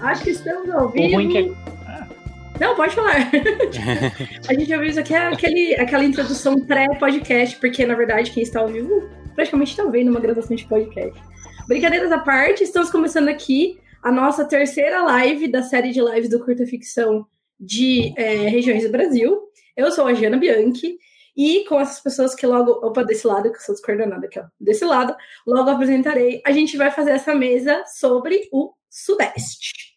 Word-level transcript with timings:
Acho 0.00 0.24
que 0.24 0.30
estamos 0.30 0.68
ao 0.70 0.88
vivo. 0.88 1.56
Ah. 1.86 2.08
Não, 2.58 2.74
pode 2.74 2.94
falar. 2.94 3.30
a 4.48 4.54
gente 4.54 4.72
ouviu 4.72 4.88
isso 4.88 5.00
aqui, 5.00 5.14
é 5.14 5.28
aquele, 5.28 5.74
aquela 5.76 6.04
introdução 6.04 6.60
pré-podcast, 6.60 7.56
porque 7.58 7.86
na 7.86 7.94
verdade 7.94 8.30
quem 8.30 8.42
está 8.42 8.60
ao 8.60 8.68
vivo 8.68 9.08
praticamente 9.34 9.70
está 9.70 9.84
vendo 9.84 10.10
uma 10.10 10.20
gravação 10.20 10.56
de 10.56 10.64
podcast. 10.64 11.18
Brincadeiras 11.68 12.10
à 12.10 12.18
parte, 12.18 12.64
estamos 12.64 12.90
começando 12.90 13.28
aqui 13.28 13.78
a 14.02 14.10
nossa 14.10 14.44
terceira 14.44 15.02
live 15.02 15.48
da 15.48 15.62
série 15.62 15.92
de 15.92 16.00
lives 16.00 16.28
do 16.28 16.44
Curta 16.44 16.66
Ficção 16.66 17.26
de 17.58 18.12
é, 18.16 18.48
regiões 18.48 18.82
do 18.82 18.90
Brasil. 18.90 19.38
Eu 19.76 19.92
sou 19.92 20.06
a 20.06 20.14
Giana 20.14 20.36
Bianchi 20.36 20.98
e 21.40 21.64
com 21.64 21.80
essas 21.80 21.98
pessoas 22.00 22.34
que 22.34 22.46
logo, 22.46 22.70
opa, 22.86 23.02
desse 23.02 23.26
lado, 23.26 23.50
que 23.50 23.56
eu 23.56 23.62
sou 23.62 23.74
descoordenada 23.74 24.26
aqui, 24.26 24.38
ó, 24.38 24.44
desse 24.60 24.84
lado, 24.84 25.16
logo 25.46 25.70
apresentarei, 25.70 26.42
a 26.44 26.52
gente 26.52 26.76
vai 26.76 26.90
fazer 26.90 27.12
essa 27.12 27.34
mesa 27.34 27.82
sobre 27.86 28.46
o 28.52 28.74
Sudeste. 28.90 29.94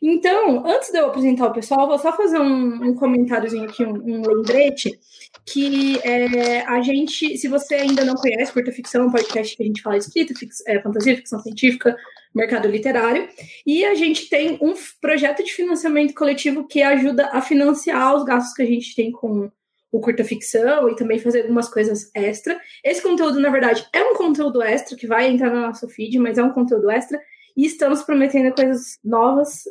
Então, 0.00 0.66
antes 0.66 0.90
de 0.90 0.98
eu 0.98 1.08
apresentar 1.08 1.48
o 1.48 1.52
pessoal, 1.52 1.86
vou 1.86 1.98
só 1.98 2.16
fazer 2.16 2.38
um, 2.38 2.82
um 2.82 2.94
comentáriozinho 2.94 3.64
aqui, 3.64 3.84
um, 3.84 3.92
um 3.92 4.22
lembrete, 4.22 4.98
que 5.44 5.98
é, 6.02 6.60
a 6.62 6.80
gente, 6.80 7.36
se 7.36 7.46
você 7.46 7.74
ainda 7.74 8.02
não 8.02 8.14
conhece 8.14 8.50
Curta 8.50 8.72
Ficção, 8.72 9.02
é 9.02 9.06
um 9.06 9.12
podcast 9.12 9.54
que 9.54 9.62
a 9.62 9.66
gente 9.66 9.82
fala 9.82 9.98
escrita, 9.98 10.32
fix, 10.34 10.62
é, 10.66 10.80
fantasia, 10.80 11.16
ficção 11.16 11.40
científica, 11.40 11.94
mercado 12.34 12.68
literário, 12.68 13.28
e 13.66 13.84
a 13.84 13.94
gente 13.94 14.30
tem 14.30 14.58
um 14.62 14.72
projeto 14.98 15.44
de 15.44 15.52
financiamento 15.52 16.14
coletivo 16.14 16.66
que 16.66 16.82
ajuda 16.82 17.28
a 17.34 17.42
financiar 17.42 18.16
os 18.16 18.24
gastos 18.24 18.54
que 18.54 18.62
a 18.62 18.66
gente 18.66 18.94
tem 18.94 19.12
com 19.12 19.50
o 19.90 20.00
curta 20.00 20.24
ficção 20.24 20.88
e 20.88 20.96
também 20.96 21.18
fazer 21.18 21.42
algumas 21.42 21.68
coisas 21.68 22.10
extra. 22.14 22.60
Esse 22.84 23.02
conteúdo, 23.02 23.40
na 23.40 23.50
verdade, 23.50 23.86
é 23.92 24.02
um 24.02 24.14
conteúdo 24.14 24.62
extra 24.62 24.96
que 24.96 25.06
vai 25.06 25.28
entrar 25.28 25.50
no 25.50 25.60
nosso 25.60 25.88
feed, 25.88 26.18
mas 26.18 26.38
é 26.38 26.42
um 26.42 26.52
conteúdo 26.52 26.90
extra 26.90 27.20
e 27.56 27.64
estamos 27.64 28.02
prometendo 28.02 28.54
coisas 28.54 28.98
novas 29.02 29.64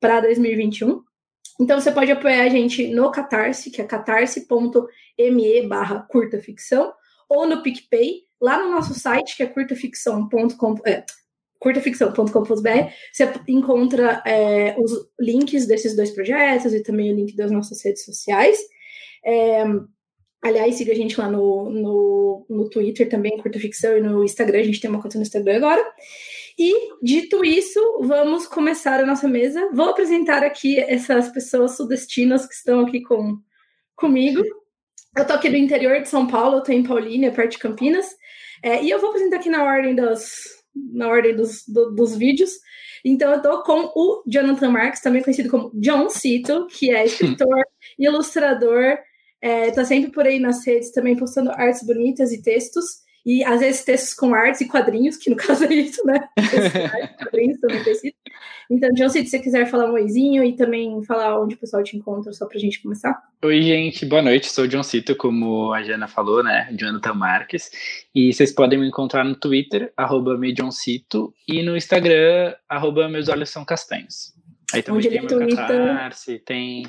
para 0.00 0.20
2021. 0.20 1.02
Então 1.60 1.80
você 1.80 1.92
pode 1.92 2.10
apoiar 2.10 2.44
a 2.44 2.48
gente 2.48 2.88
no 2.88 3.10
Catarse, 3.10 3.70
que 3.70 3.80
é 3.80 3.84
catarse.me 3.84 5.66
barra 5.66 6.00
curta 6.08 6.40
ficção, 6.40 6.92
ou 7.28 7.46
no 7.46 7.62
PicPay, 7.62 8.22
lá 8.40 8.58
no 8.58 8.70
nosso 8.70 8.94
site, 8.94 9.36
que 9.36 9.42
é 9.42 9.46
curtaficção.com. 9.46 10.74
É, 10.86 11.04
curtaficção.com.br, 11.58 12.90
você 13.12 13.32
encontra 13.46 14.20
é, 14.26 14.74
os 14.78 14.90
links 15.20 15.66
desses 15.66 15.94
dois 15.94 16.10
projetos 16.10 16.74
e 16.74 16.82
também 16.82 17.12
o 17.12 17.14
link 17.14 17.36
das 17.36 17.52
nossas 17.52 17.82
redes 17.84 18.04
sociais. 18.04 18.58
É, 19.24 19.64
aliás, 20.42 20.74
siga 20.74 20.92
a 20.92 20.96
gente 20.96 21.18
lá 21.18 21.30
no, 21.30 21.70
no, 21.70 22.46
no 22.48 22.70
Twitter 22.70 23.08
também, 23.08 23.38
Curta 23.38 23.58
Ficção, 23.58 23.96
e 23.96 24.00
no 24.00 24.24
Instagram, 24.24 24.60
a 24.60 24.64
gente 24.64 24.80
tem 24.80 24.90
uma 24.90 25.00
conta 25.00 25.16
no 25.16 25.22
Instagram 25.22 25.56
agora. 25.56 25.84
E, 26.58 26.74
dito 27.02 27.44
isso, 27.44 27.80
vamos 28.02 28.46
começar 28.46 29.00
a 29.00 29.06
nossa 29.06 29.26
mesa. 29.26 29.70
Vou 29.72 29.90
apresentar 29.90 30.42
aqui 30.42 30.78
essas 30.78 31.28
pessoas 31.30 31.76
sudestinas 31.76 32.46
que 32.46 32.54
estão 32.54 32.80
aqui 32.80 33.02
com, 33.02 33.38
comigo. 33.96 34.42
Eu 35.16 35.26
tô 35.26 35.32
aqui 35.32 35.48
do 35.48 35.56
interior 35.56 36.00
de 36.00 36.08
São 36.08 36.26
Paulo, 36.26 36.56
eu 36.56 36.62
tô 36.62 36.72
em 36.72 36.82
Paulínia, 36.82 37.32
perto 37.32 37.52
de 37.52 37.58
Campinas. 37.58 38.06
É, 38.62 38.82
e 38.82 38.90
eu 38.90 39.00
vou 39.00 39.10
apresentar 39.10 39.36
aqui 39.36 39.48
na 39.48 39.64
ordem 39.64 39.94
dos, 39.94 40.22
na 40.74 41.08
ordem 41.08 41.34
dos, 41.34 41.66
do, 41.66 41.90
dos 41.94 42.16
vídeos. 42.16 42.50
Então, 43.04 43.32
eu 43.32 43.42
tô 43.42 43.62
com 43.62 43.90
o 43.94 44.22
Jonathan 44.26 44.70
Marks, 44.70 45.00
também 45.00 45.22
conhecido 45.22 45.50
como 45.50 45.72
John 45.74 46.08
Cito, 46.08 46.66
que 46.68 46.90
é 46.90 47.04
escritor, 47.06 47.64
ilustrador, 47.98 48.98
é, 49.42 49.72
tá 49.72 49.84
sempre 49.84 50.12
por 50.12 50.24
aí 50.24 50.38
nas 50.38 50.64
redes 50.64 50.92
também 50.92 51.16
postando 51.16 51.50
artes 51.50 51.84
bonitas 51.84 52.32
e 52.32 52.40
textos. 52.40 53.02
E 53.24 53.44
às 53.44 53.60
vezes 53.60 53.84
textos 53.84 54.14
com 54.14 54.34
artes 54.34 54.60
e 54.62 54.68
quadrinhos, 54.68 55.16
que 55.16 55.30
no 55.30 55.36
caso 55.36 55.64
é 55.64 55.74
isso, 55.74 56.04
né? 56.06 56.28
quadrinhos 57.18 57.58
também 57.60 57.82
tecido. 57.82 58.14
Então, 58.70 58.90
John, 58.94 59.08
se 59.08 59.24
você 59.26 59.38
quiser 59.38 59.66
falar 59.66 59.90
um 59.90 59.94
oizinho 59.94 60.42
e 60.42 60.56
também 60.56 61.04
falar 61.04 61.40
onde 61.40 61.54
o 61.54 61.58
pessoal 61.58 61.82
te 61.82 61.96
encontra, 61.96 62.32
só 62.32 62.46
pra 62.46 62.58
gente 62.58 62.82
começar. 62.82 63.20
Oi, 63.44 63.60
gente, 63.60 64.06
boa 64.06 64.22
noite. 64.22 64.50
Sou 64.50 64.64
o 64.64 64.68
John 64.68 64.82
Cito, 64.82 65.14
como 65.14 65.72
a 65.72 65.82
Jana 65.82 66.08
falou, 66.08 66.42
né? 66.42 66.68
Jonathan 66.76 67.14
Marques. 67.14 67.70
E 68.14 68.32
vocês 68.32 68.52
podem 68.52 68.78
me 68.78 68.88
encontrar 68.88 69.24
no 69.24 69.36
Twitter, 69.36 69.92
arroba 69.96 70.38
Cito, 70.70 71.34
e 71.46 71.62
no 71.62 71.76
Instagram, 71.76 72.54
arroba 72.68 73.08
Meus 73.08 73.28
Olhos 73.28 73.50
São 73.50 73.64
Castanhos. 73.64 74.32
Aí 74.72 74.82
também 74.82 74.98
onde 74.98 75.10
tem 75.10 75.20
meu 75.20 75.56
catarse, 75.56 76.38
tem, 76.38 76.88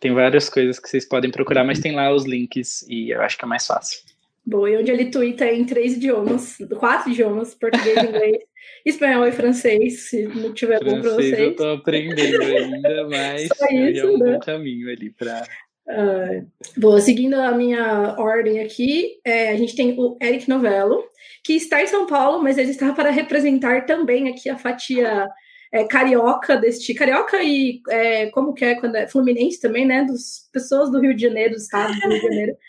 tem 0.00 0.12
várias 0.12 0.48
coisas 0.48 0.78
que 0.78 0.88
vocês 0.88 1.04
podem 1.06 1.30
procurar, 1.30 1.64
mas 1.64 1.80
tem 1.80 1.94
lá 1.94 2.12
os 2.12 2.24
links 2.24 2.84
e 2.88 3.10
eu 3.10 3.20
acho 3.20 3.36
que 3.36 3.44
é 3.44 3.48
mais 3.48 3.66
fácil. 3.66 4.00
Boa, 4.44 4.70
e 4.70 4.78
onde 4.78 4.90
ele 4.90 5.10
twitta 5.10 5.44
em 5.46 5.64
três 5.64 5.94
idiomas, 5.94 6.56
quatro 6.78 7.10
idiomas, 7.10 7.54
português, 7.54 7.98
inglês, 7.98 8.38
espanhol 8.84 9.26
e 9.26 9.32
francês, 9.32 10.08
se 10.08 10.26
não 10.26 10.54
tiver 10.54 10.78
francês, 10.78 10.96
bom 10.96 11.02
para 11.02 11.14
vocês. 11.16 11.38
eu 11.38 11.56
tô 11.56 11.68
aprendendo 11.68 12.42
ainda, 12.42 13.08
mas 13.08 13.48
Só 13.48 13.66
isso, 13.66 14.06
é 14.06 14.10
um 14.10 14.18
né? 14.18 14.32
bom 14.32 14.40
caminho 14.40 14.90
ali 14.90 15.10
para... 15.10 15.46
Uh, 15.86 16.46
boa, 16.78 17.00
seguindo 17.00 17.34
a 17.34 17.52
minha 17.52 18.14
ordem 18.18 18.60
aqui, 18.60 19.20
é, 19.24 19.50
a 19.50 19.56
gente 19.56 19.76
tem 19.76 19.94
o 19.98 20.16
Eric 20.22 20.48
Novello, 20.48 21.04
que 21.44 21.54
está 21.54 21.82
em 21.82 21.86
São 21.86 22.06
Paulo, 22.06 22.42
mas 22.42 22.56
ele 22.56 22.70
está 22.70 22.92
para 22.92 23.10
representar 23.10 23.84
também 23.84 24.28
aqui 24.28 24.48
a 24.48 24.56
fatia 24.56 25.28
é, 25.72 25.84
carioca 25.84 26.56
deste 26.56 26.94
carioca 26.94 27.42
e 27.42 27.80
é, 27.88 28.26
como 28.26 28.54
que 28.54 28.64
é 28.64 28.74
quando 28.74 28.96
é 28.96 29.08
fluminense 29.08 29.60
também, 29.60 29.86
né? 29.86 30.04
Dos 30.04 30.48
pessoas 30.52 30.90
do 30.90 31.00
Rio 31.00 31.14
de 31.14 31.22
Janeiro, 31.22 31.54
do 31.54 31.60
estado 31.60 31.92
do 31.92 32.08
Rio 32.08 32.20
de 32.20 32.22
Janeiro. 32.22 32.56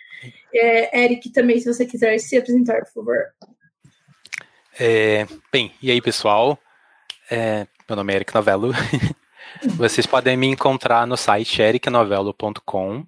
É, 0.51 1.03
Eric, 1.03 1.29
também, 1.29 1.59
se 1.59 1.71
você 1.71 1.85
quiser 1.85 2.17
se 2.17 2.35
apresentar, 2.35 2.83
por 2.85 2.91
favor. 2.91 3.17
É, 4.79 5.27
bem, 5.51 5.71
e 5.79 5.91
aí, 5.91 6.01
pessoal? 6.01 6.57
É, 7.29 7.67
meu 7.87 7.95
nome 7.95 8.11
é 8.11 8.15
Eric 8.15 8.33
Novello. 8.33 8.73
Vocês 9.77 10.07
podem 10.07 10.35
me 10.35 10.47
encontrar 10.47 11.05
no 11.05 11.15
site 11.15 11.61
ericnovello.com 11.61 13.05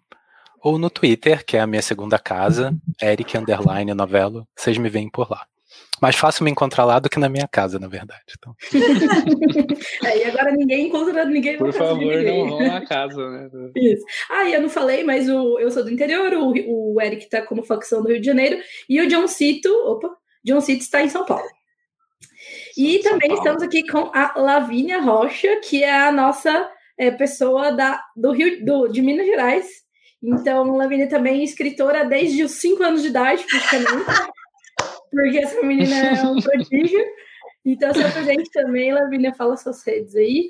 ou 0.62 0.78
no 0.78 0.90
Twitter, 0.90 1.44
que 1.44 1.58
é 1.58 1.62
a 1.62 1.68
minha 1.68 1.82
segunda 1.82 2.20
casa, 2.20 2.76
Eric 3.02 3.36
Underline 3.36 3.94
Novello. 3.94 4.48
Vocês 4.56 4.78
me 4.78 4.90
veem 4.90 5.10
por 5.10 5.30
lá. 5.30 5.48
Mais 6.02 6.16
fácil 6.16 6.44
me 6.44 6.50
encontrar 6.50 6.84
lá 6.84 6.98
do 6.98 7.10
que 7.10 7.20
na 7.20 7.30
minha 7.30 7.48
casa, 7.48 7.78
na 7.78 7.88
verdade. 7.88 8.24
Então. 8.38 8.56
é, 10.04 10.18
e 10.18 10.24
agora 10.26 10.52
ninguém 10.52 10.88
encontra 10.88 11.26
ninguém 11.26 11.58
Por 11.58 11.72
favor, 11.72 12.24
não 12.24 12.50
vão 12.50 12.68
na 12.68 12.86
casa, 12.86 13.30
né? 13.30 13.50
Isso. 13.78 14.04
Ah, 14.30 14.46
e 14.46 14.54
eu 14.54 14.62
não 14.62 14.70
falei, 14.70 15.04
mas 15.04 15.30
o, 15.30 15.60
eu 15.60 15.70
sou 15.70 15.84
do 15.84 15.92
interior, 15.92 16.34
o, 16.34 16.96
o 16.96 17.02
Eric 17.02 17.30
tá 17.30 17.42
como 17.44 17.64
facção 17.64 18.02
do 18.02 18.10
Rio 18.10 18.20
de 18.20 18.26
Janeiro, 18.26 18.60
e 18.90 19.00
o 19.00 19.08
John 19.08 19.28
Cito, 19.28 19.70
opa, 19.86 20.10
John 20.44 20.60
Cito 20.60 20.82
está 20.82 21.04
em 21.04 21.10
São 21.10 21.24
Paulo. 21.24 21.48
E 22.76 23.02
São 23.04 23.12
também 23.12 23.30
Paulo. 23.30 23.44
estamos 23.44 23.64
aqui 23.64 23.86
com 23.88 24.12
a 24.14 24.34
Lavínia 24.38 25.00
Rocha, 25.00 25.60
que 25.64 25.84
é 25.84 25.94
a 25.94 26.12
nossa 26.12 26.68
é, 26.98 27.12
pessoa 27.12 27.72
da, 27.72 28.04
do 28.16 28.32
Rio 28.32 28.66
do, 28.66 28.88
de 28.88 29.02
Minas 29.04 29.28
Gerais. 29.28 29.68
Então, 30.24 30.76
Lavínia 30.76 31.10
também 31.10 31.42
é 31.42 31.44
escritora 31.44 32.06
desde 32.06 32.44
os 32.44 32.52
5 32.52 32.84
anos 32.84 33.02
de 33.02 33.08
idade, 33.08 33.44
praticamente 33.44 34.06
porque 35.12 35.38
essa 35.40 35.62
menina 35.62 35.96
é 35.96 36.24
um 36.24 36.40
prodígio. 36.42 37.06
Então, 37.64 37.94
se 37.94 38.04
apresente 38.04 38.50
também, 38.52 38.92
Lavínia, 38.92 39.36
fala 39.36 39.56
suas 39.56 39.84
redes 39.86 40.16
aí. 40.16 40.48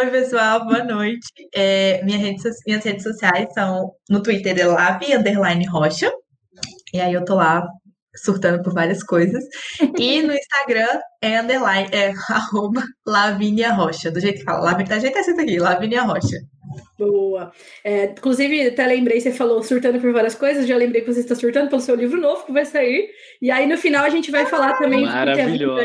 Oi, 0.00 0.10
pessoal, 0.10 0.64
boa 0.66 0.82
noite. 0.82 1.28
É, 1.54 2.02
minha 2.02 2.18
rede, 2.18 2.42
minhas 2.66 2.84
redes 2.84 3.04
sociais 3.04 3.52
são 3.54 3.92
no 4.10 4.20
Twitter 4.22 4.58
é 4.58 4.66
Lavi 4.66 5.14
Underline 5.14 5.64
Rocha. 5.66 6.10
E 6.92 7.00
aí 7.00 7.12
eu 7.12 7.24
tô 7.24 7.36
lá 7.36 7.64
surtando 8.16 8.60
por 8.62 8.74
várias 8.74 9.04
coisas. 9.04 9.44
E 9.96 10.20
no 10.22 10.32
Instagram 10.32 11.00
é 11.22 11.40
underline, 11.40 11.88
é 11.92 12.12
arroba 12.28 12.82
Lavínia 13.06 13.72
Rocha. 13.72 14.10
Do 14.10 14.18
jeito 14.18 14.38
que 14.38 14.44
fala, 14.44 14.72
Lavínia, 14.72 14.88
tá 14.88 14.98
jeito 14.98 15.16
é 15.16 15.20
assim 15.20 15.40
aqui, 15.40 15.58
Lavínia 15.60 16.02
Rocha. 16.02 16.38
Boa. 16.98 17.52
É, 17.84 18.04
inclusive, 18.04 18.68
até 18.68 18.86
lembrei, 18.86 19.20
você 19.20 19.32
falou 19.32 19.62
surtando 19.62 20.00
por 20.00 20.12
várias 20.12 20.34
coisas, 20.34 20.66
já 20.66 20.76
lembrei 20.76 21.02
que 21.02 21.12
você 21.12 21.20
está 21.20 21.34
surtando 21.34 21.68
pelo 21.68 21.80
seu 21.80 21.94
livro 21.94 22.20
novo 22.20 22.44
que 22.44 22.52
vai 22.52 22.64
sair. 22.64 23.10
E 23.40 23.50
aí, 23.50 23.66
no 23.66 23.78
final, 23.78 24.04
a 24.04 24.10
gente 24.10 24.30
vai 24.30 24.46
falar 24.46 24.74
também 24.78 25.06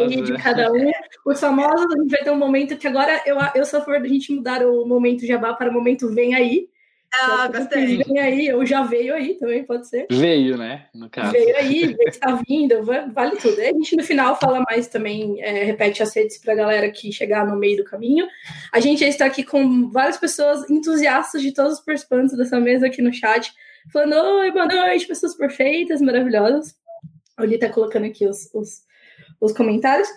de, 0.07 0.21
de 0.21 0.33
cada 0.41 0.71
um. 0.71 0.91
Os 1.25 1.39
famosos, 1.39 1.85
a 1.93 2.01
gente 2.01 2.09
vai 2.09 2.23
ter 2.23 2.31
um 2.31 2.37
momento 2.37 2.77
que 2.77 2.87
agora 2.87 3.21
eu, 3.25 3.37
eu 3.55 3.65
sou 3.65 3.79
a 3.79 3.83
favor 3.83 4.01
da 4.01 4.07
gente 4.07 4.33
mudar 4.33 4.65
o 4.65 4.85
momento 4.85 5.25
jabá 5.25 5.53
para 5.53 5.69
o 5.69 5.73
momento 5.73 6.13
vem 6.13 6.33
aí. 6.33 6.67
Ah, 7.15 7.47
gostei. 7.47 7.97
Vem 7.97 8.19
aí, 8.19 8.53
ou 8.53 8.65
já 8.65 8.81
veio 8.83 9.13
aí 9.13 9.35
também, 9.35 9.63
pode 9.63 9.87
ser. 9.87 10.07
Veio, 10.09 10.57
né? 10.57 10.87
No 10.93 11.09
caso. 11.09 11.31
Veio 11.31 11.55
aí, 11.57 11.95
está 12.07 12.39
vindo, 12.47 12.83
vale 12.83 13.35
tudo. 13.37 13.59
A 13.59 13.65
gente 13.65 13.95
no 13.95 14.03
final 14.03 14.39
fala 14.39 14.63
mais 14.67 14.87
também, 14.87 15.41
é, 15.41 15.63
repete 15.63 16.01
as 16.01 16.15
redes 16.15 16.39
para 16.39 16.53
a 16.53 16.55
galera 16.55 16.89
que 16.89 17.11
chegar 17.11 17.45
no 17.45 17.55
meio 17.55 17.77
do 17.77 17.83
caminho. 17.83 18.27
A 18.71 18.79
gente 18.79 19.01
já 19.01 19.07
está 19.07 19.25
aqui 19.25 19.43
com 19.43 19.89
várias 19.91 20.17
pessoas 20.17 20.67
entusiastas 20.69 21.41
de 21.41 21.53
todos 21.53 21.73
os 21.73 21.85
participantes 21.85 22.35
dessa 22.35 22.59
mesa 22.59 22.87
aqui 22.87 23.01
no 23.01 23.13
chat, 23.13 23.53
falando: 23.91 24.13
Oi, 24.13 24.51
boa 24.51 24.65
noite, 24.65 25.07
pessoas 25.07 25.35
perfeitas, 25.35 26.01
maravilhosas. 26.01 26.75
A 27.37 27.43
Oli 27.43 27.55
está 27.55 27.69
colocando 27.69 28.05
aqui 28.05 28.25
os, 28.25 28.49
os, 28.53 28.81
os 29.39 29.53
comentários. 29.53 30.07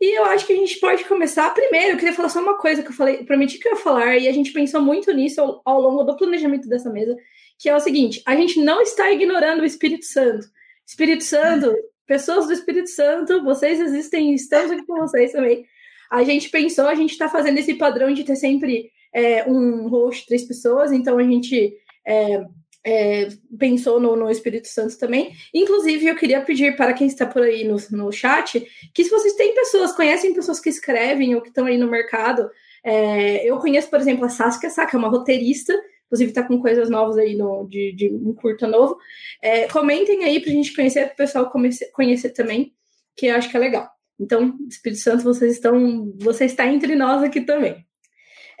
E 0.00 0.18
eu 0.18 0.24
acho 0.26 0.46
que 0.46 0.52
a 0.52 0.56
gente 0.56 0.78
pode 0.78 1.04
começar. 1.04 1.52
Primeiro, 1.54 1.92
eu 1.92 1.96
queria 1.96 2.12
falar 2.12 2.28
só 2.28 2.40
uma 2.40 2.58
coisa 2.58 2.82
que 2.82 2.88
eu 2.88 2.94
falei, 2.94 3.24
prometi 3.24 3.58
que 3.58 3.66
eu 3.66 3.72
ia 3.72 3.78
falar, 3.78 4.18
e 4.18 4.28
a 4.28 4.32
gente 4.32 4.52
pensou 4.52 4.80
muito 4.80 5.12
nisso 5.12 5.40
ao, 5.40 5.62
ao 5.64 5.80
longo 5.80 6.04
do 6.04 6.16
planejamento 6.16 6.68
dessa 6.68 6.90
mesa, 6.90 7.16
que 7.58 7.68
é 7.68 7.74
o 7.74 7.80
seguinte: 7.80 8.22
a 8.26 8.36
gente 8.36 8.60
não 8.60 8.80
está 8.80 9.10
ignorando 9.10 9.62
o 9.62 9.66
Espírito 9.66 10.04
Santo. 10.04 10.46
Espírito 10.86 11.24
Santo 11.24 11.74
pessoas 12.06 12.46
do 12.46 12.52
Espírito 12.52 12.88
Santo, 12.88 13.42
vocês 13.42 13.80
existem, 13.80 14.32
estamos 14.34 14.70
aqui 14.70 14.86
com 14.86 14.96
vocês 14.96 15.32
também. 15.32 15.66
A 16.10 16.22
gente 16.22 16.48
pensou, 16.48 16.86
a 16.86 16.94
gente 16.94 17.10
está 17.10 17.28
fazendo 17.28 17.58
esse 17.58 17.74
padrão 17.74 18.12
de 18.12 18.22
ter 18.22 18.36
sempre 18.36 18.90
é, 19.12 19.44
um 19.44 19.88
host, 19.88 20.26
três 20.26 20.44
pessoas, 20.44 20.92
então 20.92 21.18
a 21.18 21.22
gente 21.24 21.76
é, 22.06 22.46
é, 22.86 23.26
pensou 23.58 23.98
no, 23.98 24.14
no, 24.14 24.30
Espírito 24.30 24.68
Santo 24.68 24.96
também. 24.96 25.34
Inclusive, 25.52 26.06
eu 26.06 26.14
queria 26.14 26.40
pedir 26.40 26.76
para 26.76 26.92
quem 26.92 27.08
está 27.08 27.26
por 27.26 27.42
aí 27.42 27.64
no, 27.64 27.76
no 27.90 28.12
chat 28.12 28.64
que 28.94 29.02
se 29.02 29.10
vocês 29.10 29.34
têm 29.34 29.52
pessoas, 29.52 29.90
conhecem 29.90 30.32
pessoas 30.32 30.60
que 30.60 30.68
escrevem 30.68 31.34
ou 31.34 31.40
que 31.40 31.48
estão 31.48 31.66
aí 31.66 31.76
no 31.76 31.90
mercado, 31.90 32.48
é, 32.84 33.44
eu 33.44 33.58
conheço, 33.58 33.90
por 33.90 33.98
exemplo, 33.98 34.24
a 34.24 34.28
Saskia 34.28 34.70
que 34.86 34.94
é 34.94 34.98
uma 34.98 35.08
roteirista, 35.08 35.74
inclusive 36.06 36.30
está 36.30 36.44
com 36.44 36.60
coisas 36.60 36.88
novas 36.88 37.18
aí 37.18 37.34
no, 37.34 37.66
de, 37.68 37.92
de 37.92 38.08
um 38.08 38.32
curta 38.32 38.68
novo. 38.68 38.96
É, 39.42 39.66
comentem 39.66 40.22
aí 40.22 40.38
para 40.38 40.50
a 40.50 40.54
gente 40.54 40.72
conhecer, 40.72 41.06
para 41.06 41.14
o 41.14 41.16
pessoal 41.16 41.50
conhecer, 41.50 41.90
conhecer 41.90 42.30
também, 42.30 42.72
que 43.16 43.26
eu 43.26 43.34
acho 43.34 43.50
que 43.50 43.56
é 43.56 43.60
legal. 43.60 43.90
Então, 44.18 44.56
Espírito 44.70 45.02
Santo, 45.02 45.24
vocês 45.24 45.54
estão, 45.54 46.14
você 46.20 46.44
está 46.44 46.64
entre 46.68 46.94
nós 46.94 47.24
aqui 47.24 47.40
também. 47.40 47.84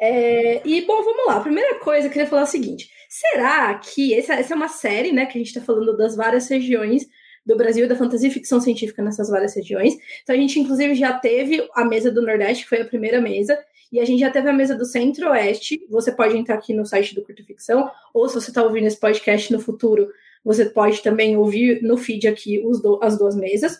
É, 0.00 0.62
e, 0.68 0.84
bom, 0.84 1.00
vamos 1.00 1.26
lá. 1.26 1.36
A 1.36 1.40
primeira 1.40 1.78
coisa, 1.78 2.08
eu 2.08 2.10
queria 2.10 2.26
falar 2.26 2.42
o 2.42 2.46
seguinte: 2.46 2.90
será 3.18 3.74
que 3.74 4.12
essa, 4.14 4.34
essa 4.34 4.52
é 4.52 4.56
uma 4.56 4.68
série, 4.68 5.12
né, 5.12 5.24
que 5.26 5.38
a 5.38 5.40
gente 5.40 5.48
está 5.48 5.60
falando 5.60 5.96
das 5.96 6.14
várias 6.14 6.48
regiões 6.48 7.06
do 7.46 7.56
Brasil, 7.56 7.88
da 7.88 7.96
fantasia 7.96 8.28
e 8.28 8.32
ficção 8.32 8.60
científica 8.60 9.02
nessas 9.02 9.30
várias 9.30 9.54
regiões. 9.54 9.94
Então, 10.22 10.34
a 10.34 10.38
gente, 10.38 10.58
inclusive, 10.58 10.94
já 10.94 11.12
teve 11.12 11.66
a 11.74 11.84
mesa 11.84 12.10
do 12.10 12.20
Nordeste, 12.20 12.64
que 12.64 12.68
foi 12.68 12.80
a 12.80 12.84
primeira 12.84 13.20
mesa, 13.20 13.56
e 13.92 14.00
a 14.00 14.04
gente 14.04 14.18
já 14.18 14.30
teve 14.30 14.50
a 14.50 14.52
mesa 14.52 14.74
do 14.74 14.84
Centro-Oeste. 14.84 15.86
Você 15.88 16.10
pode 16.10 16.36
entrar 16.36 16.56
aqui 16.56 16.74
no 16.74 16.84
site 16.84 17.14
do 17.14 17.22
Curto 17.22 17.44
Ficção, 17.44 17.88
ou 18.12 18.28
se 18.28 18.34
você 18.34 18.50
está 18.50 18.62
ouvindo 18.62 18.86
esse 18.86 18.98
podcast 18.98 19.52
no 19.52 19.60
futuro, 19.60 20.08
você 20.44 20.66
pode 20.66 21.02
também 21.02 21.36
ouvir 21.36 21.82
no 21.82 21.96
feed 21.96 22.26
aqui 22.26 22.60
do, 22.82 22.98
as 23.00 23.16
duas 23.16 23.36
mesas. 23.36 23.78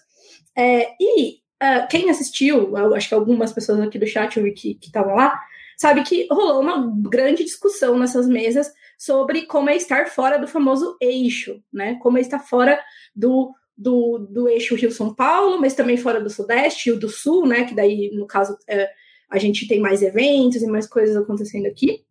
É, 0.57 0.93
e 1.01 1.35
uh, 1.63 1.89
quem 1.91 2.09
assistiu, 2.09 2.77
acho 2.95 3.09
que 3.09 3.15
algumas 3.15 3.53
pessoas 3.53 3.81
aqui 3.81 3.99
do 3.99 4.07
chat 4.07 4.37
eu 4.37 4.45
vi 4.45 4.53
que 4.53 4.79
estavam 4.81 5.17
lá, 5.17 5.39
sabe 5.77 6.05
que 6.05 6.27
rolou 6.31 6.61
uma 6.63 6.91
grande 7.03 7.45
discussão 7.45 7.99
nessas 7.99 8.27
mesas 8.29 8.73
sobre 8.97 9.43
como 9.43 9.71
é 9.71 9.77
estar 9.77 10.07
fora 10.09 10.39
do 10.39 10.49
famoso 10.49 10.97
eixo, 11.01 11.63
né? 11.73 11.99
Como 12.01 12.19
é 12.19 12.21
estar 12.21 12.39
fora 12.39 12.81
do, 13.15 13.53
do, 13.77 14.19
do 14.19 14.49
eixo 14.49 14.75
Rio-São 14.75 15.15
Paulo, 15.15 15.61
mas 15.61 15.75
também 15.75 15.97
fora 15.97 16.21
do 16.21 16.31
Sudeste 16.31 16.91
e 16.91 16.97
do 16.97 17.09
Sul, 17.09 17.47
né? 17.47 17.65
Que 17.65 17.75
daí, 17.75 18.11
no 18.15 18.27
caso, 18.27 18.57
é, 18.69 18.89
a 19.31 19.39
gente 19.39 19.69
tem 19.69 19.81
mais 19.81 20.03
eventos 20.03 20.63
e 20.63 20.67
mais 20.67 20.87
coisas 20.87 21.17
acontecendo 21.17 21.67
aqui. 21.67 22.05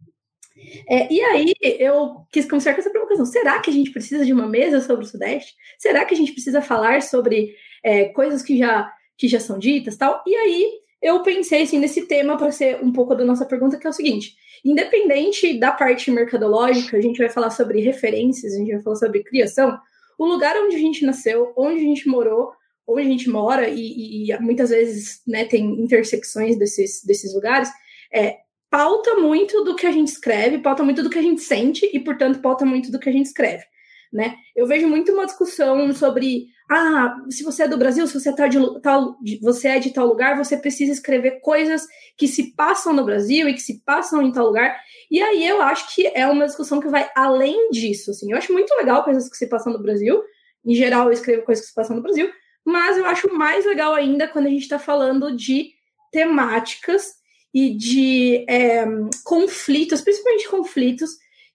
É, 0.87 1.11
e 1.11 1.21
aí 1.21 1.53
eu 1.61 2.25
quis 2.31 2.47
começar 2.47 2.73
com 2.73 2.79
essa 2.79 2.89
provocação. 2.89 3.25
Será 3.25 3.59
que 3.59 3.69
a 3.69 3.73
gente 3.73 3.91
precisa 3.91 4.25
de 4.25 4.33
uma 4.33 4.47
mesa 4.47 4.81
sobre 4.81 5.05
o 5.05 5.07
Sudeste? 5.07 5.53
Será 5.77 6.05
que 6.05 6.13
a 6.13 6.17
gente 6.17 6.31
precisa 6.31 6.61
falar 6.61 7.01
sobre 7.01 7.55
é, 7.83 8.05
coisas 8.05 8.41
que 8.41 8.57
já, 8.57 8.91
que 9.17 9.27
já 9.27 9.39
são 9.39 9.59
ditas 9.59 9.97
tal? 9.97 10.23
E 10.25 10.35
aí 10.35 10.84
eu 11.05 11.21
pensei 11.21 11.61
assim, 11.61 11.77
nesse 11.77 12.07
tema 12.07 12.35
para 12.35 12.49
ser 12.51 12.83
um 12.83 12.91
pouco 12.91 13.13
da 13.13 13.23
nossa 13.23 13.45
pergunta, 13.45 13.77
que 13.77 13.85
é 13.85 13.89
o 13.89 13.93
seguinte: 13.93 14.35
independente 14.65 15.59
da 15.59 15.71
parte 15.71 16.09
mercadológica, 16.09 16.97
a 16.97 17.01
gente 17.01 17.19
vai 17.19 17.29
falar 17.29 17.51
sobre 17.51 17.79
referências, 17.79 18.55
a 18.55 18.57
gente 18.57 18.73
vai 18.73 18.81
falar 18.81 18.95
sobre 18.95 19.23
criação. 19.23 19.77
O 20.17 20.25
lugar 20.25 20.55
onde 20.57 20.75
a 20.75 20.79
gente 20.79 21.05
nasceu, 21.05 21.53
onde 21.55 21.79
a 21.79 21.83
gente 21.83 22.07
morou, 22.07 22.51
onde 22.87 23.01
a 23.01 23.11
gente 23.11 23.29
mora, 23.29 23.69
e, 23.69 24.31
e 24.31 24.39
muitas 24.39 24.71
vezes 24.71 25.21
né, 25.27 25.45
tem 25.45 25.79
intersecções 25.79 26.57
desses, 26.57 27.03
desses 27.03 27.35
lugares, 27.35 27.69
é, 28.11 28.37
pauta 28.67 29.15
muito 29.15 29.63
do 29.63 29.75
que 29.75 29.85
a 29.85 29.91
gente 29.91 30.07
escreve, 30.07 30.57
pauta 30.57 30.83
muito 30.83 31.03
do 31.03 31.09
que 31.09 31.19
a 31.19 31.21
gente 31.21 31.41
sente, 31.41 31.87
e, 31.93 31.99
portanto, 31.99 32.39
pauta 32.39 32.65
muito 32.65 32.91
do 32.91 32.99
que 32.99 33.09
a 33.09 33.11
gente 33.11 33.27
escreve. 33.27 33.63
Né? 34.11 34.35
Eu 34.55 34.65
vejo 34.65 34.87
muito 34.87 35.11
uma 35.11 35.25
discussão 35.25 35.93
sobre 35.93 36.47
ah, 36.69 37.15
se 37.29 37.43
você 37.43 37.63
é 37.63 37.67
do 37.67 37.77
Brasil, 37.77 38.07
se 38.07 38.19
você, 38.19 38.33
tá 38.33 38.47
de, 38.47 38.57
tal, 38.81 39.17
você 39.41 39.67
é 39.67 39.79
de 39.79 39.91
tal 39.91 40.07
lugar, 40.07 40.35
você 40.37 40.57
precisa 40.57 40.91
escrever 40.91 41.39
coisas 41.41 41.85
que 42.17 42.27
se 42.27 42.55
passam 42.55 42.91
no 42.91 43.05
Brasil 43.05 43.47
e 43.47 43.53
que 43.53 43.61
se 43.61 43.83
passam 43.83 44.21
em 44.21 44.31
tal 44.31 44.47
lugar. 44.47 44.75
E 45.11 45.21
aí 45.21 45.47
eu 45.47 45.61
acho 45.61 45.93
que 45.93 46.07
é 46.07 46.25
uma 46.27 46.45
discussão 46.45 46.79
que 46.79 46.87
vai 46.87 47.09
além 47.15 47.69
disso. 47.69 48.11
Assim. 48.11 48.31
Eu 48.31 48.37
acho 48.37 48.51
muito 48.51 48.73
legal 48.75 49.03
coisas 49.03 49.29
que 49.29 49.37
se 49.37 49.47
passam 49.47 49.71
no 49.73 49.81
Brasil. 49.81 50.23
Em 50.65 50.73
geral, 50.73 51.07
eu 51.07 51.11
escrevo 51.11 51.43
coisas 51.43 51.65
que 51.65 51.69
se 51.69 51.75
passam 51.75 51.95
no 51.95 52.01
Brasil. 52.01 52.31
Mas 52.65 52.97
eu 52.97 53.05
acho 53.05 53.31
mais 53.31 53.63
legal 53.63 53.93
ainda 53.93 54.27
quando 54.27 54.47
a 54.47 54.49
gente 54.49 54.63
está 54.63 54.79
falando 54.79 55.35
de 55.35 55.69
temáticas 56.11 57.13
e 57.53 57.75
de 57.75 58.43
é, 58.49 58.85
conflitos, 59.23 60.01
principalmente 60.01 60.49
conflitos, 60.49 61.11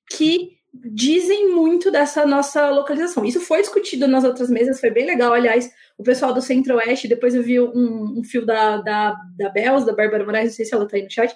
que 0.09 0.60
dizem 0.73 1.49
muito 1.49 1.91
dessa 1.91 2.25
nossa 2.25 2.71
localização. 2.71 3.25
Isso 3.25 3.41
foi 3.41 3.61
discutido 3.61 4.07
nas 4.07 4.25
outras 4.25 4.49
mesas, 4.49 4.81
foi 4.81 4.91
bem 4.91 5.07
legal. 5.07 5.33
Aliás, 5.33 5.71
o 5.99 6.03
pessoal 6.03 6.33
do 6.33 6.41
Centro-Oeste, 6.41 7.09
depois 7.09 7.35
eu 7.35 7.43
vi 7.43 7.61
um, 7.61 8.19
um 8.19 8.25
fio 8.25 8.47
da, 8.47 8.77
da, 8.79 9.17
da 9.37 9.49
Bells, 9.49 9.85
da 9.85 9.95
Bárbara 9.95 10.25
Moraes, 10.25 10.51
não 10.51 10.55
sei 10.55 10.65
se 10.65 10.75
ela 10.75 10.85
está 10.85 10.97
aí 10.97 11.03
no 11.03 11.11
chat, 11.11 11.35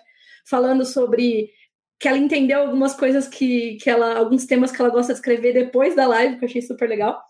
falando 0.48 0.84
sobre 0.84 1.50
que 1.98 2.08
ela 2.08 2.18
entendeu 2.18 2.60
algumas 2.60 2.94
coisas 2.94 3.26
que, 3.26 3.76
que 3.76 3.88
ela, 3.88 4.16
alguns 4.16 4.46
temas 4.46 4.70
que 4.70 4.80
ela 4.80 4.90
gosta 4.90 5.12
de 5.12 5.18
escrever 5.18 5.52
depois 5.52 5.96
da 5.96 6.06
live, 6.06 6.36
que 6.36 6.44
eu 6.44 6.48
achei 6.48 6.62
super 6.62 6.88
legal. 6.88 7.20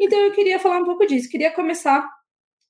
Então 0.00 0.18
eu 0.18 0.32
queria 0.32 0.58
falar 0.58 0.78
um 0.78 0.84
pouco 0.84 1.06
disso. 1.06 1.28
Queria 1.28 1.50
começar 1.50 2.08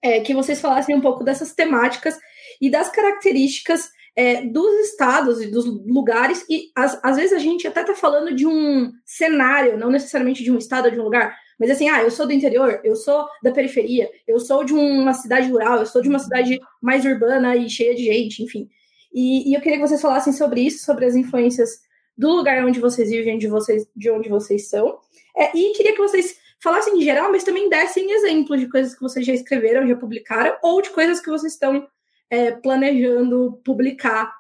é, 0.02 0.20
que 0.20 0.34
vocês 0.34 0.60
falassem 0.60 0.94
um 0.94 1.00
pouco 1.00 1.22
dessas 1.22 1.54
temáticas 1.54 2.18
e 2.60 2.70
das 2.70 2.90
características 2.90 3.88
é, 4.14 4.42
dos 4.42 4.88
estados 4.88 5.40
e 5.40 5.50
dos 5.50 5.64
lugares, 5.64 6.44
e 6.48 6.70
às, 6.76 6.98
às 7.02 7.16
vezes 7.16 7.32
a 7.32 7.38
gente 7.38 7.66
até 7.66 7.80
está 7.80 7.94
falando 7.94 8.34
de 8.34 8.46
um 8.46 8.92
cenário, 9.06 9.78
não 9.78 9.90
necessariamente 9.90 10.44
de 10.44 10.50
um 10.50 10.58
estado 10.58 10.86
ou 10.86 10.90
de 10.90 11.00
um 11.00 11.04
lugar, 11.04 11.34
mas 11.58 11.70
assim, 11.70 11.88
ah, 11.88 12.02
eu 12.02 12.10
sou 12.10 12.26
do 12.26 12.32
interior, 12.32 12.80
eu 12.84 12.96
sou 12.96 13.26
da 13.42 13.52
periferia, 13.52 14.10
eu 14.26 14.38
sou 14.38 14.64
de 14.64 14.74
uma 14.74 15.14
cidade 15.14 15.50
rural, 15.50 15.78
eu 15.78 15.86
sou 15.86 16.02
de 16.02 16.08
uma 16.08 16.18
cidade 16.18 16.60
mais 16.80 17.04
urbana 17.04 17.56
e 17.56 17.70
cheia 17.70 17.94
de 17.94 18.04
gente, 18.04 18.42
enfim. 18.42 18.68
E, 19.14 19.50
e 19.50 19.54
eu 19.54 19.60
queria 19.60 19.78
que 19.78 19.86
vocês 19.86 20.00
falassem 20.00 20.32
sobre 20.32 20.60
isso, 20.60 20.84
sobre 20.84 21.04
as 21.04 21.14
influências 21.14 21.80
do 22.16 22.30
lugar 22.30 22.64
onde 22.64 22.80
vocês 22.80 23.10
vivem, 23.10 23.38
de, 23.38 23.46
vocês, 23.46 23.86
de 23.94 24.10
onde 24.10 24.28
vocês 24.28 24.68
são. 24.68 24.98
É, 25.36 25.56
e 25.56 25.72
queria 25.72 25.92
que 25.92 26.02
vocês 26.02 26.36
falassem 26.62 26.98
em 26.98 27.02
geral, 27.02 27.30
mas 27.30 27.44
também 27.44 27.68
dessem 27.68 28.10
exemplos 28.12 28.60
de 28.60 28.68
coisas 28.68 28.94
que 28.94 29.00
vocês 29.00 29.24
já 29.24 29.32
escreveram, 29.32 29.86
já 29.86 29.96
publicaram, 29.96 30.56
ou 30.62 30.80
de 30.80 30.90
coisas 30.90 31.20
que 31.20 31.30
vocês 31.30 31.54
estão 31.54 31.86
é, 32.32 32.50
planejando 32.50 33.60
publicar 33.62 34.32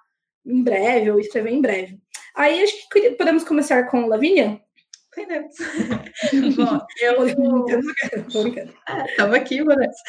em 0.46 0.64
breve 0.64 1.10
ou 1.10 1.20
escrever 1.20 1.52
em 1.52 1.60
breve. 1.60 1.98
Aí 2.34 2.62
acho 2.62 2.88
que 2.90 3.10
podemos 3.10 3.44
começar 3.44 3.84
com 3.90 4.06
Lavínia. 4.06 4.58
Podemos. 5.14 5.54
Bom, 6.56 6.78
eu. 7.02 7.26
Estava 9.06 9.36
é, 9.36 9.38
aqui, 9.38 9.62
Vanessa. 9.62 10.02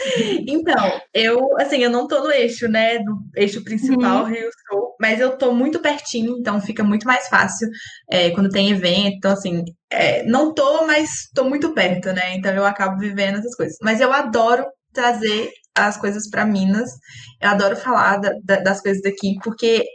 Então, 0.47 1.01
eu, 1.13 1.57
assim, 1.59 1.83
eu 1.83 1.89
não 1.89 2.07
tô 2.07 2.23
no 2.23 2.31
eixo, 2.31 2.69
né? 2.69 2.99
No 2.99 3.21
eixo 3.35 3.61
principal, 3.65 4.23
uhum. 4.23 4.29
Rio 4.29 4.49
Sul, 4.69 4.95
mas 4.97 5.19
eu 5.19 5.37
tô 5.37 5.51
muito 5.51 5.81
pertinho, 5.81 6.37
então 6.39 6.61
fica 6.61 6.85
muito 6.85 7.05
mais 7.05 7.27
fácil 7.27 7.67
é, 8.09 8.29
quando 8.29 8.49
tem 8.49 8.71
evento. 8.71 9.17
Então, 9.17 9.33
assim, 9.33 9.65
é, 9.91 10.23
não 10.23 10.53
tô, 10.53 10.87
mas 10.87 11.29
tô 11.35 11.43
muito 11.43 11.73
perto, 11.73 12.13
né? 12.13 12.35
Então 12.35 12.53
eu 12.53 12.65
acabo 12.65 12.97
vivendo 12.97 13.39
essas 13.39 13.55
coisas. 13.57 13.75
Mas 13.81 13.99
eu 13.99 14.13
adoro 14.13 14.65
trazer 14.93 15.51
as 15.75 15.97
coisas 15.97 16.29
para 16.29 16.45
Minas. 16.45 16.91
Eu 17.41 17.49
adoro 17.49 17.75
falar 17.75 18.17
da, 18.17 18.33
da, 18.43 18.57
das 18.57 18.81
coisas 18.81 19.01
daqui, 19.01 19.35
porque, 19.43 19.85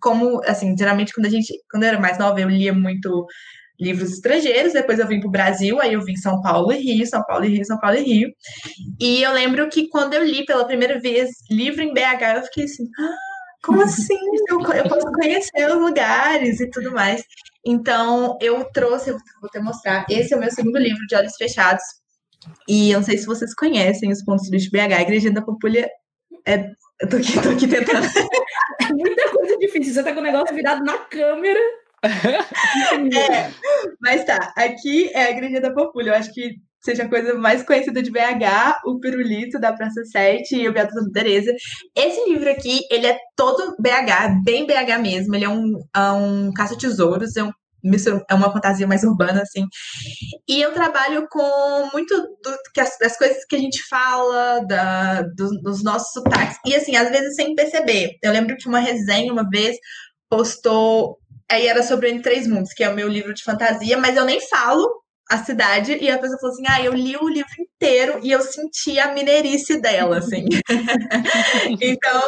como, 0.00 0.40
assim, 0.46 0.76
geralmente 0.76 1.12
quando 1.12 1.26
a 1.26 1.30
gente, 1.30 1.52
quando 1.70 1.82
eu 1.82 1.90
era 1.90 2.00
mais 2.00 2.18
nova, 2.18 2.40
eu 2.40 2.48
lia 2.48 2.72
muito 2.72 3.26
livros 3.80 4.12
estrangeiros, 4.12 4.72
depois 4.72 4.98
eu 4.98 5.06
vim 5.06 5.20
para 5.20 5.28
o 5.28 5.32
Brasil, 5.32 5.80
aí 5.80 5.92
eu 5.92 6.02
vim 6.02 6.16
São 6.16 6.40
Paulo 6.42 6.72
e 6.72 6.78
Rio, 6.78 7.06
São 7.06 7.22
Paulo 7.22 7.44
e 7.44 7.48
Rio, 7.48 7.64
São 7.64 7.78
Paulo 7.78 7.96
e 7.96 8.02
Rio. 8.02 8.30
E 9.00 9.22
eu 9.22 9.32
lembro 9.32 9.68
que 9.68 9.88
quando 9.88 10.14
eu 10.14 10.24
li 10.24 10.44
pela 10.44 10.66
primeira 10.66 10.98
vez 10.98 11.30
livro 11.50 11.82
em 11.82 11.94
BH, 11.94 12.36
eu 12.36 12.42
fiquei 12.44 12.64
assim, 12.64 12.84
ah, 12.98 13.16
como 13.62 13.82
assim? 13.82 14.18
Eu, 14.48 14.60
eu 14.60 14.88
posso 14.88 15.12
conhecer 15.12 15.70
os 15.70 15.80
lugares 15.80 16.60
e 16.60 16.70
tudo 16.70 16.92
mais. 16.92 17.22
Então, 17.64 18.36
eu 18.40 18.64
trouxe, 18.72 19.12
vou 19.12 19.50
te 19.50 19.60
mostrar, 19.60 20.06
esse 20.08 20.32
é 20.32 20.36
o 20.36 20.40
meu 20.40 20.50
segundo 20.50 20.78
livro, 20.78 21.06
de 21.06 21.14
Olhos 21.14 21.36
Fechados, 21.36 21.82
e 22.68 22.90
eu 22.90 22.98
não 22.98 23.04
sei 23.04 23.18
se 23.18 23.26
vocês 23.26 23.54
conhecem 23.54 24.10
os 24.10 24.22
pontos 24.24 24.46
turísticos 24.46 24.80
BH. 24.80 24.92
A 24.94 25.02
Igreja 25.02 25.30
da 25.30 25.42
Pampulha 25.42 25.88
é. 26.46 26.70
Eu 27.00 27.08
tô 27.08 27.16
aqui, 27.16 27.40
tô 27.40 27.50
aqui 27.50 27.68
tentando. 27.68 28.06
É 28.80 28.88
muita 28.92 29.30
coisa 29.30 29.56
difícil. 29.58 29.94
Você 29.94 30.02
tá 30.02 30.12
com 30.12 30.20
o 30.20 30.22
negócio 30.22 30.54
virado 30.54 30.84
na 30.84 30.98
câmera. 30.98 31.60
é, 32.02 33.50
mas 34.00 34.24
tá, 34.24 34.52
aqui 34.56 35.10
é 35.12 35.24
a 35.24 35.30
Igreja 35.30 35.60
da 35.60 35.72
Pampulha. 35.72 36.10
Eu 36.10 36.14
acho 36.14 36.32
que 36.32 36.56
seja 36.80 37.04
a 37.04 37.08
coisa 37.08 37.34
mais 37.34 37.62
conhecida 37.62 38.02
de 38.02 38.10
BH, 38.10 38.82
o 38.86 38.98
Pirulito 39.00 39.58
da 39.58 39.72
Praça 39.72 40.04
7 40.04 40.56
e 40.56 40.68
o 40.68 40.72
Beato 40.72 40.92
Santa 40.92 41.10
Teresa. 41.12 41.52
Esse 41.94 42.28
livro 42.28 42.50
aqui, 42.50 42.80
ele 42.90 43.06
é 43.06 43.18
todo 43.36 43.76
BH, 43.78 44.42
bem 44.44 44.66
BH 44.66 44.98
mesmo. 45.00 45.34
Ele 45.34 45.44
é 45.44 45.48
um, 45.48 45.72
é 45.94 46.10
um 46.12 46.52
caça-tesouros, 46.52 47.36
é 47.36 47.44
um 47.44 47.52
é 48.28 48.34
uma 48.34 48.52
fantasia 48.52 48.86
mais 48.86 49.04
urbana, 49.04 49.42
assim. 49.42 49.66
E 50.48 50.60
eu 50.60 50.72
trabalho 50.72 51.26
com 51.28 51.90
muito 51.92 52.14
do, 52.16 52.56
que 52.74 52.80
as, 52.80 52.96
das 52.98 53.16
coisas 53.16 53.44
que 53.44 53.56
a 53.56 53.58
gente 53.58 53.82
fala, 53.88 54.60
da, 54.66 55.22
do, 55.22 55.50
dos 55.62 55.82
nossos 55.82 56.12
sotaques. 56.12 56.58
E, 56.66 56.74
assim, 56.74 56.96
às 56.96 57.10
vezes 57.10 57.34
sem 57.34 57.54
perceber. 57.54 58.18
Eu 58.22 58.32
lembro 58.32 58.56
que 58.56 58.68
uma 58.68 58.80
resenha, 58.80 59.32
uma 59.32 59.48
vez, 59.48 59.76
postou. 60.28 61.18
Aí 61.50 61.66
era 61.66 61.82
sobre 61.82 62.10
Entre 62.10 62.22
Três 62.22 62.46
Mundos, 62.46 62.72
que 62.72 62.84
é 62.84 62.90
o 62.90 62.94
meu 62.94 63.08
livro 63.08 63.32
de 63.32 63.42
fantasia, 63.42 63.96
mas 63.96 64.16
eu 64.16 64.24
nem 64.24 64.40
falo 64.48 64.86
a 65.30 65.44
cidade 65.44 65.96
e 66.00 66.10
a 66.10 66.18
pessoa 66.18 66.38
falou 66.40 66.54
assim: 66.54 66.64
ah, 66.68 66.82
eu 66.82 66.92
li 66.92 67.16
o 67.16 67.28
livro 67.28 67.52
inteiro 67.58 68.20
e 68.22 68.32
eu 68.32 68.40
senti 68.40 68.98
a 68.98 69.12
mineirice 69.12 69.80
dela, 69.80 70.18
assim. 70.18 70.44
então, 71.80 72.22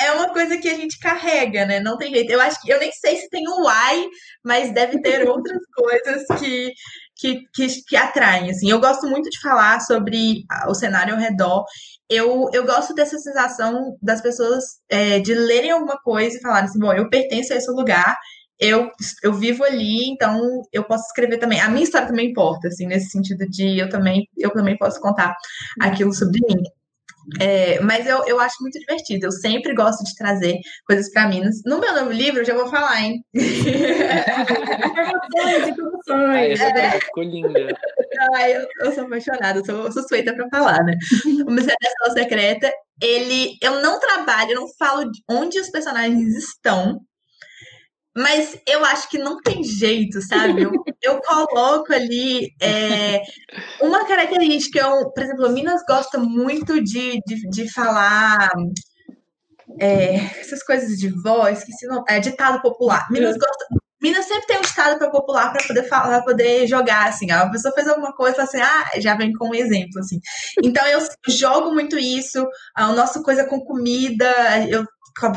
é 0.00 0.12
uma 0.12 0.32
coisa 0.32 0.58
que 0.58 0.68
a 0.68 0.74
gente 0.74 0.98
carrega, 0.98 1.64
né? 1.66 1.80
Não 1.80 1.96
tem 1.96 2.12
jeito. 2.12 2.30
Eu 2.30 2.40
acho 2.40 2.60
que 2.60 2.70
eu 2.70 2.78
nem 2.78 2.90
sei 2.92 3.16
se 3.16 3.28
tem 3.28 3.48
um 3.48 3.62
why, 3.62 4.08
mas 4.44 4.72
deve 4.72 5.00
ter 5.00 5.26
outras 5.28 5.60
coisas 5.74 6.24
que, 6.38 6.72
que, 7.16 7.42
que, 7.54 7.82
que 7.86 7.96
atraem. 7.96 8.50
Assim. 8.50 8.70
Eu 8.70 8.80
gosto 8.80 9.06
muito 9.06 9.28
de 9.30 9.40
falar 9.40 9.80
sobre 9.80 10.44
o 10.68 10.74
cenário 10.74 11.14
ao 11.14 11.20
redor. 11.20 11.64
Eu, 12.08 12.48
eu 12.52 12.64
gosto 12.64 12.94
dessa 12.94 13.18
sensação 13.18 13.96
das 14.00 14.20
pessoas 14.20 14.64
é, 14.88 15.18
de 15.18 15.34
lerem 15.34 15.70
alguma 15.70 15.98
coisa 16.02 16.36
e 16.36 16.40
falarem 16.40 16.68
assim: 16.68 16.78
bom, 16.78 16.92
eu 16.92 17.08
pertenço 17.10 17.52
a 17.52 17.56
esse 17.56 17.70
lugar 17.70 18.16
eu, 18.58 18.90
eu 19.22 19.34
vivo 19.34 19.64
ali, 19.64 20.08
então 20.08 20.62
eu 20.72 20.84
posso 20.84 21.04
escrever 21.06 21.38
também. 21.38 21.60
A 21.60 21.68
minha 21.68 21.84
história 21.84 22.08
também 22.08 22.30
importa, 22.30 22.68
assim, 22.68 22.86
nesse 22.86 23.10
sentido 23.10 23.46
de 23.48 23.78
eu 23.78 23.88
também, 23.88 24.26
eu 24.36 24.50
também 24.50 24.76
posso 24.76 25.00
contar 25.00 25.36
aquilo 25.80 26.12
sobre 26.12 26.40
mim. 26.48 26.62
É, 27.40 27.80
mas 27.80 28.06
eu, 28.06 28.24
eu 28.26 28.38
acho 28.40 28.56
muito 28.60 28.78
divertido. 28.78 29.26
Eu 29.26 29.32
sempre 29.32 29.74
gosto 29.74 30.04
de 30.04 30.14
trazer 30.14 30.58
coisas 30.86 31.10
para 31.12 31.28
Minas. 31.28 31.62
No 31.64 31.80
meu 31.80 31.94
novo 31.94 32.12
livro, 32.12 32.40
eu 32.40 32.44
já 32.44 32.54
vou 32.54 32.68
falar, 32.68 33.02
hein? 33.02 33.24
informações, 33.34 35.68
informações. 35.68 36.60
É, 36.60 37.00
ficou 37.00 37.24
linda. 37.24 37.74
Ai, 38.34 38.56
eu, 38.56 38.66
eu, 38.80 38.92
sou 38.92 39.04
apaixonada, 39.04 39.58
eu 39.58 39.64
sou 39.64 39.92
suspeita 39.92 40.34
para 40.34 40.48
falar, 40.48 40.82
né? 40.84 40.94
O 41.46 41.50
Mistério 41.50 41.78
da 41.82 41.90
Sala 41.98 42.14
Secreta, 42.14 42.72
ele. 43.02 43.56
Eu 43.62 43.80
não 43.80 43.98
trabalho, 43.98 44.52
eu 44.52 44.60
não 44.60 44.68
falo 44.78 45.10
onde 45.28 45.58
os 45.58 45.70
personagens 45.70 46.36
estão, 46.36 47.00
mas 48.16 48.58
eu 48.66 48.82
acho 48.82 49.10
que 49.10 49.18
não 49.18 49.42
tem 49.42 49.62
jeito, 49.62 50.22
sabe? 50.22 50.62
Eu, 50.62 50.72
eu 51.02 51.20
coloco 51.20 51.92
ali 51.92 52.50
é, 52.62 53.20
uma 53.82 54.06
característica. 54.06 54.78
Eu, 54.78 55.10
por 55.10 55.22
exemplo, 55.22 55.50
Minas 55.50 55.82
gosta 55.86 56.18
muito 56.18 56.82
de, 56.82 57.20
de, 57.26 57.48
de 57.50 57.70
falar 57.70 58.50
é, 59.78 60.14
essas 60.40 60.62
coisas 60.62 60.96
de 60.96 61.10
voz, 61.22 61.62
que 61.62 61.72
se 61.72 61.86
não, 61.86 62.02
é 62.08 62.18
ditado 62.18 62.62
popular. 62.62 63.06
Minas 63.10 63.36
gosta. 63.36 63.66
Minas 64.00 64.26
sempre 64.26 64.46
tem 64.46 64.58
um 64.58 64.62
ditado 64.62 65.10
popular 65.10 65.52
para 65.52 65.66
poder 65.66 65.82
falar, 65.84 66.22
poder 66.22 66.66
jogar 66.66 67.08
assim. 67.08 67.30
A 67.30 67.50
pessoa 67.50 67.74
fez 67.74 67.86
alguma 67.86 68.14
coisa, 68.14 68.42
assim, 68.42 68.60
ah, 68.60 68.90
já 68.98 69.14
vem 69.14 69.32
com 69.32 69.50
um 69.50 69.54
exemplo 69.54 70.00
assim. 70.00 70.20
Então 70.62 70.86
eu 70.86 71.00
jogo 71.28 71.72
muito 71.74 71.98
isso. 71.98 72.46
A 72.74 72.92
nossa 72.92 73.22
coisa 73.22 73.44
com 73.44 73.60
comida, 73.60 74.26
eu 74.70 74.86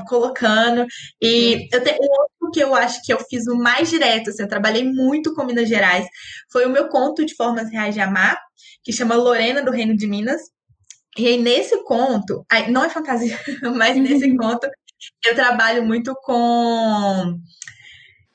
colocando. 0.08 0.86
E 1.22 1.68
eu 1.72 1.84
tenho 1.84 1.98
um 1.98 2.22
outro 2.22 2.52
que 2.54 2.60
eu 2.60 2.76
acho 2.76 3.02
que 3.04 3.14
eu 3.14 3.20
fiz 3.30 3.48
o 3.48 3.56
mais 3.56 3.90
direto, 3.90 4.30
assim, 4.30 4.44
eu 4.44 4.48
trabalhei 4.48 4.84
muito 4.84 5.34
com 5.34 5.46
Minas 5.46 5.70
Gerais, 5.70 6.08
foi 6.52 6.66
o 6.66 6.70
meu 6.70 6.90
conto 6.90 7.26
de 7.26 7.36
Formas 7.36 7.70
Reais 7.72 7.94
de 7.94 8.02
Amar, 8.02 8.40
que 8.84 8.94
chama 8.94 9.16
Lorena 9.16 9.62
do 9.62 9.72
Reino 9.72 9.96
de 9.96 10.08
Minas. 10.08 10.42
E 11.18 11.28
aí, 11.28 11.38
nesse 11.38 11.84
conto, 11.84 12.46
não 12.70 12.84
é 12.84 12.90
fantasia, 12.90 13.38
mas 13.76 13.98
nesse 13.98 14.26
uhum. 14.26 14.38
conto, 14.38 14.70
eu 15.26 15.36
trabalho 15.36 15.86
muito 15.86 16.14
com 16.24 17.38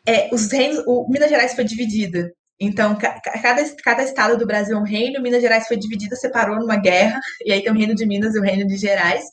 é, 0.06 0.28
os 0.32 0.50
reinos. 0.50 0.82
O 0.86 1.08
Minas 1.08 1.30
Gerais 1.30 1.54
foi 1.54 1.64
dividida. 1.64 2.32
Então, 2.60 2.96
cada, 2.96 3.64
cada 3.82 4.02
estado 4.02 4.38
do 4.38 4.46
Brasil 4.46 4.76
é 4.76 4.80
um 4.80 4.84
reino, 4.84 5.20
Minas 5.20 5.42
Gerais 5.42 5.66
foi 5.66 5.76
dividida, 5.76 6.14
separou 6.14 6.56
numa 6.56 6.76
guerra, 6.76 7.18
e 7.44 7.52
aí 7.52 7.62
tem 7.62 7.72
o 7.72 7.74
reino 7.74 7.94
de 7.94 8.06
Minas 8.06 8.34
e 8.34 8.38
o 8.38 8.42
reino 8.42 8.66
de 8.66 8.76
Gerais. 8.76 9.24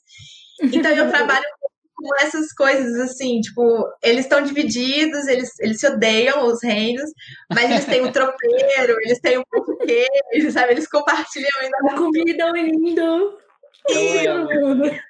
Então, 0.61 0.91
eu 0.91 1.07
trabalho 1.11 1.43
com 2.01 2.15
essas 2.21 2.51
coisas 2.53 2.99
assim, 2.99 3.39
tipo, 3.41 3.87
eles 4.01 4.25
estão 4.25 4.41
divididos, 4.41 5.27
eles, 5.27 5.51
eles 5.59 5.79
se 5.79 5.87
odeiam, 5.87 6.45
os 6.45 6.63
reinos, 6.63 7.11
mas 7.53 7.69
eles 7.69 7.85
têm 7.85 8.01
o 8.01 8.11
tropeiro, 8.15 8.95
eles 9.01 9.19
têm 9.19 9.37
o 9.37 9.45
português, 9.45 10.07
sabe? 10.51 10.73
Eles 10.73 10.87
compartilham 10.87 11.51
ainda. 11.61 11.77
A 11.89 11.95
comida 11.95 12.45
é 12.45 12.63
lindo. 12.63 13.37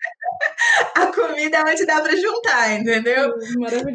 a 0.95 1.07
comida 1.07 1.57
é 1.57 1.63
onde 1.63 1.85
dá 1.85 1.99
para 2.01 2.15
juntar, 2.15 2.79
entendeu? 2.79 3.33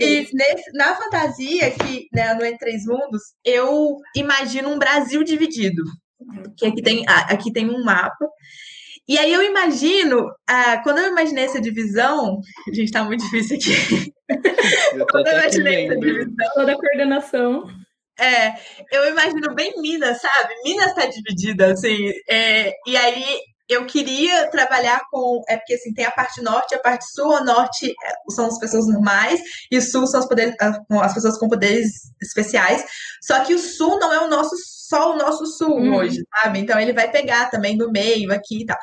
E 0.01 0.29
nesse, 0.33 0.73
na 0.75 0.95
fantasia, 0.95 1.71
que 1.71 2.09
né, 2.13 2.35
no 2.35 2.45
Entre 2.45 2.59
Três 2.59 2.85
Mundos, 2.85 3.23
eu 3.45 3.97
imagino 4.15 4.69
um 4.69 4.79
Brasil 4.79 5.25
dividido. 5.25 5.83
Que 6.57 6.67
aqui 6.67 6.83
tem, 6.83 7.05
aqui 7.07 7.53
tem 7.53 7.71
um 7.71 7.85
mapa 7.85 8.29
e 9.09 9.19
aí 9.19 9.33
eu 9.33 9.43
imagino, 9.43 10.31
ah, 10.49 10.81
quando 10.83 10.99
eu 10.99 11.09
imaginei 11.09 11.45
essa 11.45 11.61
divisão, 11.61 12.41
a 12.69 12.75
gente 12.75 12.91
tá 12.91 13.05
muito 13.05 13.25
difícil 13.25 13.57
aqui. 13.57 14.13
Eu 14.95 15.07
quando 15.07 15.29
eu 15.29 15.39
imaginei 15.39 15.87
essa 15.87 15.97
divisão. 15.99 16.35
Toda 16.55 16.73
a 16.73 16.77
coordenação. 16.77 17.65
É, 18.19 18.55
eu 18.91 19.09
imagino 19.09 19.55
bem 19.55 19.75
Minas, 19.81 20.21
sabe? 20.21 20.55
Minas 20.65 20.95
tá 20.95 21.07
dividida, 21.07 21.73
assim. 21.73 22.11
É, 22.29 22.73
e 22.87 22.97
aí 22.97 23.25
eu 23.69 23.85
queria 23.85 24.49
trabalhar 24.51 25.01
com. 25.11 25.43
É 25.49 25.57
porque 25.57 25.75
assim, 25.75 25.93
tem 25.93 26.05
a 26.05 26.11
parte 26.11 26.43
norte 26.43 26.73
e 26.73 26.77
a 26.77 26.81
parte 26.81 27.05
sul. 27.13 27.29
O 27.29 27.45
norte 27.45 27.91
é, 27.91 28.33
são 28.33 28.47
as 28.47 28.59
pessoas 28.59 28.87
normais, 28.87 29.41
e 29.71 29.77
o 29.77 29.83
sul 29.83 30.07
são 30.07 30.21
as, 30.21 30.29
poderes, 30.29 30.55
as 30.61 31.15
pessoas 31.15 31.39
com 31.39 31.49
poderes 31.49 32.13
especiais. 32.23 32.85
Só 33.23 33.45
que 33.45 33.55
o 33.55 33.59
sul 33.59 33.99
não 33.99 34.13
é 34.13 34.21
o 34.21 34.29
nosso 34.29 34.57
só 34.89 35.13
o 35.13 35.17
nosso 35.17 35.47
sul 35.47 35.77
uhum. 35.77 35.97
hoje, 35.97 36.23
sabe? 36.35 36.61
Então 36.61 36.79
ele 36.79 36.93
vai 36.93 37.11
pegar 37.11 37.51
também 37.51 37.77
no 37.77 37.91
meio 37.91 38.33
aqui 38.33 38.63
e 38.63 38.67
tal. 38.67 38.79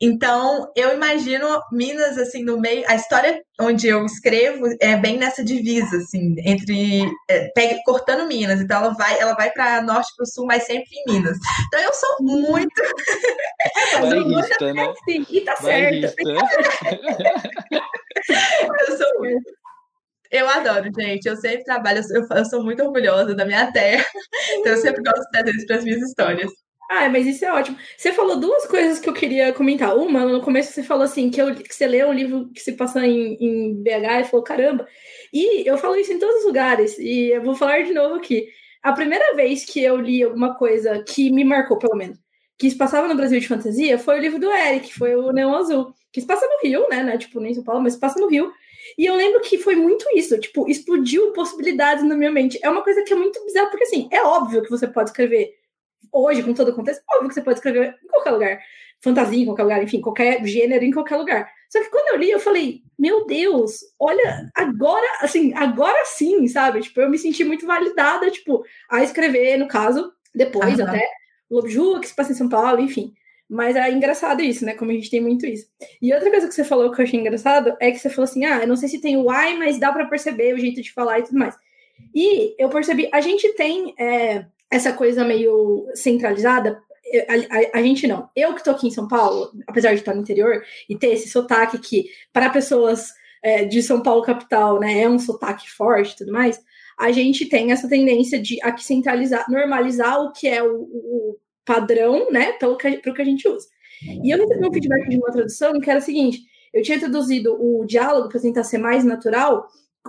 Então 0.00 0.70
eu 0.76 0.94
imagino 0.94 1.60
Minas 1.72 2.18
assim 2.18 2.44
no 2.44 2.60
meio. 2.60 2.84
A 2.88 2.94
história 2.94 3.42
onde 3.60 3.88
eu 3.88 4.04
escrevo 4.04 4.66
é 4.80 4.96
bem 4.96 5.16
nessa 5.18 5.42
divisa, 5.42 5.96
assim, 5.96 6.34
entre 6.44 7.10
é, 7.28 7.48
pega, 7.54 7.80
cortando 7.84 8.26
Minas. 8.26 8.60
Então 8.60 8.78
ela 8.78 8.94
vai, 8.94 9.18
ela 9.18 9.34
vai 9.34 9.50
para 9.50 9.82
norte 9.82 10.12
para 10.16 10.24
o 10.24 10.26
sul, 10.26 10.46
mas 10.46 10.64
sempre 10.64 10.88
em 10.94 11.12
Minas. 11.12 11.38
Então 11.66 11.80
eu 11.80 11.92
sou 11.92 12.16
muito. 12.20 12.82
Bairrista, 14.00 14.72
né? 14.72 14.92
Sim, 15.08 15.26
e 15.30 15.40
tá 15.40 15.56
certo. 15.56 16.14
eu 18.28 18.98
sou 18.98 19.18
muito. 19.20 19.65
Eu 20.30 20.48
adoro, 20.48 20.90
gente. 20.96 21.26
Eu 21.26 21.36
sempre 21.36 21.64
trabalho, 21.64 22.02
eu, 22.10 22.44
sou 22.44 22.62
muito 22.62 22.82
orgulhosa 22.82 23.34
da 23.34 23.44
minha 23.44 23.70
terra. 23.72 24.04
Então 24.58 24.72
eu 24.72 24.78
sempre 24.78 25.02
gosto 25.02 25.22
de 25.22 25.30
trazer 25.30 25.50
isso 25.56 25.66
para 25.66 25.76
as 25.76 25.84
minhas 25.84 26.02
histórias. 26.02 26.52
Ah, 26.88 27.08
mas 27.08 27.26
isso 27.26 27.44
é 27.44 27.52
ótimo. 27.52 27.76
Você 27.96 28.12
falou 28.12 28.38
duas 28.38 28.64
coisas 28.66 29.00
que 29.00 29.08
eu 29.08 29.12
queria 29.12 29.52
comentar. 29.52 29.96
Uma, 29.96 30.24
no 30.24 30.40
começo 30.40 30.72
você 30.72 30.82
falou 30.82 31.04
assim, 31.04 31.30
que, 31.30 31.40
eu, 31.40 31.54
que 31.54 31.74
você 31.74 31.86
leu 31.86 32.08
um 32.08 32.12
livro 32.12 32.48
que 32.52 32.60
se 32.60 32.72
passa 32.72 33.04
em, 33.04 33.36
em 33.40 33.82
BH 33.82 34.20
e 34.20 34.24
falou, 34.24 34.44
caramba. 34.44 34.86
E 35.32 35.68
eu 35.68 35.76
falo 35.78 35.96
isso 35.96 36.12
em 36.12 36.18
todos 36.18 36.36
os 36.36 36.46
lugares, 36.46 36.96
e 36.98 37.30
eu 37.30 37.42
vou 37.42 37.56
falar 37.56 37.82
de 37.82 37.92
novo 37.92 38.14
aqui. 38.14 38.48
A 38.82 38.92
primeira 38.92 39.34
vez 39.34 39.64
que 39.64 39.82
eu 39.82 39.96
li 39.96 40.22
alguma 40.22 40.54
coisa 40.54 41.02
que 41.02 41.30
me 41.32 41.44
marcou, 41.44 41.76
pelo 41.76 41.96
menos, 41.96 42.18
que 42.56 42.70
se 42.70 42.76
passava 42.76 43.08
no 43.08 43.16
Brasil 43.16 43.40
de 43.40 43.48
fantasia, 43.48 43.98
foi 43.98 44.18
o 44.18 44.20
livro 44.20 44.38
do 44.38 44.50
Eric, 44.50 44.94
foi 44.94 45.16
o 45.16 45.32
Neon 45.32 45.54
Azul, 45.56 45.92
que 46.12 46.20
se 46.20 46.26
passa 46.26 46.46
no 46.46 46.60
Rio, 46.62 46.88
né, 46.88 47.02
né 47.02 47.18
tipo, 47.18 47.40
nem 47.40 47.50
em 47.50 47.54
São 47.54 47.64
Paulo, 47.64 47.82
mas 47.82 47.94
se 47.94 48.00
passa 48.00 48.20
no 48.20 48.28
Rio. 48.28 48.52
E 48.98 49.04
eu 49.04 49.14
lembro 49.14 49.40
que 49.40 49.58
foi 49.58 49.76
muito 49.76 50.06
isso, 50.14 50.38
tipo, 50.38 50.68
explodiu 50.68 51.32
possibilidades 51.32 52.02
na 52.02 52.14
minha 52.14 52.30
mente. 52.30 52.58
É 52.62 52.70
uma 52.70 52.82
coisa 52.82 53.02
que 53.02 53.12
é 53.12 53.16
muito 53.16 53.44
bizarra, 53.44 53.68
porque 53.68 53.84
assim, 53.84 54.08
é 54.10 54.22
óbvio 54.22 54.62
que 54.62 54.70
você 54.70 54.86
pode 54.86 55.10
escrever 55.10 55.54
hoje, 56.10 56.42
com 56.42 56.54
todo 56.54 56.70
o 56.70 56.74
contexto, 56.74 57.02
óbvio 57.12 57.28
que 57.28 57.34
você 57.34 57.42
pode 57.42 57.58
escrever 57.58 57.94
em 58.02 58.08
qualquer 58.08 58.30
lugar. 58.30 58.60
Fantasia 59.02 59.42
em 59.42 59.44
qualquer 59.44 59.62
lugar, 59.64 59.82
enfim, 59.82 60.00
qualquer 60.00 60.44
gênero 60.46 60.84
em 60.84 60.90
qualquer 60.90 61.16
lugar. 61.16 61.50
Só 61.68 61.80
que 61.80 61.90
quando 61.90 62.14
eu 62.14 62.18
li, 62.18 62.30
eu 62.30 62.40
falei, 62.40 62.80
meu 62.98 63.26
Deus, 63.26 63.80
olha, 64.00 64.50
agora, 64.54 65.06
assim, 65.20 65.52
agora 65.54 66.04
sim, 66.06 66.48
sabe? 66.48 66.80
Tipo, 66.80 67.02
eu 67.02 67.10
me 67.10 67.18
senti 67.18 67.44
muito 67.44 67.66
validada, 67.66 68.30
tipo, 68.30 68.64
a 68.90 69.02
escrever, 69.02 69.58
no 69.58 69.68
caso, 69.68 70.10
depois 70.34 70.78
uhum. 70.78 70.86
até, 70.86 71.06
Lobo 71.50 71.68
Ju, 71.68 72.00
que 72.00 72.08
se 72.08 72.16
passa 72.16 72.32
em 72.32 72.34
São 72.34 72.48
Paulo, 72.48 72.80
enfim. 72.80 73.12
Mas 73.48 73.76
é 73.76 73.90
engraçado 73.90 74.42
isso, 74.42 74.64
né? 74.64 74.74
Como 74.74 74.90
a 74.90 74.94
gente 74.94 75.10
tem 75.10 75.20
muito 75.20 75.46
isso. 75.46 75.66
E 76.02 76.12
outra 76.12 76.30
coisa 76.30 76.48
que 76.48 76.54
você 76.54 76.64
falou 76.64 76.90
que 76.90 77.00
eu 77.00 77.04
achei 77.04 77.20
engraçado 77.20 77.76
é 77.80 77.90
que 77.92 77.98
você 77.98 78.10
falou 78.10 78.24
assim: 78.24 78.44
ah, 78.44 78.60
eu 78.60 78.66
não 78.66 78.76
sei 78.76 78.88
se 78.88 79.00
tem 79.00 79.16
o 79.16 79.32
I, 79.32 79.56
mas 79.56 79.78
dá 79.78 79.92
para 79.92 80.06
perceber 80.06 80.54
o 80.54 80.58
jeito 80.58 80.82
de 80.82 80.92
falar 80.92 81.20
e 81.20 81.22
tudo 81.22 81.38
mais. 81.38 81.54
E 82.14 82.54
eu 82.58 82.68
percebi, 82.68 83.08
a 83.12 83.20
gente 83.20 83.52
tem 83.54 83.94
é, 83.98 84.46
essa 84.70 84.92
coisa 84.92 85.24
meio 85.24 85.86
centralizada. 85.94 86.82
A, 87.28 87.76
a, 87.76 87.78
a, 87.78 87.82
gente 87.82 88.06
não. 88.08 88.28
Eu 88.34 88.52
que 88.54 88.64
tô 88.64 88.72
aqui 88.72 88.88
em 88.88 88.90
São 88.90 89.06
Paulo, 89.06 89.52
apesar 89.66 89.90
de 89.90 90.00
estar 90.00 90.12
no 90.12 90.22
interior 90.22 90.62
e 90.88 90.98
ter 90.98 91.12
esse 91.12 91.28
sotaque 91.28 91.78
que, 91.78 92.06
para 92.32 92.50
pessoas 92.50 93.12
é, 93.42 93.64
de 93.64 93.80
São 93.80 94.02
Paulo 94.02 94.22
capital, 94.22 94.80
né, 94.80 95.02
é 95.02 95.08
um 95.08 95.18
sotaque 95.18 95.70
forte 95.70 96.14
e 96.14 96.16
tudo 96.16 96.32
mais, 96.32 96.60
a 96.98 97.12
gente 97.12 97.46
tem 97.46 97.70
essa 97.70 97.88
tendência 97.88 98.40
de 98.40 98.60
aqui 98.60 98.82
centralizar, 98.82 99.48
normalizar 99.48 100.20
o 100.20 100.32
que 100.32 100.48
é 100.48 100.62
o, 100.64 100.82
o 100.82 101.36
padrão, 101.66 102.30
né, 102.30 102.52
pelo 102.52 102.78
que, 102.78 102.96
que 102.98 103.22
a 103.22 103.24
gente 103.24 103.46
usa. 103.46 103.66
E 104.22 104.30
eu 104.30 104.38
recebi 104.38 104.66
um 104.66 104.72
feedback 104.72 105.08
de 105.08 105.16
uma 105.16 105.32
tradução 105.32 105.78
que 105.80 105.90
era 105.90 105.98
o 105.98 106.02
seguinte: 106.02 106.40
eu 106.72 106.82
tinha 106.82 106.98
traduzido 106.98 107.56
o 107.60 107.84
diálogo 107.84 108.28
para 108.28 108.40
tentar 108.40 108.64
ser 108.64 108.78
mais 108.78 109.04
natural, 109.04 109.66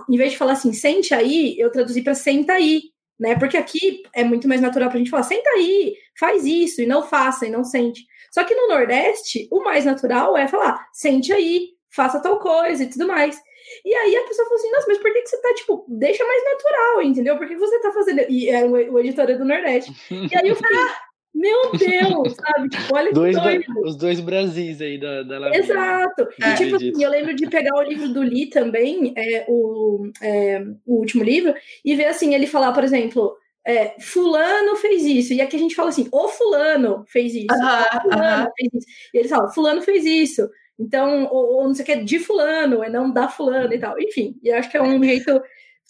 em 0.08 0.16
vez 0.16 0.32
de 0.32 0.38
falar 0.38 0.52
assim, 0.52 0.72
sente 0.72 1.12
aí, 1.12 1.58
eu 1.58 1.70
traduzi 1.70 2.02
para 2.02 2.14
senta 2.14 2.52
aí, 2.52 2.82
né? 3.18 3.36
Porque 3.38 3.56
aqui 3.56 4.02
é 4.14 4.22
muito 4.22 4.46
mais 4.46 4.60
natural 4.60 4.88
para 4.88 4.96
a 4.96 4.98
gente 4.98 5.10
falar, 5.10 5.24
senta 5.24 5.48
aí, 5.50 5.96
faz 6.18 6.44
isso, 6.44 6.80
e 6.80 6.86
não 6.86 7.02
faça, 7.02 7.46
e 7.46 7.50
não 7.50 7.64
sente. 7.64 8.06
Só 8.30 8.44
que 8.44 8.54
no 8.54 8.68
Nordeste, 8.68 9.48
o 9.50 9.62
mais 9.64 9.84
natural 9.84 10.36
é 10.36 10.46
falar, 10.46 10.86
sente 10.92 11.32
aí, 11.32 11.70
faça 11.90 12.20
tal 12.20 12.38
coisa 12.38 12.84
e 12.84 12.90
tudo 12.90 13.08
mais. 13.08 13.40
E 13.84 13.94
aí 13.94 14.16
a 14.16 14.22
pessoa 14.22 14.46
falou 14.46 14.60
assim, 14.60 14.70
nossa, 14.70 14.86
mas 14.88 14.98
por 14.98 15.12
que, 15.12 15.22
que 15.22 15.28
você 15.28 15.42
tá, 15.42 15.54
tipo, 15.54 15.84
deixa 15.88 16.24
mais 16.24 16.44
natural, 16.44 17.02
entendeu? 17.02 17.36
Por 17.36 17.48
que 17.48 17.56
você 17.56 17.80
tá 17.80 17.92
fazendo... 17.92 18.20
E 18.28 18.48
era 18.48 18.66
o 18.66 18.98
editor 18.98 19.26
do 19.26 19.44
Nordeste. 19.44 19.92
E 20.10 20.36
aí 20.36 20.48
eu 20.48 20.56
falei, 20.56 20.78
ah, 20.78 20.96
meu 21.34 21.72
Deus, 21.72 22.34
sabe? 22.34 22.68
Tipo, 22.68 22.96
olha 22.96 23.12
dois, 23.12 23.36
que 23.36 23.42
doido. 23.42 23.64
Os 23.84 23.96
dois 23.96 24.20
Brasis 24.20 24.80
aí 24.80 24.98
da, 24.98 25.22
da 25.22 25.38
Lavínia. 25.38 25.60
Exato. 25.60 26.28
E, 26.38 26.54
tipo 26.54 26.76
assim, 26.76 27.02
eu 27.02 27.10
lembro 27.10 27.34
de 27.34 27.48
pegar 27.48 27.76
o 27.76 27.82
livro 27.82 28.08
do 28.08 28.20
Lee 28.20 28.50
também, 28.50 29.12
é, 29.16 29.44
o, 29.48 30.10
é, 30.20 30.60
o 30.86 30.96
último 30.96 31.22
livro, 31.22 31.54
e 31.84 31.94
ver 31.94 32.06
assim, 32.06 32.34
ele 32.34 32.46
falar, 32.46 32.72
por 32.72 32.82
exemplo, 32.82 33.36
é, 33.64 33.94
fulano 34.00 34.76
fez 34.76 35.04
isso. 35.04 35.32
E 35.32 35.40
aqui 35.40 35.56
a 35.56 35.58
gente 35.58 35.74
fala 35.74 35.90
assim, 35.90 36.08
o 36.10 36.28
fulano 36.28 37.04
fez 37.06 37.34
isso. 37.34 37.46
Uh 37.52 37.56
-huh, 37.56 38.02
fulano 38.02 38.44
uh 38.44 38.46
-huh. 38.46 38.52
fez 38.56 38.74
isso. 38.74 38.86
E 39.14 39.18
eles 39.18 39.30
falam, 39.30 39.52
fulano 39.52 39.82
fez 39.82 40.04
isso. 40.04 40.48
Então, 40.78 41.28
ou, 41.30 41.56
ou 41.56 41.64
não 41.64 41.74
sei 41.74 41.82
o 41.82 41.86
que, 41.86 41.96
de 42.04 42.18
fulano, 42.18 42.82
é 42.82 42.88
não 42.88 43.12
da 43.12 43.28
fulano 43.28 43.72
e 43.72 43.78
tal. 43.78 44.00
Enfim, 44.00 44.36
e 44.42 44.50
acho 44.50 44.70
que 44.70 44.76
é 44.76 44.82
um 44.82 45.02
jeito, 45.02 45.40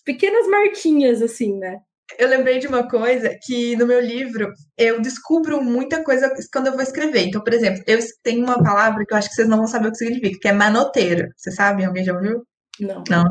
pequenas 0.04 0.48
marquinhas, 0.48 1.22
assim, 1.22 1.58
né? 1.58 1.80
Eu 2.16 2.28
lembrei 2.28 2.58
de 2.58 2.66
uma 2.66 2.88
coisa 2.88 3.36
que 3.42 3.76
no 3.76 3.86
meu 3.86 4.00
livro 4.00 4.52
eu 4.76 5.00
descubro 5.00 5.62
muita 5.62 6.02
coisa 6.02 6.32
quando 6.52 6.68
eu 6.68 6.72
vou 6.72 6.82
escrever. 6.82 7.26
Então, 7.26 7.42
por 7.42 7.52
exemplo, 7.52 7.82
eu 7.86 7.98
tenho 8.22 8.44
uma 8.44 8.62
palavra 8.62 9.04
que 9.06 9.12
eu 9.12 9.18
acho 9.18 9.28
que 9.28 9.34
vocês 9.34 9.48
não 9.48 9.58
vão 9.58 9.66
saber 9.66 9.88
o 9.88 9.90
que 9.92 9.98
significa, 9.98 10.38
que 10.40 10.48
é 10.48 10.52
manoteiro. 10.52 11.28
Vocês 11.36 11.54
sabem? 11.54 11.84
Alguém 11.84 12.04
já 12.04 12.14
ouviu? 12.14 12.42
Não. 12.80 13.04
Não, 13.08 13.24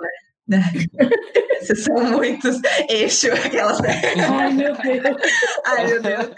né? 0.47 0.61
Vocês 1.59 1.83
são 1.83 2.03
muitos 2.11 2.59
eixo, 2.87 3.31
aquelas. 3.33 3.79
Ai, 3.81 4.53
meu 4.53 4.73
Deus. 4.73 5.17
Ai, 5.65 5.87
meu 5.87 6.01
Deus. 6.01 6.29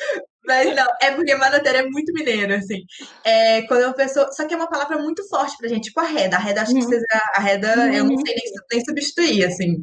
Mas 0.45 0.75
não, 0.75 0.87
é 1.01 1.11
porque 1.11 1.35
manoteiro 1.35 1.77
é 1.77 1.83
muito 1.83 2.11
mineiro, 2.13 2.55
assim. 2.55 2.81
É, 3.23 3.61
quando 3.63 3.83
uma 3.83 3.93
pessoa. 3.93 4.31
Só 4.31 4.47
que 4.47 4.53
é 4.53 4.57
uma 4.57 4.69
palavra 4.69 4.97
muito 4.97 5.27
forte 5.29 5.55
pra 5.57 5.67
gente, 5.67 5.85
tipo 5.85 5.99
a 5.99 6.07
reda. 6.07 6.37
A 6.37 6.39
reda, 6.39 6.61
acho 6.61 6.73
que 6.73 6.81
vocês. 6.81 7.03
A 7.35 7.39
reda, 7.39 7.67
eu 7.93 8.03
não 8.05 8.17
sei 8.17 8.35
nem, 8.35 8.53
nem 8.71 8.83
substituir, 8.83 9.45
assim. 9.45 9.75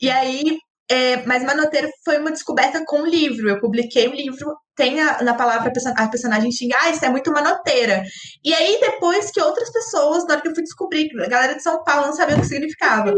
E 0.00 0.10
aí, 0.10 0.58
é, 0.90 1.24
mas 1.26 1.44
Manoteiro 1.44 1.88
foi 2.04 2.18
uma 2.18 2.30
descoberta 2.30 2.82
com 2.86 3.02
o 3.02 3.06
livro. 3.06 3.48
Eu 3.48 3.60
publiquei 3.60 4.08
o 4.08 4.14
livro, 4.14 4.56
tem 4.74 5.00
a, 5.00 5.22
na 5.22 5.34
palavra 5.34 5.70
a 5.96 6.08
personagem 6.08 6.50
xinga, 6.50 6.76
ah, 6.80 6.90
isso 6.90 7.04
é 7.04 7.10
muito 7.10 7.30
manoteira. 7.30 8.02
E 8.42 8.54
aí, 8.54 8.78
depois 8.80 9.30
que 9.30 9.40
outras 9.40 9.70
pessoas, 9.70 10.24
na 10.24 10.34
hora 10.34 10.40
que 10.40 10.48
eu 10.48 10.54
fui 10.54 10.62
descobrir, 10.62 11.10
a 11.20 11.28
galera 11.28 11.54
de 11.56 11.62
São 11.62 11.84
Paulo 11.84 12.06
não 12.06 12.12
sabia 12.14 12.36
o 12.36 12.40
que 12.40 12.46
significava. 12.46 13.12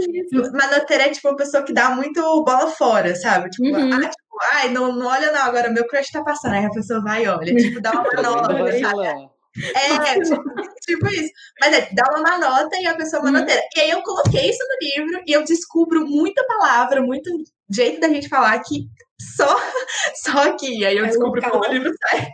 Manoteira 0.53 1.05
é 1.05 1.09
tipo 1.11 1.29
uma 1.29 1.37
pessoa 1.37 1.63
que 1.63 1.73
dá 1.73 1.91
muito 1.91 2.21
bola 2.45 2.71
fora, 2.71 3.15
sabe? 3.15 3.51
Tipo, 3.51 3.69
uhum. 3.69 3.93
ah, 3.93 4.01
tipo, 4.01 4.39
ai, 4.53 4.71
não, 4.71 4.93
não 4.93 5.07
olha 5.07 5.31
não, 5.31 5.43
agora 5.43 5.71
meu 5.71 5.87
crush 5.87 6.11
tá 6.11 6.25
passando. 6.25 6.55
Aí 6.55 6.65
a 6.65 6.71
pessoa 6.71 7.01
vai 7.03 7.25
e 7.25 7.29
olha, 7.29 7.55
tipo, 7.55 7.81
dá 7.81 7.93
uma 7.93 8.03
manobra, 8.17 8.81
sabe? 8.81 9.31
É, 9.75 10.21
tipo, 10.21 10.43
tipo, 10.87 11.07
isso. 11.09 11.31
Mas 11.61 11.75
é, 11.75 11.89
dá 11.93 12.05
uma 12.17 12.39
nota 12.39 12.77
e 12.81 12.87
a 12.87 12.97
pessoa 12.97 13.23
manoteira. 13.23 13.61
Uhum. 13.61 13.69
E 13.77 13.81
aí 13.81 13.91
eu 13.91 14.03
coloquei 14.03 14.51
isso 14.51 14.65
no 14.67 14.89
livro 14.89 15.23
e 15.27 15.33
eu 15.33 15.45
descubro 15.45 16.07
muita 16.07 16.45
palavra, 16.47 17.03
muito 17.03 17.31
jeito 17.71 18.01
da 18.01 18.09
gente 18.09 18.29
falar 18.29 18.59
que 18.61 18.89
só, 19.37 19.47
só 20.23 20.49
aqui. 20.49 20.85
Aí 20.85 20.97
eu 20.97 21.07
descubro 21.07 21.41
como 21.43 21.65
o 21.65 21.73
livro 21.73 21.93
sai. 22.09 22.29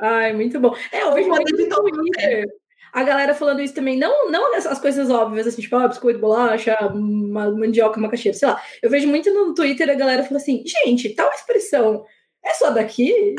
Ai, 0.00 0.32
muito 0.32 0.58
bom. 0.60 0.74
É, 0.92 1.02
eu 1.02 1.12
vejo 1.12 1.28
muito 1.28 1.56
no 1.56 1.68
Twitter. 1.68 2.46
A 2.92 3.02
galera 3.02 3.34
falando 3.34 3.60
isso 3.60 3.74
também, 3.74 3.98
não, 3.98 4.30
não 4.30 4.54
as 4.54 4.78
coisas 4.78 5.10
óbvias, 5.10 5.48
assim, 5.48 5.60
tipo, 5.60 5.74
ah, 5.74 5.88
biscoito, 5.88 6.20
bolacha, 6.20 6.78
uma 6.94 7.50
mandioca, 7.50 8.00
macaxeira, 8.00 8.38
sei 8.38 8.46
lá. 8.46 8.62
Eu 8.80 8.88
vejo 8.88 9.08
muito 9.08 9.34
no 9.34 9.52
Twitter 9.52 9.90
a 9.90 9.94
galera 9.94 10.22
falando 10.22 10.40
assim, 10.40 10.62
gente, 10.64 11.08
tal 11.10 11.28
expressão 11.32 12.04
é 12.44 12.54
só 12.54 12.70
daqui? 12.70 13.34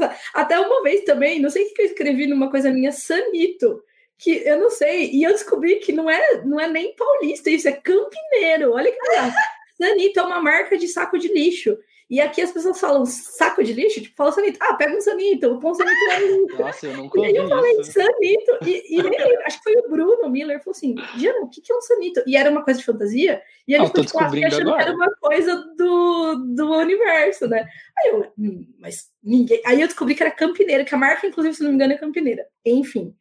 é 0.00 0.10
Até 0.32 0.60
uma 0.60 0.82
vez 0.84 1.02
também, 1.04 1.40
não 1.40 1.50
sei 1.50 1.64
o 1.64 1.74
que 1.74 1.82
eu 1.82 1.86
escrevi 1.86 2.28
numa 2.28 2.48
coisa 2.48 2.70
minha, 2.70 2.92
sanito 2.92 3.82
que 4.18 4.30
eu 4.46 4.58
não 4.58 4.70
sei, 4.70 5.10
e 5.10 5.24
eu 5.24 5.32
descobri 5.32 5.76
que 5.76 5.92
não 5.92 6.08
é, 6.08 6.42
não 6.44 6.58
é 6.58 6.68
nem 6.68 6.94
paulista, 6.94 7.50
isso 7.50 7.68
é 7.68 7.72
campineiro. 7.72 8.72
Olha 8.72 8.90
que 8.90 9.08
legal. 9.08 9.30
Sanito 9.76 10.20
é 10.20 10.22
uma 10.22 10.40
marca 10.40 10.76
de 10.76 10.88
saco 10.88 11.18
de 11.18 11.28
lixo. 11.28 11.76
E 12.08 12.20
aqui 12.20 12.40
as 12.40 12.52
pessoas 12.52 12.78
falam 12.78 13.04
saco 13.04 13.64
de 13.64 13.72
lixo, 13.72 14.00
tipo, 14.00 14.14
fala 14.14 14.30
sanito. 14.30 14.58
Ah, 14.62 14.74
pega 14.74 14.96
um 14.96 15.00
sanito, 15.00 15.58
põe 15.58 15.72
um 15.72 15.74
sanito 15.74 15.96
lá 16.06 16.66
Nossa, 16.66 16.86
eu 16.86 16.96
nunca 16.96 17.18
ouvi 17.18 17.32
E 17.32 17.36
aí 17.36 17.36
eu 17.36 17.48
falei 17.48 17.80
isso. 17.80 17.92
sanito, 17.92 18.58
e, 18.64 18.96
e 18.96 19.02
nem, 19.02 19.36
acho 19.44 19.58
que 19.58 19.64
foi 19.64 19.74
o 19.76 19.90
Bruno 19.90 20.30
Miller, 20.30 20.62
falou 20.62 20.70
assim, 20.70 20.94
Diana, 21.16 21.40
o 21.40 21.48
que, 21.48 21.60
que 21.60 21.72
é 21.72 21.76
um 21.76 21.80
sanito? 21.80 22.22
E 22.24 22.36
era 22.36 22.48
uma 22.48 22.62
coisa 22.62 22.78
de 22.78 22.86
fantasia, 22.86 23.42
e 23.66 23.74
ele 23.74 23.86
ficou 23.86 24.04
tipo, 24.04 24.20
achando 24.20 24.76
que 24.76 24.82
era 24.82 24.94
uma 24.94 25.10
coisa 25.16 25.56
do, 25.76 26.34
do 26.54 26.76
universo, 26.76 27.48
né? 27.48 27.66
Aí 27.98 28.10
eu, 28.12 28.32
hum, 28.38 28.64
mas 28.78 29.10
ninguém... 29.20 29.60
Aí 29.66 29.80
eu 29.80 29.88
descobri 29.88 30.14
que 30.14 30.22
era 30.22 30.30
campineira, 30.30 30.84
que 30.84 30.94
a 30.94 30.98
marca, 30.98 31.26
inclusive, 31.26 31.56
se 31.56 31.62
não 31.64 31.70
me 31.70 31.74
engano, 31.74 31.94
é 31.94 31.98
campineira. 31.98 32.46
Enfim. 32.64 33.16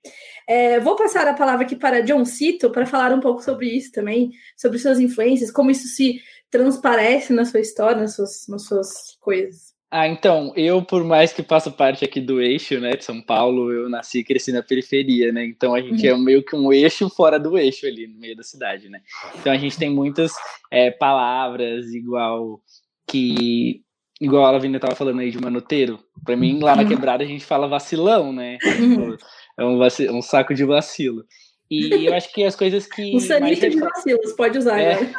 É, 0.47 0.79
vou 0.79 0.95
passar 0.95 1.27
a 1.27 1.33
palavra 1.33 1.65
aqui 1.65 1.75
para 1.75 2.01
John 2.01 2.23
Cito, 2.23 2.69
para 2.69 2.85
falar 2.85 3.11
um 3.11 3.19
pouco 3.19 3.41
sobre 3.41 3.67
isso 3.67 3.91
também, 3.91 4.29
sobre 4.55 4.77
suas 4.77 4.99
influências, 4.99 5.49
como 5.49 5.71
isso 5.71 5.87
se 5.87 6.19
transparece 6.55 7.33
na 7.33 7.43
sua 7.43 7.59
história, 7.59 8.01
nas 8.01 8.15
suas, 8.15 8.47
nas 8.47 8.65
suas 8.65 9.17
coisas? 9.19 9.75
Ah, 9.91 10.07
então, 10.07 10.51
eu, 10.55 10.81
por 10.83 11.03
mais 11.03 11.31
que 11.31 11.43
faça 11.43 11.69
parte 11.69 12.03
aqui 12.03 12.19
do 12.19 12.41
eixo, 12.41 12.79
né, 12.79 12.95
de 12.95 13.05
São 13.05 13.21
Paulo, 13.21 13.71
eu 13.71 13.87
nasci 13.87 14.19
e 14.19 14.23
cresci 14.23 14.51
na 14.51 14.63
periferia, 14.63 15.31
né, 15.31 15.45
então 15.45 15.75
a 15.75 15.81
gente 15.81 16.05
uhum. 16.07 16.15
é 16.15 16.17
meio 16.17 16.43
que 16.43 16.55
um 16.55 16.73
eixo 16.73 17.09
fora 17.09 17.39
do 17.39 17.57
eixo 17.57 17.85
ali, 17.85 18.07
no 18.07 18.19
meio 18.19 18.35
da 18.35 18.43
cidade, 18.43 18.89
né, 18.89 18.99
então 19.39 19.53
a 19.53 19.57
gente 19.57 19.77
tem 19.77 19.89
muitas 19.89 20.33
é, 20.71 20.91
palavras 20.91 21.93
igual 21.93 22.59
que, 23.07 23.83
igual 24.19 24.45
a 24.45 24.51
Lavínia 24.51 24.79
tava 24.79 24.95
falando 24.95 25.19
aí 25.19 25.31
de 25.31 25.39
manoteiro, 25.39 25.99
para 26.25 26.35
mim, 26.35 26.59
lá 26.59 26.75
na 26.75 26.81
uhum. 26.81 26.89
quebrada 26.89 27.23
a 27.23 27.27
gente 27.27 27.45
fala 27.45 27.67
vacilão, 27.67 28.33
né, 28.33 28.57
uhum. 28.65 29.15
é 29.57 29.63
um, 29.63 30.17
um 30.17 30.21
saco 30.21 30.53
de 30.53 30.65
vacilo, 30.65 31.23
e 31.69 32.05
eu 32.05 32.13
acho 32.13 32.31
que 32.31 32.43
as 32.43 32.55
coisas 32.55 32.85
que. 32.85 33.15
Um 33.15 33.19
sanito 33.19 33.67
de 33.67 33.79
vacilos, 33.79 34.33
pode 34.33 34.57
usar, 34.57 34.79
é, 34.79 35.01
né? 35.01 35.13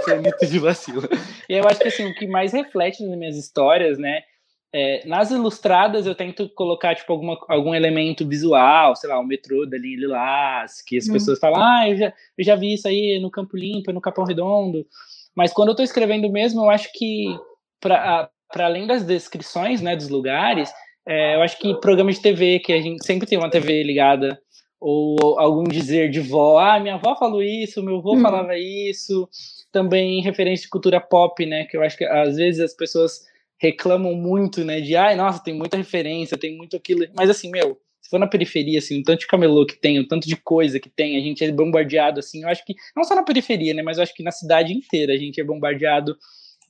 Um 0.00 0.04
sanito 0.04 0.46
de 0.46 0.58
vacilo. 0.58 1.02
E 1.48 1.54
eu 1.54 1.66
acho 1.66 1.80
que 1.80 1.88
assim, 1.88 2.10
o 2.10 2.14
que 2.14 2.26
mais 2.26 2.52
reflete 2.52 3.04
nas 3.04 3.18
minhas 3.18 3.36
histórias, 3.36 3.98
né? 3.98 4.22
É, 4.72 5.04
nas 5.04 5.32
ilustradas 5.32 6.06
eu 6.06 6.14
tento 6.14 6.48
colocar 6.50 6.94
tipo 6.94 7.12
alguma, 7.12 7.36
algum 7.48 7.74
elemento 7.74 8.26
visual, 8.26 8.94
sei 8.94 9.10
lá, 9.10 9.18
o 9.18 9.26
metrô 9.26 9.66
da 9.66 9.76
linha 9.76 9.98
Lilás, 9.98 10.80
que 10.86 10.96
as 10.96 11.08
hum. 11.08 11.12
pessoas 11.12 11.40
falam, 11.40 11.60
ah, 11.60 11.88
eu 11.88 11.96
já, 11.96 12.12
eu 12.38 12.44
já 12.44 12.54
vi 12.54 12.74
isso 12.74 12.86
aí 12.86 13.18
no 13.20 13.30
Campo 13.30 13.56
Limpo, 13.56 13.92
no 13.92 14.00
Capão 14.00 14.24
Redondo. 14.24 14.86
Mas 15.34 15.52
quando 15.52 15.68
eu 15.68 15.72
estou 15.72 15.84
escrevendo 15.84 16.30
mesmo, 16.30 16.62
eu 16.62 16.70
acho 16.70 16.88
que 16.94 17.36
para 17.80 18.30
além 18.54 18.86
das 18.86 19.04
descrições, 19.04 19.80
né, 19.80 19.96
dos 19.96 20.08
lugares, 20.08 20.72
é, 21.06 21.34
eu 21.34 21.42
acho 21.42 21.58
que 21.58 21.80
programa 21.80 22.12
de 22.12 22.20
TV, 22.20 22.60
que 22.60 22.72
a 22.72 22.80
gente 22.80 23.04
sempre 23.04 23.26
tem 23.26 23.38
uma 23.38 23.50
TV 23.50 23.82
ligada 23.82 24.40
ou 24.80 25.38
algum 25.38 25.64
dizer 25.64 26.08
de 26.08 26.20
vó, 26.20 26.58
ah, 26.58 26.80
minha 26.80 26.94
avó 26.94 27.14
falou 27.14 27.42
isso, 27.42 27.82
meu 27.82 27.98
avô 27.98 28.14
hum. 28.14 28.20
falava 28.22 28.56
isso, 28.56 29.28
também 29.70 30.22
referência 30.22 30.64
de 30.64 30.70
cultura 30.70 31.00
pop, 31.00 31.44
né, 31.44 31.66
que 31.66 31.76
eu 31.76 31.82
acho 31.82 31.98
que 31.98 32.04
às 32.04 32.36
vezes 32.36 32.60
as 32.60 32.74
pessoas 32.74 33.20
reclamam 33.58 34.14
muito, 34.14 34.64
né, 34.64 34.80
de, 34.80 34.96
ai, 34.96 35.14
nossa, 35.14 35.44
tem 35.44 35.52
muita 35.52 35.76
referência, 35.76 36.38
tem 36.38 36.56
muito 36.56 36.76
aquilo, 36.76 37.04
mas 37.14 37.28
assim, 37.28 37.50
meu, 37.50 37.78
se 38.00 38.08
for 38.08 38.18
na 38.18 38.26
periferia, 38.26 38.78
assim, 38.78 39.00
o 39.00 39.02
tanto 39.02 39.20
de 39.20 39.26
camelô 39.26 39.66
que 39.66 39.76
tem, 39.76 39.98
o 39.98 40.08
tanto 40.08 40.26
de 40.26 40.36
coisa 40.36 40.80
que 40.80 40.88
tem, 40.88 41.16
a 41.16 41.20
gente 41.20 41.44
é 41.44 41.52
bombardeado, 41.52 42.18
assim, 42.18 42.42
eu 42.42 42.48
acho 42.48 42.64
que, 42.64 42.74
não 42.96 43.04
só 43.04 43.14
na 43.14 43.22
periferia, 43.22 43.74
né, 43.74 43.82
mas 43.82 43.98
eu 43.98 44.02
acho 44.02 44.14
que 44.14 44.22
na 44.22 44.32
cidade 44.32 44.72
inteira 44.72 45.12
a 45.12 45.18
gente 45.18 45.38
é 45.38 45.44
bombardeado 45.44 46.16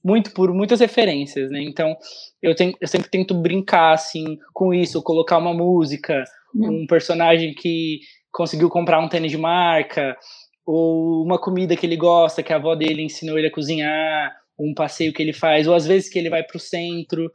muito 0.02 0.32
por 0.32 0.52
muitas 0.52 0.80
referências, 0.80 1.48
né, 1.48 1.62
então 1.62 1.96
eu, 2.42 2.56
tenho, 2.56 2.74
eu 2.80 2.88
sempre 2.88 3.08
tento 3.08 3.34
brincar, 3.34 3.92
assim, 3.92 4.36
com 4.52 4.74
isso, 4.74 5.00
colocar 5.00 5.38
uma 5.38 5.54
música, 5.54 6.24
um 6.54 6.86
personagem 6.86 7.54
que 7.54 8.00
conseguiu 8.32 8.68
comprar 8.68 9.00
um 9.00 9.08
tênis 9.08 9.30
de 9.30 9.38
marca, 9.38 10.16
ou 10.64 11.24
uma 11.24 11.38
comida 11.38 11.76
que 11.76 11.86
ele 11.86 11.96
gosta, 11.96 12.42
que 12.42 12.52
a 12.52 12.56
avó 12.56 12.74
dele 12.74 13.02
ensinou 13.02 13.38
ele 13.38 13.48
a 13.48 13.52
cozinhar, 13.52 14.32
um 14.58 14.74
passeio 14.74 15.12
que 15.12 15.22
ele 15.22 15.32
faz, 15.32 15.66
ou 15.66 15.74
às 15.74 15.86
vezes 15.86 16.08
que 16.08 16.18
ele 16.18 16.30
vai 16.30 16.42
para 16.42 16.56
o 16.56 16.60
centro. 16.60 17.30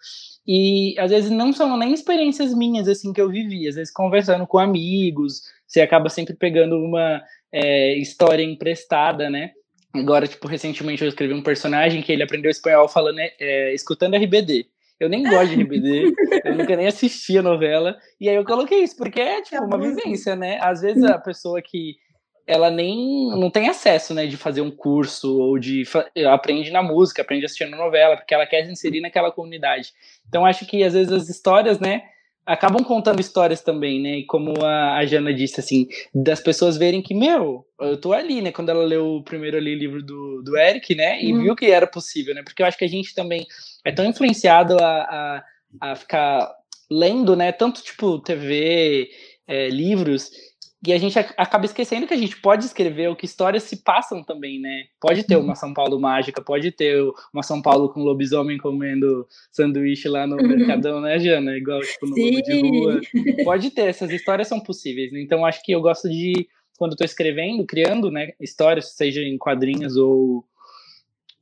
E 0.48 0.96
às 1.00 1.12
vezes 1.12 1.32
não 1.32 1.52
são 1.52 1.76
nem 1.78 1.94
experiências 1.94 2.54
minhas 2.54 2.88
assim 2.88 3.12
que 3.12 3.20
eu 3.20 3.30
vivi, 3.30 3.68
às 3.68 3.76
vezes 3.76 3.92
conversando 3.92 4.46
com 4.46 4.60
amigos, 4.60 5.42
você 5.68 5.82
acaba 5.82 6.08
sempre 6.10 6.36
pegando 6.36 6.78
uma 6.78 7.22
é, 7.52 7.98
história 7.98 8.44
emprestada, 8.44 9.30
né? 9.30 9.52
Agora, 9.94 10.28
tipo, 10.28 10.48
recentemente 10.48 11.02
eu 11.02 11.08
escrevi 11.08 11.34
um 11.34 11.42
personagem 11.42 12.02
que 12.02 12.12
ele 12.12 12.22
aprendeu 12.22 12.52
espanhol 12.52 12.88
falando, 12.88 13.20
é, 13.20 13.74
escutando 13.74 14.16
RBD. 14.16 14.68
Eu 15.00 15.10
nem 15.10 15.24
gosto 15.24 15.56
de 15.56 15.62
RBD, 15.62 16.14
eu 16.46 16.56
nunca 16.56 16.76
nem 16.76 16.88
assisti 16.88 17.38
a 17.38 17.42
novela. 17.42 17.98
E 18.20 18.30
aí 18.30 18.36
eu 18.36 18.46
coloquei 18.46 18.84
isso, 18.84 18.96
porque 18.96 19.20
é 19.20 19.42
tipo 19.42 19.64
uma 19.64 19.78
vivência, 19.78 20.36
né? 20.36 20.58
Às 20.62 20.82
vezes 20.82 21.04
a 21.04 21.18
pessoa 21.18 21.62
que 21.62 21.96
ela 22.48 22.70
nem 22.70 23.30
não 23.32 23.50
tem 23.50 23.68
acesso, 23.68 24.14
né, 24.14 24.28
de 24.28 24.38
fazer 24.38 24.62
um 24.62 24.70
curso 24.70 25.36
ou 25.40 25.58
de 25.58 25.84
aprende 26.32 26.70
na 26.70 26.84
música, 26.84 27.24
aprende 27.24 27.46
assistindo 27.46 27.76
novela, 27.76 28.16
porque 28.16 28.36
ela 28.36 28.46
quer 28.46 28.64
se 28.64 28.72
inserir 28.72 29.02
naquela 29.02 29.32
comunidade. 29.32 29.92
Então 30.28 30.46
acho 30.46 30.66
que 30.66 30.84
às 30.84 30.94
vezes 30.94 31.12
as 31.12 31.28
histórias, 31.28 31.80
né, 31.80 32.04
acabam 32.46 32.84
contando 32.84 33.20
histórias 33.20 33.62
também, 33.62 34.00
né? 34.00 34.18
E 34.20 34.26
como 34.26 34.64
a, 34.64 34.98
a 34.98 35.06
Jana 35.06 35.34
disse, 35.34 35.60
assim, 35.60 35.88
das 36.14 36.40
pessoas 36.40 36.78
verem 36.78 37.02
que, 37.02 37.16
meu, 37.16 37.66
eu 37.82 37.98
tô 38.00 38.14
ali, 38.14 38.42
né? 38.42 38.52
Quando 38.52 38.70
ela 38.70 38.86
leu 38.86 39.16
o 39.16 39.24
primeiro 39.24 39.58
ali, 39.58 39.74
livro 39.74 40.04
do, 40.04 40.44
do 40.44 40.56
Eric, 40.56 40.94
né? 40.94 41.22
E 41.22 41.34
uhum. 41.34 41.42
viu 41.42 41.56
que 41.56 41.66
era 41.66 41.88
possível, 41.88 42.36
né? 42.36 42.44
Porque 42.44 42.62
eu 42.62 42.68
acho 42.68 42.78
que 42.78 42.86
a 42.86 42.90
gente 42.90 43.16
também 43.16 43.48
é 43.86 43.92
tão 43.92 44.06
influenciado 44.06 44.78
a, 44.82 45.02
a, 45.02 45.92
a 45.92 45.96
ficar 45.96 46.52
lendo, 46.92 47.36
né? 47.36 47.52
Tanto, 47.52 47.82
tipo, 47.82 48.20
TV, 48.20 49.10
é, 49.48 49.70
livros, 49.70 50.32
e 50.88 50.94
a 50.94 50.98
gente 51.00 51.18
acaba 51.18 51.66
esquecendo 51.66 52.06
que 52.06 52.14
a 52.14 52.18
gente 52.18 52.40
pode 52.40 52.66
escrever 52.66 53.10
o 53.10 53.16
que 53.16 53.26
histórias 53.26 53.64
se 53.64 53.78
passam 53.78 54.24
também, 54.24 54.60
né? 54.60 54.84
Pode 55.02 55.24
ter 55.24 55.36
uma 55.36 55.56
São 55.56 55.74
Paulo 55.74 56.00
mágica, 56.00 56.44
pode 56.44 56.72
ter 56.72 57.02
uma 57.34 57.42
São 57.42 57.60
Paulo 57.60 57.90
com 57.90 58.04
lobisomem 58.04 58.58
comendo 58.60 59.26
sanduíche 59.52 60.08
lá 60.08 60.28
no 60.28 60.36
uhum. 60.36 60.48
Mercadão, 60.48 61.02
né, 61.02 61.18
Jana? 61.18 61.58
Igual, 61.58 61.82
tipo, 61.82 62.06
no 62.06 62.14
Sim. 62.14 62.42
de 62.42 62.62
rua. 62.62 63.02
Pode 63.44 63.72
ter, 63.72 63.88
essas 63.88 64.12
histórias 64.12 64.48
são 64.48 64.60
possíveis. 64.60 65.12
Né? 65.12 65.22
Então, 65.22 65.44
acho 65.44 65.64
que 65.64 65.72
eu 65.72 65.82
gosto 65.82 66.08
de, 66.08 66.48
quando 66.78 66.92
estou 66.92 67.06
escrevendo, 67.06 67.66
criando, 67.66 68.12
né, 68.12 68.34
histórias, 68.40 68.96
seja 68.96 69.22
em 69.22 69.40
quadrinhos 69.40 69.98
ou 69.98 70.46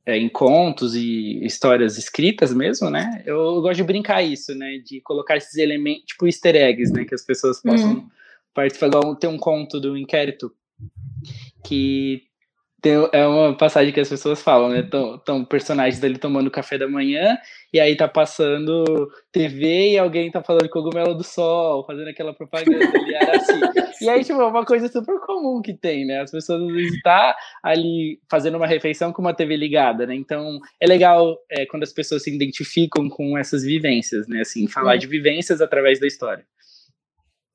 é, 0.06 0.18
em 0.18 0.28
contos 0.28 0.94
e 0.94 1.44
histórias 1.44 1.96
escritas 1.96 2.52
mesmo, 2.52 2.90
né? 2.90 3.22
Eu 3.24 3.60
gosto 3.62 3.76
de 3.76 3.84
brincar 3.84 4.22
isso, 4.22 4.54
né? 4.54 4.78
De 4.84 5.00
colocar 5.00 5.36
esses 5.36 5.56
elementos, 5.56 6.04
tipo 6.04 6.26
easter 6.26 6.54
eggs, 6.56 6.92
né? 6.92 7.04
Que 7.04 7.14
as 7.14 7.24
pessoas 7.24 7.62
possam 7.62 7.94
uhum. 7.94 8.08
participar. 8.52 8.90
Tem 9.16 9.30
um 9.30 9.38
conto 9.38 9.80
do 9.80 9.96
inquérito 9.96 10.52
que 11.64 12.22
tem, 12.84 13.08
é 13.12 13.26
uma 13.26 13.56
passagem 13.56 13.94
que 13.94 14.00
as 14.00 14.10
pessoas 14.10 14.42
falam, 14.42 14.68
né? 14.68 14.80
Estão 14.80 15.42
personagens 15.42 16.04
ali 16.04 16.18
tomando 16.18 16.50
café 16.50 16.76
da 16.76 16.86
manhã, 16.86 17.38
e 17.72 17.80
aí 17.80 17.96
tá 17.96 18.06
passando 18.06 19.08
TV 19.32 19.92
e 19.92 19.98
alguém 19.98 20.30
tá 20.30 20.42
falando 20.42 20.68
cogumelo 20.68 21.14
do 21.14 21.24
sol, 21.24 21.82
fazendo 21.86 22.10
aquela 22.10 22.34
propaganda 22.34 22.84
ali, 22.84 23.16
assim. 23.16 23.60
E 24.02 24.08
aí, 24.08 24.22
tipo, 24.22 24.40
é 24.40 24.44
uma 24.44 24.66
coisa 24.66 24.88
super 24.88 25.18
comum 25.20 25.62
que 25.62 25.72
tem, 25.72 26.04
né? 26.04 26.20
As 26.20 26.30
pessoas 26.30 26.60
às 26.60 26.74
vezes 26.74 27.00
tá 27.00 27.34
ali 27.62 28.18
fazendo 28.28 28.56
uma 28.56 28.66
refeição 28.66 29.12
com 29.12 29.22
uma 29.22 29.32
TV 29.32 29.56
ligada, 29.56 30.04
né? 30.04 30.14
Então, 30.14 30.58
é 30.78 30.86
legal 30.86 31.38
é, 31.50 31.64
quando 31.64 31.84
as 31.84 31.92
pessoas 31.92 32.24
se 32.24 32.34
identificam 32.34 33.08
com 33.08 33.38
essas 33.38 33.62
vivências, 33.62 34.28
né? 34.28 34.40
Assim, 34.40 34.66
falar 34.68 34.96
de 34.96 35.06
vivências 35.06 35.62
através 35.62 36.00
da 36.00 36.06
história. 36.06 36.44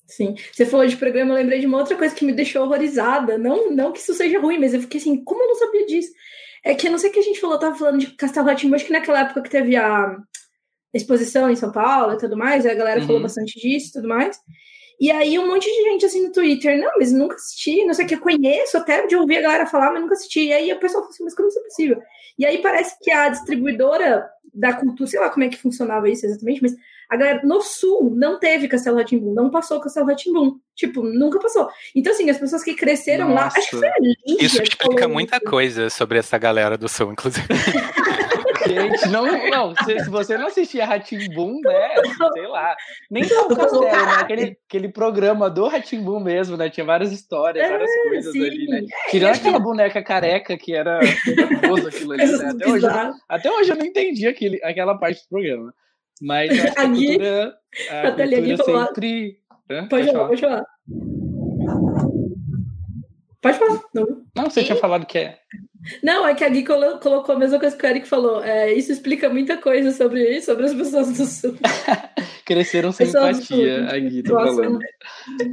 Sim. 0.10 0.36
Você 0.52 0.66
falou 0.66 0.88
de 0.88 0.98
programa, 0.98 1.32
eu 1.32 1.36
lembrei 1.36 1.60
de 1.60 1.68
uma 1.68 1.78
outra 1.78 1.96
coisa 1.96 2.16
que 2.16 2.26
me 2.26 2.34
deixou 2.34 2.64
horrorizada. 2.64 3.38
Não, 3.38 3.70
não 3.70 3.92
que 3.92 4.00
isso 4.00 4.14
seja 4.14 4.40
ruim, 4.40 4.58
mas 4.60 4.74
eu 4.74 4.82
fiquei 4.82 5.00
assim, 5.00 5.24
como 5.24 5.44
eu 5.44 5.48
não 5.50 5.56
sabia 5.56 5.86
disso? 5.86 6.12
É 6.64 6.74
que 6.74 6.88
eu 6.88 6.92
não 6.92 6.98
sei 6.98 7.12
o 7.12 7.14
que 7.14 7.20
a 7.20 7.24
gente 7.24 7.40
falou, 7.40 7.60
tava 7.60 7.76
falando 7.78 8.00
de 8.00 8.08
Castelo 8.16 8.48
Ratimbo, 8.48 8.76
acho 8.76 8.86
que 8.86 8.92
naquela 8.92 9.22
época 9.22 9.44
que 9.44 9.50
teve 9.50 9.76
a 9.76 10.18
exposição 10.94 11.50
em 11.50 11.56
São 11.56 11.72
Paulo 11.72 12.14
e 12.14 12.18
tudo 12.18 12.36
mais, 12.36 12.66
a 12.66 12.74
galera 12.74 13.00
uhum. 13.02 13.06
falou 13.06 13.22
bastante 13.22 13.60
disso 13.60 13.90
e 13.90 13.94
tudo 13.94 14.08
mais. 14.08 14.38
E 15.00 15.12
aí 15.12 15.38
um 15.40 15.48
monte 15.48 15.66
de 15.66 15.84
gente 15.84 16.06
assim 16.06 16.26
no 16.26 16.32
Twitter, 16.32 16.78
não, 16.78 16.92
mas 16.98 17.14
nunca 17.14 17.36
assisti, 17.36 17.86
não 17.86 17.94
sei 17.94 18.06
o 18.06 18.08
que, 18.08 18.16
eu 18.16 18.20
conheço 18.20 18.78
até 18.78 19.06
de 19.06 19.16
ouvir 19.16 19.38
a 19.38 19.42
galera 19.42 19.66
falar, 19.66 19.92
mas 19.92 20.02
nunca 20.02 20.16
assisti. 20.16 20.48
E 20.48 20.54
aí 20.54 20.74
o 20.74 20.80
pessoal 20.80 21.04
falou 21.04 21.14
assim, 21.14 21.24
mas 21.24 21.36
como 21.36 21.48
isso 21.48 21.60
é 21.60 21.64
possível? 21.64 22.02
E 22.38 22.46
aí 22.46 22.62
parece 22.62 22.98
que 23.00 23.12
a 23.12 23.30
distribuidora 23.30 24.28
da 24.54 24.74
cultura, 24.74 25.10
sei 25.10 25.20
lá 25.20 25.30
como 25.30 25.46
é 25.46 25.50
que 25.50 25.58
funcionava 25.58 26.10
isso 26.10 26.26
exatamente, 26.26 26.62
mas 26.62 26.76
a 27.10 27.18
galera 27.18 27.42
no 27.44 27.60
sul 27.62 28.14
não 28.16 28.40
teve 28.40 28.68
Castelo 28.68 28.98
Ratimbum, 28.98 29.34
não 29.34 29.50
passou 29.50 29.80
Castelo 29.80 30.06
Ratimbum. 30.06 30.60
Tipo, 30.76 31.02
nunca 31.02 31.40
passou. 31.40 31.68
Então, 31.96 32.14
assim, 32.14 32.30
as 32.30 32.38
pessoas 32.38 32.64
que 32.64 32.76
cresceram 32.76 33.30
Nossa. 33.30 33.42
lá. 33.42 33.48
Acho 33.48 33.70
que 33.72 33.78
foi 33.78 33.88
a 33.88 33.96
Lídia 34.00 34.46
Isso 34.46 34.62
explica 34.62 35.08
muita 35.08 35.38
isso. 35.38 35.46
coisa 35.46 35.90
sobre 35.90 36.20
essa 36.20 36.38
galera 36.38 36.78
do 36.78 36.88
sul, 36.88 37.12
inclusive. 37.12 37.48
Gente, 38.68 39.08
não, 39.10 39.26
não. 39.50 39.76
Se, 39.84 40.00
se 40.00 40.10
você 40.10 40.38
não 40.38 40.48
assistia 40.48 40.86
Ratimbum, 40.86 41.60
né? 41.62 41.90
Sei 42.34 42.48
lá. 42.48 42.76
Nem 43.10 43.24
só 43.24 43.48
o 43.48 43.56
castelo, 43.56 43.82
né? 43.84 43.92
Aquele, 44.20 44.58
aquele 44.68 44.90
programa 44.90 45.50
do 45.50 45.68
Ratimbum 45.68 46.20
mesmo, 46.20 46.56
né? 46.56 46.70
Tinha 46.70 46.86
várias 46.86 47.12
histórias, 47.12 47.68
várias 47.68 47.90
é, 47.90 48.04
coisas 48.04 48.32
sim. 48.32 48.46
ali, 48.46 48.68
né? 48.68 48.82
Tirando 49.10 49.36
aquela 49.36 49.60
boneca 49.60 50.04
careca 50.04 50.58
que 50.58 50.76
era 50.76 51.00
nervoso 51.26 51.88
aquilo 51.88 52.14
ali. 52.14 52.26
Né? 52.26 52.50
Até, 52.50 52.68
hoje, 52.68 52.86
até 53.28 53.52
hoje 53.52 53.72
eu 53.72 53.76
não 53.76 53.86
entendi 53.86 54.28
aquele, 54.28 54.64
aquela 54.64 54.96
parte 54.96 55.24
do 55.24 55.30
programa. 55.30 55.74
Mas 56.22 56.52
a, 56.60 56.84
a 56.84 56.86
cultura, 56.86 57.58
a 57.90 58.08
a 58.08 58.12
cultura 58.12 58.58
sempre... 58.58 59.40
Né? 59.70 59.88
Pode, 59.90 60.12
pode 60.12 60.12
falar, 60.12 60.28
pode 60.28 60.42
falar. 60.42 60.66
Pode 63.42 63.58
falar. 63.58 63.82
Não, 63.94 64.26
não 64.36 64.50
você 64.50 64.62
e... 64.62 64.66
tinha 64.66 64.78
falado 64.78 65.06
que 65.06 65.18
é. 65.18 65.40
Não, 66.04 66.28
é 66.28 66.36
que 66.36 66.44
a 66.44 66.50
Gui 66.50 66.64
colocou 66.64 67.36
a 67.36 67.40
mesma 67.40 67.58
coisa 67.58 67.76
que 67.76 67.86
o 67.86 67.90
Eric 67.90 68.08
falou. 68.08 68.44
É, 68.44 68.74
isso 68.74 68.92
explica 68.92 69.30
muita 69.30 69.58
coisa 69.58 69.92
sobre, 69.92 70.42
sobre 70.42 70.66
as 70.66 70.74
pessoas 70.74 71.18
do 71.18 71.26
Sul. 71.26 71.58
Cresceram 72.46 72.92
sem 72.92 73.08
empatia, 73.08 73.88
a 73.90 73.98
Gui 73.98 74.24
tá 74.24 74.32
falando. 74.32 74.80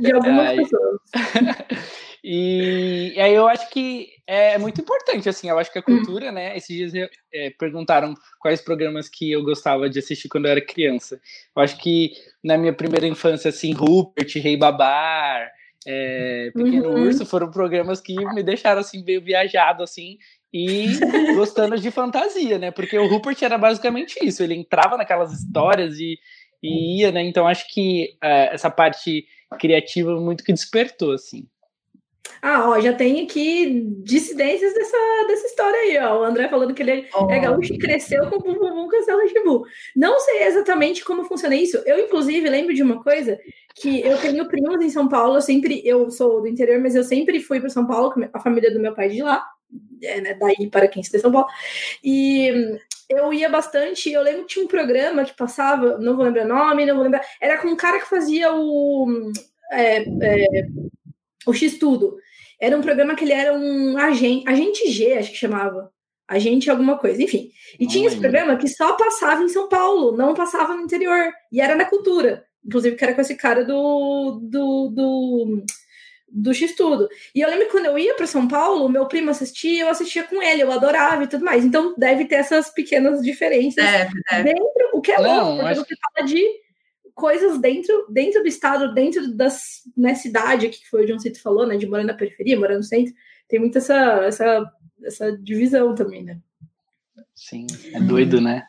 De 0.00 0.12
algumas 0.12 0.56
pessoas. 0.56 1.00
E, 2.28 3.12
e, 3.14 3.20
aí 3.20 3.32
eu 3.32 3.46
acho 3.46 3.70
que 3.70 4.08
é 4.26 4.58
muito 4.58 4.80
importante, 4.80 5.28
assim, 5.28 5.48
eu 5.48 5.56
acho 5.60 5.72
que 5.72 5.78
a 5.78 5.80
hum. 5.80 5.84
cultura, 5.84 6.32
né, 6.32 6.56
esses 6.56 6.92
dias 6.92 7.08
é, 7.32 7.50
perguntaram 7.50 8.14
quais 8.40 8.60
programas 8.60 9.08
que 9.08 9.30
eu 9.30 9.44
gostava 9.44 9.88
de 9.88 10.00
assistir 10.00 10.28
quando 10.28 10.46
eu 10.46 10.50
era 10.50 10.60
criança. 10.60 11.20
Eu 11.54 11.62
acho 11.62 11.78
que 11.78 12.10
na 12.42 12.58
minha 12.58 12.72
primeira 12.72 13.06
infância, 13.06 13.50
assim, 13.50 13.72
Rupert, 13.72 14.34
Rei 14.40 14.56
Babar, 14.56 15.48
é, 15.86 16.50
Pequeno 16.52 16.88
uhum. 16.88 17.04
Urso 17.04 17.24
foram 17.24 17.48
programas 17.48 18.00
que 18.00 18.16
me 18.34 18.42
deixaram, 18.42 18.80
assim, 18.80 19.04
meio 19.04 19.22
viajado, 19.22 19.84
assim, 19.84 20.18
e 20.52 20.88
gostando 21.36 21.78
de 21.78 21.92
fantasia, 21.92 22.58
né, 22.58 22.72
porque 22.72 22.98
o 22.98 23.06
Rupert 23.06 23.40
era 23.40 23.56
basicamente 23.56 24.18
isso, 24.20 24.42
ele 24.42 24.56
entrava 24.56 24.96
naquelas 24.96 25.32
histórias 25.32 25.96
e, 26.00 26.18
e 26.60 27.02
ia, 27.02 27.12
né, 27.12 27.22
então 27.22 27.46
acho 27.46 27.72
que 27.72 28.16
é, 28.20 28.52
essa 28.52 28.68
parte 28.68 29.28
criativa 29.60 30.18
muito 30.20 30.42
que 30.42 30.52
despertou, 30.52 31.12
assim. 31.12 31.46
Ah, 32.42 32.68
ó, 32.68 32.80
já 32.80 32.92
tem 32.92 33.24
aqui 33.24 33.84
dissidências 34.02 34.72
dessa, 34.74 34.96
dessa 35.26 35.46
história 35.46 35.78
aí, 35.80 35.98
ó. 35.98 36.20
O 36.20 36.24
André 36.24 36.48
falando 36.48 36.74
que 36.74 36.82
ele 36.82 36.90
é, 36.90 37.08
oh. 37.14 37.30
é 37.30 37.40
gaúcho 37.40 37.74
e 37.74 37.78
cresceu 37.78 38.28
com 38.28 38.36
o 38.36 38.40
Bum 38.40 38.58
Bum 38.58 38.88
Castelo 38.88 39.28
Chibu. 39.28 39.64
Não 39.94 40.18
sei 40.20 40.44
exatamente 40.44 41.04
como 41.04 41.24
funciona 41.24 41.56
isso. 41.56 41.82
Eu, 41.86 41.98
inclusive, 41.98 42.48
lembro 42.48 42.74
de 42.74 42.82
uma 42.82 43.02
coisa 43.02 43.38
que 43.74 44.00
eu 44.00 44.16
tenho 44.18 44.48
primos 44.48 44.82
em 44.82 44.90
São 44.90 45.08
Paulo, 45.08 45.36
eu 45.36 45.42
sempre, 45.42 45.82
eu 45.84 46.10
sou 46.10 46.40
do 46.40 46.48
interior, 46.48 46.80
mas 46.80 46.94
eu 46.94 47.04
sempre 47.04 47.40
fui 47.40 47.60
para 47.60 47.68
São 47.68 47.86
Paulo, 47.86 48.12
com 48.12 48.28
a 48.32 48.40
família 48.40 48.72
do 48.72 48.80
meu 48.80 48.94
pai 48.94 49.08
de 49.08 49.22
lá, 49.22 49.44
é, 50.02 50.20
né, 50.20 50.34
daí 50.34 50.68
para 50.70 50.88
quem 50.88 51.02
está 51.02 51.18
em 51.18 51.20
São 51.20 51.32
Paulo. 51.32 51.48
E 52.02 52.78
eu 53.08 53.32
ia 53.32 53.48
bastante, 53.48 54.10
eu 54.10 54.22
lembro 54.22 54.42
que 54.42 54.54
tinha 54.54 54.64
um 54.64 54.68
programa 54.68 55.24
que 55.24 55.36
passava, 55.36 55.98
não 55.98 56.16
vou 56.16 56.24
lembrar 56.24 56.44
o 56.44 56.48
nome, 56.48 56.86
não 56.86 56.94
vou 56.94 57.04
lembrar, 57.04 57.22
era 57.40 57.58
com 57.58 57.68
um 57.68 57.76
cara 57.76 57.98
que 57.98 58.08
fazia 58.08 58.54
o... 58.54 59.30
É, 59.72 59.98
é, 59.98 60.66
o 61.46 61.52
X-Tudo. 61.52 62.16
Era 62.60 62.76
um 62.76 62.82
programa 62.82 63.14
que 63.14 63.24
ele 63.24 63.32
era 63.32 63.52
um 63.52 63.96
agente, 63.98 64.48
agente 64.48 64.90
G, 64.90 65.14
acho 65.14 65.30
que 65.30 65.36
chamava. 65.36 65.90
Agente 66.28 66.68
alguma 66.68 66.98
coisa, 66.98 67.22
enfim. 67.22 67.50
E 67.78 67.84
não 67.84 67.92
tinha 67.92 68.08
esse 68.08 68.18
programa 68.18 68.56
que 68.56 68.68
só 68.68 68.94
passava 68.94 69.44
em 69.44 69.48
São 69.48 69.68
Paulo, 69.68 70.16
não 70.16 70.34
passava 70.34 70.74
no 70.74 70.82
interior. 70.82 71.32
E 71.52 71.60
era 71.60 71.76
na 71.76 71.84
cultura. 71.84 72.44
Inclusive, 72.64 72.96
que 72.96 73.04
era 73.04 73.14
com 73.14 73.20
esse 73.20 73.36
cara 73.36 73.64
do. 73.64 74.40
do, 74.42 74.88
do 74.88 75.64
do 76.28 76.52
X-Tudo. 76.52 77.08
E 77.34 77.40
eu 77.40 77.48
lembro 77.48 77.66
que 77.66 77.72
quando 77.72 77.86
eu 77.86 77.98
ia 77.98 78.14
para 78.14 78.26
São 78.26 78.48
Paulo, 78.48 78.88
meu 78.88 79.06
primo 79.06 79.30
assistia, 79.30 79.82
eu 79.82 79.88
assistia 79.88 80.24
com 80.24 80.42
ele, 80.42 80.62
eu 80.62 80.72
adorava 80.72 81.24
e 81.24 81.26
tudo 81.26 81.44
mais. 81.44 81.64
Então 81.64 81.94
deve 81.96 82.26
ter 82.26 82.36
essas 82.36 82.68
pequenas 82.68 83.22
diferenças 83.22 83.82
deve, 83.82 84.12
deve. 84.30 84.42
dentro, 84.42 84.90
o 84.92 85.00
que 85.00 85.12
é 85.12 85.20
Não, 85.20 85.56
louco, 85.56 85.62
porque 85.62 85.72
acho... 85.72 85.80
você 85.80 85.94
fala 85.96 86.26
de 86.26 86.44
coisas 87.16 87.58
dentro, 87.58 88.06
dentro 88.10 88.42
do 88.42 88.48
estado, 88.48 88.92
dentro 88.92 89.34
da 89.34 89.48
né, 89.96 90.14
cidade, 90.14 90.68
que 90.68 90.86
foi 90.88 91.02
o 91.02 91.06
John 91.06 91.18
Cito 91.18 91.40
falou, 91.40 91.66
né? 91.66 91.76
De 91.76 91.86
morar 91.86 92.04
na 92.04 92.14
periferia, 92.14 92.60
morar 92.60 92.76
no 92.76 92.82
centro. 92.82 93.12
Tem 93.48 93.58
muita 93.58 93.78
essa, 93.78 94.24
essa, 94.24 94.72
essa 95.02 95.32
divisão 95.38 95.94
também, 95.94 96.22
né? 96.22 96.38
Sim, 97.34 97.66
é 97.94 98.00
doido, 98.00 98.38
né? 98.38 98.64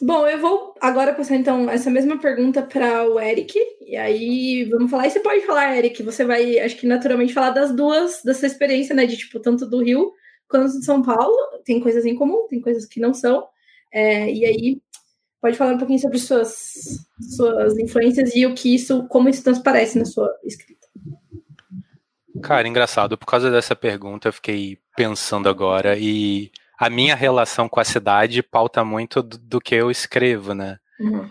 Bom, 0.00 0.28
eu 0.28 0.38
vou 0.38 0.74
agora 0.80 1.14
passar 1.14 1.36
então 1.36 1.68
essa 1.68 1.90
mesma 1.90 2.18
pergunta 2.18 2.62
para 2.62 3.08
o 3.08 3.18
Eric. 3.18 3.58
E 3.80 3.96
aí 3.96 4.64
vamos 4.70 4.88
falar. 4.88 5.08
E 5.08 5.10
você 5.10 5.20
pode 5.20 5.44
falar, 5.44 5.76
Eric, 5.76 6.02
você 6.04 6.24
vai, 6.24 6.60
acho 6.60 6.76
que 6.76 6.86
naturalmente, 6.86 7.34
falar 7.34 7.50
das 7.50 7.74
duas, 7.74 8.22
dessa 8.22 8.46
experiência, 8.46 8.94
né? 8.94 9.06
De 9.06 9.16
tipo, 9.16 9.40
tanto 9.40 9.66
do 9.66 9.82
Rio 9.82 10.12
quanto 10.48 10.78
de 10.78 10.84
São 10.84 11.02
Paulo. 11.02 11.34
Tem 11.64 11.80
coisas 11.80 12.04
em 12.04 12.14
comum, 12.14 12.46
tem 12.48 12.60
coisas 12.60 12.86
que 12.86 13.00
não 13.00 13.12
são. 13.12 13.48
É, 13.92 14.30
e 14.32 14.44
aí 14.44 14.80
Pode 15.40 15.56
falar 15.56 15.74
um 15.74 15.78
pouquinho 15.78 15.98
sobre 15.98 16.18
suas, 16.18 17.06
suas 17.36 17.78
influências 17.78 18.34
e 18.34 18.46
o 18.46 18.54
que 18.54 18.74
isso, 18.74 19.06
como 19.08 19.28
isso 19.28 19.44
transparece 19.44 19.98
na 19.98 20.04
sua 20.04 20.32
escrita. 20.44 20.86
Cara, 22.42 22.68
engraçado. 22.68 23.16
Por 23.16 23.26
causa 23.26 23.50
dessa 23.50 23.74
pergunta, 23.74 24.28
eu 24.28 24.32
fiquei 24.32 24.78
pensando 24.96 25.48
agora 25.48 25.96
e 25.98 26.50
a 26.78 26.90
minha 26.90 27.14
relação 27.14 27.68
com 27.68 27.80
a 27.80 27.84
cidade 27.84 28.42
pauta 28.42 28.84
muito 28.84 29.22
do, 29.22 29.38
do 29.38 29.60
que 29.60 29.74
eu 29.74 29.90
escrevo, 29.90 30.54
né? 30.54 30.78
Uhum. 31.00 31.28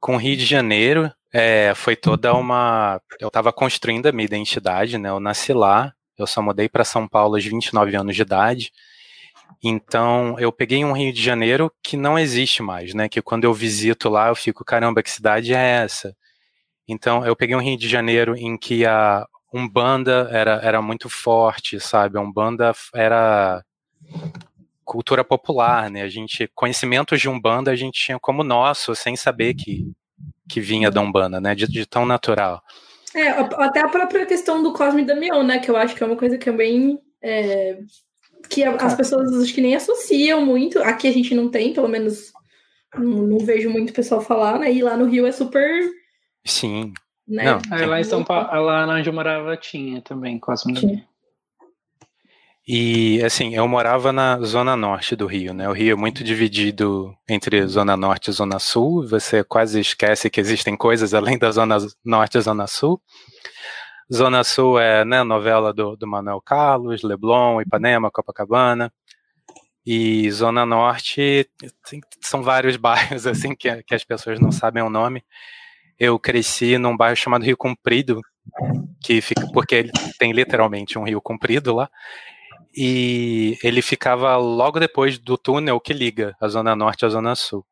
Com 0.00 0.14
o 0.14 0.18
Rio 0.18 0.36
de 0.36 0.44
Janeiro, 0.44 1.12
é, 1.32 1.72
foi 1.74 1.96
toda 1.96 2.34
uma. 2.34 3.00
Eu 3.20 3.28
estava 3.28 3.52
construindo 3.52 4.06
a 4.06 4.12
minha 4.12 4.24
identidade, 4.24 4.96
né? 4.96 5.10
Eu 5.10 5.20
nasci 5.20 5.52
lá, 5.52 5.92
eu 6.16 6.26
só 6.26 6.40
mudei 6.40 6.68
para 6.68 6.84
São 6.84 7.06
Paulo 7.06 7.34
aos 7.34 7.44
29 7.44 7.96
anos 7.96 8.16
de 8.16 8.22
idade. 8.22 8.72
Então, 9.62 10.38
eu 10.38 10.52
peguei 10.52 10.84
um 10.84 10.92
Rio 10.92 11.12
de 11.12 11.22
Janeiro 11.22 11.72
que 11.82 11.96
não 11.96 12.18
existe 12.18 12.62
mais, 12.62 12.94
né? 12.94 13.08
Que 13.08 13.20
quando 13.20 13.44
eu 13.44 13.52
visito 13.52 14.08
lá, 14.08 14.28
eu 14.28 14.36
fico, 14.36 14.64
caramba, 14.64 15.02
que 15.02 15.10
cidade 15.10 15.52
é 15.52 15.82
essa? 15.82 16.16
Então, 16.86 17.26
eu 17.26 17.34
peguei 17.34 17.56
um 17.56 17.60
Rio 17.60 17.76
de 17.76 17.88
Janeiro 17.88 18.36
em 18.36 18.56
que 18.56 18.86
a 18.86 19.26
Umbanda 19.52 20.28
era, 20.30 20.60
era 20.62 20.80
muito 20.80 21.08
forte, 21.08 21.80
sabe? 21.80 22.18
A 22.18 22.20
Umbanda 22.20 22.72
era 22.94 23.64
cultura 24.84 25.24
popular, 25.24 25.90
né? 25.90 26.02
A 26.02 26.08
gente, 26.08 26.48
conhecimentos 26.54 27.20
de 27.20 27.28
Umbanda 27.28 27.70
a 27.70 27.76
gente 27.76 28.00
tinha 28.00 28.18
como 28.18 28.44
nosso, 28.44 28.94
sem 28.94 29.16
saber 29.16 29.54
que, 29.54 29.90
que 30.48 30.60
vinha 30.60 30.90
da 30.90 31.00
Umbanda, 31.00 31.40
né? 31.40 31.54
De, 31.54 31.66
de 31.66 31.84
tão 31.84 32.06
natural. 32.06 32.62
É, 33.14 33.28
até 33.30 33.80
a 33.80 33.88
própria 33.88 34.24
questão 34.24 34.62
do 34.62 34.72
Cosme 34.72 35.04
Damião, 35.04 35.42
né? 35.42 35.58
Que 35.58 35.70
eu 35.70 35.76
acho 35.76 35.94
que 35.94 36.02
é 36.02 36.06
uma 36.06 36.16
coisa 36.16 36.38
que 36.38 36.48
é 36.48 36.52
bem. 36.52 36.98
É, 37.20 37.78
que 38.48 38.64
as 38.64 38.94
pessoas 38.94 39.32
acho 39.32 39.54
que 39.54 39.60
nem 39.60 39.76
associam 39.76 40.44
muito. 40.44 40.78
Aqui 40.82 41.08
a 41.08 41.12
gente 41.12 41.34
não 41.34 41.50
tem, 41.50 41.72
pelo 41.72 41.88
menos 41.88 42.32
não, 42.94 43.22
não 43.22 43.38
vejo 43.38 43.70
muito 43.70 43.92
pessoal 43.92 44.20
falar, 44.20 44.58
né? 44.58 44.72
E 44.72 44.82
lá 44.82 44.96
no 44.96 45.06
Rio 45.06 45.26
é 45.26 45.32
super. 45.32 45.90
Sim. 46.44 46.92
Né? 47.26 47.44
Não. 47.44 47.60
Aí 47.70 47.84
lá 47.84 48.00
em 48.00 48.04
São 48.04 48.24
Paulo, 48.24 48.48
lá 48.64 48.86
onde 48.86 49.08
eu 49.08 49.12
morava 49.12 49.56
tinha 49.56 50.00
também 50.00 50.38
Cosme 50.38 50.72
e 50.72 50.74
Damião. 50.74 51.08
E 52.70 53.22
assim, 53.24 53.54
eu 53.54 53.66
morava 53.66 54.12
na 54.12 54.38
zona 54.42 54.76
norte 54.76 55.16
do 55.16 55.26
Rio, 55.26 55.54
né? 55.54 55.66
O 55.70 55.72
Rio 55.72 55.92
é 55.92 55.96
muito 55.96 56.22
dividido 56.22 57.14
entre 57.26 57.66
zona 57.66 57.96
norte 57.96 58.28
e 58.28 58.32
zona 58.32 58.58
sul. 58.58 59.08
Você 59.08 59.42
quase 59.42 59.80
esquece 59.80 60.28
que 60.28 60.38
existem 60.38 60.76
coisas 60.76 61.14
além 61.14 61.38
da 61.38 61.50
zona 61.50 61.78
norte 62.04 62.36
e 62.36 62.40
zona 62.42 62.66
sul. 62.66 63.00
Zona 64.12 64.42
sul 64.42 64.78
é 64.78 65.04
né, 65.04 65.22
novela 65.22 65.72
do, 65.72 65.96
do 65.96 66.06
Manuel 66.06 66.40
Carlos, 66.40 67.02
Leblon, 67.02 67.60
Ipanema, 67.60 68.10
Copacabana. 68.10 68.92
E 69.84 70.30
zona 70.30 70.66
norte 70.66 71.48
são 72.20 72.42
vários 72.42 72.76
bairros 72.78 73.26
assim 73.26 73.54
que, 73.54 73.82
que 73.82 73.94
as 73.94 74.04
pessoas 74.04 74.40
não 74.40 74.52
sabem 74.52 74.82
o 74.82 74.90
nome. 74.90 75.24
Eu 75.98 76.18
cresci 76.18 76.78
num 76.78 76.96
bairro 76.96 77.16
chamado 77.16 77.44
Rio 77.44 77.56
Comprido, 77.56 78.20
que 79.02 79.20
fica 79.20 79.46
porque 79.52 79.74
ele 79.74 79.92
tem 80.18 80.32
literalmente 80.32 80.98
um 80.98 81.04
rio 81.04 81.20
comprido 81.20 81.74
lá 81.74 81.90
e 82.76 83.58
ele 83.62 83.82
ficava 83.82 84.36
logo 84.36 84.78
depois 84.78 85.18
do 85.18 85.36
túnel 85.36 85.80
que 85.80 85.92
liga 85.92 86.36
a 86.40 86.48
Zona 86.48 86.76
Norte 86.76 87.04
à 87.04 87.08
Zona 87.08 87.34
Sul. 87.34 87.64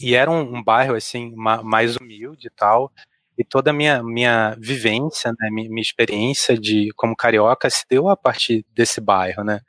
E 0.00 0.14
era 0.14 0.30
um, 0.30 0.56
um 0.56 0.62
bairro, 0.62 0.94
assim, 0.94 1.32
mais 1.36 1.96
humilde 1.96 2.48
e 2.48 2.50
tal, 2.50 2.92
e 3.38 3.44
toda 3.44 3.70
a 3.70 3.72
minha, 3.72 4.02
minha 4.02 4.56
vivência, 4.58 5.32
né, 5.38 5.48
minha, 5.50 5.80
experiência 5.80 6.58
de 6.58 6.90
como 6.96 7.16
carioca 7.16 7.70
se 7.70 7.84
deu 7.88 8.08
a 8.08 8.16
partir 8.16 8.64
desse 8.74 9.00
bairro, 9.00 9.44
né. 9.44 9.60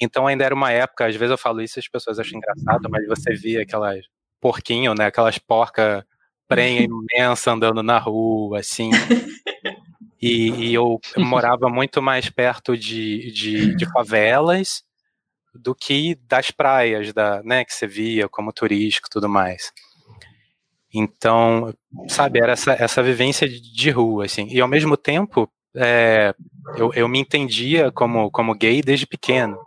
Então 0.00 0.26
ainda 0.26 0.44
era 0.44 0.54
uma 0.54 0.70
época, 0.70 1.06
às 1.06 1.16
vezes 1.16 1.30
eu 1.30 1.38
falo 1.38 1.62
isso 1.62 1.78
e 1.78 1.80
as 1.80 1.88
pessoas 1.88 2.18
acham 2.18 2.38
engraçado, 2.38 2.88
mas 2.90 3.06
você 3.06 3.34
via 3.34 3.62
aquelas 3.62 4.04
porquinho, 4.40 4.94
né, 4.94 5.06
aquelas 5.06 5.38
porca 5.38 6.06
prenha 6.46 6.86
imensa 7.18 7.52
andando 7.52 7.82
na 7.82 7.98
rua, 7.98 8.60
assim, 8.60 8.90
e, 10.20 10.50
e 10.50 10.74
eu 10.74 11.00
morava 11.16 11.68
muito 11.68 12.02
mais 12.02 12.28
perto 12.30 12.76
de, 12.76 13.30
de, 13.32 13.76
de, 13.76 13.86
favelas 13.92 14.82
do 15.54 15.74
que 15.74 16.16
das 16.28 16.50
praias, 16.50 17.12
da, 17.12 17.42
né, 17.42 17.64
que 17.64 17.72
você 17.72 17.86
via 17.86 18.28
como 18.28 18.52
turístico 18.52 19.08
e 19.08 19.10
tudo 19.10 19.28
mais. 19.28 19.72
Então, 20.98 21.74
sabe, 22.08 22.40
era 22.40 22.52
essa, 22.52 22.72
essa 22.72 23.02
vivência 23.02 23.46
de 23.46 23.90
rua, 23.90 24.24
assim. 24.24 24.48
E 24.50 24.62
ao 24.62 24.68
mesmo 24.68 24.96
tempo, 24.96 25.46
é, 25.76 26.34
eu, 26.74 26.90
eu 26.94 27.06
me 27.06 27.18
entendia 27.18 27.92
como, 27.92 28.30
como 28.30 28.54
gay 28.54 28.80
desde 28.80 29.06
pequeno. 29.06 29.58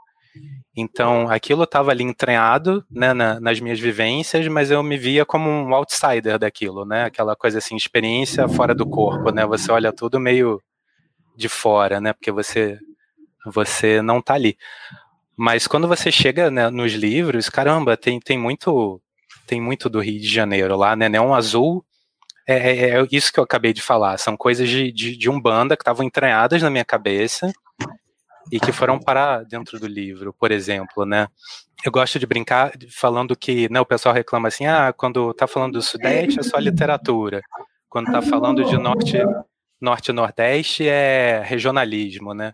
Então, 0.76 1.30
aquilo 1.30 1.66
estava 1.66 1.92
ali 1.92 2.04
entranhado 2.04 2.84
né, 2.90 3.14
na, 3.14 3.40
nas 3.40 3.60
minhas 3.60 3.80
vivências, 3.80 4.48
mas 4.48 4.72
eu 4.72 4.82
me 4.82 4.98
via 4.98 5.24
como 5.24 5.48
um 5.48 5.76
outsider 5.76 6.40
daquilo, 6.40 6.84
né? 6.84 7.04
Aquela 7.04 7.36
coisa 7.36 7.60
assim, 7.60 7.76
experiência 7.76 8.48
fora 8.48 8.74
do 8.74 8.88
corpo, 8.88 9.30
né? 9.32 9.46
Você 9.46 9.72
olha 9.72 9.94
tudo 9.94 10.20
meio 10.20 10.60
de 11.38 11.48
fora, 11.48 12.02
né? 12.02 12.12
Porque 12.12 12.32
você 12.32 12.80
você 13.46 14.02
não 14.02 14.20
tá 14.22 14.34
ali. 14.34 14.58
Mas 15.38 15.68
quando 15.68 15.88
você 15.88 16.12
chega 16.12 16.50
né, 16.50 16.70
nos 16.70 16.94
livros, 16.94 17.50
caramba, 17.50 17.96
tem, 17.96 18.20
tem 18.20 18.38
muito 18.38 19.00
tem 19.50 19.60
muito 19.60 19.90
do 19.90 20.00
Rio 20.00 20.22
de 20.22 20.28
Janeiro 20.28 20.78
lá, 20.78 20.96
né? 20.96 21.10
Neon 21.10 21.34
Azul 21.34 21.84
é, 22.48 22.56
é, 22.56 22.90
é 23.00 23.08
isso 23.12 23.34
que 23.34 23.40
eu 23.40 23.44
acabei 23.44 23.74
de 23.74 23.82
falar. 23.82 24.20
São 24.20 24.38
coisas 24.38 24.70
de, 24.70 24.92
de, 24.92 25.18
de 25.18 25.28
Umbanda 25.28 25.76
que 25.76 25.82
estavam 25.82 26.06
entranhadas 26.06 26.62
na 26.62 26.70
minha 26.70 26.86
cabeça 26.86 27.52
e 28.52 28.60
que 28.60 28.72
foram 28.72 29.00
parar 29.00 29.44
dentro 29.44 29.80
do 29.80 29.88
livro, 29.88 30.32
por 30.40 30.52
exemplo, 30.52 31.04
né? 31.04 31.28
Eu 31.84 31.92
gosto 31.92 32.20
de 32.20 32.28
brincar 32.28 32.74
falando 32.92 33.36
que 33.36 33.68
né, 33.72 33.80
o 33.80 33.86
pessoal 33.86 34.14
reclama 34.14 34.50
assim, 34.50 34.68
ah, 34.68 34.94
quando 34.96 35.34
tá 35.34 35.48
falando 35.48 35.74
do 35.74 35.82
Sudeste 35.82 36.40
é 36.40 36.44
só 36.44 36.60
literatura, 36.60 37.42
quando 37.88 38.12
tá 38.12 38.22
falando 38.22 38.64
de 38.64 38.78
Norte, 38.78 39.18
Norte 39.82 40.12
Nordeste 40.12 40.88
é 40.88 41.42
regionalismo, 41.44 42.36
né? 42.36 42.52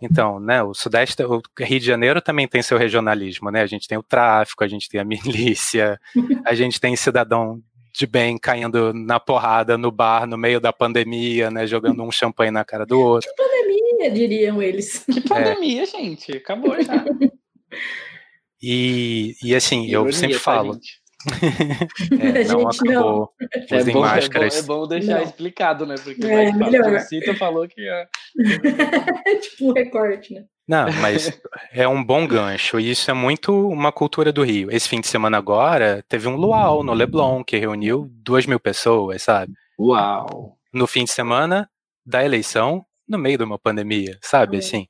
Então, 0.00 0.38
né, 0.38 0.62
o 0.62 0.72
Sudeste, 0.74 1.22
o 1.22 1.42
Rio 1.60 1.80
de 1.80 1.86
Janeiro 1.86 2.20
também 2.20 2.46
tem 2.46 2.62
seu 2.62 2.78
regionalismo, 2.78 3.50
né? 3.50 3.62
A 3.62 3.66
gente 3.66 3.88
tem 3.88 3.98
o 3.98 4.02
tráfico, 4.02 4.62
a 4.62 4.68
gente 4.68 4.88
tem 4.88 5.00
a 5.00 5.04
milícia, 5.04 6.00
a 6.44 6.54
gente 6.54 6.80
tem 6.80 6.94
cidadão 6.96 7.60
de 7.94 8.06
bem 8.06 8.38
caindo 8.38 8.92
na 8.94 9.18
porrada 9.18 9.76
no 9.76 9.90
bar 9.90 10.24
no 10.24 10.38
meio 10.38 10.60
da 10.60 10.72
pandemia, 10.72 11.50
né, 11.50 11.66
jogando 11.66 12.02
um 12.04 12.12
champanhe 12.12 12.50
na 12.50 12.64
cara 12.64 12.86
do 12.86 13.00
outro. 13.00 13.28
Que 13.28 13.42
pandemia, 13.42 14.10
diriam 14.12 14.62
eles. 14.62 15.04
Que 15.04 15.20
pandemia, 15.20 15.82
é. 15.82 15.86
gente, 15.86 16.36
acabou 16.36 16.80
já. 16.80 17.04
E, 18.60 19.36
e 19.42 19.54
assim, 19.54 19.86
que 19.86 19.92
eu 19.92 20.02
ironia, 20.02 20.12
sempre 20.12 20.36
tá, 20.36 20.42
falo. 20.42 20.78
É, 22.20 22.44
não 22.46 22.68
acabou. 22.68 23.32
Não. 23.40 23.78
É, 23.78 23.84
bom, 23.84 24.00
máscaras. 24.00 24.58
É, 24.58 24.62
bom, 24.62 24.74
é 24.74 24.78
bom 24.78 24.88
deixar 24.88 25.16
não. 25.16 25.22
explicado, 25.22 25.86
né? 25.86 25.96
Porque 26.02 26.24
é, 26.24 26.52
melhor. 26.52 26.94
o 26.94 27.00
Cito 27.00 27.34
falou 27.34 27.66
que 27.66 27.80
é. 27.88 28.06
tipo 29.40 29.70
um 29.70 29.72
recorte, 29.72 30.34
né? 30.34 30.44
Não, 30.68 30.92
mas 31.00 31.40
é 31.72 31.88
um 31.88 32.04
bom 32.04 32.26
gancho. 32.26 32.78
E 32.78 32.90
isso 32.90 33.10
é 33.10 33.14
muito 33.14 33.68
uma 33.68 33.90
cultura 33.90 34.30
do 34.30 34.44
Rio. 34.44 34.70
Esse 34.70 34.88
fim 34.88 35.00
de 35.00 35.08
semana 35.08 35.38
agora, 35.38 36.04
teve 36.08 36.28
um 36.28 36.36
luau 36.36 36.84
no 36.84 36.92
Leblon, 36.92 37.42
que 37.42 37.56
reuniu 37.56 38.06
duas 38.12 38.46
mil 38.46 38.60
pessoas, 38.60 39.22
sabe? 39.22 39.52
Uau! 39.78 40.58
No 40.72 40.86
fim 40.86 41.04
de 41.04 41.10
semana 41.10 41.68
da 42.04 42.22
eleição, 42.22 42.84
no 43.08 43.18
meio 43.18 43.38
de 43.38 43.44
uma 43.44 43.58
pandemia, 43.58 44.18
sabe? 44.22 44.58
Assim. 44.58 44.86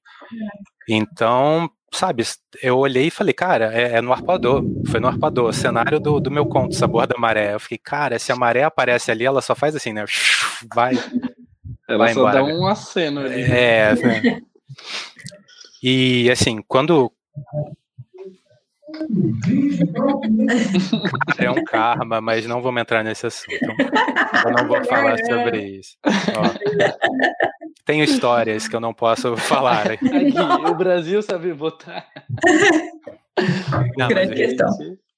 Então, 0.89 1.71
sabe, 1.93 2.25
eu 2.63 2.79
olhei 2.79 3.07
e 3.07 3.11
falei, 3.11 3.33
cara, 3.33 3.73
é, 3.73 3.97
é 3.97 4.01
no 4.01 4.13
arpador. 4.13 4.65
Foi 4.87 5.01
no 5.01 5.09
arpador, 5.09 5.53
cenário 5.53 5.99
do, 5.99 6.21
do 6.21 6.31
meu 6.31 6.47
conto, 6.47 6.75
Sabor 6.75 7.07
da 7.07 7.19
Maré. 7.19 7.55
Eu 7.55 7.61
fiquei, 7.61 7.79
cara, 7.79 8.19
se 8.19 8.31
a 8.33 8.37
maré 8.37 8.63
aparece 8.63 9.11
ali, 9.11 9.25
ela 9.25 9.41
só 9.41 9.55
faz 9.55 9.75
assim, 9.75 9.93
né? 9.93 10.05
Vai. 10.75 10.95
Ela 11.89 11.99
vai 11.99 12.15
só 12.15 12.21
embora. 12.21 12.35
dá 12.35 12.45
um 12.45 12.67
aceno 12.67 13.21
ali. 13.21 13.43
É, 13.43 13.95
né? 13.95 14.41
E 15.83 16.29
assim, 16.31 16.61
quando. 16.67 17.13
É 21.39 21.51
um 21.51 21.65
karma, 21.65 22.21
mas 22.21 22.47
não 22.47 22.61
vamos 22.63 22.81
entrar 22.81 23.03
nesse 23.03 23.27
assunto. 23.27 23.53
Eu 24.45 24.53
não 24.53 24.67
vou 24.67 24.85
falar 24.85 25.19
sobre 25.25 25.63
isso. 25.63 25.97
Ó, 26.05 26.43
tenho 27.85 28.05
histórias 28.05 28.69
que 28.69 28.77
eu 28.77 28.81
não 28.81 28.93
posso 28.93 29.37
falar. 29.37 29.93
Aqui, 29.93 30.07
o 30.69 30.75
Brasil 30.75 31.23
sabe 31.23 31.53
votar. 31.53 32.07
Não, 33.97 34.09
Grande 34.09 34.35
questão. 34.35 34.69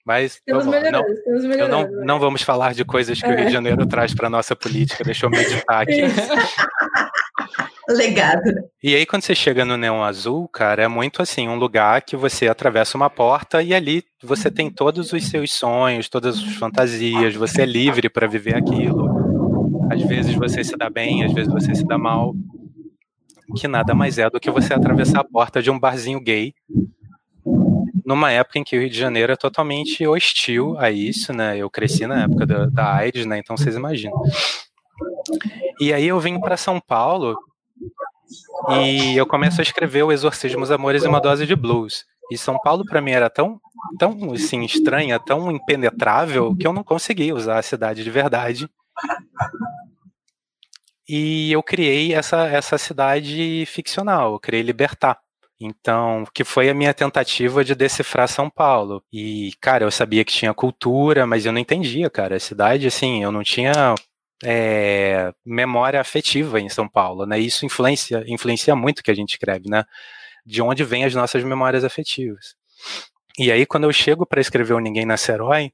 Mas 0.04 0.40
vamos, 0.48 0.66
não, 0.66 1.04
eu 1.52 1.68
não, 1.68 1.90
não 2.04 2.18
vamos 2.18 2.42
falar 2.42 2.74
de 2.74 2.84
coisas 2.84 3.20
que 3.20 3.26
é. 3.26 3.28
o 3.28 3.36
Rio 3.36 3.46
de 3.46 3.52
Janeiro 3.52 3.86
traz 3.86 4.14
para 4.14 4.30
nossa 4.30 4.56
política. 4.56 5.04
Deixa 5.04 5.26
eu 5.26 5.30
meditar 5.30 5.82
aqui. 5.82 6.02
Legado. 7.90 8.52
E 8.82 8.94
aí, 8.94 9.04
quando 9.04 9.22
você 9.22 9.34
chega 9.34 9.64
no 9.64 9.76
Neon 9.76 10.02
Azul, 10.02 10.46
cara, 10.48 10.84
é 10.84 10.88
muito 10.88 11.20
assim, 11.20 11.48
um 11.48 11.56
lugar 11.56 12.02
que 12.02 12.16
você 12.16 12.46
atravessa 12.48 12.96
uma 12.96 13.10
porta 13.10 13.62
e 13.62 13.74
ali 13.74 14.04
você 14.22 14.50
tem 14.50 14.70
todos 14.70 15.12
os 15.12 15.28
seus 15.28 15.52
sonhos, 15.52 16.08
todas 16.08 16.38
as 16.38 16.54
fantasias, 16.54 17.34
você 17.34 17.62
é 17.62 17.66
livre 17.66 18.08
para 18.08 18.26
viver 18.26 18.56
aquilo. 18.56 19.08
Às 19.90 20.02
vezes 20.02 20.34
você 20.34 20.62
se 20.62 20.76
dá 20.76 20.88
bem, 20.88 21.24
às 21.24 21.32
vezes 21.32 21.52
você 21.52 21.74
se 21.74 21.84
dá 21.84 21.98
mal. 21.98 22.34
Que 23.56 23.66
nada 23.66 23.94
mais 23.94 24.18
é 24.18 24.30
do 24.30 24.38
que 24.38 24.50
você 24.50 24.72
atravessar 24.72 25.20
a 25.20 25.24
porta 25.24 25.60
de 25.60 25.70
um 25.70 25.78
barzinho 25.78 26.20
gay 26.20 26.54
numa 28.04 28.30
época 28.30 28.58
em 28.58 28.64
que 28.64 28.76
o 28.76 28.80
Rio 28.80 28.90
de 28.90 28.98
Janeiro 28.98 29.32
é 29.32 29.36
totalmente 29.36 30.06
hostil 30.06 30.76
a 30.78 30.90
isso, 30.90 31.32
né? 31.32 31.56
Eu 31.58 31.70
cresci 31.70 32.06
na 32.06 32.24
época 32.24 32.46
da, 32.46 32.66
da 32.66 32.94
AIDS, 32.94 33.26
né? 33.26 33.38
Então 33.38 33.56
vocês 33.56 33.74
imaginam. 33.74 34.20
E 35.80 35.92
aí 35.92 36.06
eu 36.06 36.18
vim 36.20 36.38
para 36.40 36.56
São 36.56 36.80
Paulo 36.80 37.36
e 38.70 39.16
eu 39.16 39.26
começo 39.26 39.60
a 39.60 39.62
escrever 39.62 40.02
o 40.02 40.12
Exorcismo, 40.12 40.62
os 40.62 40.70
Amores 40.70 41.04
e 41.04 41.08
uma 41.08 41.20
Dose 41.20 41.46
de 41.46 41.56
Blues. 41.56 42.04
E 42.30 42.38
São 42.38 42.58
Paulo 42.58 42.84
para 42.84 43.00
mim 43.00 43.10
era 43.10 43.28
tão, 43.28 43.60
tão 43.98 44.32
assim, 44.32 44.62
estranha, 44.62 45.18
tão 45.18 45.50
impenetrável, 45.50 46.54
que 46.56 46.66
eu 46.66 46.72
não 46.72 46.84
conseguia 46.84 47.34
usar 47.34 47.58
a 47.58 47.62
cidade 47.62 48.04
de 48.04 48.10
verdade. 48.10 48.68
E 51.08 51.50
eu 51.50 51.62
criei 51.62 52.14
essa, 52.14 52.46
essa 52.46 52.78
cidade 52.78 53.64
ficcional, 53.66 54.34
eu 54.34 54.40
criei 54.40 54.62
Libertar. 54.62 55.18
Então, 55.60 56.24
que 56.32 56.42
foi 56.42 56.70
a 56.70 56.74
minha 56.74 56.94
tentativa 56.94 57.62
de 57.62 57.74
decifrar 57.74 58.28
São 58.28 58.48
Paulo. 58.48 59.02
E, 59.12 59.52
cara, 59.60 59.84
eu 59.84 59.90
sabia 59.90 60.24
que 60.24 60.32
tinha 60.32 60.54
cultura, 60.54 61.26
mas 61.26 61.44
eu 61.44 61.52
não 61.52 61.58
entendia, 61.60 62.08
cara. 62.08 62.36
A 62.36 62.40
cidade, 62.40 62.86
assim, 62.86 63.22
eu 63.22 63.30
não 63.30 63.42
tinha 63.42 63.94
é, 64.44 65.32
memória 65.44 66.00
afetiva 66.00 66.60
em 66.60 66.68
São 66.68 66.88
Paulo, 66.88 67.26
né? 67.26 67.38
Isso 67.38 67.66
influencia, 67.66 68.24
influencia 68.26 68.74
muito 68.74 69.00
o 69.00 69.02
que 69.02 69.10
a 69.10 69.14
gente 69.14 69.30
escreve, 69.30 69.68
né? 69.68 69.84
De 70.44 70.62
onde 70.62 70.84
vêm 70.84 71.04
as 71.04 71.14
nossas 71.14 71.44
memórias 71.44 71.84
afetivas. 71.84 72.54
E 73.38 73.52
aí, 73.52 73.66
quando 73.66 73.84
eu 73.84 73.92
chego 73.92 74.26
para 74.26 74.40
escrever 74.40 74.74
o 74.74 74.80
Ninguém 74.80 75.06
Nasce 75.06 75.32
Herói, 75.32 75.72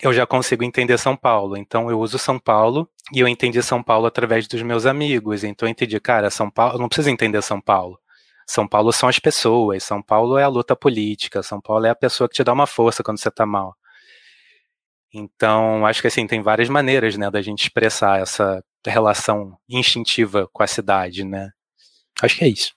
eu 0.00 0.12
já 0.12 0.26
consigo 0.26 0.64
entender 0.64 0.98
São 0.98 1.16
Paulo. 1.16 1.56
Então 1.56 1.90
eu 1.90 2.00
uso 2.00 2.18
São 2.18 2.38
Paulo 2.38 2.88
e 3.12 3.20
eu 3.20 3.28
entendi 3.28 3.62
São 3.62 3.82
Paulo 3.82 4.06
através 4.06 4.48
dos 4.48 4.62
meus 4.62 4.86
amigos. 4.86 5.44
Então 5.44 5.68
eu 5.68 5.70
entendi, 5.70 5.98
cara, 6.00 6.30
São 6.30 6.50
Paulo, 6.50 6.78
não 6.78 6.88
preciso 6.88 7.10
entender 7.10 7.42
São 7.42 7.60
Paulo. 7.60 7.98
São 8.46 8.66
Paulo 8.66 8.92
são 8.92 9.08
as 9.08 9.18
pessoas, 9.18 9.84
São 9.84 10.02
Paulo 10.02 10.36
é 10.36 10.42
a 10.42 10.48
luta 10.48 10.74
política, 10.74 11.42
São 11.42 11.60
Paulo 11.60 11.86
é 11.86 11.90
a 11.90 11.94
pessoa 11.94 12.28
que 12.28 12.34
te 12.34 12.44
dá 12.44 12.52
uma 12.52 12.66
força 12.66 13.02
quando 13.02 13.18
você 13.18 13.30
tá 13.30 13.46
mal. 13.46 13.76
Então, 15.12 15.84
acho 15.84 16.00
que 16.00 16.08
assim, 16.08 16.26
tem 16.26 16.40
várias 16.40 16.68
maneiras, 16.68 17.16
né, 17.16 17.30
da 17.30 17.42
gente 17.42 17.62
expressar 17.62 18.20
essa 18.20 18.64
relação 18.86 19.56
instintiva 19.68 20.48
com 20.52 20.62
a 20.62 20.66
cidade, 20.66 21.24
né? 21.24 21.50
Acho 22.22 22.38
que 22.38 22.44
é 22.44 22.48
isso. 22.48 22.72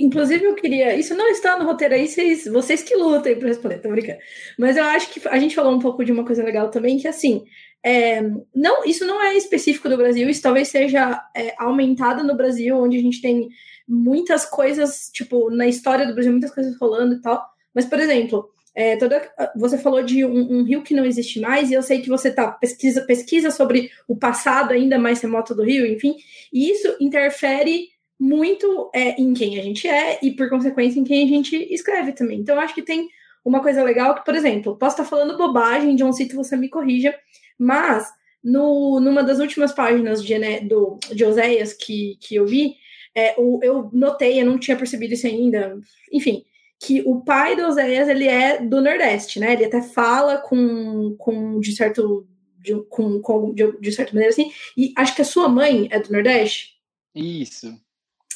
Inclusive, 0.00 0.44
eu 0.44 0.54
queria. 0.54 0.96
Isso 0.96 1.14
não 1.14 1.28
está 1.28 1.56
no 1.58 1.64
roteiro 1.64 1.94
aí, 1.94 2.08
vocês, 2.08 2.46
vocês 2.46 2.82
que 2.82 2.96
lutem 2.96 3.38
para 3.38 3.48
responder, 3.48 3.78
tô 3.78 3.88
brincando. 3.88 4.18
Mas 4.58 4.76
eu 4.76 4.84
acho 4.84 5.10
que 5.10 5.28
a 5.28 5.38
gente 5.38 5.54
falou 5.54 5.72
um 5.72 5.78
pouco 5.78 6.04
de 6.04 6.10
uma 6.10 6.24
coisa 6.24 6.42
legal 6.42 6.70
também, 6.70 6.98
que 6.98 7.08
assim. 7.08 7.44
É, 7.84 8.20
não, 8.52 8.84
isso 8.84 9.06
não 9.06 9.22
é 9.22 9.36
específico 9.36 9.88
do 9.88 9.96
Brasil, 9.96 10.28
isso 10.28 10.42
talvez 10.42 10.66
seja 10.66 11.22
é, 11.34 11.54
aumentado 11.58 12.24
no 12.24 12.36
Brasil, 12.36 12.76
onde 12.76 12.96
a 12.96 13.00
gente 13.00 13.22
tem 13.22 13.48
muitas 13.86 14.44
coisas, 14.44 15.08
tipo, 15.12 15.48
na 15.48 15.64
história 15.64 16.04
do 16.04 16.12
Brasil, 16.12 16.32
muitas 16.32 16.52
coisas 16.52 16.76
rolando 16.76 17.14
e 17.14 17.20
tal. 17.20 17.40
Mas, 17.72 17.86
por 17.86 18.00
exemplo, 18.00 18.50
é, 18.78 18.94
toda, 18.94 19.28
você 19.56 19.76
falou 19.76 20.04
de 20.04 20.24
um, 20.24 20.60
um, 20.60 20.62
rio 20.62 20.82
que 20.82 20.94
não 20.94 21.04
existe 21.04 21.40
mais, 21.40 21.68
e 21.68 21.74
eu 21.74 21.82
sei 21.82 22.00
que 22.00 22.08
você 22.08 22.30
tá 22.30 22.46
pesquisa, 22.46 23.00
pesquisa 23.00 23.50
sobre 23.50 23.90
o 24.06 24.14
passado 24.14 24.70
ainda 24.70 24.96
mais 24.96 25.20
remoto 25.20 25.52
do 25.52 25.64
rio, 25.64 25.84
enfim, 25.84 26.14
e 26.52 26.70
isso 26.70 26.96
interfere 27.00 27.88
muito 28.20 28.88
é, 28.94 29.20
em 29.20 29.34
quem 29.34 29.58
a 29.58 29.64
gente 29.64 29.88
é 29.88 30.20
e, 30.22 30.30
por 30.30 30.48
consequência, 30.48 31.00
em 31.00 31.02
quem 31.02 31.24
a 31.24 31.26
gente 31.26 31.56
escreve 31.74 32.12
também. 32.12 32.38
Então, 32.38 32.56
acho 32.60 32.72
que 32.72 32.82
tem 32.82 33.08
uma 33.44 33.60
coisa 33.60 33.82
legal 33.82 34.14
que, 34.14 34.24
por 34.24 34.36
exemplo, 34.36 34.78
posso 34.78 34.94
estar 34.94 35.10
falando 35.10 35.36
bobagem, 35.36 35.96
John 35.96 36.12
Cito, 36.12 36.36
você 36.36 36.56
me 36.56 36.68
corrija, 36.68 37.12
mas 37.58 38.08
no, 38.44 39.00
numa 39.00 39.24
das 39.24 39.40
últimas 39.40 39.72
páginas 39.72 40.24
de, 40.24 40.38
né, 40.38 40.60
do, 40.60 41.00
de 41.12 41.24
Oséias 41.24 41.72
que, 41.72 42.16
que 42.20 42.36
eu 42.36 42.46
vi, 42.46 42.76
é, 43.12 43.34
eu 43.36 43.90
notei, 43.92 44.40
eu 44.40 44.46
não 44.46 44.56
tinha 44.56 44.76
percebido 44.76 45.14
isso 45.14 45.26
ainda, 45.26 45.76
enfim, 46.12 46.44
que 46.78 47.02
o 47.04 47.20
pai 47.20 47.56
do 47.56 47.66
Oséias, 47.66 48.08
ele 48.08 48.28
é 48.28 48.60
do 48.60 48.80
Nordeste, 48.80 49.40
né? 49.40 49.52
Ele 49.52 49.64
até 49.64 49.82
fala 49.82 50.38
com, 50.38 51.14
com 51.16 51.58
de 51.60 51.74
certo 51.74 52.26
de, 52.58 52.74
com, 52.88 53.20
com 53.20 53.52
de, 53.52 53.72
de 53.80 53.92
certa 53.92 54.12
maneira 54.12 54.32
assim, 54.32 54.52
e 54.76 54.92
acho 54.96 55.14
que 55.14 55.22
a 55.22 55.24
sua 55.24 55.48
mãe 55.48 55.88
é 55.90 55.98
do 55.98 56.12
Nordeste. 56.12 56.76
Isso. 57.14 57.74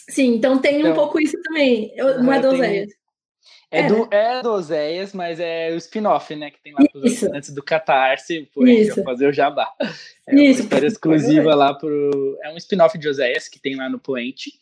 Sim, 0.09 0.35
então 0.35 0.59
tem 0.59 0.81
então, 0.81 0.92
um 0.92 0.94
pouco 0.94 1.20
isso 1.20 1.40
também. 1.42 1.92
Eu, 1.94 2.22
não 2.22 2.33
é 2.33 2.40
do 2.40 2.48
Oséias. 2.48 2.90
É, 3.70 3.81
é, 3.81 3.87
do, 3.87 4.09
é 4.11 4.42
do 4.42 4.52
Oséias, 4.52 5.14
mas 5.14 5.40
é 5.40 5.70
o 5.72 5.76
spin-off, 5.76 6.35
né? 6.37 6.50
Que 6.50 6.61
tem 6.61 6.74
lá 6.74 6.85
pros 6.92 7.22
antes 7.22 7.50
do 7.50 7.62
Catarse, 7.62 8.48
por 8.52 8.66
fazer 9.05 9.28
o 9.28 9.33
jabá. 9.33 9.72
É 10.28 10.35
isso. 10.35 10.61
uma 10.61 10.64
história 10.64 10.87
exclusiva 10.87 11.55
lá 11.55 11.72
pro. 11.72 12.38
É 12.42 12.52
um 12.52 12.57
spin-off 12.57 12.98
de 12.98 13.09
Oséias 13.09 13.48
que 13.48 13.59
tem 13.59 13.74
lá 13.74 13.88
no 13.88 13.98
Poente. 13.98 14.52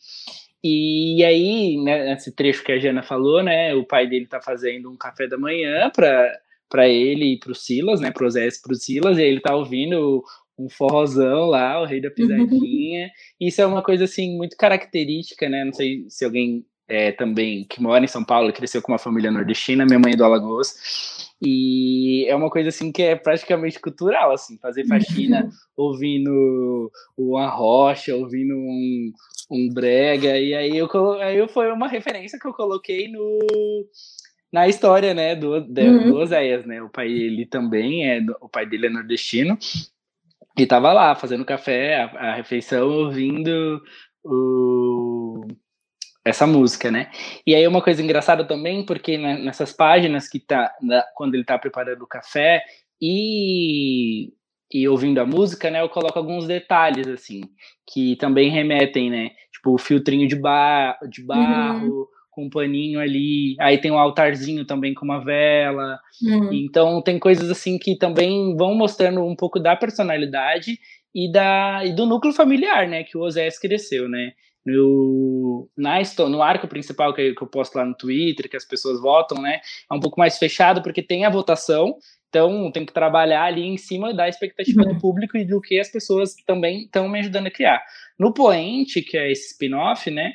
E 0.63 1.23
aí, 1.23 1.77
né, 1.77 2.05
nesse 2.05 2.31
trecho 2.31 2.63
que 2.63 2.71
a 2.71 2.79
Jana 2.79 3.01
falou, 3.01 3.41
né? 3.41 3.73
O 3.73 3.85
pai 3.85 4.07
dele 4.07 4.27
tá 4.27 4.39
fazendo 4.39 4.91
um 4.91 4.97
café 4.97 5.27
da 5.27 5.37
manhã 5.37 5.89
para 5.89 6.31
para 6.69 6.87
ele 6.87 7.33
e 7.33 7.37
pro 7.37 7.53
Silas, 7.53 7.99
né? 7.99 8.11
Pro 8.11 8.25
Oséias 8.25 8.55
e 8.55 8.61
pro 8.61 8.75
Silas, 8.75 9.17
e 9.17 9.23
ele 9.23 9.41
tá 9.41 9.53
ouvindo 9.53 10.23
um 10.57 10.69
forrozão 10.69 11.47
lá, 11.47 11.81
o 11.81 11.85
rei 11.85 11.99
da 11.99 12.07
uhum. 12.07 12.13
pisadinha. 12.13 13.11
Isso 13.39 13.61
é 13.61 13.65
uma 13.65 13.83
coisa 13.83 14.05
assim 14.05 14.37
muito 14.37 14.55
característica, 14.55 15.49
né? 15.49 15.65
Não 15.65 15.73
sei 15.73 16.05
se 16.07 16.23
alguém 16.23 16.65
é, 16.87 17.11
também 17.11 17.65
que 17.65 17.81
mora 17.81 18.03
em 18.03 18.07
São 18.07 18.23
Paulo, 18.23 18.53
cresceu 18.53 18.81
com 18.81 18.91
uma 18.91 18.97
família 18.97 19.31
nordestina, 19.31 19.85
minha 19.85 19.99
mãe 19.99 20.13
é 20.13 20.15
do 20.15 20.23
Alagoas. 20.23 21.20
E 21.41 22.25
é 22.27 22.35
uma 22.35 22.51
coisa 22.51 22.69
assim 22.69 22.91
que 22.91 23.01
é 23.01 23.15
praticamente 23.15 23.79
cultural, 23.79 24.31
assim, 24.31 24.59
fazer 24.59 24.85
faxina 24.85 25.49
ouvindo 25.75 26.91
uma 27.17 27.49
rocha, 27.49 28.15
ouvindo 28.15 28.53
um, 28.53 29.11
um 29.49 29.69
brega, 29.73 30.37
e 30.37 30.53
aí 30.53 30.77
eu 30.77 30.87
aí 31.19 31.47
foi 31.47 31.71
uma 31.71 31.87
referência 31.87 32.39
que 32.39 32.47
eu 32.47 32.53
coloquei 32.53 33.07
no 33.07 33.39
na 34.53 34.67
história, 34.67 35.13
né, 35.13 35.33
do, 35.33 35.61
de, 35.61 35.81
uhum. 35.81 36.11
do 36.11 36.17
Oséias, 36.17 36.65
né, 36.65 36.81
o 36.81 36.89
pai 36.89 37.07
ele 37.07 37.45
também 37.45 38.05
é, 38.05 38.19
o 38.41 38.49
pai 38.49 38.65
dele 38.65 38.87
é 38.87 38.89
nordestino, 38.89 39.57
e 40.57 40.65
tava 40.65 40.91
lá, 40.91 41.15
fazendo 41.15 41.45
café, 41.45 42.03
a, 42.03 42.31
a 42.31 42.35
refeição, 42.35 42.89
ouvindo 42.89 43.81
o, 44.23 45.10
essa 46.23 46.45
música, 46.45 46.91
né? 46.91 47.09
E 47.45 47.55
aí 47.55 47.67
uma 47.67 47.81
coisa 47.81 48.01
engraçada 48.01 48.45
também, 48.45 48.85
porque 48.85 49.17
nessas 49.17 49.73
páginas 49.73 50.27
que 50.27 50.39
tá, 50.39 50.71
na, 50.81 51.03
quando 51.15 51.35
ele 51.35 51.43
tá 51.43 51.57
preparando 51.57 52.03
o 52.03 52.07
café 52.07 52.61
e, 53.01 54.31
e 54.71 54.87
ouvindo 54.87 55.19
a 55.19 55.25
música, 55.25 55.71
né, 55.71 55.81
eu 55.81 55.89
coloco 55.89 56.17
alguns 56.17 56.47
detalhes, 56.47 57.07
assim, 57.07 57.41
que 57.91 58.15
também 58.17 58.49
remetem, 58.49 59.09
né? 59.09 59.31
Tipo, 59.51 59.73
o 59.73 59.79
filtrinho 59.79 60.27
de, 60.27 60.35
bar, 60.35 60.97
de 61.09 61.23
barro, 61.23 61.87
uhum 61.87 62.05
com 62.31 62.45
um 62.45 62.49
paninho 62.49 62.99
ali. 62.99 63.55
Aí 63.59 63.77
tem 63.77 63.91
um 63.91 63.99
altarzinho 63.99 64.65
também 64.65 64.93
com 64.93 65.05
uma 65.05 65.23
vela. 65.23 65.99
Uhum. 66.23 66.51
Então 66.53 67.01
tem 67.01 67.19
coisas 67.19 67.51
assim 67.51 67.77
que 67.77 67.97
também 67.97 68.55
vão 68.55 68.73
mostrando 68.73 69.21
um 69.21 69.35
pouco 69.35 69.59
da 69.59 69.75
personalidade 69.75 70.79
e 71.13 71.29
da 71.29 71.85
e 71.85 71.93
do 71.93 72.05
núcleo 72.05 72.33
familiar, 72.33 72.87
né, 72.87 73.03
que 73.03 73.17
o 73.17 73.21
Osés 73.21 73.59
cresceu, 73.59 74.07
né? 74.07 74.31
No, 74.65 75.67
na, 75.75 75.99
no 76.29 76.41
arco 76.43 76.67
principal 76.67 77.13
que, 77.13 77.33
que 77.33 77.41
eu 77.41 77.47
posto 77.47 77.75
lá 77.75 77.83
no 77.83 77.95
Twitter, 77.95 78.49
que 78.49 78.57
as 78.57 78.65
pessoas 78.65 79.01
votam, 79.01 79.41
né? 79.41 79.59
É 79.89 79.93
um 79.93 79.99
pouco 79.99 80.19
mais 80.19 80.37
fechado 80.37 80.83
porque 80.83 81.01
tem 81.01 81.25
a 81.25 81.31
votação, 81.31 81.95
então 82.29 82.71
tem 82.71 82.85
que 82.85 82.93
trabalhar 82.93 83.43
ali 83.43 83.63
em 83.63 83.77
cima 83.77 84.13
da 84.13 84.29
expectativa 84.29 84.83
uhum. 84.83 84.93
do 84.93 84.99
público 84.99 85.35
e 85.35 85.45
do 85.45 85.59
que 85.59 85.79
as 85.79 85.89
pessoas 85.89 86.35
também 86.45 86.83
estão 86.83 87.09
me 87.09 87.19
ajudando 87.19 87.47
a 87.47 87.51
criar. 87.51 87.81
No 88.19 88.33
Poente, 88.33 89.01
que 89.01 89.17
é 89.17 89.31
esse 89.31 89.53
spin-off, 89.53 90.11
né? 90.11 90.33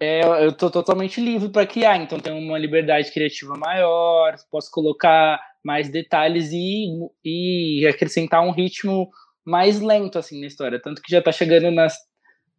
é, 0.00 0.22
eu 0.46 0.50
tô 0.50 0.70
totalmente 0.70 1.20
livre 1.20 1.50
para 1.50 1.66
criar, 1.66 1.98
então 1.98 2.18
tenho 2.18 2.38
uma 2.38 2.58
liberdade 2.58 3.12
criativa 3.12 3.54
maior, 3.54 4.34
posso 4.50 4.70
colocar 4.70 5.38
mais 5.62 5.90
detalhes 5.90 6.50
e, 6.52 6.86
e 7.22 7.86
acrescentar 7.86 8.42
um 8.42 8.50
ritmo 8.50 9.10
mais 9.44 9.78
lento 9.78 10.18
assim 10.18 10.40
na 10.40 10.46
história, 10.46 10.80
tanto 10.80 11.02
que 11.02 11.12
já 11.12 11.20
tá 11.20 11.30
chegando 11.30 11.70
nas, 11.70 11.98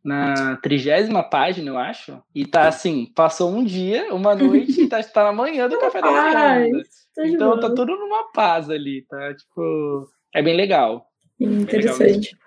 na 0.03 0.55
trigésima 0.57 1.23
página, 1.23 1.69
eu 1.69 1.77
acho, 1.77 2.21
e 2.33 2.45
tá 2.45 2.67
assim, 2.67 3.11
passou 3.15 3.51
um 3.51 3.63
dia, 3.63 4.13
uma 4.13 4.35
noite 4.35 4.81
e 4.81 4.87
tá, 4.87 5.01
tá 5.03 5.23
na 5.25 5.31
manhã 5.31 5.67
do 5.69 5.79
café 5.79 6.01
da 6.01 6.11
manhã. 6.11 6.83
Tá 7.15 7.27
então 7.27 7.59
tá 7.59 7.69
tudo 7.69 7.95
numa 7.95 8.31
paz 8.31 8.69
ali, 8.69 9.05
tá? 9.07 9.33
Tipo, 9.33 10.07
é 10.33 10.41
bem 10.41 10.55
legal. 10.55 11.07
Interessante. 11.39 12.05
É 12.05 12.11
legal 12.13 12.41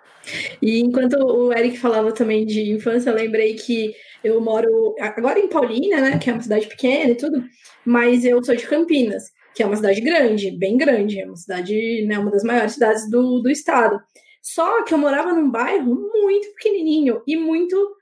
e 0.60 0.80
enquanto 0.80 1.14
o 1.14 1.52
Eric 1.52 1.76
falava 1.78 2.12
também 2.12 2.46
de 2.46 2.70
infância, 2.70 3.10
eu 3.10 3.14
lembrei 3.14 3.54
que 3.54 3.94
eu 4.22 4.40
moro 4.40 4.94
agora 4.98 5.38
em 5.38 5.48
Paulínia, 5.48 6.00
né, 6.00 6.18
que 6.18 6.30
é 6.30 6.32
uma 6.32 6.42
cidade 6.42 6.66
pequena 6.66 7.10
e 7.10 7.16
tudo, 7.16 7.44
mas 7.84 8.24
eu 8.24 8.42
sou 8.42 8.56
de 8.56 8.66
Campinas, 8.66 9.24
que 9.54 9.62
é 9.62 9.66
uma 9.66 9.76
cidade 9.76 10.00
grande, 10.00 10.50
bem 10.50 10.76
grande, 10.76 11.20
é 11.20 11.26
uma 11.26 11.36
cidade, 11.36 12.04
né, 12.06 12.18
uma 12.18 12.30
das 12.30 12.42
maiores 12.42 12.72
cidades 12.72 13.08
do, 13.10 13.40
do 13.40 13.50
estado. 13.50 14.00
Só 14.44 14.82
que 14.82 14.92
eu 14.92 14.98
morava 14.98 15.32
num 15.32 15.50
bairro 15.50 15.94
muito 16.12 16.48
pequenininho 16.54 17.22
e 17.26 17.34
muito 17.34 17.96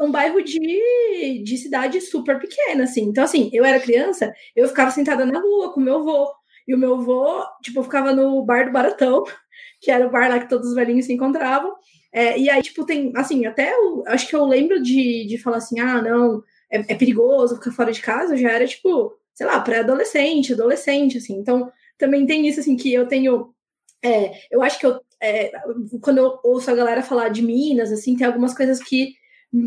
um 0.00 0.10
bairro 0.10 0.42
de, 0.42 0.58
de 1.44 1.56
cidade 1.56 2.00
super 2.00 2.40
pequena, 2.40 2.82
assim. 2.82 3.02
Então, 3.02 3.22
assim, 3.22 3.48
eu 3.52 3.64
era 3.64 3.78
criança, 3.78 4.34
eu 4.56 4.66
ficava 4.66 4.90
sentada 4.90 5.24
na 5.24 5.38
rua 5.38 5.72
com 5.72 5.80
meu 5.80 5.98
avô. 5.98 6.32
E 6.66 6.74
o 6.74 6.78
meu 6.78 6.94
avô, 6.94 7.44
tipo, 7.62 7.80
ficava 7.84 8.12
no 8.12 8.44
bar 8.44 8.66
do 8.66 8.72
Baratão, 8.72 9.22
que 9.80 9.88
era 9.92 10.04
o 10.04 10.10
bar 10.10 10.28
lá 10.28 10.40
que 10.40 10.48
todos 10.48 10.68
os 10.68 10.74
velhinhos 10.74 11.06
se 11.06 11.12
encontravam. 11.12 11.72
É, 12.12 12.36
e 12.36 12.50
aí, 12.50 12.60
tipo, 12.60 12.84
tem, 12.84 13.12
assim, 13.14 13.46
até 13.46 13.72
eu, 13.72 14.02
acho 14.08 14.26
que 14.28 14.34
eu 14.34 14.44
lembro 14.44 14.82
de, 14.82 15.26
de 15.26 15.38
falar 15.38 15.58
assim, 15.58 15.78
ah, 15.78 16.02
não, 16.02 16.42
é, 16.70 16.80
é 16.92 16.94
perigoso 16.96 17.54
ficar 17.56 17.70
fora 17.70 17.92
de 17.92 18.02
casa, 18.02 18.36
já 18.36 18.50
era, 18.50 18.66
tipo, 18.66 19.16
sei 19.32 19.46
lá, 19.46 19.60
pré-adolescente, 19.60 20.54
adolescente, 20.54 21.18
assim. 21.18 21.34
Então, 21.34 21.70
também 21.96 22.26
tem 22.26 22.48
isso, 22.48 22.58
assim, 22.58 22.76
que 22.76 22.92
eu 22.92 23.06
tenho. 23.06 23.54
É, 24.04 24.32
eu 24.50 24.62
acho 24.62 24.80
que 24.80 24.86
eu, 24.86 25.00
é, 25.22 25.52
quando 26.00 26.18
eu 26.18 26.38
ouço 26.42 26.70
a 26.70 26.74
galera 26.74 27.02
falar 27.02 27.28
de 27.28 27.42
Minas, 27.42 27.92
assim, 27.92 28.16
tem 28.16 28.26
algumas 28.26 28.54
coisas 28.54 28.82
que 28.82 29.14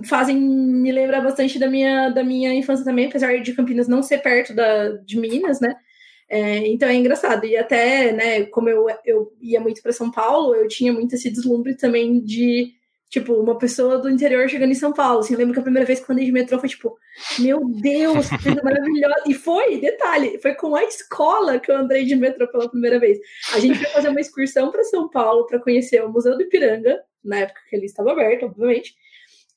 fazem 0.04 0.36
me 0.36 0.92
lembrar 0.92 1.22
bastante 1.22 1.58
da 1.58 1.68
minha, 1.68 2.10
da 2.10 2.24
minha 2.24 2.54
infância 2.54 2.84
também, 2.84 3.06
apesar 3.06 3.38
de 3.38 3.54
Campinas 3.54 3.88
não 3.88 4.04
ser 4.04 4.18
perto 4.18 4.54
da, 4.54 4.90
de 4.90 5.18
Minas, 5.18 5.62
né? 5.62 5.76
É, 6.28 6.68
então 6.68 6.90
é 6.90 6.96
engraçado. 6.96 7.46
E 7.46 7.56
até, 7.56 8.12
né, 8.12 8.46
como 8.46 8.68
eu, 8.68 8.88
eu 9.06 9.32
ia 9.40 9.62
muito 9.62 9.82
para 9.82 9.94
São 9.94 10.12
Paulo, 10.12 10.56
eu 10.56 10.68
tinha 10.68 10.92
muito 10.92 11.16
esse 11.16 11.30
deslumbre 11.30 11.76
também 11.76 12.20
de, 12.20 12.74
tipo, 13.10 13.34
uma 13.34 13.58
pessoa 13.58 13.98
do 13.98 14.10
interior 14.10 14.50
chegando 14.50 14.72
em 14.72 14.76
São 14.76 14.92
Paulo. 14.92 15.20
Assim, 15.20 15.34
eu 15.34 15.40
lembro 15.40 15.54
que 15.54 15.60
a 15.60 15.64
primeira 15.64 15.86
vez 15.86 16.00
que 16.00 16.10
eu 16.10 16.14
andei 16.14 16.26
de 16.26 16.32
metrô 16.32 16.60
foi 16.60 16.70
tipo, 16.70 16.98
meu 17.40 17.62
Deus, 17.82 18.30
que 18.30 18.44
coisa 18.44 18.62
maravilhosa. 18.64 19.24
E 19.28 19.34
foi, 19.34 19.80
detalhe, 19.80 20.40
foi 20.42 20.54
com 20.56 20.76
a 20.76 20.84
escola 20.84 21.60
que 21.60 21.72
eu 21.72 21.78
andei 21.78 22.06
de 22.06 22.16
metrô 22.16 22.48
pela 22.48 22.70
primeira 22.70 23.00
vez. 23.00 23.18
A 23.54 23.60
gente 23.60 23.78
foi 23.80 23.88
fazer 23.88 24.10
uma 24.10 24.20
excursão 24.20 24.72
para 24.72 24.84
São 24.84 25.10
Paulo 25.10 25.46
para 25.46 25.60
conhecer 25.60 26.04
o 26.04 26.12
Museu 26.12 26.36
do 26.36 26.44
Ipiranga, 26.44 27.02
na 27.24 27.40
época 27.40 27.62
que 27.70 27.76
ele 27.76 27.86
estava 27.86 28.12
aberto, 28.12 28.46
obviamente. 28.46 28.94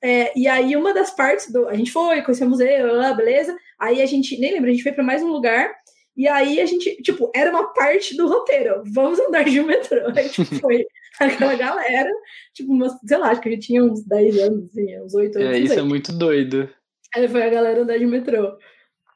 É, 0.03 0.33
e 0.39 0.47
aí, 0.47 0.77
uma 0.77 0.95
das 0.95 1.11
partes 1.11 1.51
do. 1.51 1.69
A 1.69 1.75
gente 1.75 1.91
foi, 1.91 2.23
conheceu 2.23 2.47
o 2.47 2.51
museu, 2.51 3.17
beleza. 3.17 3.57
Aí 3.79 4.01
a 4.01 4.07
gente, 4.07 4.39
nem 4.39 4.53
lembro, 4.53 4.69
a 4.69 4.73
gente 4.73 4.83
foi 4.83 4.93
para 4.93 5.05
mais 5.05 5.23
um 5.23 5.29
lugar 5.29 5.73
E 6.17 6.27
aí 6.27 6.61
a 6.61 6.67
gente, 6.67 7.01
tipo, 7.03 7.31
era 7.35 7.51
uma 7.51 7.73
parte 7.73 8.17
do 8.17 8.29
roteiro. 8.29 8.83
Vamos 8.87 9.19
andar 9.21 9.45
de 9.45 9.61
metrô. 9.61 10.01
Aí, 10.17 10.29
tipo, 10.29 10.55
foi 10.61 10.87
aquela 11.35 11.55
galera, 11.55 12.11
tipo, 12.55 12.73
umas, 12.73 12.93
sei 13.05 13.19
lá, 13.19 13.31
acho 13.31 13.41
que 13.41 13.49
ele 13.49 13.59
tinha 13.59 13.85
uns 13.85 14.05
10 14.05 14.39
anos, 14.39 14.65
assim, 14.65 15.01
uns 15.01 15.15
8 15.15 15.39
anos. 15.39 15.57
É, 15.57 15.59
isso 15.59 15.79
é 15.79 15.83
muito 15.83 16.13
doido. 16.13 16.69
Aí 17.15 17.27
foi 17.29 17.43
a 17.43 17.49
galera 17.49 17.83
andar 17.83 17.99
de 17.99 18.07
metrô. 18.07 18.57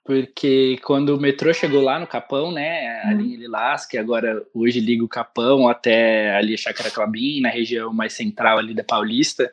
Porque 0.04 0.78
quando 0.84 1.10
o 1.10 1.20
metrô 1.20 1.52
chegou 1.54 1.80
lá 1.80 1.98
no 2.00 2.08
Capão, 2.08 2.50
né, 2.50 3.02
ali 3.04 3.34
em 3.34 3.36
Lilás, 3.36 3.86
que 3.86 3.96
agora 3.96 4.44
hoje 4.52 4.80
liga 4.80 5.04
o 5.04 5.08
Capão 5.08 5.68
até 5.68 6.34
ali 6.34 6.54
a 6.54 6.56
Chácara 6.56 6.90
Clabim, 6.90 7.40
na 7.40 7.48
região 7.48 7.92
mais 7.92 8.12
central 8.12 8.58
ali 8.58 8.74
da 8.74 8.82
Paulista, 8.82 9.52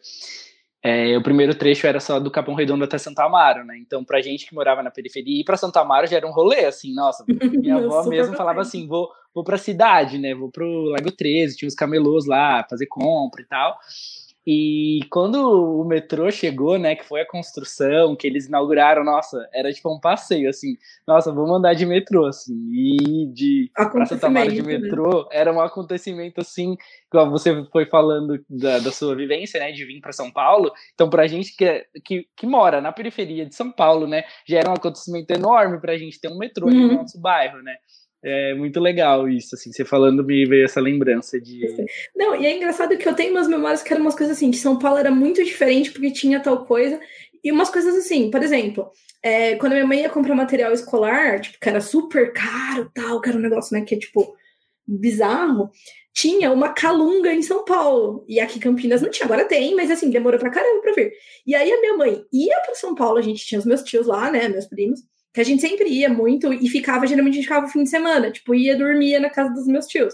é, 0.82 1.18
o 1.18 1.22
primeiro 1.22 1.54
trecho 1.54 1.86
era 1.86 2.00
só 2.00 2.20
do 2.20 2.32
Capão 2.32 2.56
Redondo 2.56 2.86
até 2.86 2.98
Santa 2.98 3.26
Amaro, 3.26 3.66
né? 3.66 3.78
Então, 3.78 4.04
pra 4.04 4.22
gente 4.22 4.48
que 4.48 4.56
morava 4.56 4.82
na 4.82 4.90
periferia, 4.90 5.42
ir 5.42 5.44
pra 5.44 5.58
Santa 5.58 5.82
Amaro 5.82 6.08
já 6.08 6.18
era 6.18 6.28
um 6.28 6.32
rolê, 6.32 6.66
assim, 6.66 6.94
nossa. 6.94 7.24
Minha 7.28 7.76
avó 7.76 8.04
mesmo 8.06 8.36
falava 8.36 8.62
assim: 8.62 8.88
vou, 8.88 9.10
vou 9.34 9.44
pra 9.44 9.58
cidade, 9.58 10.18
né? 10.18 10.34
Vou 10.34 10.50
pro 10.52 10.84
Lago 10.86 11.12
13, 11.12 11.58
tinha 11.58 11.68
os 11.68 11.76
camelôs 11.76 12.26
lá, 12.26 12.66
fazer 12.70 12.88
compra 12.88 13.42
e 13.42 13.46
tal. 13.46 13.78
E 14.52 15.02
quando 15.12 15.36
o 15.80 15.86
metrô 15.86 16.32
chegou, 16.32 16.80
né, 16.80 16.96
que 16.96 17.06
foi 17.06 17.22
a 17.22 17.28
construção, 17.28 18.16
que 18.16 18.26
eles 18.26 18.48
inauguraram, 18.48 19.04
nossa, 19.04 19.48
era 19.54 19.72
tipo 19.72 19.94
um 19.94 20.00
passeio, 20.00 20.50
assim, 20.50 20.76
nossa, 21.06 21.32
vamos 21.32 21.58
andar 21.58 21.76
de 21.76 21.86
metrô, 21.86 22.26
assim, 22.26 22.56
e 22.72 23.28
de 23.32 23.72
pra 23.76 24.08
Santa 24.08 24.28
Maria 24.28 24.60
de 24.60 24.64
né? 24.64 24.80
metrô, 24.80 25.28
era 25.32 25.54
um 25.54 25.62
acontecimento, 25.62 26.42
assim, 26.42 26.76
igual 27.14 27.30
você 27.30 27.64
foi 27.66 27.86
falando 27.86 28.44
da, 28.50 28.80
da 28.80 28.92
sua 28.92 29.16
vivência, 29.16 29.60
né, 29.60 29.72
de 29.72 29.86
vir 29.86 30.02
para 30.02 30.14
São 30.14 30.32
Paulo, 30.32 30.72
então 30.96 31.12
pra 31.12 31.28
gente 31.28 31.56
que, 31.56 31.66
é, 31.66 31.86
que, 32.04 32.26
que 32.36 32.48
mora 32.48 32.82
na 32.82 32.92
periferia 32.92 33.46
de 33.46 33.54
São 33.54 33.72
Paulo, 33.72 34.08
né, 34.08 34.24
já 34.48 34.58
era 34.58 34.72
um 34.72 34.74
acontecimento 34.74 35.30
enorme 35.30 35.80
pra 35.80 35.96
gente 35.96 36.20
ter 36.20 36.30
um 36.30 36.40
metrô 36.40 36.66
uhum. 36.68 36.88
no 36.88 36.94
nosso 36.96 37.22
bairro, 37.22 37.62
né, 37.62 37.76
é 38.24 38.54
muito 38.54 38.80
legal 38.80 39.30
isso, 39.30 39.56
assim, 39.56 39.72
você 39.72 39.86
falando 39.86 40.24
me 40.24 40.46
veio 40.46 40.66
essa 40.66 40.82
lembrança 40.82 41.40
de. 41.40 41.62
Não, 42.16 42.36
e 42.36 42.46
é 42.46 42.56
engraçado 42.56 42.98
que 42.98 43.08
eu 43.08 43.16
tenho 43.16 43.32
umas 43.32 43.48
memórias 43.48 43.82
que 43.82 43.94
eram 43.94 44.02
umas 44.02 44.16
coisas 44.16 44.36
assim, 44.36 44.52
que 44.52 44.58
São 44.58 44.78
Paulo 44.78 44.98
era 44.98 45.12
muito 45.12 45.44
diferente 45.44 45.92
porque 45.92 46.12
tinha 46.12 46.42
tal 46.42 46.66
coisa, 46.66 47.00
e 47.44 47.52
umas 47.52 47.70
coisas 47.70 47.96
assim, 47.96 48.30
por 48.30 48.44
exemplo, 48.44 48.92
é, 49.24 49.56
quando 49.56 49.74
minha 49.74 49.88
mãe 49.88 50.02
ia 50.02 50.10
comprar 50.10 50.36
material 50.36 50.74
escolar, 50.74 51.40
tipo, 51.40 51.58
que 51.60 51.70
era 51.70 51.80
super 51.80 52.34
caro 52.34 52.92
tal, 52.94 53.22
que 53.22 53.30
era 53.30 53.38
um 53.38 53.42
negócio, 53.42 53.78
né, 53.78 53.86
que 53.86 53.96
é 53.96 54.00
tipo 54.00 54.36
bizarro, 54.86 55.70
tinha 56.14 56.52
uma 56.52 56.74
calunga 56.74 57.32
em 57.34 57.42
São 57.42 57.64
Paulo. 57.64 58.26
E 58.28 58.40
aqui 58.40 58.58
em 58.58 58.62
Campinas 58.62 59.02
não 59.02 59.10
tinha, 59.10 59.26
agora 59.26 59.46
tem, 59.46 59.76
mas 59.76 59.92
assim, 59.92 60.10
demorou 60.10 60.40
pra 60.40 60.50
caramba 60.50 60.82
pra 60.82 60.94
ver. 60.94 61.14
E 61.46 61.56
aí 61.56 61.72
a 61.72 61.80
minha 61.80 61.96
mãe 61.96 62.26
ia 62.34 62.60
para 62.62 62.76
São 62.76 62.96
Paulo, 62.96 63.18
a 63.18 63.22
gente 63.22 63.46
tinha 63.46 63.60
os 63.60 63.66
meus 63.66 63.84
tios 63.84 64.08
lá, 64.08 64.30
né, 64.32 64.50
meus 64.50 64.66
primos 64.66 65.02
que 65.34 65.42
a 65.42 65.44
gente 65.44 65.62
sempre 65.62 65.90
ia 65.90 66.10
muito 66.10 66.52
e 66.54 66.68
ficava, 66.68 67.06
geralmente 67.06 67.34
a 67.34 67.36
gente 67.36 67.48
ficava 67.48 67.66
o 67.66 67.70
fim 67.70 67.84
de 67.84 67.90
semana, 67.90 68.32
tipo, 68.32 68.54
ia 68.56 68.78
dormia 68.78 69.20
na 69.20 69.30
casa 69.30 69.54
dos 69.54 69.68
meus 69.68 69.88
tios. 69.88 70.14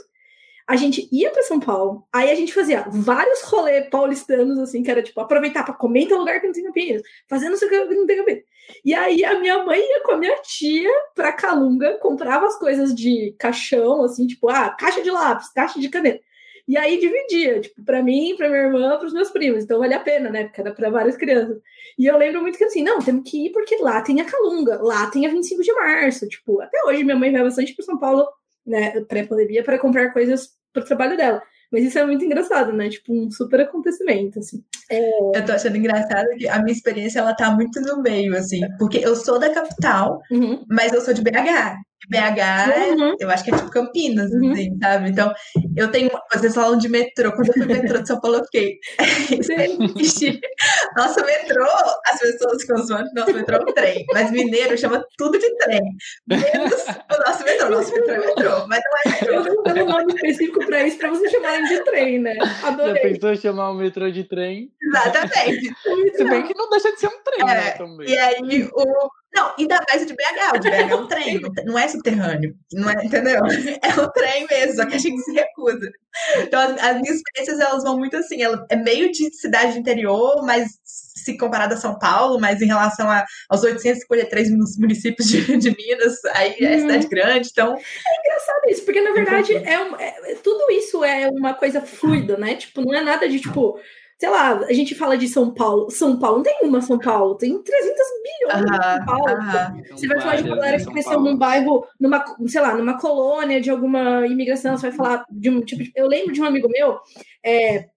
A 0.67 0.75
gente 0.75 1.07
ia 1.11 1.29
para 1.29 1.43
São 1.43 1.59
Paulo, 1.59 2.07
aí 2.11 2.31
a 2.31 2.35
gente 2.35 2.51
fazia 2.53 2.85
vários 2.89 3.41
rolês 3.43 3.87
paulistanos, 3.87 4.57
assim, 4.57 4.81
que 4.81 4.89
era 4.89 5.03
tipo, 5.03 5.19
aproveitar 5.21 5.63
para 5.63 5.75
comer 5.75 6.01
em 6.01 6.13
lugar 6.13 6.41
que 6.41 6.47
não 6.47 6.53
tem 6.53 6.63
Campinas, 6.63 7.03
fazendo 7.29 7.55
o 7.55 7.59
que 7.59 7.95
não 7.95 8.07
tem 8.07 8.17
Campinas. 8.17 8.43
E 8.83 8.93
aí 8.93 9.23
a 9.23 9.39
minha 9.39 9.63
mãe 9.63 9.79
ia 9.79 10.01
com 10.01 10.13
a 10.13 10.17
minha 10.17 10.35
tia 10.41 10.89
pra 11.13 11.31
Calunga, 11.31 11.99
comprava 11.99 12.47
as 12.47 12.57
coisas 12.57 12.95
de 12.95 13.35
caixão, 13.37 14.03
assim, 14.03 14.25
tipo, 14.25 14.49
ah, 14.49 14.71
caixa 14.71 15.03
de 15.03 15.11
lápis, 15.11 15.51
caixa 15.53 15.79
de 15.79 15.87
caneta. 15.87 16.23
E 16.67 16.77
aí 16.77 16.99
dividia, 16.99 17.61
tipo, 17.61 17.83
para 17.83 18.01
mim, 18.01 18.35
para 18.35 18.49
minha 18.49 18.63
irmã, 18.63 18.97
para 18.97 19.05
os 19.05 19.13
meus 19.13 19.29
primos. 19.29 19.63
Então 19.63 19.79
vale 19.79 19.93
a 19.93 19.99
pena, 19.99 20.29
né? 20.29 20.45
Porque 20.45 20.61
era 20.61 20.73
para 20.73 20.89
várias 20.89 21.15
crianças. 21.15 21.59
E 21.97 22.05
eu 22.05 22.17
lembro 22.17 22.41
muito 22.41 22.57
que 22.57 22.63
assim, 22.63 22.83
não, 22.83 22.99
temos 22.99 23.29
que 23.29 23.45
ir 23.47 23.51
porque 23.51 23.77
lá 23.77 24.01
tem 24.01 24.19
a 24.19 24.25
Calunga, 24.25 24.81
lá 24.81 25.09
tem 25.09 25.25
a 25.27 25.29
25 25.29 25.61
de 25.61 25.73
março. 25.73 26.27
Tipo, 26.27 26.61
até 26.61 26.83
hoje 26.85 27.03
minha 27.03 27.15
mãe 27.15 27.31
vai 27.31 27.43
bastante 27.43 27.75
para 27.75 27.85
São 27.85 27.99
Paulo, 27.99 28.27
né, 28.65 28.99
pré-pandemia, 29.01 29.63
para 29.63 29.77
comprar 29.77 30.11
coisas 30.11 30.49
para 30.73 30.83
o 30.83 30.85
trabalho 30.85 31.15
dela. 31.15 31.41
Mas 31.71 31.83
isso 31.83 31.99
é 31.99 32.05
muito 32.05 32.23
engraçado, 32.23 32.73
né? 32.73 32.89
Tipo, 32.89 33.13
um 33.13 33.29
super 33.29 33.61
acontecimento, 33.61 34.39
assim. 34.39 34.63
É... 34.89 35.37
Eu 35.37 35.45
tô 35.45 35.51
achando 35.51 35.77
engraçado 35.77 36.27
que 36.37 36.47
a 36.47 36.59
minha 36.61 36.71
experiência, 36.71 37.19
ela 37.19 37.35
tá 37.35 37.51
muito 37.51 37.81
no 37.81 38.01
meio, 38.01 38.35
assim. 38.35 38.61
Porque 38.77 38.99
eu 38.99 39.15
sou 39.15 39.39
da 39.39 39.53
capital, 39.53 40.21
uhum. 40.31 40.63
mas 40.69 40.93
eu 40.93 41.01
sou 41.01 41.13
de 41.13 41.21
BH. 41.21 41.75
BH, 42.09 42.99
uhum. 42.99 43.15
eu 43.19 43.29
acho 43.29 43.43
que 43.43 43.51
é 43.51 43.57
tipo 43.57 43.69
Campinas, 43.71 44.31
uhum. 44.31 44.51
assim, 44.51 44.77
sabe? 44.81 45.09
Então, 45.09 45.33
eu 45.75 45.89
tenho. 45.89 46.09
Vocês 46.33 46.53
falam 46.53 46.77
de 46.77 46.87
metrô. 46.87 47.31
Quando 47.31 47.47
eu 47.47 47.53
fui 47.53 47.65
metrô 47.65 47.99
de 47.99 48.07
São 48.07 48.19
Paulo, 48.19 48.37
eu 48.37 48.45
fiquei. 48.45 48.77
nosso 50.95 51.25
metrô, 51.25 51.65
as 52.11 52.19
pessoas 52.19 52.61
ficam 52.61 52.77
zoando 52.85 53.09
nosso 53.15 53.33
metrô 53.33 53.57
é 53.57 53.61
um 53.61 53.73
trem. 53.73 54.05
Mas 54.13 54.31
mineiro 54.31 54.77
chama 54.77 55.03
tudo 55.17 55.39
de 55.39 55.57
trem. 55.57 55.81
Menos 56.27 56.85
o 56.85 57.25
nosso 57.25 57.43
metrô. 57.43 57.69
Nosso 57.69 57.91
metrô 57.91 58.13
é 58.13 58.19
metrô, 58.19 58.67
mas 58.67 58.81
não 58.83 58.91
é 59.05 59.09
metrô. 59.15 59.33
Eu 59.35 59.55
tô 59.55 59.61
dando 59.63 59.83
um 59.83 59.89
nome 59.89 60.13
específico 60.13 60.65
pra 60.65 60.85
isso, 60.85 60.97
pra 60.97 61.09
vocês 61.09 61.31
chamarem 61.31 61.65
de 61.65 61.83
trem, 61.83 62.19
né? 62.19 62.37
Adorei. 62.63 62.95
Já 62.95 63.01
pensou 63.01 63.35
chamar 63.35 63.71
o 63.71 63.75
metrô 63.75 64.11
de 64.11 64.23
trem? 64.23 64.71
Exatamente. 64.81 65.73
Se 66.15 66.23
bem 66.23 66.43
que 66.43 66.55
não 66.55 66.69
deixa 66.69 66.91
de 66.91 66.99
ser 66.99 67.07
um 67.07 67.23
trem, 67.23 67.45
né, 67.45 67.51
é, 67.51 67.63
né? 67.63 67.71
Também. 67.71 68.09
E 68.09 68.17
aí, 68.17 68.69
o 68.73 69.09
não, 69.35 69.53
ainda 69.59 69.79
mais 69.89 70.05
de 70.05 70.13
BH. 70.13 70.55
O 70.55 70.59
de 70.59 70.69
BH 70.69 70.91
é 70.91 70.95
um 70.95 71.07
trem, 71.07 71.41
não 71.65 71.77
é 71.77 71.87
subterrâneo. 71.87 72.55
Não 72.73 72.89
é, 72.89 73.05
entendeu? 73.05 73.41
É 73.83 74.01
um 74.01 74.09
trem 74.11 74.47
mesmo, 74.47 74.75
só 74.75 74.85
que 74.85 74.95
a 74.95 74.99
gente 74.99 75.21
se 75.21 75.31
recusa. 75.33 75.91
Então, 76.37 76.59
as, 76.59 76.71
as 76.81 77.01
minhas 77.01 77.17
experiências, 77.17 77.59
elas 77.59 77.83
vão 77.83 77.97
muito 77.97 78.15
assim. 78.15 78.41
Ela 78.41 78.65
é 78.69 78.75
meio 78.75 79.11
de 79.11 79.33
cidade 79.35 79.73
de 79.73 79.79
interior, 79.79 80.43
mas 80.45 80.69
se 80.83 81.37
comparado 81.37 81.73
a 81.73 81.77
São 81.77 81.97
Paulo, 81.97 82.39
mas 82.39 82.61
em 82.61 82.67
relação 82.67 83.09
a, 83.09 83.25
aos 83.49 83.63
853 83.63 84.51
municípios 84.77 85.27
de, 85.27 85.57
de 85.57 85.75
Minas, 85.75 86.23
aí 86.33 86.55
é 86.59 86.73
uhum. 86.73 86.79
cidade 86.81 87.07
grande, 87.07 87.49
então... 87.51 87.73
É 87.75 88.19
engraçado 88.19 88.69
isso, 88.69 88.85
porque 88.85 89.01
na 89.01 89.11
verdade 89.11 89.55
é, 89.55 89.79
um, 89.79 89.95
é, 89.95 90.35
tudo 90.43 90.71
isso 90.71 91.03
é 91.03 91.27
uma 91.29 91.53
coisa 91.53 91.81
fluida, 91.81 92.37
né? 92.37 92.55
Tipo, 92.55 92.81
não 92.81 92.93
é 92.93 93.01
nada 93.01 93.27
de, 93.27 93.39
tipo 93.39 93.79
sei 94.17 94.29
lá, 94.29 94.59
a 94.59 94.73
gente 94.73 94.95
fala 94.95 95.17
de 95.17 95.27
São 95.27 95.53
Paulo. 95.53 95.89
São 95.89 96.17
Paulo 96.17 96.37
não 96.37 96.43
tem 96.43 96.59
uma 96.63 96.81
São 96.81 96.97
Paulo, 96.97 97.35
tem 97.35 97.61
300 97.61 97.97
bilhões 98.23 98.65
de 98.65 98.83
São 98.83 99.05
Paulo. 99.05 99.87
Você 99.91 100.07
vai 100.07 100.21
falar 100.21 100.35
de 100.35 100.43
uma 100.43 100.55
galera 100.55 100.77
que 100.77 100.85
cresceu 100.85 101.19
num 101.19 101.37
bairro, 101.37 101.85
numa, 101.99 102.23
sei 102.47 102.61
lá, 102.61 102.75
numa 102.75 102.97
colônia 102.97 103.59
de 103.59 103.69
alguma 103.69 104.25
imigração, 104.25 104.77
você 104.77 104.89
vai 104.89 104.97
falar 104.97 105.25
de 105.29 105.49
um 105.49 105.61
tipo 105.61 105.83
de... 105.83 105.91
Eu 105.95 106.07
lembro 106.07 106.33
de 106.33 106.41
um 106.41 106.45
amigo 106.45 106.69
meu 106.69 106.99
é, 107.43 107.87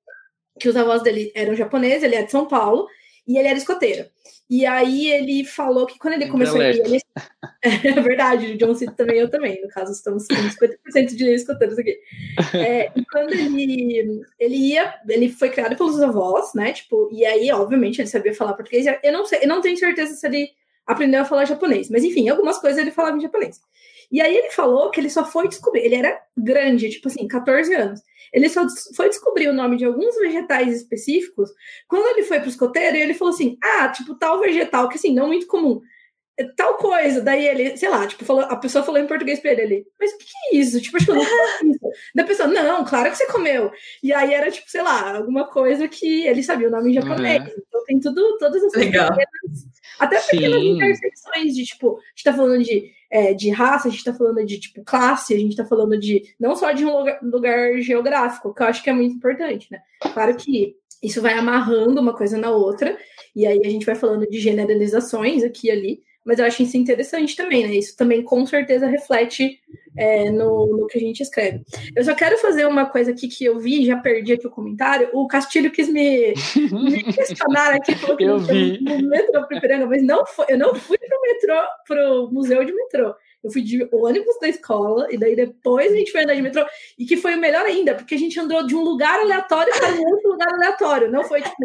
que 0.59 0.69
os 0.69 0.77
avós 0.77 1.03
dele 1.03 1.33
eram 1.35 1.55
japoneses, 1.55 2.03
ele 2.03 2.17
é 2.17 2.23
de 2.23 2.33
São 2.33 2.47
Paulo, 2.47 2.89
e 3.27 3.39
ele 3.39 3.49
era 3.49 3.59
escoteiro. 3.59 4.07
E 4.51 4.65
aí 4.65 5.11
ele 5.11 5.45
falou 5.45 5.87
que 5.87 5.99
quando 5.99 6.15
ele 6.15 6.29
começou 6.29 6.61
a 6.61 6.71
ele... 6.71 7.01
é 7.63 8.01
verdade, 8.01 8.53
o 8.53 8.57
John 8.57 8.75
Cito 8.75 8.95
também, 8.95 9.19
eu 9.19 9.31
também, 9.31 9.61
no 9.61 9.69
caso, 9.69 9.93
estamos 9.93 10.27
com 10.27 10.35
50% 10.35 11.15
de 11.15 11.35
escoteiros 11.35 11.79
aqui. 11.79 11.99
É, 12.55 12.91
e 12.97 13.05
quando 13.05 13.33
ele, 13.33 14.23
ele 14.39 14.57
ia, 14.57 14.95
ele 15.07 15.29
foi 15.29 15.51
criado 15.51 15.77
pelos 15.77 16.01
avós, 16.01 16.55
né, 16.55 16.73
tipo, 16.73 17.11
e 17.13 17.27
aí, 17.27 17.51
obviamente, 17.53 18.01
ele 18.01 18.09
sabia 18.09 18.35
falar 18.35 18.55
português, 18.55 18.87
eu 19.03 19.13
não 19.13 19.27
sei, 19.27 19.41
eu 19.43 19.49
não 19.49 19.61
tenho 19.61 19.77
certeza 19.77 20.15
se 20.15 20.27
ele 20.27 20.49
aprendeu 20.87 21.21
a 21.21 21.25
falar 21.25 21.45
japonês, 21.45 21.91
mas 21.91 22.03
enfim, 22.05 22.29
algumas 22.29 22.59
coisas 22.59 22.79
ele 22.79 22.91
falava 22.91 23.19
em 23.19 23.21
japonês. 23.21 23.61
E 24.11 24.23
aí 24.23 24.35
ele 24.35 24.51
falou 24.51 24.91
que 24.91 24.99
ele 24.99 25.11
só 25.11 25.25
foi 25.25 25.49
descobrir, 25.49 25.83
ele 25.83 25.97
era 25.97 26.19
grande, 26.37 26.89
tipo 26.89 27.09
assim, 27.09 27.29
14 27.29 27.75
anos. 27.75 28.01
Ele 28.33 28.49
só 28.49 28.67
foi 28.95 29.09
descobrir 29.09 29.49
o 29.49 29.53
nome 29.53 29.77
de 29.77 29.85
alguns 29.85 30.17
vegetais 30.17 30.75
específicos 30.75 31.51
quando 31.87 32.07
ele 32.09 32.23
foi 32.23 32.39
para 32.39 32.47
o 32.47 32.51
escoteiro 32.51 32.97
e 32.97 33.01
ele 33.01 33.15
falou 33.15 33.33
assim: 33.33 33.57
ah, 33.63 33.89
tipo, 33.89 34.15
tal 34.15 34.41
vegetal, 34.41 34.89
que 34.89 34.97
assim, 34.97 35.15
não 35.15 35.29
muito 35.29 35.47
comum. 35.47 35.81
É 36.41 36.45
tal 36.57 36.77
coisa, 36.77 37.21
daí 37.21 37.49
ele, 37.49 37.77
sei 37.77 37.89
lá, 37.89 38.07
tipo, 38.07 38.25
falou, 38.25 38.43
a 38.43 38.55
pessoa 38.55 38.85
falou 38.85 39.01
em 39.01 39.09
português 39.09 39.41
pra 39.41 39.51
ele, 39.51 39.63
ele, 39.63 39.87
mas 39.99 40.13
o 40.13 40.19
que, 40.19 40.25
é 40.53 40.57
isso? 40.57 40.81
Tipo, 40.81 40.97
acho 40.97 41.07
que 41.07 41.11
eu 41.11 41.17
não 41.17 41.23
isso. 41.25 41.81
Da 42.15 42.23
pessoa, 42.23 42.49
não, 42.49 42.85
claro 42.85 43.11
que 43.11 43.17
você 43.17 43.27
comeu. 43.27 43.73
E 44.01 44.13
aí 44.13 44.33
era, 44.33 44.49
tipo, 44.49 44.71
sei 44.71 44.83
lá, 44.83 45.17
alguma 45.17 45.49
coisa 45.49 45.89
que 45.89 46.29
ele 46.29 46.45
sabia 46.45 46.69
o 46.69 46.71
nome 46.71 46.91
em 46.91 46.95
japonês. 46.95 47.43
Uhum. 47.43 47.63
Então 47.67 47.85
tem 47.85 47.99
tudo, 47.99 48.39
todas 48.39 48.63
as 48.63 48.73
Legal. 48.73 49.09
coisas. 49.09 49.67
Até 49.99 50.21
Sim. 50.21 50.49
nas 50.49 50.63
intersecções 50.63 51.57
de, 51.57 51.65
tipo, 51.65 51.97
a 51.97 52.01
gente 52.11 52.25
tá 52.25 52.33
falando 52.33 52.63
de 52.63 52.93
é, 53.11 53.33
de 53.33 53.51
raça, 53.51 53.89
a 53.89 53.91
gente 53.91 54.01
está 54.01 54.13
falando 54.13 54.45
de 54.45 54.61
tipo 54.61 54.83
classe, 54.85 55.35
a 55.35 55.39
gente 55.39 55.51
está 55.51 55.65
falando 55.65 55.99
de 55.99 56.23
não 56.39 56.55
só 56.55 56.73
de 56.73 56.85
um 56.85 56.99
lugar, 56.99 57.19
lugar, 57.23 57.81
geográfico, 57.81 58.55
que 58.55 58.63
eu 58.63 58.67
acho 58.67 58.83
que 58.83 58.91
é 58.91 58.93
muito 58.93 59.17
importante, 59.17 59.69
né? 59.71 59.81
Claro 60.13 60.37
que 60.37 60.77
isso 61.03 61.23
vai 61.23 61.35
amarrando 61.35 62.01
uma 62.01 62.15
coisa 62.15 62.37
na 62.37 62.51
outra, 62.51 62.99
e 63.35 63.47
aí 63.47 63.61
a 63.65 63.71
gente 63.71 63.87
vai 63.87 63.95
falando 63.95 64.29
de 64.29 64.39
generalizações 64.41 65.43
aqui 65.43 65.69
e 65.69 65.71
ali, 65.71 66.03
mas 66.29 66.39
eu 66.39 66.45
acho 66.45 66.63
isso 66.63 66.77
interessante 66.77 67.35
também, 67.35 67.67
né? 67.67 67.75
Isso 67.75 67.97
também 67.97 68.23
com 68.23 68.45
certeza 68.45 68.87
reflete 68.87 69.59
é, 69.97 70.31
no, 70.31 70.67
no, 70.77 70.87
que 70.87 70.99
a 70.99 71.01
gente 71.01 71.23
escreve. 71.23 71.63
Eu 71.97 72.05
só 72.05 72.15
quero 72.15 72.37
fazer 72.37 72.67
uma 72.67 72.85
coisa 72.85 73.13
aqui 73.13 73.29
que 73.29 73.47
eu 73.47 73.59
vi, 73.59 73.87
já 73.87 73.97
perdi 73.97 74.35
aqui 74.35 74.47
o 74.47 74.51
comentário. 74.51 75.09
O 75.15 75.27
Castilho 75.27 75.71
quis 75.71 75.89
me, 75.89 76.35
me 76.71 77.03
questionar 77.15 77.73
aqui, 77.73 77.95
falou 77.95 78.15
que 78.15 78.25
eu 78.25 78.39
vi. 78.41 78.79
no 78.79 79.09
metrô 79.09 79.47
mas 79.89 80.03
não 80.03 80.27
foi, 80.27 80.45
eu 80.51 80.59
não 80.59 80.75
fui 80.75 80.99
para 80.99 81.19
o 81.19 81.23
metrô, 81.23 81.69
pro 81.87 82.31
museu 82.31 82.63
de 82.63 82.75
metrô. 82.75 83.15
Eu 83.43 83.53
fui 83.53 83.63
de 83.63 83.89
ônibus 83.93 84.39
da 84.41 84.49
escola, 84.49 85.07
e 85.11 85.17
daí 85.17 85.37
depois 85.37 85.93
a 85.93 85.97
gente 85.97 86.11
foi 86.11 86.25
andar 86.25 86.35
de 86.35 86.43
metrô, 86.43 86.67
e 86.99 87.05
que 87.05 87.17
foi 87.17 87.35
o 87.35 87.41
melhor 87.41 87.65
ainda, 87.65 87.95
porque 87.95 88.15
a 88.15 88.19
gente 88.19 88.39
andou 88.39 88.67
de 88.67 88.75
um 88.75 88.83
lugar 88.83 89.21
aleatório 89.21 89.73
para 89.79 89.93
um 89.93 90.05
outro 90.07 90.31
lugar 90.31 90.49
aleatório. 90.55 91.11
Não 91.11 91.25
foi 91.25 91.43
tipo, 91.43 91.57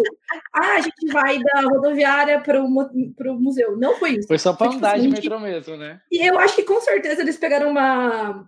ah, 0.53 0.75
a 0.75 0.81
gente 0.81 1.07
vai 1.11 1.39
da 1.39 1.61
rodoviária 1.61 2.39
para 2.39 2.61
o 2.61 3.39
museu. 3.39 3.75
Não 3.77 3.95
foi 3.95 4.11
isso. 4.17 4.27
Foi 4.27 4.37
só 4.37 4.53
para 4.53 4.71
andar 4.71 4.99
tipo, 4.99 5.03
de 5.03 5.21
metrô 5.21 5.39
mesmo, 5.39 5.75
né? 5.75 5.99
E 6.11 6.25
eu 6.25 6.37
acho 6.37 6.55
que 6.55 6.63
com 6.63 6.79
certeza 6.79 7.21
eles 7.21 7.37
pegaram 7.37 7.71
uma, 7.71 8.47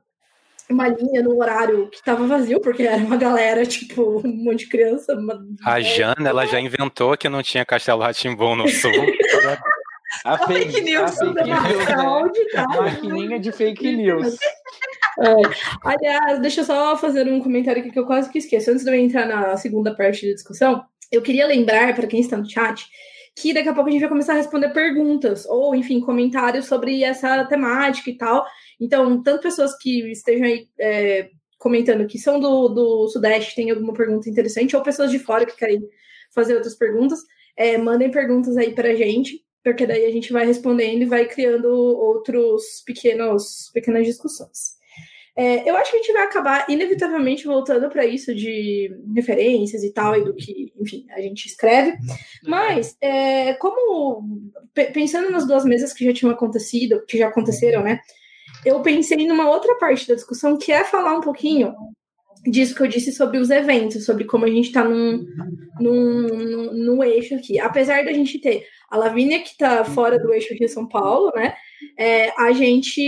uma 0.70 0.88
linha 0.88 1.24
no 1.24 1.38
horário 1.38 1.90
que 1.90 2.04
tava 2.04 2.28
vazio, 2.28 2.60
porque 2.60 2.84
era 2.84 2.98
uma 2.98 3.18
galera, 3.18 3.66
tipo, 3.66 4.22
um 4.24 4.44
monte 4.44 4.60
de 4.60 4.70
criança. 4.70 5.14
Uma... 5.14 5.44
A 5.66 5.82
Jana, 5.82 6.30
ela 6.30 6.46
já 6.46 6.60
inventou 6.60 7.18
que 7.18 7.30
não 7.30 7.42
tinha 7.42 7.66
Castelo 7.66 8.02
Ratimbom 8.02 8.56
no 8.56 8.68
sul. 8.68 8.92
A, 10.24 10.38
fake, 10.48 10.72
fake 10.72 10.82
news. 10.82 11.22
A 11.22 11.26
fake 11.26 11.44
news, 11.44 11.86
né? 11.88 12.46
Tá? 12.54 12.68
Maquininha 12.68 13.40
de 13.40 13.52
fake 13.52 13.96
news. 13.96 14.36
É. 15.20 15.34
Aliás, 15.84 16.40
deixa 16.42 16.62
eu 16.62 16.66
só 16.66 16.98
fazer 16.98 17.28
um 17.28 17.40
comentário 17.40 17.82
aqui 17.82 17.92
que 17.92 18.00
eu 18.00 18.06
quase 18.06 18.30
que 18.30 18.38
esqueço. 18.38 18.72
Antes 18.72 18.84
de 18.84 18.92
eu 18.92 18.96
entrar 18.96 19.26
na 19.26 19.56
segunda 19.58 19.96
parte 19.96 20.28
da 20.28 20.34
discussão, 20.34 20.84
eu 21.12 21.22
queria 21.22 21.48
lembrar 21.48 21.96
para 21.96 22.08
quem 22.08 22.20
está 22.20 22.38
no 22.38 22.50
chat 22.50 22.86
que 23.38 23.54
daqui 23.54 23.68
a 23.68 23.74
pouco 23.74 23.90
a 23.90 23.92
gente 23.92 24.02
vai 24.02 24.10
começar 24.10 24.32
a 24.32 24.38
responder 24.38 24.70
perguntas, 24.70 25.46
ou, 25.46 25.76
enfim, 25.76 26.00
comentários 26.00 26.68
sobre 26.68 27.04
essa 27.04 27.44
temática 27.44 28.10
e 28.10 28.18
tal. 28.18 28.46
Então, 28.80 29.22
tanto 29.22 29.42
pessoas 29.42 29.78
que 29.78 30.10
estejam 30.10 30.48
aí 30.48 30.70
é, 30.80 31.30
comentando 31.58 32.08
que 32.08 32.18
são 32.18 32.40
do, 32.40 32.70
do 32.70 33.08
Sudeste, 33.10 33.56
tem 33.56 33.70
alguma 33.70 33.94
pergunta 33.94 34.30
interessante, 34.30 34.76
ou 34.76 34.82
pessoas 34.82 35.12
de 35.12 35.20
fora 35.20 35.46
que 35.46 35.58
querem 35.58 35.82
fazer 36.34 36.56
outras 36.56 36.76
perguntas, 36.76 37.20
é, 37.58 37.78
mandem 37.78 38.10
perguntas 38.10 38.56
aí 38.56 38.74
para 38.74 38.90
a 38.90 38.96
gente 38.96 39.45
porque 39.66 39.88
daí 39.88 40.06
a 40.06 40.12
gente 40.12 40.32
vai 40.32 40.46
respondendo 40.46 41.02
e 41.02 41.06
vai 41.06 41.26
criando 41.26 41.68
outros 41.68 42.84
pequenos 42.86 43.72
pequenas 43.74 44.06
discussões. 44.06 44.76
É, 45.36 45.68
eu 45.68 45.76
acho 45.76 45.90
que 45.90 45.98
a 45.98 46.00
gente 46.02 46.14
vai 46.14 46.24
acabar 46.24 46.70
inevitavelmente 46.70 47.46
voltando 47.46 47.90
para 47.90 48.06
isso 48.06 48.34
de 48.34 48.96
referências 49.16 49.84
e 49.84 49.92
tal, 49.92 50.16
e 50.16 50.24
do 50.24 50.36
que, 50.36 50.72
enfim, 50.80 51.08
a 51.10 51.20
gente 51.20 51.48
escreve. 51.48 51.98
Mas, 52.44 52.96
é, 53.02 53.56
como 53.56 54.24
pensando 54.94 55.32
nas 55.32 55.48
duas 55.48 55.66
mesas 55.66 55.92
que 55.92 56.06
já 56.06 56.14
tinham 56.14 56.32
acontecido, 56.32 57.04
que 57.08 57.18
já 57.18 57.28
aconteceram, 57.28 57.84
né? 57.84 58.00
Eu 58.64 58.82
pensei 58.84 59.28
numa 59.28 59.50
outra 59.50 59.76
parte 59.80 60.08
da 60.08 60.14
discussão 60.14 60.58
que 60.58 60.72
é 60.72 60.84
falar 60.84 61.18
um 61.18 61.22
pouquinho 61.22 61.74
disso 62.46 62.76
que 62.76 62.84
eu 62.84 62.88
disse 62.88 63.12
sobre 63.12 63.40
os 63.40 63.50
eventos, 63.50 64.06
sobre 64.06 64.26
como 64.26 64.46
a 64.46 64.50
gente 64.50 64.68
está 64.68 64.84
num, 64.84 65.26
num, 65.80 66.74
num, 66.74 67.04
eixo 67.04 67.36
aqui. 67.36 67.60
Apesar 67.60 68.06
da 68.06 68.14
gente 68.14 68.40
ter 68.40 68.64
a 68.96 68.98
Lavínia, 68.98 69.42
que 69.42 69.50
está 69.50 69.84
fora 69.86 70.18
do 70.18 70.34
eixo 70.34 70.54
Rio-São 70.54 70.88
Paulo, 70.88 71.32
né? 71.36 71.56
É, 71.98 72.32
a 72.42 72.52
gente, 72.52 73.00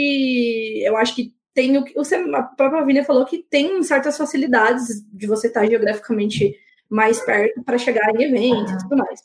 eu 0.83 0.95
acho 0.97 1.15
que 1.15 1.33
tem 1.53 1.77
o 1.77 1.83
que 1.83 1.93
a 1.97 2.43
própria 2.43 2.81
Lavínia 2.81 3.03
falou 3.03 3.25
que 3.25 3.39
tem 3.49 3.81
certas 3.81 4.17
facilidades 4.17 5.03
de 5.11 5.25
você 5.25 5.47
estar 5.47 5.65
geograficamente 5.65 6.55
mais 6.89 7.19
perto 7.19 7.63
para 7.63 7.77
chegar 7.77 8.13
em 8.15 8.23
eventos 8.23 8.73
e 8.73 8.77
tudo 8.77 8.97
mais. 8.97 9.21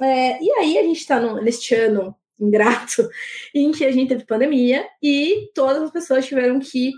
É, 0.00 0.42
e 0.42 0.50
aí 0.52 0.78
a 0.78 0.82
gente 0.82 1.00
está 1.00 1.20
neste 1.40 1.74
ano 1.74 2.14
ingrato 2.38 3.08
em 3.54 3.72
que 3.72 3.84
a 3.84 3.90
gente 3.90 4.08
teve 4.08 4.24
pandemia 4.24 4.86
e 5.02 5.50
todas 5.54 5.82
as 5.82 5.90
pessoas 5.90 6.26
tiveram 6.26 6.60
que 6.60 6.92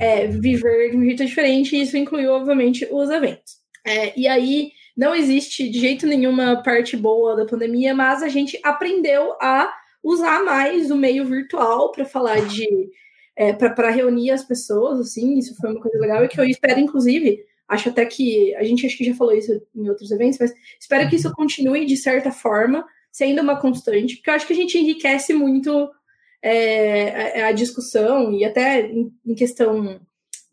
é, 0.00 0.26
viver 0.26 0.90
de 0.90 0.96
um 0.96 1.04
jeito 1.04 1.24
diferente, 1.24 1.76
e 1.76 1.82
isso 1.82 1.96
incluiu, 1.96 2.32
obviamente, 2.32 2.88
os 2.90 3.10
eventos. 3.10 3.56
É, 3.86 4.18
e 4.18 4.26
aí 4.26 4.70
não 4.96 5.14
existe 5.14 5.68
de 5.68 5.78
jeito 5.78 6.06
nenhuma 6.06 6.62
parte 6.62 6.96
boa 6.96 7.36
da 7.36 7.46
pandemia, 7.46 7.94
mas 7.94 8.22
a 8.22 8.28
gente 8.28 8.58
aprendeu 8.62 9.32
a 9.40 9.72
usar 10.02 10.42
mais 10.44 10.90
o 10.90 10.96
meio 10.96 11.24
virtual 11.24 11.92
para 11.92 12.04
falar 12.04 12.46
de. 12.46 12.66
É, 13.34 13.50
para 13.50 13.88
reunir 13.88 14.30
as 14.30 14.44
pessoas, 14.44 15.00
assim, 15.00 15.38
isso 15.38 15.56
foi 15.56 15.70
uma 15.70 15.80
coisa 15.80 15.98
legal 15.98 16.22
e 16.22 16.28
que 16.28 16.38
eu 16.38 16.44
espero, 16.44 16.78
inclusive, 16.78 17.42
acho 17.66 17.88
até 17.88 18.04
que 18.04 18.54
a 18.56 18.62
gente 18.62 18.84
acho 18.84 18.96
que 18.96 19.04
já 19.04 19.14
falou 19.14 19.34
isso 19.34 19.58
em 19.74 19.88
outros 19.88 20.10
eventos, 20.10 20.38
mas 20.38 20.52
espero 20.78 21.08
que 21.08 21.16
isso 21.16 21.32
continue 21.32 21.86
de 21.86 21.96
certa 21.96 22.30
forma 22.30 22.84
sendo 23.10 23.40
uma 23.40 23.58
constante, 23.58 24.16
porque 24.16 24.28
eu 24.28 24.34
acho 24.34 24.46
que 24.46 24.52
a 24.52 24.56
gente 24.56 24.76
enriquece 24.76 25.32
muito 25.32 25.90
é, 26.42 27.42
a, 27.42 27.48
a, 27.48 27.52
discussão 27.52 28.32
e 28.32 28.44
até 28.44 28.86
em, 28.86 29.10
em 29.24 29.34
questão 29.34 30.00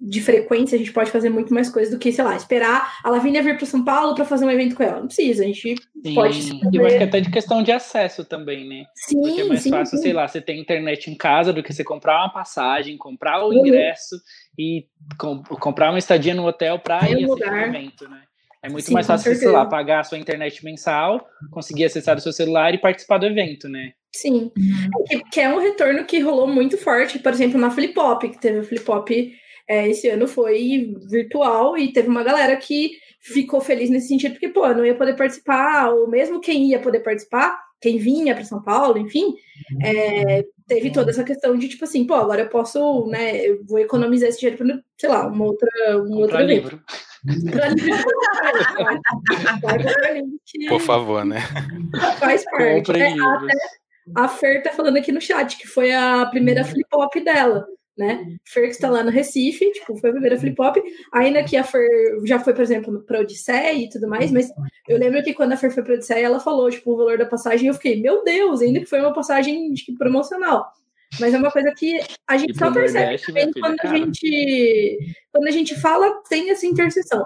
de 0.02 0.22
frequência, 0.22 0.76
a 0.76 0.80
gente 0.80 0.93
pode 0.93 1.12
fazer 1.12 1.30
muito 1.30 1.54
mais 1.54 1.70
coisas 1.70 1.93
do 1.93 2.00
que, 2.00 2.12
sei 2.12 2.24
lá, 2.24 2.36
esperar 2.36 3.00
a 3.04 3.10
Lavínia 3.10 3.43
vir 3.43 3.58
para 3.58 3.66
São 3.66 3.84
Paulo 3.84 4.16
para 4.16 4.24
fazer 4.24 4.45
um 4.45 4.52
evento 4.52 4.76
com 4.76 4.84
ela. 4.84 5.02
Não 5.02 5.08
precisa, 5.08 5.43
a 5.43 5.45
gente 5.45 5.76
sim. 5.76 6.16
pode. 6.16 6.41
Fazer... 6.41 6.70
Eu 6.74 6.86
acho 6.86 6.97
que 6.97 7.04
até 7.04 7.20
de 7.20 7.30
questão 7.30 7.62
de 7.62 7.72
acesso 7.72 8.24
também, 8.24 8.68
né? 8.68 8.86
Sim. 8.95 9.22
Porque 9.22 9.41
é 9.41 9.45
mais 9.45 9.62
sim, 9.62 9.70
fácil, 9.70 9.97
sim. 9.97 10.04
sei 10.04 10.14
lá, 10.14 10.26
você 10.26 10.39
ter 10.39 10.56
internet 10.56 11.12
em 11.12 11.16
casa 11.16 11.52
do 11.52 11.62
que 11.62 11.74
você 11.74 11.84
comprar 11.84 12.20
uma 12.20 12.32
passagem, 12.32 12.97
comprar 12.97 13.43
o 13.43 13.50
uhum. 13.50 13.66
ingresso 13.66 14.16
e 14.58 14.86
com, 15.20 15.43
comprar 15.43 15.89
uma 15.89 16.00
estadia 16.00 16.34
no 16.34 16.47
hotel 16.47 16.80
para 16.80 17.10
ir 17.10 17.26
assistir 17.26 17.50
o 17.52 17.58
evento, 17.58 18.10
né? 18.10 18.22
É 18.62 18.70
muito 18.70 18.86
sim, 18.86 18.93
mais 18.93 19.08
fácil, 19.08 19.34
sei 19.36 19.50
lá, 19.50 19.66
pagar 19.66 20.02
a 20.02 20.04
sua 20.04 20.18
internet 20.18 20.64
mensal, 20.66 21.26
conseguir 21.50 21.86
acessar 21.86 22.18
o 22.18 22.22
seu 22.22 22.34
celular 22.34 22.74
e 22.74 22.78
participar 22.78 23.18
do 23.18 23.26
evento, 23.26 23.70
né? 23.70 23.93
Sim. 24.14 24.52
Uhum. 24.58 24.89
É 25.12 25.18
que, 25.18 25.24
que, 25.30 25.39
é 25.39 25.50
um 25.50 25.60
retorno 25.60 26.06
que 26.06 26.20
rolou 26.20 26.47
muito 26.47 26.78
forte, 26.78 27.20
por 27.20 27.32
exemplo, 27.32 27.60
na 27.60 27.72
Flip 27.72 27.93
Pop, 27.93 28.28
que 28.28 28.39
teve 28.39 28.60
a 28.60 28.64
Flip 28.64 28.84
Pop 28.84 29.34
é, 29.70 29.88
esse 29.88 30.09
ano 30.09 30.28
foi 30.28 30.95
virtual 31.07 31.78
e 31.78 31.93
teve 31.93 32.07
uma 32.07 32.24
galera 32.24 32.57
que 32.57 32.93
ficou 33.22 33.61
feliz 33.61 33.88
nesse 33.91 34.07
sentido, 34.07 34.32
porque, 34.32 34.49
pô, 34.49 34.67
não 34.70 34.84
ia 34.84 34.95
poder 34.95 35.15
participar, 35.15 35.91
ou 35.91 36.09
mesmo 36.09 36.41
quem 36.41 36.72
ia 36.72 36.80
poder 36.80 37.01
participar, 37.01 37.55
quem 37.80 37.99
vinha 37.99 38.34
para 38.34 38.43
São 38.43 38.63
Paulo, 38.63 38.97
enfim, 38.97 39.36
é, 39.84 40.43
teve 40.67 40.91
toda 40.91 41.11
essa 41.11 41.24
questão 41.24 41.55
de, 41.55 41.70
tipo 41.70 41.84
assim, 41.86 42.07
pô, 42.07 42.15
agora 42.15 42.41
eu 42.41 42.49
posso, 42.49 43.05
né, 43.07 43.45
eu 43.45 43.63
vou 43.63 43.78
economizar 43.78 44.30
esse 44.30 44.39
dinheiro 44.39 44.57
para, 44.57 44.82
sei 44.97 45.09
lá, 45.09 45.28
uma 45.28 45.45
outra, 45.45 45.70
um 45.97 46.17
outro 46.17 46.39
livro. 46.39 46.82
Por 50.67 50.82
favor, 50.82 51.24
né? 51.24 51.41
Faz 52.17 52.43
parte. 52.45 52.91
É, 52.93 53.09
até 53.11 53.53
a 54.15 54.28
Fer 54.28 54.63
tá 54.63 54.72
falando 54.72 54.97
aqui 54.97 55.11
no 55.11 55.22
chat 55.22 55.57
que 55.57 55.67
foi 55.67 55.93
a 55.93 56.26
primeira 56.26 56.63
flip-flop 56.63 57.13
dela 57.24 57.67
né? 58.00 58.26
Fer 58.45 58.64
que 58.64 58.70
está 58.70 58.89
lá 58.89 59.04
no 59.04 59.12
Recife, 59.12 59.72
tipo, 59.74 59.95
foi 59.97 60.10
a 60.10 60.14
primeira 60.14 60.39
flip-flop. 60.39 60.78
Ainda 61.12 61.43
que 61.43 61.58
a 61.58 61.64
Fer 61.64 61.86
já 62.24 62.39
foi, 62.39 62.54
por 62.54 62.62
exemplo, 62.62 63.04
para 63.06 63.20
Odisseia 63.20 63.74
e 63.74 63.89
tudo 63.89 64.08
mais, 64.08 64.32
mas 64.32 64.50
eu 64.88 64.97
lembro 64.97 65.22
que 65.22 65.34
quando 65.34 65.52
a 65.52 65.58
Fer 65.58 65.70
foi 65.70 65.84
para 65.84 65.95
Odisseia, 65.95 66.26
ela 66.26 66.39
falou, 66.39 66.72
tipo, 66.72 66.93
o 66.93 66.97
valor 66.97 67.18
da 67.18 67.26
passagem, 67.26 67.68
eu 67.68 67.74
fiquei, 67.74 68.02
meu 68.02 68.24
Deus, 68.24 68.62
ainda 68.62 68.80
que 68.80 68.86
foi 68.86 69.02
uma 69.02 69.14
passagem 69.14 69.74
tipo, 69.74 69.97
promocional. 69.97 70.72
Mas 71.20 71.34
é 71.34 71.38
uma 71.38 71.52
coisa 71.52 71.74
que 71.76 72.00
a 72.28 72.38
gente 72.38 72.58
só 72.58 72.72
percebe 72.72 73.20
também 73.20 73.52
quando 73.52 73.80
a 73.82 73.88
gente 73.88 74.97
quando 75.32 75.47
a 75.47 75.52
gente 75.52 75.76
fala, 75.76 76.22
tem 76.30 76.52
essa 76.52 76.68
interseção 76.68 77.26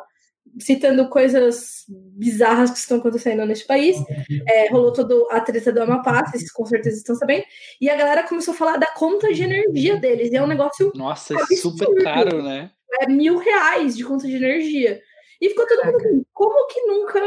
citando 0.59 1.09
coisas 1.09 1.85
bizarras 1.87 2.71
que 2.71 2.77
estão 2.77 2.97
acontecendo 2.97 3.45
nesse 3.45 3.65
país. 3.65 3.97
É, 4.47 4.69
rolou 4.69 4.93
toda 4.93 5.15
a 5.31 5.39
treta 5.41 5.71
do 5.71 5.81
Amapá, 5.81 6.25
vocês 6.25 6.51
com 6.51 6.65
certeza 6.65 6.97
estão 6.97 7.15
sabendo. 7.15 7.43
E 7.81 7.89
a 7.89 7.95
galera 7.95 8.23
começou 8.23 8.53
a 8.53 8.57
falar 8.57 8.77
da 8.77 8.87
conta 8.87 9.33
de 9.33 9.43
energia 9.43 9.97
deles. 9.97 10.31
E 10.31 10.35
é 10.35 10.43
um 10.43 10.47
negócio. 10.47 10.91
Nossa, 10.95 11.33
é 11.33 11.55
super 11.55 12.03
caro, 12.03 12.43
né? 12.43 12.71
É 13.01 13.07
mil 13.07 13.37
reais 13.37 13.95
de 13.95 14.03
conta 14.03 14.27
de 14.27 14.35
energia. 14.35 15.01
E 15.41 15.49
ficou 15.49 15.67
todo 15.67 15.85
mundo 15.85 15.97
assim, 15.97 16.25
como 16.31 16.67
que 16.67 16.81
nunca 16.81 17.19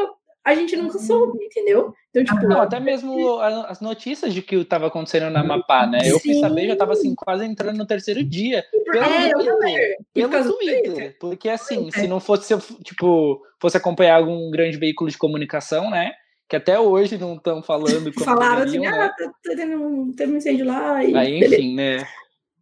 a 0.46 0.54
gente 0.54 0.76
nunca 0.76 0.96
soube, 1.00 1.44
entendeu? 1.44 1.92
Então, 2.10 2.22
tipo, 2.22 2.46
não, 2.46 2.60
até 2.60 2.78
mesmo 2.78 3.40
as 3.40 3.80
notícias 3.80 4.32
de 4.32 4.40
que 4.40 4.54
estava 4.54 4.86
acontecendo 4.86 5.28
na 5.28 5.40
Amapá, 5.40 5.88
né? 5.88 5.98
Eu 6.04 6.20
Sim. 6.20 6.34
fui 6.34 6.40
saber, 6.40 6.68
já 6.68 6.74
estava 6.74 6.92
assim, 6.92 7.16
quase 7.16 7.44
entrando 7.44 7.76
no 7.76 7.84
terceiro 7.84 8.22
dia. 8.22 8.64
Pelo 8.84 9.04
é, 9.04 9.32
Twitter. 9.32 9.96
Pelo 10.14 10.56
Twitter. 10.56 11.16
Porque 11.18 11.48
assim, 11.48 11.88
é. 11.88 11.98
se 11.98 12.06
não 12.06 12.20
fosse, 12.20 12.56
tipo, 12.84 13.42
fosse 13.60 13.76
acompanhar 13.76 14.18
algum 14.18 14.48
grande 14.48 14.76
veículo 14.76 15.10
de 15.10 15.18
comunicação, 15.18 15.90
né? 15.90 16.12
Que 16.48 16.54
até 16.54 16.78
hoje 16.78 17.18
não 17.18 17.34
estão 17.34 17.60
falando 17.60 18.12
como 18.12 18.24
Falaram 18.24 18.62
assim, 18.62 18.78
né? 18.78 18.86
ah, 18.86 19.08
tá, 19.08 19.24
tá 19.24 19.56
tendo, 19.56 19.82
um, 19.82 20.12
teve 20.12 20.32
um 20.32 20.36
incêndio 20.36 20.64
lá. 20.64 21.02
E... 21.02 21.12
Aí, 21.12 21.44
enfim, 21.44 21.74
né? 21.74 22.06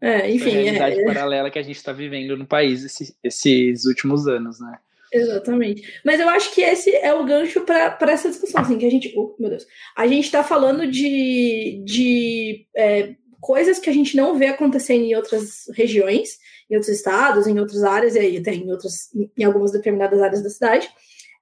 É, 0.01 0.31
enfim. 0.31 0.57
É 0.57 0.59
a 0.59 0.63
realidade 0.63 1.01
é... 1.01 1.05
paralela 1.05 1.51
que 1.51 1.59
a 1.59 1.63
gente 1.63 1.77
está 1.77 1.93
vivendo 1.93 2.35
no 2.35 2.47
país 2.47 2.83
esses, 2.83 3.15
esses 3.23 3.85
últimos 3.85 4.27
anos, 4.27 4.59
né? 4.59 4.79
Exatamente. 5.15 6.01
Mas 6.05 6.19
eu 6.19 6.29
acho 6.29 6.53
que 6.53 6.61
esse 6.61 6.91
é 6.91 7.15
o 7.15 7.25
gancho 7.25 7.61
para 7.61 8.11
essa 8.11 8.29
discussão, 8.29 8.63
assim, 8.63 8.77
que 8.77 8.85
a 8.85 8.91
gente. 8.91 9.15
Oh, 9.17 9.37
meu 9.39 9.49
Deus. 9.49 9.65
A 9.97 10.09
gente 10.09 10.25
está 10.25 10.43
falando 10.43 10.91
de, 10.91 11.81
de 11.85 12.67
é, 12.77 13.15
coisas 13.41 13.79
que 13.79 13.89
a 13.89 13.93
gente 13.93 14.17
não 14.17 14.37
vê 14.37 14.47
acontecendo 14.47 15.05
em 15.05 15.15
outras 15.15 15.67
regiões, 15.73 16.31
em 16.69 16.75
outros 16.75 16.93
estados, 16.93 17.47
em 17.47 17.61
outras 17.61 17.85
áreas, 17.85 18.17
e 18.17 18.19
aí 18.19 18.37
até 18.39 18.53
em 18.53 18.69
outras, 18.73 19.11
em 19.39 19.45
algumas 19.45 19.71
determinadas 19.71 20.21
áreas 20.21 20.43
da 20.43 20.51
cidade. 20.51 20.91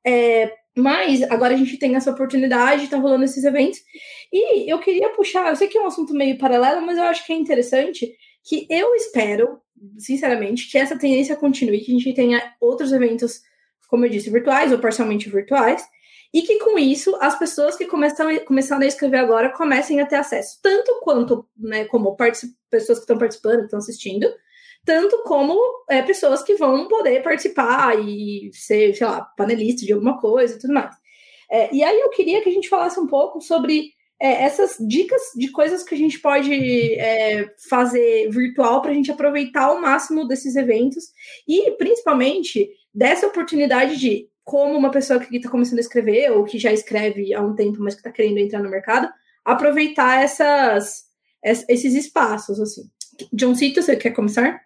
É, 0.06 0.52
mas 0.76 1.22
agora 1.22 1.54
a 1.54 1.56
gente 1.56 1.78
tem 1.78 1.96
essa 1.96 2.10
oportunidade, 2.10 2.88
tá 2.88 2.98
rolando 2.98 3.24
esses 3.24 3.42
eventos. 3.42 3.80
E 4.30 4.70
eu 4.70 4.78
queria 4.80 5.08
puxar, 5.10 5.48
eu 5.48 5.56
sei 5.56 5.68
que 5.68 5.78
é 5.78 5.80
um 5.80 5.86
assunto 5.86 6.12
meio 6.12 6.36
paralelo, 6.36 6.84
mas 6.84 6.98
eu 6.98 7.04
acho 7.04 7.24
que 7.24 7.32
é 7.32 7.36
interessante 7.36 8.12
que 8.44 8.66
eu 8.68 8.94
espero, 8.94 9.60
sinceramente, 9.98 10.70
que 10.70 10.76
essa 10.76 10.98
tendência 10.98 11.36
continue, 11.36 11.80
que 11.80 11.90
a 11.90 11.94
gente 11.94 12.12
tenha 12.12 12.54
outros 12.60 12.92
eventos 12.92 13.40
como 13.92 14.06
eu 14.06 14.08
disse, 14.08 14.30
virtuais 14.30 14.72
ou 14.72 14.78
parcialmente 14.78 15.28
virtuais, 15.28 15.86
e 16.32 16.40
que 16.40 16.58
com 16.60 16.78
isso 16.78 17.14
as 17.20 17.38
pessoas 17.38 17.76
que 17.76 17.84
começam, 17.84 18.26
começaram 18.46 18.80
a 18.80 18.86
escrever 18.86 19.18
agora 19.18 19.52
comecem 19.52 20.00
a 20.00 20.06
ter 20.06 20.16
acesso, 20.16 20.58
tanto 20.62 20.98
quanto, 21.02 21.46
né, 21.58 21.84
como 21.84 22.16
pessoas 22.16 22.98
que 22.98 23.02
estão 23.02 23.18
participando, 23.18 23.64
estão 23.64 23.78
assistindo, 23.78 24.26
tanto 24.82 25.22
como 25.24 25.60
é, 25.90 26.00
pessoas 26.00 26.42
que 26.42 26.54
vão 26.54 26.88
poder 26.88 27.22
participar 27.22 27.98
e 28.00 28.50
ser, 28.54 28.94
sei 28.94 29.06
lá, 29.06 29.26
panelista 29.36 29.84
de 29.84 29.92
alguma 29.92 30.18
coisa 30.18 30.56
e 30.56 30.58
tudo 30.58 30.72
mais. 30.72 30.96
É, 31.50 31.68
e 31.70 31.84
aí 31.84 32.00
eu 32.00 32.08
queria 32.08 32.40
que 32.40 32.48
a 32.48 32.52
gente 32.52 32.70
falasse 32.70 32.98
um 32.98 33.06
pouco 33.06 33.42
sobre 33.42 33.90
é, 34.22 34.44
essas 34.44 34.76
dicas 34.78 35.20
de 35.34 35.50
coisas 35.50 35.82
que 35.82 35.96
a 35.96 35.98
gente 35.98 36.20
pode 36.20 36.54
é, 36.94 37.52
fazer 37.68 38.30
virtual 38.30 38.80
para 38.80 38.92
a 38.92 38.94
gente 38.94 39.10
aproveitar 39.10 39.64
ao 39.64 39.80
máximo 39.80 40.28
desses 40.28 40.54
eventos 40.54 41.06
e 41.46 41.72
principalmente 41.72 42.70
dessa 42.94 43.26
oportunidade 43.26 43.98
de 43.98 44.28
como 44.44 44.78
uma 44.78 44.92
pessoa 44.92 45.18
que 45.18 45.36
está 45.36 45.50
começando 45.50 45.78
a 45.78 45.82
escrever 45.82 46.30
ou 46.30 46.44
que 46.44 46.56
já 46.56 46.72
escreve 46.72 47.34
há 47.34 47.40
um 47.40 47.56
tempo, 47.56 47.78
mas 47.80 47.94
que 47.94 48.00
está 48.00 48.12
querendo 48.12 48.38
entrar 48.38 48.62
no 48.62 48.70
mercado, 48.70 49.12
aproveitar 49.44 50.22
essas, 50.22 51.02
esses 51.42 51.94
espaços 51.94 52.60
assim. 52.60 52.82
John 53.32 53.56
Cito, 53.56 53.82
você 53.82 53.96
quer 53.96 54.12
começar? 54.12 54.60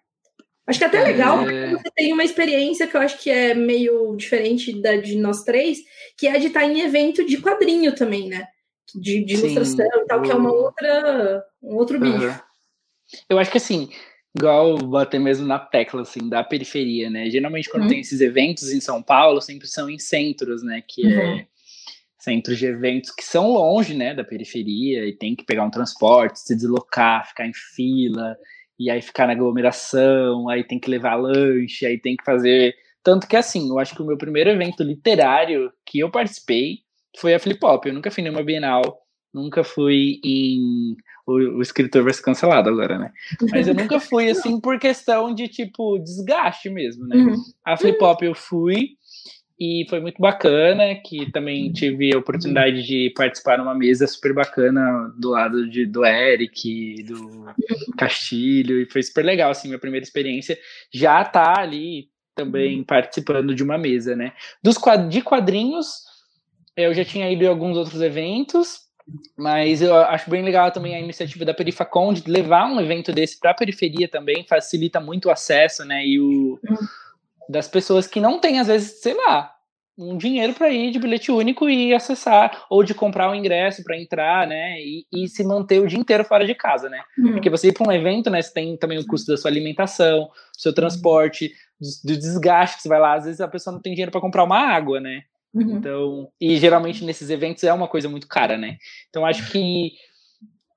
Acho 0.67 0.77
que 0.77 0.85
é 0.85 0.87
até 0.87 1.01
legal, 1.01 1.41
é... 1.41 1.71
porque 1.71 1.81
você 1.81 1.91
tem 1.95 2.13
uma 2.13 2.23
experiência 2.23 2.85
que 2.85 2.95
eu 2.95 3.01
acho 3.01 3.17
que 3.17 3.31
é 3.31 3.55
meio 3.55 4.15
diferente 4.15 4.79
da 4.79 4.97
de 4.97 5.15
nós 5.17 5.43
três, 5.43 5.79
que 6.15 6.27
é 6.27 6.37
de 6.37 6.47
estar 6.47 6.63
em 6.63 6.81
evento 6.81 7.25
de 7.25 7.41
quadrinho 7.41 7.95
também, 7.95 8.29
né? 8.29 8.47
De, 8.95 9.23
de 9.23 9.33
ilustração 9.33 9.85
e 9.85 10.05
tal, 10.05 10.21
que 10.21 10.31
é 10.31 10.35
uma 10.35 10.51
outra, 10.51 11.45
um 11.61 11.75
outro 11.75 11.99
bicho. 11.99 12.27
Uhum. 12.27 12.39
Eu 13.29 13.39
acho 13.39 13.51
que 13.51 13.57
assim, 13.57 13.89
igual 14.35 14.77
bater 14.77 15.19
mesmo 15.19 15.45
na 15.45 15.59
tecla 15.59 16.01
assim, 16.01 16.29
da 16.29 16.43
periferia, 16.43 17.09
né? 17.09 17.29
Geralmente 17.29 17.69
quando 17.69 17.83
uhum. 17.83 17.89
tem 17.89 17.99
esses 17.99 18.21
eventos 18.21 18.71
em 18.71 18.79
São 18.79 19.01
Paulo, 19.01 19.41
sempre 19.41 19.67
são 19.67 19.89
em 19.89 19.99
centros, 19.99 20.63
né? 20.63 20.81
Que 20.87 21.05
é 21.05 21.09
uhum. 21.09 21.39
é 21.39 21.47
centros 22.27 22.57
de 22.57 22.65
eventos 22.65 23.11
que 23.11 23.23
são 23.23 23.53
longe, 23.53 23.93
né, 23.93 24.13
da 24.13 24.23
periferia 24.23 25.07
e 25.07 25.13
tem 25.13 25.33
que 25.33 25.45
pegar 25.45 25.63
um 25.63 25.71
transporte, 25.71 26.39
se 26.39 26.53
deslocar, 26.53 27.25
ficar 27.25 27.47
em 27.47 27.53
fila 27.53 28.35
e 28.77 28.89
aí 28.89 29.01
ficar 29.01 29.27
na 29.27 29.33
aglomeração, 29.33 30.49
aí 30.49 30.63
tem 30.63 30.77
que 30.77 30.89
levar 30.89 31.15
lanche, 31.15 31.85
aí 31.85 31.97
tem 31.97 32.17
que 32.17 32.25
fazer. 32.25 32.75
Tanto 33.01 33.27
que 33.27 33.37
assim, 33.37 33.69
eu 33.69 33.79
acho 33.79 33.95
que 33.95 34.01
o 34.01 34.05
meu 34.05 34.17
primeiro 34.17 34.49
evento 34.49 34.83
literário 34.83 35.71
que 35.85 35.99
eu 35.99 36.11
participei 36.11 36.79
foi 37.19 37.33
a 37.33 37.39
Flip 37.39 37.59
Hop. 37.63 37.85
Eu 37.85 37.93
nunca 37.93 38.11
fui 38.11 38.23
nenhuma 38.23 38.43
Bienal, 38.43 38.81
nunca 39.33 39.63
fui 39.63 40.19
em. 40.23 40.95
O, 41.25 41.57
o 41.57 41.61
escritor 41.61 42.03
vai 42.03 42.13
ser 42.13 42.21
cancelado 42.21 42.69
agora, 42.69 42.97
né? 42.97 43.11
Mas 43.51 43.67
eu 43.67 43.75
nunca 43.75 43.99
fui 43.99 44.29
assim 44.29 44.61
por 44.61 44.79
questão 44.79 45.33
de 45.33 45.47
tipo 45.47 45.99
desgaste 45.99 46.69
mesmo, 46.69 47.05
né? 47.05 47.17
Uhum. 47.17 47.35
A 47.65 47.75
Flip 47.75 48.01
Hop 48.01 48.21
eu 48.21 48.33
fui, 48.33 48.91
e 49.59 49.85
foi 49.89 49.99
muito 49.99 50.21
bacana, 50.21 50.95
que 51.03 51.31
também 51.31 51.71
tive 51.73 52.13
a 52.13 52.19
oportunidade 52.19 52.83
de 52.83 53.11
participar 53.15 53.57
numa 53.57 53.73
mesa 53.73 54.05
super 54.05 54.33
bacana 54.33 55.11
do 55.17 55.31
lado 55.31 55.67
de, 55.67 55.85
do 55.85 56.05
Eric, 56.05 57.03
do 57.03 57.45
Castilho, 57.97 58.79
e 58.79 58.85
foi 58.85 59.01
super 59.01 59.25
legal, 59.25 59.49
assim, 59.49 59.67
minha 59.67 59.79
primeira 59.79 60.03
experiência 60.03 60.57
já 60.93 61.25
tá 61.25 61.59
ali 61.59 62.09
também 62.35 62.83
participando 62.83 63.55
de 63.55 63.63
uma 63.63 63.79
mesa, 63.79 64.15
né? 64.15 64.31
Dos 64.61 64.77
de 65.09 65.21
quadrinhos, 65.21 66.03
eu 66.77 66.93
já 66.93 67.03
tinha 67.03 67.29
ido 67.29 67.43
em 67.43 67.47
alguns 67.47 67.75
outros 67.75 68.01
eventos, 68.01 68.81
mas 69.37 69.81
eu 69.81 69.95
acho 69.95 70.29
bem 70.29 70.43
legal 70.43 70.71
também 70.71 70.95
a 70.95 70.99
iniciativa 70.99 71.43
da 71.43 71.53
Perifacon 71.53 72.13
de 72.13 72.29
levar 72.29 72.65
um 72.65 72.79
evento 72.79 73.11
desse 73.11 73.39
para 73.39 73.51
a 73.51 73.55
periferia 73.55 74.07
também, 74.07 74.45
facilita 74.47 74.99
muito 74.99 75.27
o 75.27 75.31
acesso, 75.31 75.83
né? 75.83 76.05
E 76.05 76.19
o 76.19 76.59
das 77.49 77.67
pessoas 77.67 78.05
que 78.07 78.19
não 78.19 78.39
têm, 78.39 78.59
às 78.59 78.67
vezes, 78.67 79.01
sei 79.01 79.13
lá, 79.13 79.53
um 79.97 80.15
dinheiro 80.15 80.53
para 80.53 80.69
ir 80.69 80.91
de 80.91 80.99
bilhete 80.99 81.31
único 81.31 81.67
e 81.67 81.93
acessar, 81.93 82.65
ou 82.69 82.83
de 82.83 82.93
comprar 82.93 83.31
um 83.31 83.35
ingresso 83.35 83.83
para 83.83 83.99
entrar, 83.99 84.45
né? 84.45 84.79
E, 84.79 85.05
e, 85.11 85.27
se 85.27 85.43
manter 85.43 85.81
o 85.81 85.87
dia 85.87 85.97
inteiro 85.97 86.23
fora 86.23 86.45
de 86.45 86.53
casa, 86.53 86.87
né? 86.87 87.01
Uhum. 87.17 87.33
Porque 87.33 87.49
você 87.49 87.69
ir 87.69 87.73
para 87.73 87.87
um 87.87 87.91
evento, 87.91 88.29
né? 88.29 88.41
Você 88.41 88.53
tem 88.53 88.77
também 88.77 88.99
o 88.99 89.07
custo 89.07 89.31
da 89.31 89.37
sua 89.37 89.49
alimentação, 89.49 90.25
do 90.25 90.61
seu 90.61 90.73
transporte, 90.73 91.51
do, 91.79 92.13
do, 92.13 92.19
desgaste 92.19 92.75
que 92.77 92.83
você 92.83 92.89
vai 92.89 92.99
lá. 92.99 93.13
Às 93.15 93.25
vezes 93.25 93.41
a 93.41 93.47
pessoa 93.47 93.73
não 93.73 93.81
tem 93.81 93.93
dinheiro 93.93 94.11
para 94.11 94.21
comprar 94.21 94.43
uma 94.43 94.59
água, 94.59 94.99
né? 94.99 95.23
Uhum. 95.57 95.77
Então, 95.77 96.29
e 96.39 96.57
geralmente 96.57 97.03
nesses 97.03 97.29
eventos 97.29 97.63
é 97.63 97.73
uma 97.73 97.87
coisa 97.87 98.07
muito 98.07 98.27
cara, 98.27 98.57
né? 98.57 98.77
Então 99.09 99.25
acho 99.25 99.51
que 99.51 99.93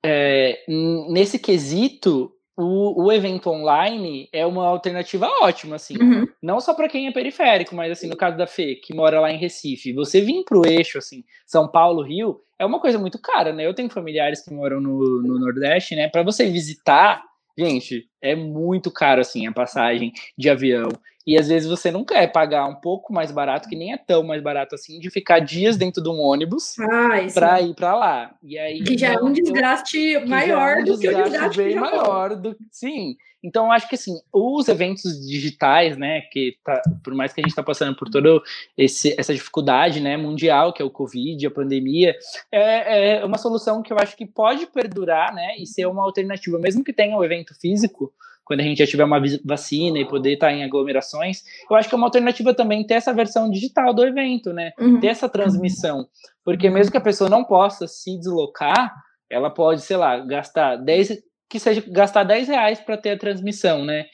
é, 0.05 0.65
nesse 1.09 1.39
quesito 1.39 2.33
o, 2.57 3.07
o 3.07 3.13
evento 3.13 3.49
online 3.49 4.29
é 4.33 4.45
uma 4.45 4.67
alternativa 4.67 5.27
ótima, 5.41 5.77
assim. 5.77 5.97
Uhum. 6.01 6.27
Não 6.43 6.61
só 6.61 6.75
para 6.75 6.89
quem 6.89 7.07
é 7.07 7.13
periférico, 7.13 7.75
mas 7.75 7.91
assim, 7.91 8.09
no 8.09 8.17
caso 8.17 8.37
da 8.37 8.47
Fê, 8.47 8.75
que 8.75 8.95
mora 8.95 9.21
lá 9.21 9.31
em 9.31 9.39
Recife, 9.39 9.93
você 9.93 10.21
vir 10.21 10.45
pro 10.45 10.67
eixo, 10.67 10.99
assim, 10.99 11.25
São 11.47 11.71
Paulo, 11.71 12.03
Rio, 12.03 12.41
é 12.59 12.67
uma 12.67 12.81
coisa 12.81 12.99
muito 12.99 13.19
cara, 13.19 13.53
né? 13.53 13.67
Eu 13.67 13.75
tenho 13.75 13.89
familiares 13.89 14.43
que 14.45 14.53
moram 14.53 14.81
no, 14.81 15.23
no 15.23 15.39
Nordeste, 15.39 15.97
né? 15.97 16.09
Para 16.09 16.23
você 16.23 16.51
visitar, 16.51 17.23
gente, 17.59 18.07
é 18.21 18.35
muito 18.35 18.91
caro, 18.91 19.23
assim, 19.23 19.47
a 19.47 19.53
passagem 19.53 20.13
de 20.37 20.51
avião. 20.51 20.89
E 21.31 21.39
às 21.39 21.47
vezes 21.47 21.71
você 21.71 21.93
não 21.93 22.05
quer 22.05 22.27
pagar 22.33 22.67
um 22.67 22.75
pouco 22.75 23.13
mais 23.13 23.31
barato, 23.31 23.69
que 23.69 23.77
nem 23.77 23.93
é 23.93 23.97
tão 23.97 24.25
mais 24.25 24.43
barato 24.43 24.75
assim, 24.75 24.99
de 24.99 25.09
ficar 25.11 25.39
dias 25.39 25.77
dentro 25.77 26.03
de 26.03 26.09
um 26.09 26.19
ônibus 26.19 26.77
ah, 26.81 27.11
para 27.33 27.61
ir 27.61 27.73
para 27.73 27.95
lá. 27.95 28.35
E 28.43 28.59
aí, 28.59 28.83
que 28.83 28.99
já 28.99 29.13
é 29.13 29.17
um 29.17 29.31
desgaste 29.33 30.19
maior 30.27 30.79
é 30.79 30.81
um 30.81 30.85
do 30.87 30.99
que 30.99 31.09
o 31.09 31.23
desgaste 31.23 31.57
bem 31.57 31.77
maior 31.77 32.35
do 32.35 32.57
sim. 32.73 33.17
Então 33.45 33.71
acho 33.71 33.89
que 33.89 33.95
assim, 33.95 34.19
os 34.33 34.67
eventos 34.67 35.25
digitais, 35.25 35.97
né, 35.97 36.23
que 36.33 36.57
tá, 36.65 36.83
por 37.05 37.15
mais 37.15 37.33
que 37.33 37.41
a 37.41 37.43
gente 37.43 37.53
está 37.53 37.63
passando 37.63 37.97
por 37.97 38.11
toda 38.11 38.43
essa 38.77 39.33
dificuldade, 39.33 40.01
né, 40.01 40.17
mundial 40.17 40.73
que 40.73 40.83
é 40.83 40.85
o 40.85 40.91
Covid, 40.91 41.47
a 41.47 41.51
pandemia, 41.51 42.13
é, 42.51 43.19
é 43.19 43.25
uma 43.25 43.39
solução 43.39 43.85
que 43.85 43.93
eu 43.93 43.99
acho 44.01 44.17
que 44.17 44.27
pode 44.27 44.67
perdurar, 44.67 45.33
né, 45.33 45.57
e 45.57 45.65
ser 45.65 45.87
uma 45.87 46.03
alternativa, 46.03 46.59
mesmo 46.59 46.83
que 46.83 46.93
tenha 46.93 47.15
o 47.15 47.21
um 47.21 47.25
evento 47.25 47.55
físico 47.55 48.13
quando 48.51 48.63
a 48.63 48.65
gente 48.65 48.79
já 48.79 48.87
tiver 48.87 49.05
uma 49.05 49.23
vacina 49.45 50.01
e 50.01 50.05
poder 50.05 50.33
estar 50.33 50.53
em 50.53 50.65
aglomerações, 50.65 51.45
eu 51.71 51.77
acho 51.77 51.89
que 51.89 51.95
é 51.95 51.97
uma 51.97 52.09
alternativa 52.09 52.53
também 52.53 52.85
ter 52.85 52.95
essa 52.95 53.15
versão 53.15 53.49
digital 53.49 53.95
do 53.95 54.05
evento, 54.05 54.53
né? 54.53 54.73
Uhum. 54.77 54.99
Ter 54.99 55.07
essa 55.07 55.29
transmissão. 55.29 56.09
Porque 56.45 56.69
mesmo 56.69 56.91
que 56.91 56.99
a 56.99 57.01
pessoa 57.01 57.31
não 57.31 57.45
possa 57.45 57.87
se 57.87 58.19
deslocar, 58.19 58.93
ela 59.31 59.51
pode, 59.51 59.83
sei 59.83 59.97
lá, 59.97 60.19
gastar 60.19 60.75
10, 60.75 61.23
que 61.49 61.61
seja 61.61 61.81
gastar 61.87 62.25
10 62.25 62.49
reais 62.49 62.81
para 62.81 62.97
ter 62.97 63.11
a 63.11 63.17
transmissão, 63.17 63.85
né? 63.85 64.07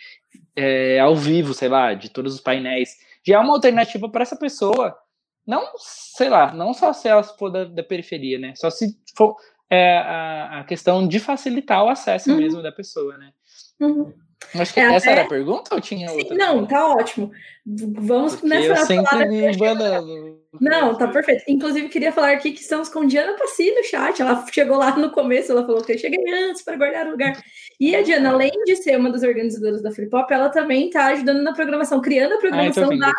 É, 0.55 1.01
ao 1.01 1.17
vivo, 1.17 1.55
sei 1.55 1.71
lá, 1.71 1.95
de 1.95 2.11
todos 2.11 2.35
os 2.35 2.41
painéis. 2.43 2.91
Já 3.27 3.37
é 3.37 3.39
uma 3.39 3.55
alternativa 3.55 4.07
para 4.07 4.21
essa 4.21 4.37
pessoa. 4.37 4.95
Não, 5.47 5.63
sei 5.79 6.29
lá, 6.29 6.53
não 6.53 6.75
só 6.75 6.93
se 6.93 7.09
ela 7.09 7.23
for 7.23 7.49
da, 7.49 7.65
da 7.65 7.83
periferia, 7.83 8.39
né? 8.39 8.53
Só 8.55 8.69
se 8.69 8.99
for 9.17 9.35
é, 9.71 9.97
a, 9.97 10.61
a 10.61 10.65
questão 10.65 11.09
de 11.09 11.19
facilitar 11.19 11.83
o 11.83 11.89
acesso 11.89 12.31
uhum. 12.31 12.37
mesmo 12.37 12.63
da 12.63 12.71
pessoa, 12.71 13.17
né? 13.17 13.33
Uhum. 13.81 14.13
Acho 14.55 14.75
que 14.75 14.81
é 14.81 14.85
essa 14.85 15.07
até... 15.07 15.13
era 15.13 15.23
a 15.23 15.29
pergunta 15.29 15.75
ou 15.75 15.81
tinha 15.81 16.11
outra? 16.13 16.37
Não, 16.37 16.67
tá 16.67 16.89
ótimo. 16.89 17.31
Vamos 17.67 18.37
Porque 18.37 18.49
nessa 18.49 18.69
eu 18.69 18.87
sempre 18.87 19.27
me 19.27 20.37
Não, 20.61 20.97
tá 20.97 21.09
perfeito. 21.09 21.45
Inclusive, 21.49 21.89
queria 21.89 22.13
falar 22.13 22.33
aqui 22.33 22.53
que 22.53 22.61
estamos 22.61 22.89
com 22.89 23.07
Diana 23.07 23.37
Passi 23.37 23.75
no 23.75 23.83
chat. 23.83 24.21
Ela 24.21 24.45
chegou 24.53 24.77
lá 24.77 24.97
no 24.97 25.11
começo, 25.11 25.53
ela 25.53 25.67
falou 25.67 25.83
que 25.83 25.93
eu 25.93 25.99
cheguei 25.99 26.23
antes 26.33 26.63
para 26.63 26.77
guardar 26.77 27.07
o 27.07 27.11
lugar. 27.11 27.33
E 27.81 27.97
a 27.97 28.03
Diana, 28.03 28.31
além 28.31 28.53
de 28.65 28.77
ser 28.77 28.99
uma 28.99 29.11
das 29.11 29.23
organizadoras 29.23 29.83
da 29.83 29.91
Flip 29.91 30.15
Hop, 30.15 30.31
ela 30.31 30.49
também 30.49 30.87
está 30.87 31.07
ajudando 31.07 31.43
na 31.43 31.53
programação, 31.53 32.01
criando 32.01 32.35
a 32.35 32.39
programação 32.39 32.91
ah, 32.93 32.97
da, 32.97 33.13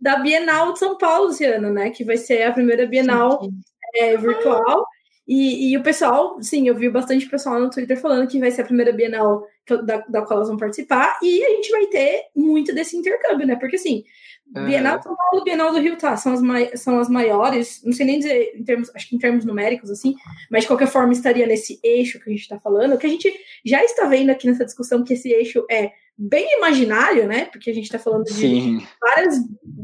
da 0.00 0.16
Bienal 0.16 0.72
de 0.72 0.78
São 0.78 0.98
Paulo 0.98 1.30
esse 1.30 1.44
ano, 1.44 1.72
né? 1.72 1.90
Que 1.90 2.04
vai 2.04 2.16
ser 2.16 2.42
a 2.42 2.52
primeira 2.52 2.86
Bienal 2.86 3.46
é, 3.94 4.16
virtual. 4.16 4.86
E, 5.26 5.70
e, 5.70 5.76
o 5.76 5.82
pessoal, 5.82 6.36
sim, 6.42 6.68
eu 6.68 6.74
vi 6.74 6.88
bastante 6.90 7.26
pessoal 7.28 7.58
no 7.58 7.70
Twitter 7.70 7.98
falando 7.98 8.28
que 8.28 8.38
vai 8.38 8.50
ser 8.50 8.60
a 8.60 8.66
primeira 8.66 8.92
Bienal 8.92 9.42
da, 9.84 10.04
da 10.06 10.22
qual 10.22 10.38
elas 10.38 10.48
vão 10.48 10.58
participar, 10.58 11.18
e 11.22 11.42
a 11.42 11.48
gente 11.48 11.70
vai 11.70 11.86
ter 11.86 12.24
muito 12.36 12.74
desse 12.74 12.94
intercâmbio, 12.94 13.46
né? 13.46 13.56
Porque 13.56 13.76
assim, 13.76 14.04
é. 14.54 14.64
Bienal 14.66 15.02
São 15.02 15.16
Paulo 15.16 15.40
e 15.40 15.44
Bienal 15.44 15.72
do 15.72 15.80
Rio, 15.80 15.96
tá, 15.96 16.16
são 16.18 16.34
as, 16.34 16.42
mai 16.42 16.76
são 16.76 16.98
as 16.98 17.08
maiores, 17.08 17.80
não 17.82 17.92
sei 17.92 18.04
nem 18.04 18.18
dizer 18.18 18.52
em 18.54 18.62
termos, 18.62 18.94
acho 18.94 19.08
que 19.08 19.16
em 19.16 19.18
termos 19.18 19.46
numéricos, 19.46 19.90
assim, 19.90 20.14
mas 20.50 20.62
de 20.62 20.66
qualquer 20.66 20.88
forma 20.88 21.14
estaria 21.14 21.46
nesse 21.46 21.80
eixo 21.82 22.20
que 22.20 22.28
a 22.28 22.32
gente 22.32 22.42
está 22.42 22.60
falando, 22.60 22.98
que 22.98 23.06
a 23.06 23.10
gente 23.10 23.32
já 23.64 23.82
está 23.82 24.04
vendo 24.04 24.28
aqui 24.28 24.46
nessa 24.46 24.66
discussão 24.66 25.02
que 25.02 25.14
esse 25.14 25.30
eixo 25.30 25.64
é 25.70 25.90
bem 26.16 26.58
imaginário, 26.58 27.26
né? 27.26 27.46
Porque 27.46 27.70
a 27.70 27.74
gente 27.74 27.84
está 27.84 27.98
falando 27.98 28.24
de 28.24 28.78
várias, 29.00 29.36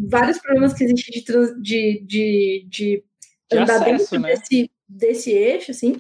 vários 0.09 0.39
problemas 0.39 0.75
que 0.75 0.85
existem 0.85 1.19
de, 1.19 1.25
trans, 1.25 1.51
de, 1.61 2.05
de, 2.07 2.67
de, 2.69 3.05
de 3.51 3.59
andar 3.59 3.77
acesso, 3.77 4.11
dentro 4.13 4.21
né? 4.21 4.35
desse, 4.35 4.71
desse 4.91 5.31
eixo, 5.31 5.71
assim. 5.71 5.97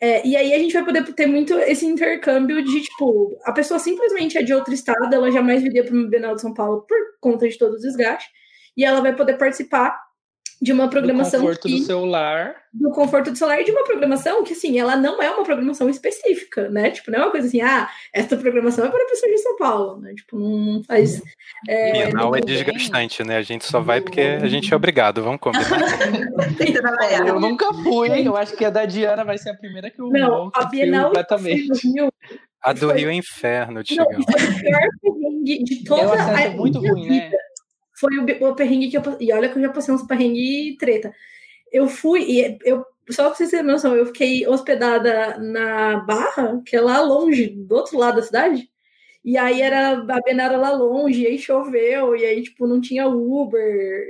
É, 0.00 0.26
e 0.26 0.36
aí 0.36 0.52
a 0.52 0.58
gente 0.58 0.72
vai 0.72 0.84
poder 0.84 1.04
ter 1.14 1.26
muito 1.26 1.54
esse 1.60 1.86
intercâmbio 1.86 2.62
de, 2.62 2.82
tipo, 2.82 3.38
a 3.44 3.52
pessoa 3.52 3.78
simplesmente 3.78 4.36
é 4.36 4.42
de 4.42 4.52
outro 4.52 4.74
estado, 4.74 5.14
ela 5.14 5.30
jamais 5.30 5.62
viria 5.62 5.84
para 5.84 5.94
o 5.94 6.08
Bienal 6.08 6.34
de 6.34 6.42
São 6.42 6.52
Paulo 6.52 6.82
por 6.82 6.98
conta 7.20 7.48
de 7.48 7.56
todo 7.56 7.74
o 7.74 7.78
desgaste, 7.78 8.28
e 8.76 8.84
ela 8.84 9.00
vai 9.00 9.14
poder 9.14 9.38
participar 9.38 9.98
de 10.60 10.72
uma 10.72 10.88
programação. 10.88 11.40
Do 11.40 11.46
conforto 11.46 11.68
que, 11.68 11.78
do 11.78 11.84
celular. 11.84 12.56
Do 12.72 12.90
conforto 12.90 13.30
do 13.30 13.36
celular 13.36 13.60
e 13.60 13.64
de 13.64 13.70
uma 13.70 13.84
programação 13.84 14.42
que, 14.42 14.52
assim, 14.52 14.78
ela 14.78 14.96
não 14.96 15.22
é 15.22 15.30
uma 15.30 15.44
programação 15.44 15.88
específica, 15.88 16.68
né? 16.70 16.90
Tipo, 16.90 17.10
não 17.10 17.18
é 17.18 17.22
uma 17.22 17.30
coisa 17.30 17.46
assim, 17.46 17.60
ah, 17.60 17.88
essa 18.12 18.36
programação 18.36 18.84
é 18.86 18.90
para 18.90 19.04
pessoas 19.06 19.32
de 19.32 19.38
São 19.38 19.56
Paulo, 19.56 20.00
né? 20.00 20.14
Tipo, 20.14 20.38
não 20.38 20.82
faz. 20.84 21.22
É, 21.68 21.92
Bienal 21.92 22.34
é 22.34 22.40
desgastante, 22.40 23.22
né? 23.24 23.36
A 23.36 23.42
gente 23.42 23.64
só 23.64 23.80
vai 23.80 24.00
porque 24.00 24.20
a 24.20 24.48
gente 24.48 24.72
é 24.72 24.76
obrigado, 24.76 25.22
vamos 25.22 25.40
combinar. 25.40 25.64
eu 27.26 27.40
nunca 27.40 27.72
fui, 27.74 28.26
eu 28.26 28.36
acho 28.36 28.56
que 28.56 28.64
a 28.64 28.70
da 28.70 28.84
Diana 28.84 29.24
vai 29.24 29.38
ser 29.38 29.50
a 29.50 29.54
primeira 29.54 29.90
que 29.90 30.00
eu 30.00 30.08
Não, 30.08 30.50
a 30.54 30.64
Bienal 30.64 31.06
completamente. 31.06 31.68
A 32.64 32.72
do 32.72 32.90
Rio 32.90 33.10
é 33.10 33.14
inferno, 33.14 33.84
Tigão. 33.84 34.06
Não, 34.10 34.22
foi 34.22 34.42
o 34.42 34.58
pior 34.58 34.80
de 35.42 35.84
toda 35.84 36.34
a 36.34 36.40
é 36.40 36.48
muito 36.48 36.78
ruim, 36.78 37.08
né? 37.10 37.30
Foi 37.94 38.16
o, 38.18 38.48
o 38.48 38.54
perrengue 38.54 38.90
que 38.90 38.96
eu 38.98 39.02
E 39.20 39.32
olha 39.32 39.48
que 39.48 39.58
eu 39.58 39.62
já 39.62 39.70
passei 39.70 39.94
uns 39.94 40.02
perrengue 40.02 40.76
treta. 40.78 41.14
Eu 41.72 41.88
fui 41.88 42.22
e 42.22 42.58
eu. 42.64 42.84
Só 43.10 43.26
pra 43.26 43.34
vocês 43.34 43.50
terem 43.50 43.66
noção, 43.66 43.94
eu 43.94 44.06
fiquei 44.06 44.46
hospedada 44.46 45.38
na 45.38 45.98
Barra, 45.98 46.62
que 46.66 46.74
é 46.74 46.80
lá 46.80 47.02
longe, 47.02 47.48
do 47.48 47.74
outro 47.74 47.98
lado 47.98 48.16
da 48.16 48.22
cidade. 48.22 48.70
E 49.24 49.36
aí 49.38 49.60
era 49.62 49.92
a 49.92 50.20
Bienal 50.22 50.58
lá 50.58 50.72
longe, 50.72 51.22
e 51.22 51.26
aí 51.26 51.38
choveu, 51.38 52.16
e 52.16 52.24
aí, 52.24 52.42
tipo, 52.42 52.66
não 52.66 52.80
tinha 52.80 53.06
Uber. 53.06 53.60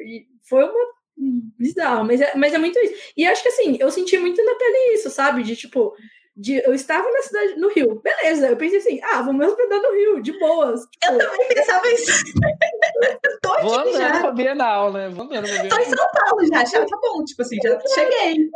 E 0.07 0.26
foi 0.43 0.64
uma 0.64 0.95
bizarro, 1.16 2.05
mas 2.05 2.20
é, 2.20 2.35
mas 2.37 2.53
é 2.55 2.59
muito 2.59 2.78
isso. 2.80 2.95
E 3.16 3.24
acho 3.26 3.43
que 3.43 3.49
assim, 3.49 3.76
eu 3.80 3.91
senti 3.91 4.18
muito 4.18 4.45
na 4.45 4.55
pele 4.57 4.95
isso, 4.95 5.11
sabe? 5.11 5.43
De 5.43 5.57
tipo, 5.57 5.95
de, 6.37 6.57
eu 6.66 6.74
estava 6.74 7.09
na 7.11 7.22
cidade, 7.22 7.57
no 7.61 7.68
Rio. 7.68 8.01
Beleza, 8.03 8.49
eu 8.49 8.57
pensei 8.57 8.78
assim, 8.78 9.01
ah, 9.03 9.22
vamos 9.22 9.47
hospedar 9.47 9.80
no 9.80 9.93
Rio, 9.93 10.20
de 10.20 10.37
boas. 10.39 10.80
Tipo, 10.91 11.12
eu 11.12 11.18
também 11.18 11.49
pensava 11.49 11.89
isso. 11.93 12.24
Tô 13.43 13.53
aqui 13.53 13.62
Vou 13.62 13.78
andando 13.78 13.99
já. 13.99 14.20
pra 14.20 14.30
Bienal, 14.32 14.93
né? 14.93 15.09
Vou 15.11 15.24
andando 15.24 15.45
pra 15.45 15.62
Bienal. 15.62 15.68
Tô 15.68 15.78
em 15.78 15.85
São 15.85 16.07
Paulo 16.12 16.47
já, 16.47 16.64
já 16.64 16.87
tá 16.87 16.99
bom, 17.01 17.24
tipo 17.24 17.43
assim, 17.43 17.57
já 17.62 17.78
cheguei. 17.95 18.51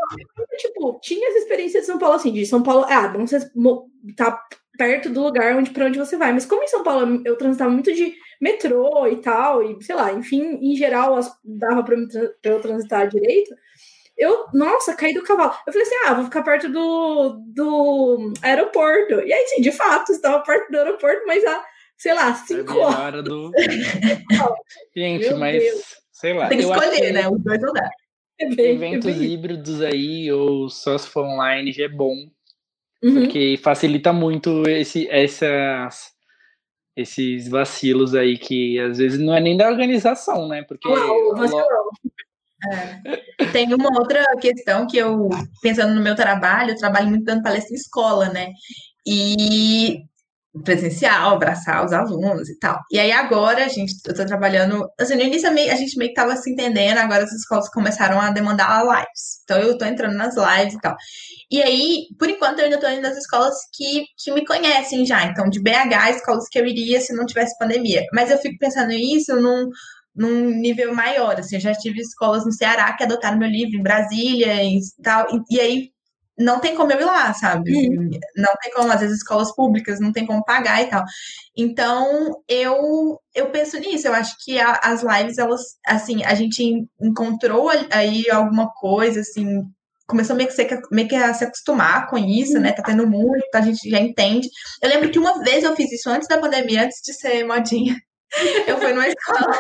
Tipo, 0.59 0.99
tinha 1.01 1.29
essa 1.29 1.39
experiência 1.39 1.81
de 1.81 1.87
São 1.87 1.99
Paulo, 1.99 2.17
assim, 2.17 2.33
de 2.33 2.45
São 2.47 2.63
Paulo, 2.63 2.85
ah, 2.89 3.07
vamos 3.07 3.31
tá 4.17 4.43
perto 4.77 5.11
do 5.11 5.23
lugar 5.23 5.57
onde, 5.57 5.71
pra 5.71 5.87
onde 5.87 5.99
você 5.99 6.17
vai. 6.17 6.33
Mas 6.33 6.47
como 6.47 6.65
em 6.65 6.69
São 6.69 6.83
Paulo 6.83 7.23
eu 7.25 7.37
transitava 7.37 7.71
muito 7.71 7.93
de 7.95 8.15
metrô 8.41 9.07
e 9.07 9.17
tal, 9.17 9.63
e 9.63 9.83
sei 9.83 9.95
lá, 9.95 10.13
enfim, 10.13 10.59
em 10.63 10.77
geral 10.77 11.19
dava 11.45 11.83
pra, 11.83 11.97
pra 12.41 12.53
eu 12.53 12.61
transitar 12.61 13.09
direito, 13.09 13.55
eu, 14.19 14.47
nossa, 14.53 14.97
caí 14.97 15.15
do 15.15 15.23
cavalo. 15.23 15.55
Eu 15.67 15.73
falei 15.73 15.87
assim: 15.87 15.97
ah, 16.07 16.15
vou 16.15 16.25
ficar 16.25 16.43
perto 16.43 16.69
do, 16.69 17.41
do 17.55 18.33
aeroporto. 18.43 19.21
E 19.21 19.33
aí, 19.33 19.47
sim, 19.47 19.63
de 19.63 19.71
fato, 19.71 20.11
estava 20.11 20.41
perto 20.41 20.71
do 20.71 20.79
aeroporto, 20.79 21.25
mas 21.27 21.45
a, 21.45 21.65
sei 21.97 22.15
lá, 22.15 22.35
cinco 22.35 22.79
horas. 22.79 22.99
Hora 22.99 23.23
do... 23.23 23.53
Gente, 24.97 25.29
Meu 25.29 25.39
mas 25.39 25.63
Deus. 25.63 25.85
sei 26.13 26.35
lá. 26.35 26.49
Tem 26.49 26.59
que 26.59 26.65
escolher, 26.65 27.13
né? 27.13 27.29
Os 27.29 27.43
dois 27.43 27.63
lugares. 27.63 27.91
É 28.41 28.45
Eventos 28.45 29.21
é 29.21 29.25
híbridos 29.25 29.83
aí, 29.83 30.31
ou 30.31 30.69
só 30.69 30.97
se 30.97 31.09
for 31.09 31.25
online, 31.25 31.73
já 31.73 31.85
é 31.85 31.89
bom. 31.89 32.15
Uhum. 33.03 33.15
Porque 33.15 33.59
facilita 33.63 34.13
muito 34.13 34.69
esse, 34.69 35.09
essas, 35.09 36.13
esses 36.97 37.49
vacilos 37.49 38.15
aí 38.15 38.37
que 38.39 38.79
às 38.79 38.99
vezes 38.99 39.21
não 39.21 39.35
é 39.35 39.41
nem 39.41 39.57
da 39.57 39.69
organização, 39.69 40.49
né? 40.49 40.63
Porque. 40.63 40.89
Não, 40.89 41.37
vacilão. 41.37 41.67
É. 42.67 43.47
Tem 43.53 43.73
uma 43.73 43.99
outra 43.99 44.25
questão 44.41 44.87
que 44.87 44.97
eu, 44.97 45.29
pensando 45.63 45.95
no 45.95 46.03
meu 46.03 46.17
trabalho, 46.17 46.73
eu 46.73 46.79
trabalho 46.79 47.09
muito 47.09 47.25
dando 47.25 47.43
palestra 47.43 47.73
em 47.73 47.77
escola, 47.79 48.29
né? 48.31 48.51
E 49.07 50.03
presencial, 50.65 51.35
abraçar 51.35 51.85
os 51.85 51.93
alunos 51.93 52.49
e 52.49 52.59
tal. 52.59 52.81
E 52.91 52.99
aí 52.99 53.13
agora 53.13 53.65
a 53.65 53.69
gente, 53.69 53.95
eu 54.07 54.15
tô 54.15 54.25
trabalhando, 54.25 54.89
assim, 54.99 55.15
no 55.15 55.23
início 55.23 55.49
a 55.49 55.75
gente 55.77 55.97
meio 55.97 56.11
que 56.11 56.17
tava 56.17 56.37
se 56.37 56.51
entendendo, 56.51 56.99
agora 56.99 57.25
as 57.25 57.33
escolas 57.33 57.69
começaram 57.69 58.21
a 58.21 58.31
demandar 58.31 58.83
lives. 58.83 59.41
Então 59.45 59.59
eu 59.59 59.77
tô 59.79 59.85
entrando 59.85 60.17
nas 60.17 60.35
lives 60.37 60.75
e 60.75 60.81
tal. 60.81 60.97
E 61.51 61.63
aí, 61.63 62.07
por 62.19 62.29
enquanto, 62.29 62.59
eu 62.59 62.67
ainda 62.67 62.79
tô 62.79 62.89
indo 62.89 63.03
nas 63.03 63.17
escolas 63.17 63.55
que, 63.73 64.05
que 64.19 64.33
me 64.33 64.45
conhecem 64.45 65.07
já. 65.07 65.25
Então, 65.25 65.49
de 65.49 65.61
BH, 65.63 66.11
escolas 66.17 66.49
que 66.51 66.59
eu 66.59 66.67
iria 66.67 67.01
se 67.01 67.15
não 67.15 67.25
tivesse 67.25 67.57
pandemia. 67.59 68.05
Mas 68.13 68.31
eu 68.31 68.39
fico 68.39 68.59
pensando 68.59 68.89
nisso 68.89 69.35
num, 69.37 69.69
num 70.19 70.51
nível 70.51 70.95
maior. 70.95 71.39
Assim, 71.39 71.57
eu 71.57 71.61
já 71.61 71.73
tive 71.73 72.01
escolas 72.01 72.45
no 72.45 72.53
Ceará 72.53 72.93
que 72.95 73.05
adotaram 73.05 73.39
meu 73.39 73.49
livro, 73.49 73.79
em 73.79 73.83
Brasília 73.83 74.63
e 74.65 74.81
tal. 75.03 75.27
E, 75.31 75.57
e 75.57 75.61
aí 75.61 75.93
não 76.39 76.61
tem 76.61 76.75
como 76.75 76.93
eu 76.93 77.01
ir 77.01 77.05
lá, 77.05 77.33
sabe? 77.35 77.73
Uhum. 77.73 78.11
Não 78.37 78.55
tem 78.63 78.73
como, 78.73 78.93
às 78.93 79.01
vezes, 79.01 79.19
escolas 79.19 79.55
públicas 79.55 79.99
não 79.99 80.13
tem 80.13 80.25
como 80.25 80.45
pagar 80.45 80.83
e 80.83 80.87
tal. 80.87 81.05
Então, 81.57 82.43
eu 82.49 83.21
eu 83.35 83.51
penso 83.51 83.79
nisso, 83.79 84.07
eu 84.07 84.15
acho 84.15 84.37
que 84.45 84.59
a, 84.59 84.73
as 84.83 85.03
lives, 85.03 85.39
elas, 85.39 85.61
assim, 85.87 86.25
a 86.25 86.35
gente 86.35 86.87
encontrou 87.01 87.71
aí 87.91 88.29
alguma 88.31 88.71
coisa, 88.73 89.21
assim, 89.21 89.63
começou 90.07 90.35
meio 90.37 90.49
que, 90.49 90.81
meio 90.93 91.09
que 91.09 91.15
a 91.17 91.35
se 91.35 91.45
acostumar 91.45 92.09
com 92.09 92.17
isso, 92.17 92.55
uhum. 92.55 92.63
né? 92.63 92.73
Tá 92.73 92.83
tendo 92.83 93.07
muito, 93.07 93.55
a 93.55 93.61
gente 93.61 93.89
já 93.91 93.99
entende. 93.99 94.49
Eu 94.83 94.89
lembro 94.91 95.11
que 95.11 95.19
uma 95.19 95.43
vez 95.43 95.65
eu 95.65 95.77
fiz 95.77 95.91
isso 95.93 96.09
antes 96.09 96.29
da 96.29 96.39
pandemia, 96.39 96.85
antes 96.85 97.01
de 97.05 97.13
ser 97.15 97.45
modinha. 97.45 97.97
Eu 98.67 98.77
fui 98.79 98.93
numa 98.93 99.09
escola. 99.09 99.59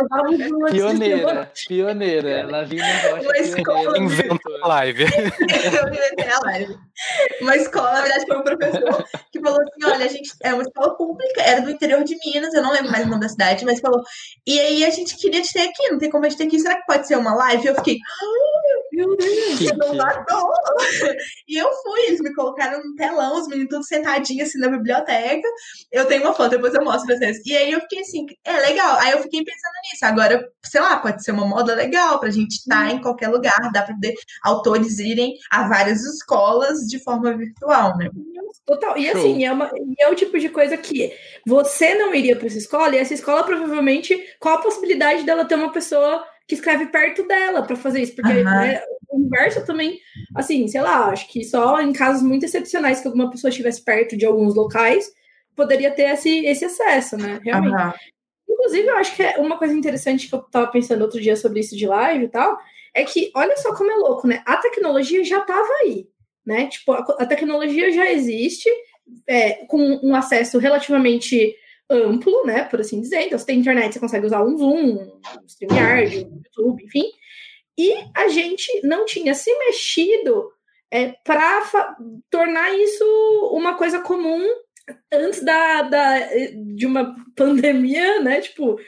pioneira, 0.70 1.52
pioneira. 1.66 2.30
Ela 2.30 2.64
vinha 2.64 2.84
na 2.84 3.10
rocha. 3.10 3.22
Uma 3.22 3.38
escola. 3.38 3.98
Inventou 3.98 4.56
a 4.62 4.68
live. 4.68 5.04
Eu 5.08 5.88
inventei 5.88 6.28
a 6.30 6.40
live. 6.40 6.78
Uma 7.40 7.56
escola, 7.56 7.92
na 7.92 8.00
verdade, 8.02 8.26
foi 8.26 8.36
um 8.36 8.42
professor 8.42 9.04
que 9.30 9.40
falou 9.40 9.60
assim: 9.60 9.84
olha, 9.84 10.04
a 10.04 10.08
gente 10.08 10.32
é 10.42 10.52
uma 10.52 10.62
escola 10.62 10.96
pública, 10.96 11.40
era 11.42 11.60
do 11.60 11.70
interior 11.70 12.02
de 12.04 12.16
Minas, 12.24 12.52
eu 12.54 12.62
não 12.62 12.72
lembro 12.72 12.90
mais 12.90 13.04
o 13.06 13.08
nome 13.08 13.20
da 13.20 13.28
cidade, 13.28 13.64
mas 13.64 13.80
falou. 13.80 14.02
E 14.46 14.58
aí 14.58 14.84
a 14.84 14.90
gente 14.90 15.16
queria 15.16 15.42
te 15.42 15.52
ter 15.52 15.62
aqui, 15.62 15.90
não 15.90 15.98
tem 15.98 16.10
como 16.10 16.26
a 16.26 16.28
gente 16.28 16.38
ter 16.38 16.44
aqui, 16.44 16.58
será 16.58 16.76
que 16.76 16.86
pode 16.86 17.06
ser 17.06 17.16
uma 17.16 17.34
live? 17.34 17.64
E 17.64 17.68
eu 17.68 17.74
fiquei. 17.76 17.98
Meu 18.92 19.16
Deus, 19.16 19.60
inovador! 19.60 20.52
E 21.46 21.56
eu 21.56 21.70
fui, 21.82 22.00
eles 22.06 22.20
me 22.20 22.34
colocaram 22.34 22.82
no 22.82 22.96
telão, 22.96 23.40
os 23.40 23.46
meninos 23.46 23.70
todos 23.70 23.86
sentadinhos 23.86 24.48
assim 24.48 24.58
na 24.58 24.68
biblioteca. 24.68 25.48
Eu 25.92 26.06
tenho 26.06 26.22
uma 26.22 26.34
foto, 26.34 26.50
depois 26.50 26.74
eu 26.74 26.82
mostro 26.82 27.06
pra 27.06 27.16
vocês. 27.16 27.38
E 27.46 27.56
aí 27.56 27.70
eu 27.70 27.80
fiquei 27.82 28.00
assim, 28.00 28.26
é 28.44 28.56
legal. 28.60 28.98
Aí 28.98 29.12
eu 29.12 29.22
fiquei 29.22 29.44
pensando 29.44 29.72
nisso. 29.84 30.04
Agora, 30.04 30.48
sei 30.64 30.80
lá, 30.80 30.96
pode 30.98 31.22
ser 31.22 31.30
uma 31.30 31.46
moda 31.46 31.74
legal 31.74 32.18
pra 32.18 32.30
gente 32.30 32.56
estar 32.56 32.88
tá 32.88 32.92
em 32.92 33.00
qualquer 33.00 33.28
lugar, 33.28 33.70
dá 33.72 33.82
pra 33.82 33.94
poder 33.94 34.14
autores 34.42 34.98
irem 34.98 35.34
a 35.50 35.68
várias 35.68 36.04
escolas 36.04 36.87
de 36.88 36.98
forma 36.98 37.36
virtual, 37.36 37.96
né? 37.96 38.10
Total. 38.66 38.96
E 38.98 39.08
assim, 39.08 39.44
é, 39.44 39.52
uma, 39.52 39.70
é 39.98 40.08
o 40.08 40.14
tipo 40.14 40.38
de 40.38 40.48
coisa 40.48 40.76
que 40.76 41.12
você 41.46 41.94
não 41.94 42.14
iria 42.14 42.36
para 42.36 42.46
essa 42.46 42.58
escola, 42.58 42.94
e 42.94 42.98
essa 42.98 43.14
escola 43.14 43.44
provavelmente, 43.44 44.18
qual 44.40 44.56
a 44.56 44.62
possibilidade 44.62 45.24
dela 45.24 45.44
ter 45.44 45.54
uma 45.54 45.72
pessoa 45.72 46.24
que 46.46 46.54
escreve 46.54 46.86
perto 46.86 47.26
dela 47.26 47.62
para 47.62 47.76
fazer 47.76 48.02
isso, 48.02 48.14
porque 48.14 48.32
uhum. 48.32 48.44
né, 48.44 48.80
o 49.08 49.16
universo 49.16 49.64
também, 49.66 49.98
assim, 50.34 50.66
sei 50.66 50.80
lá, 50.80 51.10
acho 51.10 51.28
que 51.28 51.44
só 51.44 51.80
em 51.80 51.92
casos 51.92 52.22
muito 52.22 52.44
excepcionais 52.44 53.00
que 53.00 53.06
alguma 53.06 53.30
pessoa 53.30 53.50
estivesse 53.50 53.84
perto 53.84 54.16
de 54.16 54.24
alguns 54.24 54.54
locais, 54.54 55.10
poderia 55.54 55.90
ter 55.90 56.10
esse, 56.10 56.46
esse 56.46 56.64
acesso, 56.64 57.16
né? 57.16 57.38
Realmente. 57.42 57.74
Uhum. 57.74 57.92
Inclusive, 58.48 58.88
eu 58.88 58.96
acho 58.96 59.14
que 59.14 59.22
é 59.22 59.36
uma 59.38 59.58
coisa 59.58 59.74
interessante 59.74 60.26
que 60.26 60.34
eu 60.34 60.40
estava 60.40 60.66
pensando 60.68 61.02
outro 61.02 61.20
dia 61.20 61.36
sobre 61.36 61.60
isso 61.60 61.76
de 61.76 61.86
live 61.86 62.24
e 62.24 62.28
tal, 62.28 62.58
é 62.94 63.04
que 63.04 63.30
olha 63.34 63.56
só 63.58 63.74
como 63.74 63.90
é 63.90 63.96
louco, 63.96 64.26
né? 64.26 64.42
A 64.46 64.56
tecnologia 64.56 65.22
já 65.24 65.40
estava 65.40 65.68
aí, 65.82 66.08
né? 66.48 66.66
Tipo, 66.66 66.92
a, 66.92 67.00
a 67.20 67.26
tecnologia 67.26 67.92
já 67.92 68.10
existe, 68.10 68.70
é, 69.26 69.66
com 69.66 70.00
um 70.02 70.14
acesso 70.14 70.58
relativamente 70.58 71.54
amplo, 71.90 72.44
né, 72.46 72.64
por 72.64 72.80
assim 72.80 73.00
dizer. 73.00 73.26
Então, 73.26 73.38
você 73.38 73.46
tem 73.46 73.58
internet, 73.58 73.92
você 73.92 74.00
consegue 74.00 74.26
usar 74.26 74.42
um 74.42 74.56
Zoom, 74.56 74.98
um 74.98 75.46
StreamYard, 75.46 76.24
um 76.24 76.40
YouTube, 76.42 76.84
enfim. 76.84 77.04
E 77.76 77.94
a 78.16 78.28
gente 78.28 78.66
não 78.82 79.04
tinha 79.04 79.34
se 79.34 79.54
mexido 79.58 80.50
é, 80.90 81.14
para 81.22 81.96
tornar 82.30 82.74
isso 82.74 83.04
uma 83.52 83.74
coisa 83.74 84.00
comum 84.00 84.42
antes 85.12 85.42
da, 85.42 85.82
da, 85.82 86.18
de 86.74 86.86
uma 86.86 87.14
pandemia, 87.36 88.20
né? 88.20 88.40
Tipo, 88.40 88.78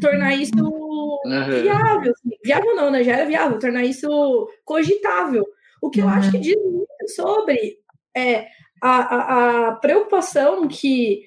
tornar 0.00 0.36
isso 0.36 0.52
uhum. 0.56 1.62
viável. 1.62 2.12
Assim. 2.12 2.30
Viável 2.44 2.76
não, 2.76 2.90
né? 2.90 3.02
Já 3.02 3.12
era 3.14 3.26
viável, 3.26 3.58
tornar 3.58 3.84
isso 3.84 4.48
cogitável. 4.64 5.44
O 5.82 5.90
que 5.90 6.00
uhum. 6.00 6.08
eu 6.08 6.14
acho 6.14 6.30
que 6.30 6.38
diz 6.38 6.56
muito 6.56 6.86
sobre 7.14 7.78
é, 8.16 8.46
a, 8.80 8.88
a, 8.90 9.68
a 9.68 9.72
preocupação 9.72 10.68
que 10.68 11.24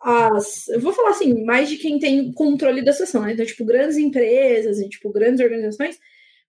as. 0.00 0.68
Eu 0.68 0.80
vou 0.80 0.92
falar 0.92 1.10
assim, 1.10 1.44
mais 1.44 1.68
de 1.68 1.78
quem 1.78 1.98
tem 1.98 2.30
controle 2.32 2.84
da 2.84 2.92
situação, 2.92 3.22
né? 3.22 3.32
Então, 3.32 3.46
tipo, 3.46 3.64
grandes 3.64 3.96
empresas 3.96 4.78
e, 4.78 4.88
tipo, 4.88 5.10
grandes 5.10 5.40
organizações, 5.40 5.98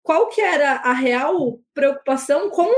qual 0.03 0.28
que 0.28 0.41
era 0.41 0.74
a 0.74 0.93
real 0.93 1.60
preocupação 1.74 2.49
com 2.49 2.70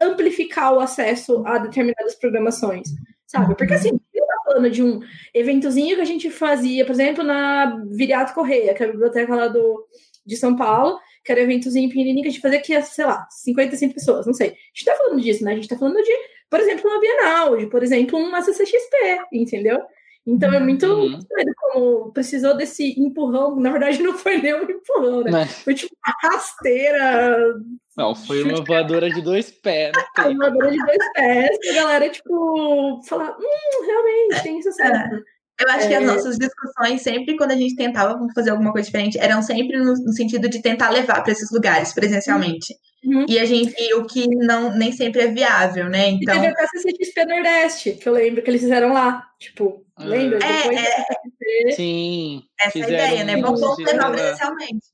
amplificar 0.00 0.74
o 0.74 0.80
acesso 0.80 1.44
a 1.46 1.58
determinadas 1.58 2.14
programações, 2.16 2.88
sabe? 3.26 3.54
Porque 3.54 3.74
assim, 3.74 3.90
eu 4.12 4.26
tá 4.26 4.34
falando 4.46 4.70
de 4.70 4.82
um 4.82 5.00
eventozinho 5.34 5.96
que 5.96 6.02
a 6.02 6.06
gente 6.06 6.30
fazia, 6.30 6.84
por 6.84 6.92
exemplo, 6.92 7.22
na 7.22 7.76
Viriato 7.90 8.34
Correia, 8.34 8.74
que 8.74 8.82
é 8.82 8.86
a 8.86 8.90
biblioteca 8.90 9.34
lá 9.34 9.48
do, 9.48 9.86
de 10.24 10.36
São 10.36 10.56
Paulo, 10.56 10.98
que 11.24 11.32
era 11.32 11.40
um 11.40 11.44
eventozinho 11.44 11.88
pequenininho 11.88 12.22
que 12.22 12.28
a 12.28 12.30
gente 12.32 12.40
fazia 12.40 12.60
que 12.60 12.72
ia, 12.72 12.82
sei 12.82 13.04
lá, 13.04 13.26
55 13.30 13.94
pessoas, 13.94 14.26
não 14.26 14.34
sei. 14.34 14.48
A 14.48 14.52
gente 14.52 14.84
tá 14.84 14.94
falando 14.94 15.20
disso, 15.20 15.44
né? 15.44 15.52
A 15.52 15.54
gente 15.54 15.68
tá 15.68 15.76
falando 15.76 16.02
de, 16.02 16.12
por 16.48 16.60
exemplo, 16.60 16.90
uma 16.90 17.00
Bienal, 17.00 17.56
de, 17.56 17.66
por 17.66 17.82
exemplo, 17.82 18.18
uma 18.18 18.42
CCXP, 18.42 18.96
entendeu? 19.32 19.80
Então 20.26 20.52
é 20.52 20.60
muito 20.60 20.86
uhum. 20.86 21.18
como 21.56 22.12
precisou 22.12 22.56
desse 22.56 23.00
empurrão. 23.00 23.56
Na 23.56 23.70
verdade, 23.70 24.00
não 24.02 24.16
foi 24.16 24.38
nem 24.38 24.54
um 24.54 24.62
empurrão, 24.62 25.22
né? 25.22 25.30
Mas... 25.30 25.62
Foi 25.62 25.74
tipo 25.74 25.94
uma 25.94 26.30
rasteira. 26.30 27.54
Não, 27.96 28.14
foi 28.14 28.42
uma 28.42 28.64
voadora 28.64 29.10
de 29.10 29.20
dois 29.20 29.50
pés. 29.50 29.92
Né? 29.96 30.24
Uma 30.24 30.50
voadora 30.50 30.70
de 30.70 30.78
dois 30.78 31.12
pés, 31.14 31.58
que 31.60 31.68
a 31.70 31.74
galera, 31.74 32.08
tipo, 32.08 33.00
falar, 33.06 33.36
hum, 33.38 33.86
realmente, 33.86 34.42
tem 34.42 34.58
isso 34.58 34.72
certo. 34.72 35.16
É. 35.16 35.39
Eu 35.60 35.68
acho 35.68 35.84
é... 35.84 35.88
que 35.88 35.94
as 35.94 36.02
é. 36.02 36.06
nossas 36.06 36.38
discussões, 36.38 37.02
sempre 37.02 37.36
quando 37.36 37.52
a 37.52 37.56
gente 37.56 37.76
tentava 37.76 38.18
fazer 38.34 38.50
alguma 38.50 38.72
coisa 38.72 38.86
diferente, 38.86 39.18
eram 39.18 39.42
sempre 39.42 39.76
no, 39.76 39.92
no 39.92 40.12
sentido 40.12 40.48
de 40.48 40.62
tentar 40.62 40.88
levar 40.90 41.22
para 41.22 41.32
esses 41.32 41.50
lugares 41.50 41.92
presencialmente. 41.92 42.74
Uhum. 43.04 43.26
E 43.28 43.38
a 43.38 43.44
gente 43.44 43.72
viu 43.72 44.04
que 44.06 44.26
não, 44.28 44.74
nem 44.76 44.92
sempre 44.92 45.22
é 45.22 45.28
viável, 45.28 45.88
né? 45.88 46.08
Então... 46.08 46.34
E 46.34 46.40
teve 46.40 46.52
até 46.52 46.64
a 46.64 46.68
CCXP 46.68 47.24
Nordeste, 47.26 47.92
que 47.92 48.08
eu 48.08 48.12
lembro 48.14 48.42
que 48.42 48.50
eles 48.50 48.62
fizeram 48.62 48.92
lá. 48.92 49.26
Tipo, 49.38 49.84
ah. 49.96 50.04
lembra? 50.04 50.38
É, 50.42 51.68
é... 51.68 51.72
Sim. 51.72 52.42
Essa 52.60 52.78
é 52.78 52.82
a 52.82 52.88
ideia, 52.88 53.24
né? 53.24 53.36
Vamos 53.36 53.60
levar 53.78 54.10
presencialmente. 54.10 54.86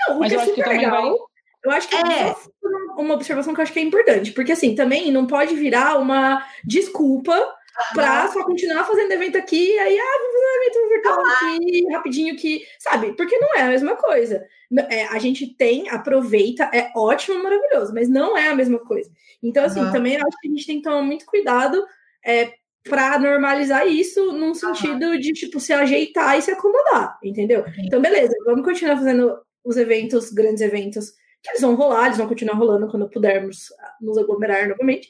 Não, 0.00 0.16
o 0.16 0.20
Mas 0.20 0.32
que 0.32 0.38
é 0.38 0.44
super 0.44 0.68
legal. 0.68 1.02
Vai... 1.02 1.18
Eu 1.64 1.70
acho 1.72 1.88
que 1.88 1.96
é 1.96 2.34
uma 2.96 3.14
observação 3.14 3.52
que 3.52 3.60
eu 3.60 3.62
acho 3.62 3.72
que 3.72 3.78
é 3.78 3.82
importante, 3.82 4.30
porque 4.32 4.52
assim, 4.52 4.74
também 4.74 5.10
não 5.10 5.26
pode 5.26 5.54
virar 5.56 5.98
uma 5.98 6.44
desculpa 6.64 7.34
pra 7.94 8.28
só 8.28 8.44
continuar 8.44 8.84
fazendo 8.84 9.12
evento 9.12 9.38
aqui, 9.38 9.78
aí, 9.78 9.98
ah, 9.98 10.18
vou 10.22 10.32
fazer 10.32 10.44
um 10.44 10.62
evento 10.62 10.88
virtual 10.88 11.20
aqui, 11.26 11.92
rapidinho 11.92 12.36
que, 12.36 12.62
sabe? 12.78 13.12
Porque 13.14 13.38
não 13.38 13.54
é 13.56 13.62
a 13.62 13.68
mesma 13.68 13.96
coisa. 13.96 14.44
É, 14.90 15.04
a 15.06 15.18
gente 15.18 15.46
tem, 15.46 15.88
aproveita, 15.88 16.64
é 16.74 16.90
ótimo, 16.94 17.42
maravilhoso, 17.42 17.94
mas 17.94 18.08
não 18.08 18.36
é 18.36 18.48
a 18.48 18.54
mesma 18.54 18.78
coisa. 18.78 19.10
Então, 19.42 19.64
assim, 19.64 19.90
também 19.90 20.16
acho 20.16 20.38
que 20.40 20.48
a 20.48 20.50
gente 20.50 20.66
tem 20.66 20.76
que 20.76 20.82
tomar 20.82 21.02
muito 21.02 21.24
cuidado 21.24 21.84
é, 22.24 22.52
para 22.88 23.18
normalizar 23.18 23.86
isso 23.86 24.32
num 24.32 24.54
sentido 24.54 25.18
de, 25.18 25.32
tipo, 25.32 25.60
se 25.60 25.72
ajeitar 25.72 26.38
e 26.38 26.42
se 26.42 26.50
acomodar, 26.50 27.18
entendeu? 27.22 27.64
Então, 27.78 28.00
beleza, 28.00 28.34
vamos 28.44 28.64
continuar 28.64 28.96
fazendo 28.96 29.38
os 29.64 29.76
eventos, 29.76 30.30
grandes 30.30 30.60
eventos, 30.60 31.10
que 31.42 31.50
eles 31.50 31.60
vão 31.60 31.74
rolar, 31.74 32.06
eles 32.06 32.18
vão 32.18 32.28
continuar 32.28 32.56
rolando 32.56 32.88
quando 32.88 33.08
pudermos 33.08 33.68
nos 34.00 34.18
aglomerar 34.18 34.68
novamente. 34.68 35.08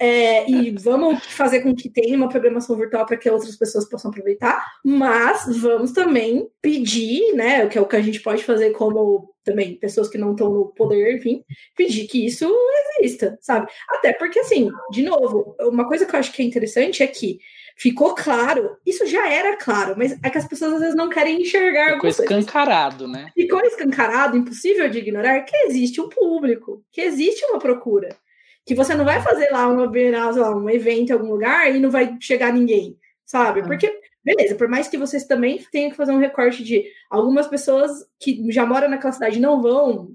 É, 0.00 0.50
e 0.50 0.70
vamos 0.72 1.24
fazer 1.26 1.60
com 1.60 1.74
que 1.74 1.88
tenha 1.88 2.16
uma 2.16 2.28
programação 2.28 2.76
virtual 2.76 3.06
para 3.06 3.16
que 3.16 3.30
outras 3.30 3.56
pessoas 3.56 3.88
possam 3.88 4.10
aproveitar, 4.10 4.64
mas 4.84 5.56
vamos 5.58 5.92
também 5.92 6.48
pedir, 6.60 7.32
né, 7.34 7.66
que 7.66 7.78
é 7.78 7.80
o 7.80 7.86
que 7.86 7.96
a 7.96 8.02
gente 8.02 8.20
pode 8.20 8.42
fazer 8.44 8.70
como 8.72 9.32
também 9.44 9.76
pessoas 9.76 10.08
que 10.08 10.18
não 10.18 10.32
estão 10.32 10.52
no 10.52 10.66
poder, 10.74 11.16
enfim, 11.16 11.44
pedir 11.76 12.08
que 12.08 12.26
isso 12.26 12.52
exista, 12.98 13.38
sabe? 13.40 13.70
Até 13.88 14.12
porque, 14.12 14.40
assim, 14.40 14.68
de 14.90 15.04
novo, 15.04 15.54
uma 15.60 15.86
coisa 15.86 16.04
que 16.04 16.14
eu 16.16 16.18
acho 16.18 16.32
que 16.32 16.42
é 16.42 16.44
interessante 16.44 17.02
é 17.04 17.06
que 17.06 17.38
ficou 17.76 18.12
claro, 18.14 18.76
isso 18.84 19.06
já 19.06 19.32
era 19.32 19.56
claro, 19.56 19.94
mas 19.96 20.18
é 20.20 20.30
que 20.30 20.38
as 20.38 20.48
pessoas 20.48 20.74
às 20.74 20.80
vezes 20.80 20.96
não 20.96 21.08
querem 21.08 21.40
enxergar. 21.40 21.92
Ficou 21.92 22.10
escancarado, 22.10 23.06
né? 23.06 23.30
Ficou 23.34 23.60
escancarado, 23.60 24.36
impossível 24.36 24.90
de 24.90 24.98
ignorar, 24.98 25.42
que 25.42 25.56
existe 25.68 26.00
um 26.00 26.08
público, 26.08 26.82
que 26.90 27.00
existe 27.00 27.44
uma 27.44 27.60
procura 27.60 28.08
que 28.66 28.74
você 28.74 28.94
não 28.94 29.04
vai 29.04 29.22
fazer 29.22 29.48
lá 29.50 29.68
uma 29.68 29.88
lá, 30.36 30.56
um 30.56 30.68
evento 30.68 31.10
em 31.10 31.12
algum 31.12 31.30
lugar 31.30 31.74
e 31.74 31.78
não 31.78 31.88
vai 31.88 32.16
chegar 32.20 32.52
ninguém, 32.52 32.98
sabe? 33.24 33.60
Uhum. 33.60 33.66
Porque, 33.68 34.00
beleza, 34.24 34.56
por 34.56 34.68
mais 34.68 34.88
que 34.88 34.98
vocês 34.98 35.24
também 35.24 35.64
tenham 35.70 35.90
que 35.90 35.96
fazer 35.96 36.10
um 36.10 36.18
recorte 36.18 36.64
de 36.64 36.84
algumas 37.08 37.46
pessoas 37.46 37.92
que 38.18 38.44
já 38.50 38.66
moram 38.66 38.88
naquela 38.88 39.12
cidade 39.12 39.38
não 39.38 39.62
vão 39.62 40.10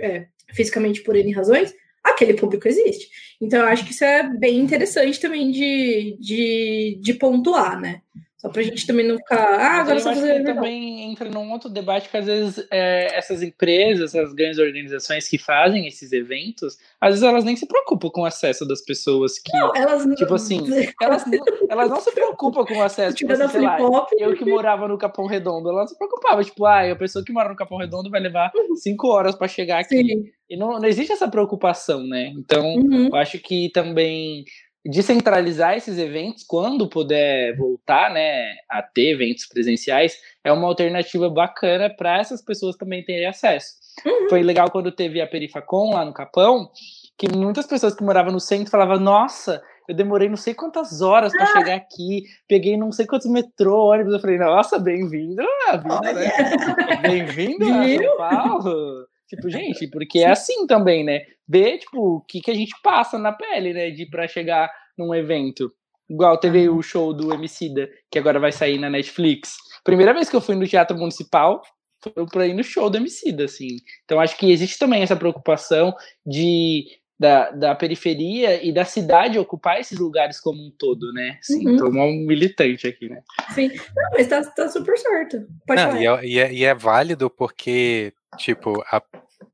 é, 0.00 0.28
fisicamente 0.52 1.02
por 1.02 1.16
N 1.16 1.32
razões, 1.32 1.74
aquele 2.04 2.34
público 2.34 2.68
existe. 2.68 3.08
Então, 3.40 3.60
eu 3.60 3.66
acho 3.66 3.84
que 3.84 3.90
isso 3.90 4.04
é 4.04 4.22
bem 4.22 4.60
interessante 4.60 5.20
também 5.20 5.50
de, 5.50 6.16
de, 6.20 6.98
de 7.00 7.14
pontuar, 7.14 7.80
né? 7.80 8.00
Só 8.38 8.50
pra 8.50 8.62
gente 8.62 8.86
também 8.86 9.06
não 9.06 9.16
ficar. 9.16 9.36
Ah, 9.36 9.80
agora 9.80 9.98
só 9.98 10.12
fazer. 10.12 10.44
também 10.44 11.10
entra 11.10 11.30
num 11.30 11.50
outro 11.52 11.70
debate 11.70 12.10
que 12.10 12.16
às 12.18 12.26
vezes 12.26 12.66
é, 12.70 13.16
essas 13.16 13.42
empresas, 13.42 14.14
essas 14.14 14.34
grandes 14.34 14.58
organizações 14.58 15.26
que 15.26 15.38
fazem 15.38 15.86
esses 15.86 16.12
eventos, 16.12 16.76
às 17.00 17.10
vezes 17.10 17.22
elas 17.22 17.44
nem 17.44 17.56
se 17.56 17.66
preocupam 17.66 18.10
com 18.10 18.20
o 18.22 18.26
acesso 18.26 18.66
das 18.66 18.82
pessoas 18.82 19.38
que. 19.38 19.56
Não, 19.56 19.74
elas 19.74 20.04
Tipo 20.16 20.34
assim, 20.34 20.60
elas, 21.00 21.24
elas 21.68 21.88
não 21.88 22.00
se 22.00 22.12
preocupam 22.12 22.64
com 22.66 22.76
o 22.76 22.82
acesso. 22.82 23.16
Tipo, 23.16 23.32
assim, 23.32 23.48
sei 23.48 23.60
lá, 23.62 23.78
eu 24.18 24.34
que 24.36 24.44
morava 24.44 24.86
no 24.86 24.98
Capão 24.98 25.26
Redondo, 25.26 25.70
ela 25.70 25.80
não 25.80 25.88
se 25.88 25.96
preocupava. 25.96 26.44
Tipo, 26.44 26.66
ah, 26.66 26.92
a 26.92 26.96
pessoa 26.96 27.24
que 27.24 27.32
mora 27.32 27.48
no 27.48 27.56
Capão 27.56 27.78
Redondo 27.78 28.10
vai 28.10 28.20
levar 28.20 28.52
uhum. 28.54 28.76
cinco 28.76 29.08
horas 29.08 29.34
para 29.34 29.48
chegar 29.48 29.80
aqui. 29.80 29.96
Sim. 29.96 30.24
E 30.48 30.56
não, 30.56 30.78
não 30.78 30.86
existe 30.86 31.12
essa 31.12 31.28
preocupação, 31.28 32.06
né? 32.06 32.32
Então, 32.36 32.64
uhum. 32.74 33.08
eu 33.08 33.16
acho 33.16 33.38
que 33.38 33.70
também 33.70 34.44
descentralizar 34.88 35.76
esses 35.76 35.98
eventos 35.98 36.44
quando 36.44 36.88
puder 36.88 37.56
voltar, 37.56 38.10
né, 38.10 38.54
a 38.68 38.82
ter 38.82 39.12
eventos 39.12 39.46
presenciais, 39.46 40.16
é 40.44 40.52
uma 40.52 40.68
alternativa 40.68 41.28
bacana 41.28 41.90
para 41.90 42.18
essas 42.18 42.42
pessoas 42.42 42.76
também 42.76 43.04
terem 43.04 43.26
acesso. 43.26 43.74
Uhum. 44.04 44.28
Foi 44.28 44.42
legal 44.42 44.70
quando 44.70 44.92
teve 44.92 45.20
a 45.20 45.26
Perifacom 45.26 45.94
lá 45.94 46.04
no 46.04 46.12
Capão, 46.12 46.70
que 47.18 47.28
muitas 47.34 47.66
pessoas 47.66 47.94
que 47.94 48.04
moravam 48.04 48.32
no 48.32 48.40
centro 48.40 48.70
falavam: 48.70 48.98
"Nossa, 48.98 49.62
eu 49.88 49.94
demorei 49.94 50.28
não 50.28 50.36
sei 50.36 50.54
quantas 50.54 51.00
horas 51.00 51.32
para 51.32 51.44
ah. 51.44 51.52
chegar 51.52 51.76
aqui, 51.76 52.24
peguei 52.46 52.76
não 52.76 52.92
sei 52.92 53.06
quantos 53.06 53.30
metrô, 53.30 53.86
ônibus". 53.86 54.12
Eu 54.12 54.20
falei: 54.20 54.38
"Nossa, 54.38 54.78
bem-vindo 54.78 55.42
vida, 55.42 56.12
né? 56.12 56.32
Bem-vindo 57.02 57.64
a 57.64 57.88
São 57.88 58.16
Paulo". 58.18 59.06
Tipo, 59.28 59.48
gente, 59.48 59.86
porque 59.90 60.20
é 60.20 60.30
assim 60.30 60.66
também, 60.66 61.04
né? 61.04 61.22
Ver, 61.48 61.78
tipo, 61.78 62.16
o 62.16 62.20
que, 62.20 62.40
que 62.40 62.50
a 62.50 62.54
gente 62.54 62.74
passa 62.82 63.18
na 63.18 63.32
pele, 63.32 63.72
né? 63.72 63.90
De 63.90 64.06
para 64.06 64.28
chegar 64.28 64.70
num 64.96 65.14
evento. 65.14 65.72
Igual 66.08 66.38
teve 66.38 66.68
o 66.68 66.82
show 66.82 67.12
do 67.12 67.34
Emicida, 67.34 67.88
que 68.10 68.18
agora 68.18 68.38
vai 68.38 68.52
sair 68.52 68.78
na 68.78 68.88
Netflix. 68.88 69.56
Primeira 69.82 70.14
vez 70.14 70.28
que 70.28 70.36
eu 70.36 70.40
fui 70.40 70.54
no 70.54 70.66
Teatro 70.66 70.96
Municipal 70.96 71.62
foi 72.00 72.26
pra 72.26 72.46
ir 72.46 72.54
no 72.54 72.62
show 72.62 72.88
do 72.88 72.96
Emicida, 72.96 73.44
assim. 73.44 73.78
Então 74.04 74.20
acho 74.20 74.36
que 74.36 74.50
existe 74.50 74.78
também 74.78 75.02
essa 75.02 75.16
preocupação 75.16 75.92
de 76.24 76.84
da, 77.18 77.50
da 77.50 77.74
periferia 77.74 78.62
e 78.62 78.70
da 78.72 78.84
cidade 78.84 79.38
ocupar 79.38 79.80
esses 79.80 79.98
lugares 79.98 80.38
como 80.38 80.60
um 80.60 80.70
todo, 80.70 81.12
né? 81.12 81.38
Sim, 81.40 81.66
uhum. 81.66 81.76
tô 81.78 81.88
um 81.88 82.26
militante 82.26 82.86
aqui, 82.86 83.08
né? 83.08 83.22
Sim, 83.54 83.68
não, 83.68 84.10
mas 84.12 84.28
tá, 84.28 84.44
tá 84.44 84.68
super 84.68 84.96
certo. 84.98 85.46
Pode 85.66 85.82
não, 85.82 85.96
e 85.96 86.06
é, 86.06 86.26
e, 86.26 86.38
é, 86.38 86.52
e 86.52 86.64
é 86.64 86.74
válido 86.74 87.30
porque 87.30 88.12
tipo, 88.36 88.82
a 88.90 89.02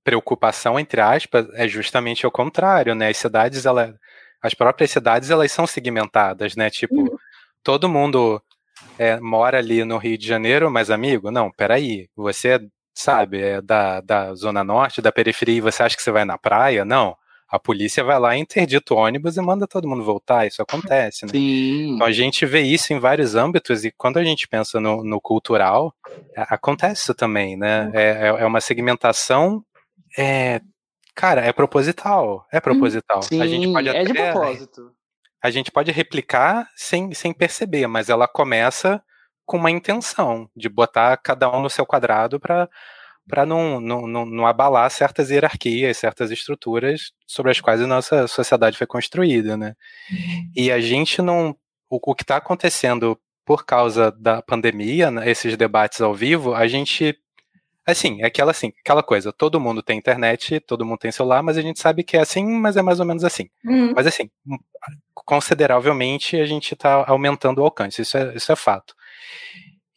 preocupação, 0.04 0.78
entre 0.78 1.00
aspas, 1.00 1.46
é 1.54 1.68
justamente 1.68 2.26
o 2.26 2.30
contrário, 2.30 2.94
né? 2.94 3.08
As 3.08 3.16
cidades, 3.16 3.66
ela, 3.66 3.94
as 4.42 4.54
próprias 4.54 4.90
cidades, 4.90 5.30
elas 5.30 5.52
são 5.52 5.66
segmentadas, 5.66 6.56
né? 6.56 6.70
Tipo, 6.70 6.94
uhum. 6.94 7.16
todo 7.62 7.88
mundo 7.88 8.42
é, 8.98 9.18
mora 9.20 9.58
ali 9.58 9.84
no 9.84 9.98
Rio 9.98 10.18
de 10.18 10.26
Janeiro, 10.26 10.70
mas 10.70 10.90
amigo, 10.90 11.30
não, 11.30 11.50
peraí, 11.50 12.08
você 12.16 12.60
sabe, 12.94 13.40
é 13.40 13.62
da, 13.62 14.00
da 14.00 14.34
Zona 14.34 14.62
Norte, 14.62 15.02
da 15.02 15.12
periferia, 15.12 15.56
e 15.56 15.60
você 15.60 15.82
acha 15.82 15.96
que 15.96 16.02
você 16.02 16.10
vai 16.10 16.24
na 16.24 16.38
praia? 16.38 16.84
Não. 16.84 17.16
A 17.52 17.58
polícia 17.58 18.02
vai 18.02 18.18
lá, 18.18 18.34
interdita 18.34 18.94
o 18.94 18.96
ônibus 18.96 19.36
e 19.36 19.42
manda 19.42 19.66
todo 19.66 19.86
mundo 19.86 20.02
voltar. 20.02 20.46
Isso 20.46 20.62
acontece, 20.62 21.26
né? 21.26 21.32
Sim. 21.32 21.96
Então 21.96 22.06
a 22.06 22.10
gente 22.10 22.46
vê 22.46 22.62
isso 22.62 22.94
em 22.94 22.98
vários 22.98 23.34
âmbitos, 23.34 23.84
e 23.84 23.90
quando 23.90 24.16
a 24.16 24.24
gente 24.24 24.48
pensa 24.48 24.80
no, 24.80 25.04
no 25.04 25.20
cultural, 25.20 25.94
acontece 26.34 27.02
isso 27.02 27.14
também, 27.14 27.54
né? 27.54 27.90
É, 27.92 28.02
é, 28.02 28.26
é 28.28 28.46
uma 28.46 28.62
segmentação. 28.62 29.62
É, 30.16 30.62
cara, 31.14 31.42
é 31.42 31.52
proposital. 31.52 32.46
É 32.50 32.58
proposital. 32.58 33.20
Sim, 33.20 33.42
a 33.42 33.46
gente 33.46 33.70
pode 33.70 33.88
até, 33.90 34.00
é 34.00 34.04
de 34.04 34.14
propósito. 34.14 34.90
A 35.42 35.50
gente 35.50 35.70
pode 35.70 35.92
replicar 35.92 36.70
sem, 36.74 37.12
sem 37.12 37.34
perceber, 37.34 37.86
mas 37.86 38.08
ela 38.08 38.26
começa 38.26 39.02
com 39.44 39.58
uma 39.58 39.70
intenção 39.70 40.48
de 40.56 40.70
botar 40.70 41.18
cada 41.18 41.54
um 41.54 41.60
no 41.60 41.68
seu 41.68 41.84
quadrado 41.84 42.40
para 42.40 42.66
para 43.28 43.46
não, 43.46 43.80
não, 43.80 44.06
não, 44.06 44.26
não, 44.26 44.46
abalar 44.46 44.90
certas 44.90 45.30
hierarquias, 45.30 45.96
certas 45.96 46.30
estruturas 46.30 47.12
sobre 47.26 47.52
as 47.52 47.60
quais 47.60 47.80
a 47.80 47.86
nossa 47.86 48.26
sociedade 48.26 48.76
foi 48.76 48.86
construída, 48.86 49.56
né? 49.56 49.74
Uhum. 50.10 50.50
E 50.56 50.72
a 50.72 50.80
gente 50.80 51.22
não. 51.22 51.56
O, 51.88 51.98
o 52.10 52.14
que 52.14 52.24
está 52.24 52.36
acontecendo 52.36 53.18
por 53.44 53.64
causa 53.64 54.10
da 54.12 54.40
pandemia, 54.42 55.10
né, 55.10 55.28
esses 55.30 55.56
debates 55.56 56.00
ao 56.00 56.14
vivo, 56.14 56.54
a 56.54 56.66
gente. 56.66 57.16
Assim, 57.84 58.22
é 58.22 58.26
aquela, 58.26 58.52
assim, 58.52 58.72
aquela 58.80 59.02
coisa, 59.02 59.32
todo 59.32 59.58
mundo 59.58 59.82
tem 59.82 59.98
internet, 59.98 60.60
todo 60.60 60.86
mundo 60.86 60.98
tem 60.98 61.10
celular, 61.10 61.42
mas 61.42 61.58
a 61.58 61.62
gente 61.62 61.80
sabe 61.80 62.04
que 62.04 62.16
é 62.16 62.20
assim, 62.20 62.44
mas 62.44 62.76
é 62.76 62.82
mais 62.82 63.00
ou 63.00 63.06
menos 63.06 63.24
assim. 63.24 63.48
Uhum. 63.64 63.92
Mas 63.92 64.06
assim, 64.06 64.30
consideravelmente 65.14 66.36
a 66.36 66.46
gente 66.46 66.74
está 66.74 67.04
aumentando 67.08 67.60
o 67.60 67.64
alcance, 67.64 68.02
isso 68.02 68.16
é, 68.16 68.36
isso 68.36 68.52
é 68.52 68.56
fato. 68.56 68.94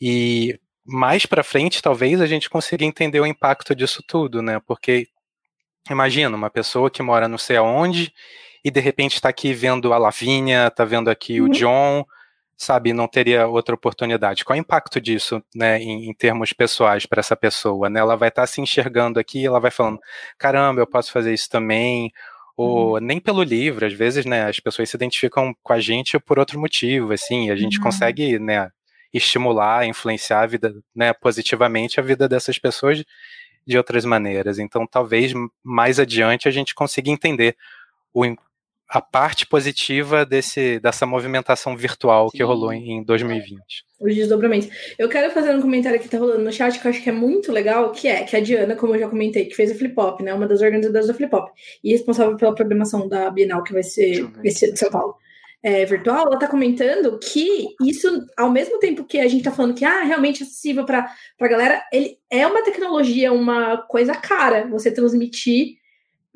E 0.01 0.59
mais 0.86 1.26
para 1.26 1.44
frente, 1.44 1.82
talvez 1.82 2.22
a 2.22 2.28
gente 2.28 2.50
consiga 2.50 2.86
entender 2.86 3.20
o 3.20 3.26
impacto 3.26 3.76
disso 3.76 4.04
tudo, 4.08 4.42
né? 4.42 4.62
Porque 4.66 5.08
imagina 5.90 6.36
uma 6.36 6.50
pessoa 6.50 6.92
que 6.92 7.02
mora 7.02 7.28
não 7.28 7.38
sei 7.38 7.58
aonde 7.58 8.14
e 8.64 8.70
de 8.70 8.80
repente 8.80 9.16
está 9.16 9.30
aqui 9.30 9.54
vendo 9.54 9.94
a 9.94 9.98
Lavínia, 9.98 10.68
está 10.68 10.86
vendo 10.86 11.10
aqui 11.10 11.42
uhum. 11.42 11.48
o 11.48 11.52
John, 11.52 12.06
sabe? 12.56 12.94
Não 12.94 13.08
teria 13.08 13.48
outra 13.48 13.76
oportunidade. 13.76 14.46
Qual 14.46 14.56
é 14.56 14.60
o 14.60 14.62
impacto 14.62 15.02
disso, 15.02 15.42
né? 15.56 15.80
Em, 15.80 16.10
em 16.10 16.14
termos 16.14 16.54
pessoais 16.54 17.06
para 17.06 17.20
essa 17.20 17.36
pessoa, 17.36 17.90
né? 17.90 18.00
Ela 18.00 18.16
vai 18.16 18.30
estar 18.30 18.44
tá 18.44 18.48
se 18.48 18.62
enxergando 18.62 19.20
aqui, 19.20 19.46
ela 19.46 19.60
vai 19.60 19.72
falando, 19.72 20.00
caramba, 20.38 20.82
eu 20.82 20.88
posso 20.88 21.12
fazer 21.12 21.34
isso 21.34 21.50
também. 21.50 22.12
ou 22.56 23.00
nem 23.02 23.20
pelo 23.20 23.44
livro, 23.44 23.86
às 23.86 23.94
vezes, 23.94 24.26
né, 24.26 24.46
as 24.48 24.60
pessoas 24.60 24.90
se 24.90 24.96
identificam 24.96 25.54
com 25.62 25.74
a 25.74 25.80
gente 25.80 26.18
por 26.20 26.40
outro 26.40 26.60
motivo, 26.60 27.12
assim, 27.14 27.50
a 27.52 27.56
gente 27.56 27.78
uhum. 27.78 27.84
consegue, 27.84 28.40
né, 28.40 28.72
estimular, 29.18 29.86
influenciar 29.86 30.41
a 30.41 30.45
vida, 30.45 30.76
né, 30.95 31.13
positivamente 31.13 31.99
a 31.99 32.03
vida 32.03 32.28
dessas 32.28 32.59
pessoas 32.59 33.03
de 33.66 33.78
outras 33.78 34.05
maneiras. 34.05 34.59
Então, 34.59 34.86
talvez 34.86 35.34
mais 35.63 35.99
adiante 35.99 36.47
a 36.47 36.51
gente 36.51 36.76
consiga 36.76 37.09
entender 37.09 37.55
o, 38.13 38.24
a 38.89 39.01
parte 39.01 39.47
positiva 39.47 40.26
desse, 40.26 40.80
dessa 40.80 41.05
movimentação 41.05 41.76
virtual 41.76 42.30
Sim. 42.30 42.38
que 42.38 42.43
rolou 42.43 42.72
em, 42.72 42.97
em 42.97 43.03
2020. 43.03 43.59
Os 43.99 44.13
desdobramentos. 44.13 44.70
Eu 44.99 45.09
quero 45.09 45.34
fazer 45.34 45.55
um 45.55 45.61
comentário 45.61 45.99
que 45.99 46.09
tá 46.09 46.20
rolando 46.20 46.43
no 46.43 46.51
chat 46.51 46.80
que 46.80 46.86
eu 46.86 46.91
acho 46.91 47.01
que 47.01 47.09
é 47.09 47.13
muito 47.13 47.51
legal, 47.51 47.91
que 47.91 48.07
é 48.07 48.24
que 48.24 48.36
a 48.36 48.39
Diana, 48.39 48.76
como 48.76 48.93
eu 48.93 48.99
já 48.99 49.07
comentei, 49.07 49.45
que 49.45 49.55
fez 49.55 49.72
a 49.72 49.76
Flip 49.76 49.97
Hop, 49.97 50.22
né? 50.22 50.34
Uma 50.34 50.47
das 50.47 50.61
organizadoras 50.61 51.07
da 51.07 51.13
Flip 51.13 51.34
Hop, 51.34 51.49
e 51.84 51.91
responsável 51.91 52.36
pela 52.38 52.53
programação 52.53 53.07
da 53.07 53.32
Bienal, 53.32 53.63
que 53.63 53.74
vai 53.74 53.84
ser 53.84 54.30
esse 54.43 54.72
de 54.72 54.78
São 54.78 54.91
Paulo. 54.91 55.16
É, 55.68 55.84
virtual, 55.84 56.28
ela 56.28 56.36
está 56.36 56.47
comentando 56.47 57.18
que 57.18 57.70
isso, 57.82 58.24
ao 58.38 58.51
mesmo 58.51 58.78
tempo 58.78 59.03
que 59.03 59.18
a 59.18 59.28
gente 59.28 59.39
está 59.39 59.51
falando 59.51 59.74
que 59.74 59.84
ah, 59.84 60.03
realmente 60.03 60.43
é 60.43 60.45
acessível 60.45 60.86
para 60.86 61.11
a 61.41 61.47
galera, 61.47 61.84
ele 61.91 62.20
é 62.30 62.45
uma 62.45 62.61
tecnologia, 62.61 63.34
uma 63.34 63.78
coisa 63.78 64.13
cara 64.13 64.68
você 64.68 64.91
transmitir 64.91 65.78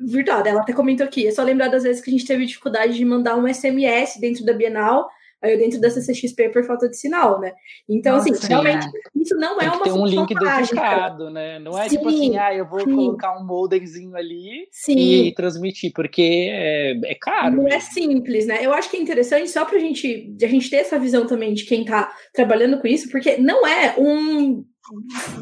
virtual. 0.00 0.44
Ela 0.44 0.62
até 0.62 0.72
comentou 0.72 1.06
aqui, 1.06 1.28
é 1.28 1.30
só 1.30 1.44
lembrar 1.44 1.68
das 1.68 1.84
vezes 1.84 2.02
que 2.02 2.10
a 2.10 2.12
gente 2.12 2.26
teve 2.26 2.44
dificuldade 2.44 2.94
de 2.94 3.04
mandar 3.04 3.36
um 3.36 3.46
SMS 3.46 4.18
dentro 4.18 4.44
da 4.44 4.52
Bienal, 4.52 5.08
dentro 5.40 5.80
da 5.80 5.90
CCXP 5.90 6.50
por 6.50 6.64
falta 6.64 6.88
de 6.88 6.96
sinal, 6.96 7.40
né? 7.40 7.52
Então, 7.88 8.16
assim, 8.16 8.30
Nossa, 8.30 8.44
assim, 8.44 8.52
realmente, 8.52 8.86
é. 8.86 9.22
isso 9.22 9.34
não 9.36 9.60
é 9.60 9.70
uma 9.70 9.82
Tem 9.82 9.92
um 9.92 10.06
link 10.06 10.34
dedicado, 10.34 11.30
né? 11.30 11.58
Não 11.58 11.78
é 11.78 11.88
sim, 11.88 11.96
tipo 11.96 12.08
assim, 12.08 12.36
ah, 12.36 12.54
eu 12.54 12.68
vou 12.68 12.80
sim. 12.80 12.94
colocar 12.94 13.38
um 13.38 13.44
modemzinho 13.44 14.14
ali 14.14 14.68
sim. 14.70 15.26
e 15.26 15.34
transmitir, 15.34 15.92
porque 15.94 16.48
é, 16.50 16.92
é 17.04 17.14
caro. 17.14 17.56
Não 17.56 17.68
é 17.68 17.80
simples, 17.80 18.46
né? 18.46 18.58
Eu 18.64 18.72
acho 18.72 18.90
que 18.90 18.96
é 18.96 19.00
interessante 19.00 19.48
só 19.50 19.64
pra 19.64 19.78
gente, 19.78 20.36
a 20.42 20.46
gente 20.46 20.68
ter 20.68 20.76
essa 20.76 20.98
visão 20.98 21.26
também 21.26 21.54
de 21.54 21.64
quem 21.64 21.84
tá 21.84 22.12
trabalhando 22.34 22.78
com 22.78 22.86
isso, 22.86 23.08
porque 23.10 23.36
não 23.38 23.66
é 23.66 23.94
um 23.98 24.64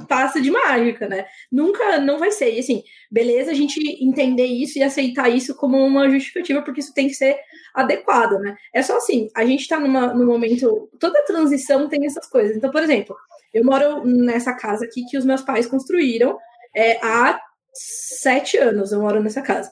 passa 0.09 0.40
de 0.40 0.51
mágica, 0.51 1.09
né? 1.09 1.24
Nunca, 1.51 1.99
não 1.99 2.18
vai 2.18 2.30
ser. 2.30 2.55
E 2.55 2.59
assim, 2.59 2.82
beleza 3.11 3.51
a 3.51 3.55
gente 3.55 3.80
entender 4.03 4.46
isso 4.46 4.78
e 4.78 4.82
aceitar 4.82 5.28
isso 5.28 5.57
como 5.57 5.78
uma 5.78 6.09
justificativa, 6.11 6.62
porque 6.62 6.80
isso 6.80 6.94
tem 6.94 7.09
que 7.09 7.14
ser 7.14 7.36
adequado, 7.79 8.39
né? 8.41 8.57
É 8.74 8.83
só 8.83 8.97
assim, 8.97 9.29
a 9.35 9.45
gente 9.45 9.68
tá 9.68 9.79
numa, 9.79 10.12
num 10.12 10.26
momento, 10.26 10.91
toda 10.99 11.24
transição 11.24 11.89
tem 11.89 12.05
essas 12.05 12.26
coisas. 12.26 12.57
Então, 12.57 12.70
por 12.70 12.83
exemplo, 12.83 13.16
eu 13.55 13.64
moro 13.64 14.05
nessa 14.05 14.53
casa 14.53 14.85
aqui 14.85 15.05
que 15.09 15.16
os 15.16 15.24
meus 15.24 15.43
pais 15.43 15.66
construíram 15.66 16.37
é, 16.76 16.99
há 17.05 17.41
sete 17.72 18.57
anos, 18.57 18.91
eu 18.91 19.01
moro 19.01 19.22
nessa 19.22 19.43
casa. 19.43 19.70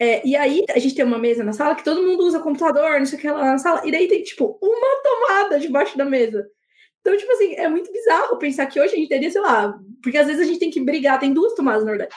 É, 0.00 0.24
e 0.24 0.36
aí 0.36 0.64
a 0.70 0.78
gente 0.78 0.94
tem 0.94 1.04
uma 1.04 1.18
mesa 1.18 1.42
na 1.42 1.52
sala 1.52 1.74
que 1.74 1.82
todo 1.82 2.06
mundo 2.06 2.24
usa 2.24 2.38
computador, 2.38 3.00
não 3.00 3.06
sei 3.06 3.18
o 3.18 3.20
que 3.20 3.28
lá 3.28 3.44
na 3.44 3.58
sala, 3.58 3.82
e 3.84 3.90
daí 3.90 4.06
tem, 4.06 4.22
tipo, 4.22 4.56
uma 4.62 5.02
tomada 5.02 5.58
debaixo 5.58 5.98
da 5.98 6.04
mesa. 6.04 6.46
Então, 7.00 7.16
tipo 7.16 7.32
assim, 7.32 7.54
é 7.54 7.68
muito 7.68 7.92
bizarro 7.92 8.36
pensar 8.38 8.66
que 8.66 8.80
hoje 8.80 8.94
a 8.94 8.96
gente 8.96 9.08
teria, 9.08 9.30
sei 9.30 9.40
lá, 9.40 9.78
porque 10.02 10.18
às 10.18 10.26
vezes 10.26 10.42
a 10.42 10.44
gente 10.44 10.58
tem 10.58 10.70
que 10.70 10.80
brigar, 10.80 11.18
tem 11.18 11.32
duas 11.32 11.54
tomadas, 11.54 11.84
na 11.84 11.90
verdade. 11.90 12.14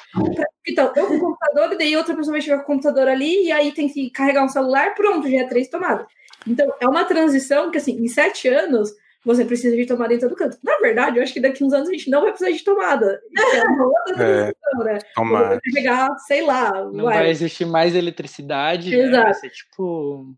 Então, 0.67 0.91
eu 0.95 1.07
com 1.07 1.15
o 1.15 1.19
computador, 1.19 1.73
e 1.73 1.77
daí 1.77 1.95
outra 1.95 2.15
pessoa 2.15 2.33
vai 2.33 2.41
chegar 2.41 2.57
com 2.57 2.63
o 2.63 2.75
computador 2.75 3.07
ali, 3.07 3.45
e 3.45 3.51
aí 3.51 3.71
tem 3.71 3.87
que 3.87 4.09
carregar 4.09 4.43
um 4.43 4.49
celular, 4.49 4.93
pronto, 4.93 5.29
já 5.29 5.37
é 5.37 5.47
três 5.47 5.69
tomadas. 5.69 6.05
Então, 6.45 6.71
é 6.79 6.87
uma 6.87 7.05
transição 7.05 7.71
que, 7.71 7.77
assim, 7.77 7.93
em 7.93 8.07
sete 8.07 8.47
anos, 8.47 8.91
você 9.23 9.45
precisa 9.45 9.75
de 9.75 9.85
tomada 9.85 10.13
em 10.13 10.19
todo 10.19 10.35
canto. 10.35 10.57
Na 10.63 10.77
verdade, 10.79 11.17
eu 11.17 11.23
acho 11.23 11.33
que 11.33 11.39
daqui 11.39 11.63
uns 11.63 11.73
anos 11.73 11.89
a 11.89 11.91
gente 11.91 12.09
não 12.09 12.21
vai 12.21 12.31
precisar 12.31 12.51
de 12.51 12.63
tomada. 12.63 13.21
É 13.37 13.63
uma 13.67 13.85
outra 13.85 14.15
é, 14.23 14.53
transição, 14.53 14.81
é, 14.81 14.93
né? 14.93 14.99
Tomada. 15.15 15.47
Vai 15.49 15.59
pegar, 15.73 16.17
sei 16.27 16.41
lá. 16.41 16.71
Não 16.91 17.05
vai. 17.05 17.17
vai 17.19 17.29
existir 17.29 17.65
mais 17.65 17.95
eletricidade. 17.95 18.93
Exato. 18.93 19.11
Né? 19.11 19.23
Vai 19.23 19.33
ser 19.35 19.49
tipo. 19.49 20.35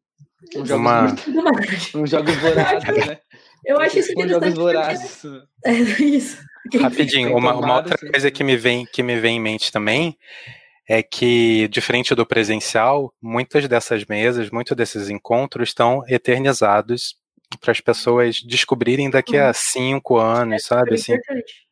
Um 0.58 0.66
jogo, 0.66 0.82
uma... 0.82 1.06
um 1.96 2.06
jogo 2.06 2.26
né? 2.30 3.20
Eu 3.66 3.80
acho 3.80 4.00
isso 4.00 4.12
interessante. 4.12 4.56
Porque... 4.56 5.54
É 5.66 5.74
isso. 5.74 6.38
Rapidinho, 6.80 7.36
uma, 7.36 7.54
uma 7.56 7.76
outra 7.78 7.98
coisa 7.98 8.32
que 8.32 8.44
me, 8.44 8.56
vem, 8.56 8.86
que 8.86 9.04
me 9.04 9.20
vem 9.20 9.38
em 9.38 9.40
mente 9.40 9.72
também 9.72 10.18
é 10.88 11.02
que, 11.02 11.68
diferente 11.70 12.14
do 12.14 12.26
presencial, 12.26 13.14
muitas 13.22 13.68
dessas 13.68 14.06
mesas, 14.06 14.50
muitos 14.50 14.76
desses 14.76 15.10
encontros 15.10 15.70
estão 15.70 16.04
eternizados 16.08 17.16
para 17.62 17.72
as 17.72 17.80
pessoas 17.80 18.42
descobrirem 18.42 19.10
daqui 19.10 19.38
a 19.38 19.48
uhum. 19.48 19.54
cinco 19.54 20.18
anos, 20.18 20.64
é, 20.64 20.68
sabe? 20.68 20.96
Assim, 20.96 21.18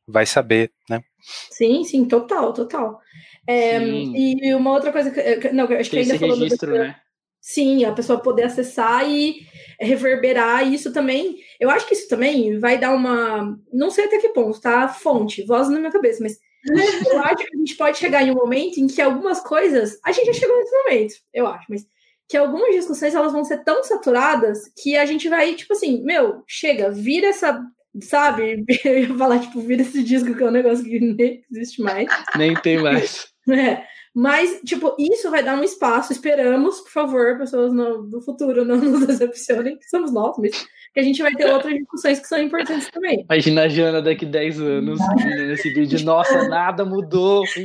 vai 0.07 0.25
saber, 0.25 0.71
né? 0.89 1.01
Sim, 1.49 1.83
sim, 1.83 2.05
total, 2.05 2.53
total. 2.53 2.99
É, 3.47 3.79
e 3.81 4.53
uma 4.55 4.71
outra 4.71 4.91
coisa 4.91 5.11
que. 5.11 5.51
Não, 5.51 5.65
acho 5.65 5.89
Tem 5.89 6.03
que 6.03 6.11
ainda 6.11 6.19
falou 6.19 6.37
registro, 6.37 6.71
né? 6.71 6.95
Sim, 7.41 7.83
a 7.85 7.91
pessoa 7.91 8.19
poder 8.19 8.43
acessar 8.43 9.09
e 9.09 9.47
reverberar 9.79 10.71
isso 10.71 10.93
também. 10.93 11.37
Eu 11.59 11.71
acho 11.71 11.87
que 11.87 11.95
isso 11.95 12.07
também 12.07 12.59
vai 12.59 12.77
dar 12.77 12.93
uma. 12.93 13.57
Não 13.73 13.89
sei 13.89 14.05
até 14.05 14.19
que 14.19 14.29
ponto, 14.29 14.61
tá? 14.61 14.87
Fonte, 14.87 15.43
voz 15.43 15.67
na 15.67 15.79
minha 15.79 15.91
cabeça, 15.91 16.21
mas 16.21 16.37
eu 17.11 17.19
acho 17.19 17.37
que 17.37 17.55
a 17.55 17.57
gente 17.57 17.75
pode 17.75 17.97
chegar 17.97 18.21
em 18.21 18.29
um 18.29 18.35
momento 18.35 18.77
em 18.77 18.85
que 18.85 19.01
algumas 19.01 19.39
coisas. 19.39 19.99
A 20.05 20.11
gente 20.11 20.27
já 20.27 20.33
chegou 20.33 20.55
nesse 20.55 20.83
momento, 20.83 21.15
eu 21.33 21.47
acho, 21.47 21.65
mas 21.67 21.87
que 22.29 22.37
algumas 22.37 22.73
discussões 22.73 23.15
elas 23.15 23.33
vão 23.33 23.43
ser 23.43 23.63
tão 23.63 23.83
saturadas 23.83 24.71
que 24.81 24.95
a 24.95 25.05
gente 25.05 25.27
vai, 25.27 25.53
tipo 25.55 25.73
assim, 25.73 26.03
meu, 26.03 26.43
chega, 26.47 26.91
vira 26.91 27.27
essa. 27.27 27.61
Sabe? 28.03 28.63
Eu 28.85 28.99
ia 28.99 29.17
falar, 29.17 29.39
tipo, 29.39 29.59
vira 29.59 29.81
esse 29.81 30.01
disco 30.01 30.33
que 30.33 30.41
é 30.41 30.45
um 30.45 30.51
negócio 30.51 30.85
que 30.85 30.97
nem 30.97 31.43
existe 31.51 31.81
mais. 31.81 32.07
Nem 32.37 32.53
tem 32.53 32.81
mais. 32.81 33.27
É. 33.49 33.83
Mas, 34.13 34.59
tipo, 34.65 34.93
isso 34.99 35.31
vai 35.31 35.41
dar 35.41 35.57
um 35.57 35.63
espaço, 35.63 36.11
esperamos, 36.11 36.81
por 36.81 36.91
favor, 36.91 37.37
pessoas 37.37 37.71
no, 37.71 38.03
do 38.03 38.21
futuro 38.21 38.65
não 38.65 38.75
nos 38.77 39.07
decepcionem, 39.07 39.77
que 39.77 39.89
somos 39.89 40.11
nós, 40.11 40.35
mas 40.37 40.67
que 40.93 40.99
a 40.99 41.03
gente 41.03 41.21
vai 41.21 41.33
ter 41.33 41.45
outras 41.45 41.73
discussões 41.73 42.19
que 42.19 42.27
são 42.27 42.37
importantes 42.41 42.89
também. 42.91 43.23
Imagina 43.29 43.63
a 43.63 43.69
Jana 43.69 44.01
daqui 44.01 44.25
10 44.25 44.59
anos 44.59 44.99
nesse 45.15 45.73
vídeo, 45.73 46.03
nossa, 46.03 46.47
nada 46.49 46.83
mudou. 46.83 47.43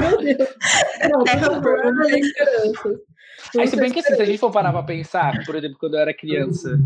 Meu 0.00 0.18
Deus. 0.18 0.48
Não, 1.10 1.24
por 1.24 1.40
favor, 1.40 1.92
não 1.92 2.06
tem 2.06 2.20
esperança. 2.20 3.00
Aí, 3.58 3.66
se 3.66 3.76
bem 3.76 3.92
que 3.92 3.98
assim, 3.98 4.14
se 4.14 4.22
a 4.22 4.24
gente 4.24 4.38
for 4.38 4.52
parar 4.52 4.72
pra 4.72 4.82
pensar, 4.82 5.44
por 5.44 5.56
exemplo, 5.56 5.76
quando 5.78 5.94
eu 5.94 6.00
era 6.00 6.14
criança, 6.14 6.78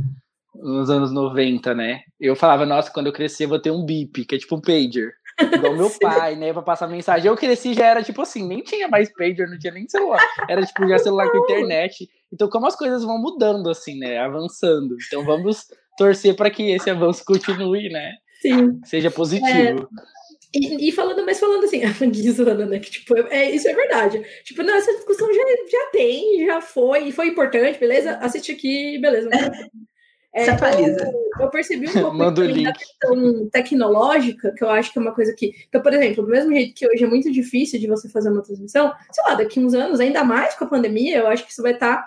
nos 0.54 0.90
anos 0.90 1.12
90, 1.12 1.74
né? 1.74 2.00
Eu 2.18 2.34
falava, 2.34 2.66
nossa, 2.66 2.90
quando 2.90 3.06
eu 3.06 3.12
crescer 3.12 3.44
eu 3.44 3.48
vou 3.50 3.60
ter 3.60 3.70
um 3.70 3.84
bip, 3.84 4.24
que 4.24 4.34
é 4.34 4.38
tipo 4.38 4.56
um 4.56 4.60
pager. 4.60 5.12
Igual 5.40 5.76
meu 5.76 5.90
pai, 6.00 6.36
né? 6.36 6.52
Pra 6.52 6.62
passar 6.62 6.88
mensagem. 6.88 7.28
Eu 7.28 7.36
cresci 7.36 7.74
já 7.74 7.86
era 7.86 8.02
tipo 8.02 8.20
assim, 8.22 8.46
nem 8.46 8.62
tinha 8.62 8.88
mais 8.88 9.12
pager, 9.12 9.48
não 9.48 9.58
tinha 9.58 9.72
nem 9.72 9.88
celular. 9.88 10.20
Era 10.48 10.64
tipo 10.64 10.86
já 10.88 10.98
celular 10.98 11.30
com 11.30 11.38
internet. 11.38 12.08
Então, 12.32 12.48
como 12.48 12.66
as 12.66 12.76
coisas 12.76 13.04
vão 13.04 13.18
mudando, 13.18 13.70
assim, 13.70 13.98
né? 13.98 14.18
Avançando. 14.18 14.96
Então, 15.06 15.24
vamos 15.24 15.66
torcer 15.96 16.34
para 16.36 16.50
que 16.50 16.70
esse 16.70 16.90
avanço 16.90 17.24
continue, 17.24 17.88
né? 17.88 18.14
Sim. 18.40 18.80
Seja 18.84 19.10
positivo. 19.10 19.88
É... 20.04 20.18
E, 20.54 20.88
e, 20.88 20.92
falando, 20.92 21.24
mas 21.26 21.38
falando 21.38 21.64
assim, 21.64 21.82
a 21.84 22.06
Guizana, 22.06 22.64
né? 22.64 22.78
Que, 22.78 22.90
tipo, 22.90 23.14
é, 23.28 23.50
isso 23.50 23.68
é 23.68 23.74
verdade. 23.74 24.22
Tipo, 24.44 24.62
não, 24.62 24.74
essa 24.74 24.92
discussão 24.94 25.28
já, 25.32 25.42
já 25.70 25.90
tem, 25.92 26.46
já 26.46 26.60
foi, 26.60 27.08
e 27.08 27.12
foi 27.12 27.28
importante, 27.28 27.78
beleza? 27.78 28.16
Assiste 28.16 28.52
aqui, 28.52 28.98
beleza. 28.98 29.28
É, 30.32 30.44
Se 30.44 30.50
atualiza. 30.50 31.04
Eu, 31.04 31.44
eu, 31.44 31.50
percebi 31.50 31.88
um 31.88 31.92
pouco 32.02 32.18
da 32.18 32.72
questão 32.72 33.48
tecnológica, 33.50 34.52
que 34.56 34.62
eu 34.62 34.68
acho 34.68 34.92
que 34.92 34.98
é 34.98 35.02
uma 35.02 35.14
coisa 35.14 35.34
que. 35.34 35.52
Então, 35.68 35.80
por 35.80 35.92
exemplo, 35.92 36.22
do 36.24 36.30
mesmo 36.30 36.52
jeito 36.52 36.74
que 36.74 36.86
hoje 36.86 37.04
é 37.04 37.06
muito 37.06 37.30
difícil 37.32 37.80
de 37.80 37.86
você 37.86 38.08
fazer 38.08 38.30
uma 38.30 38.42
transmissão, 38.42 38.92
sei 39.10 39.24
lá, 39.24 39.34
daqui 39.34 39.58
uns 39.58 39.74
anos, 39.74 40.00
ainda 40.00 40.22
mais 40.24 40.54
com 40.54 40.64
a 40.64 40.68
pandemia, 40.68 41.18
eu 41.18 41.26
acho 41.26 41.44
que 41.44 41.52
isso 41.52 41.62
vai 41.62 41.72
estar 41.72 42.06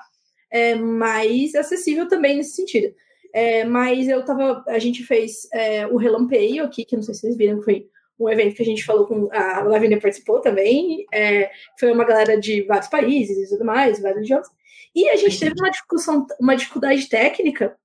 é, 0.51 0.75
mais 0.75 1.55
acessível 1.55 2.07
também 2.07 2.37
nesse 2.37 2.55
sentido. 2.55 2.93
É, 3.33 3.63
mas 3.63 4.07
eu 4.07 4.23
tava. 4.23 4.63
A 4.67 4.77
gente 4.77 5.03
fez 5.03 5.47
é, 5.53 5.87
o 5.87 5.97
Relampeio 5.97 6.63
aqui, 6.63 6.85
que 6.85 6.95
não 6.95 7.03
sei 7.03 7.15
se 7.15 7.21
vocês 7.21 7.37
viram, 7.37 7.59
que 7.59 7.65
foi 7.65 7.87
um 8.19 8.29
evento 8.29 8.55
que 8.55 8.61
a 8.61 8.65
gente 8.65 8.83
falou 8.83 9.07
com. 9.07 9.29
A 9.31 9.61
Lavínia 9.63 9.99
participou 9.99 10.41
também. 10.41 11.05
É, 11.13 11.49
foi 11.79 11.91
uma 11.91 12.03
galera 12.03 12.39
de 12.39 12.63
vários 12.63 12.89
países 12.89 13.37
e 13.37 13.49
tudo 13.49 13.65
mais, 13.65 14.01
vários 14.01 14.23
idiomas. 14.23 14.47
E 14.93 15.07
a 15.09 15.15
gente 15.15 15.39
teve 15.39 15.55
uma 15.57 15.71
discussão, 15.71 16.27
uma 16.39 16.55
dificuldade 16.55 17.07
técnica 17.07 17.77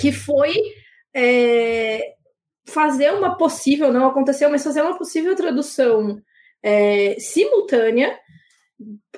que 0.00 0.12
foi 0.12 0.54
é, 1.14 2.14
fazer 2.66 3.12
uma 3.12 3.36
possível, 3.36 3.92
não 3.92 4.06
aconteceu, 4.06 4.48
mas 4.50 4.64
fazer 4.64 4.80
uma 4.82 4.96
possível 4.96 5.34
tradução 5.36 6.20
é, 6.62 7.16
simultânea 7.18 8.18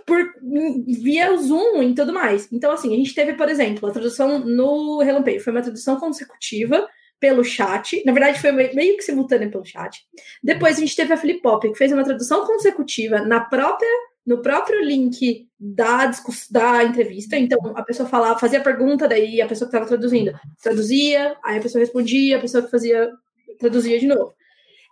por 0.05 0.19
via 0.85 1.37
Zoom 1.37 1.83
e 1.83 1.95
tudo 1.95 2.13
mais. 2.13 2.51
Então, 2.53 2.73
assim, 2.73 2.93
a 2.93 2.97
gente 2.97 3.15
teve, 3.15 3.35
por 3.35 3.49
exemplo, 3.49 3.89
a 3.89 3.93
tradução 3.93 4.41
no 4.41 5.01
Relampeio, 5.01 5.41
foi 5.41 5.53
uma 5.53 5.63
tradução 5.63 5.97
consecutiva 5.97 6.89
pelo 7.21 7.45
chat. 7.45 8.03
Na 8.05 8.13
verdade, 8.13 8.41
foi 8.41 8.51
meio 8.51 8.97
que 8.97 9.03
simultânea 9.03 9.49
pelo 9.49 9.65
chat. 9.65 10.01
Depois 10.43 10.77
a 10.77 10.81
gente 10.81 10.97
teve 10.97 11.13
a 11.13 11.17
Flipop, 11.17 11.71
que 11.71 11.79
fez 11.79 11.93
uma 11.93 12.03
tradução 12.03 12.45
consecutiva 12.45 13.21
na 13.21 13.41
própria 13.41 13.89
no 14.27 14.41
próprio 14.41 14.85
link 14.85 15.49
da, 15.59 16.11
da 16.51 16.85
entrevista. 16.85 17.37
Então, 17.37 17.59
a 17.75 17.83
pessoa 17.83 18.09
falava, 18.09 18.39
fazia 18.39 18.61
a 18.61 18.63
pergunta, 18.63 19.09
daí 19.09 19.41
a 19.41 19.47
pessoa 19.47 19.69
que 19.69 19.77
estava 19.77 19.89
traduzindo 19.89 20.33
traduzia, 20.63 21.37
aí 21.45 21.59
a 21.59 21.63
pessoa 21.63 21.81
respondia, 21.81 22.37
a 22.37 22.41
pessoa 22.41 22.63
que 22.63 22.71
fazia 22.71 23.11
traduzia 23.59 23.99
de 23.99 24.07
novo. 24.07 24.35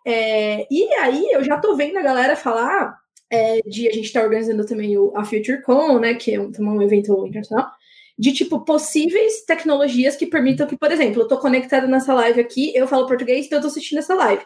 É, 0.07 0.66
e 0.70 0.85
aí 0.95 1.26
eu 1.33 1.45
já 1.45 1.59
tô 1.59 1.76
vendo 1.76 1.99
a 1.99 2.03
galera 2.03 2.37
falar 2.37 2.97
é, 3.31 3.61
de 3.62 3.89
a 3.89 3.93
gente 3.93 4.07
estar 4.07 4.20
tá 4.20 4.26
organizando 4.26 4.64
também 4.66 4.97
o, 4.97 5.12
a 5.16 5.24
FutureCon, 5.24 5.99
né, 5.99 6.14
que 6.14 6.35
é 6.35 6.41
um, 6.41 6.51
um 6.59 6.83
evento 6.83 7.26
internacional, 7.26 7.70
de 8.18 8.33
tipo 8.33 8.64
possíveis 8.64 9.45
tecnologias 9.47 10.16
que 10.16 10.26
permitam 10.26 10.66
que, 10.66 10.76
por 10.76 10.91
exemplo, 10.91 11.20
eu 11.20 11.24
estou 11.24 11.39
conectada 11.39 11.87
nessa 11.87 12.12
live 12.14 12.41
aqui, 12.41 12.72
eu 12.74 12.87
falo 12.87 13.07
português, 13.07 13.47
então 13.47 13.57
eu 13.57 13.61
estou 13.61 13.70
assistindo 13.70 13.99
essa 13.99 14.14
live. 14.14 14.43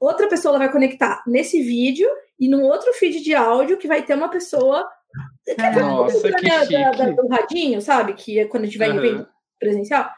Outra 0.00 0.28
pessoa 0.28 0.58
vai 0.58 0.70
conectar 0.70 1.22
nesse 1.26 1.62
vídeo 1.62 2.08
e 2.38 2.48
num 2.48 2.62
outro 2.62 2.92
feed 2.94 3.20
de 3.20 3.34
áudio 3.34 3.78
que 3.78 3.88
vai 3.88 4.02
ter 4.02 4.14
uma 4.14 4.28
pessoa 4.28 4.88
que 5.44 5.60
é 5.60 5.70
Nossa, 5.80 6.32
que 6.32 6.48
da, 6.48 6.64
da, 6.64 6.90
da, 6.90 7.10
do 7.10 7.28
radinho, 7.28 7.80
sabe? 7.80 8.12
Que 8.12 8.38
é 8.38 8.44
quando 8.44 8.64
a 8.64 8.66
gente 8.66 8.78
vai 8.78 8.90
uhum. 8.90 8.96
em 8.96 8.98
evento 8.98 9.28
presencial. 9.58 10.08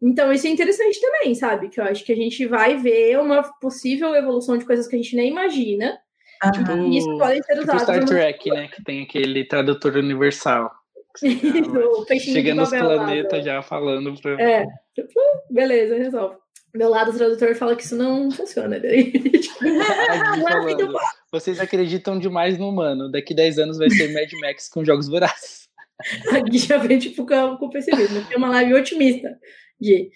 Então, 0.00 0.32
isso 0.32 0.46
é 0.46 0.50
interessante 0.50 1.00
também, 1.00 1.34
sabe? 1.34 1.68
Que 1.68 1.80
eu 1.80 1.84
acho 1.84 2.04
que 2.04 2.12
a 2.12 2.16
gente 2.16 2.46
vai 2.46 2.76
ver 2.76 3.18
uma 3.18 3.42
possível 3.60 4.14
evolução 4.14 4.56
de 4.56 4.64
coisas 4.64 4.86
que 4.86 4.94
a 4.94 4.98
gente 4.98 5.16
nem 5.16 5.30
imagina. 5.30 5.98
Uhum. 6.44 6.92
E 6.92 6.98
isso 6.98 7.18
pode 7.18 7.44
ser 7.44 7.54
tipo 7.54 7.64
usado. 7.64 7.80
Star 7.80 8.04
Trek, 8.04 8.48
né? 8.50 8.68
Que 8.68 8.84
tem 8.84 9.02
aquele 9.02 9.44
tradutor 9.44 9.96
universal. 9.96 10.70
Chega 12.20 12.54
nos 12.54 12.70
planetas 12.70 13.44
já 13.44 13.60
falando 13.60 14.14
pra. 14.20 14.40
É, 14.40 14.64
tipo, 14.94 15.20
beleza, 15.50 15.96
resolve. 15.96 16.36
Meu 16.74 16.88
lado 16.88 17.16
tradutor 17.16 17.54
fala 17.54 17.74
que 17.74 17.82
isso 17.82 17.96
não 17.96 18.30
funciona. 18.30 18.78
Daí, 18.80 19.10
tipo, 19.10 19.58
vocês 21.32 21.58
acreditam 21.58 22.18
demais 22.18 22.58
no 22.58 22.68
humano. 22.68 23.10
Daqui 23.10 23.34
10 23.34 23.58
anos 23.58 23.78
vai 23.78 23.90
ser 23.90 24.12
Mad 24.12 24.30
Max 24.40 24.68
com 24.68 24.84
jogos 24.84 25.08
vorazes. 25.08 25.68
Aqui 26.30 26.58
já 26.58 26.78
vem 26.78 26.98
tipo 26.98 27.26
com, 27.26 27.56
com 27.56 27.66
o 27.66 27.70
pessimismo. 27.70 28.24
Tem 28.26 28.36
uma 28.36 28.50
live 28.50 28.74
otimista. 28.74 29.36
Gui. 29.80 30.10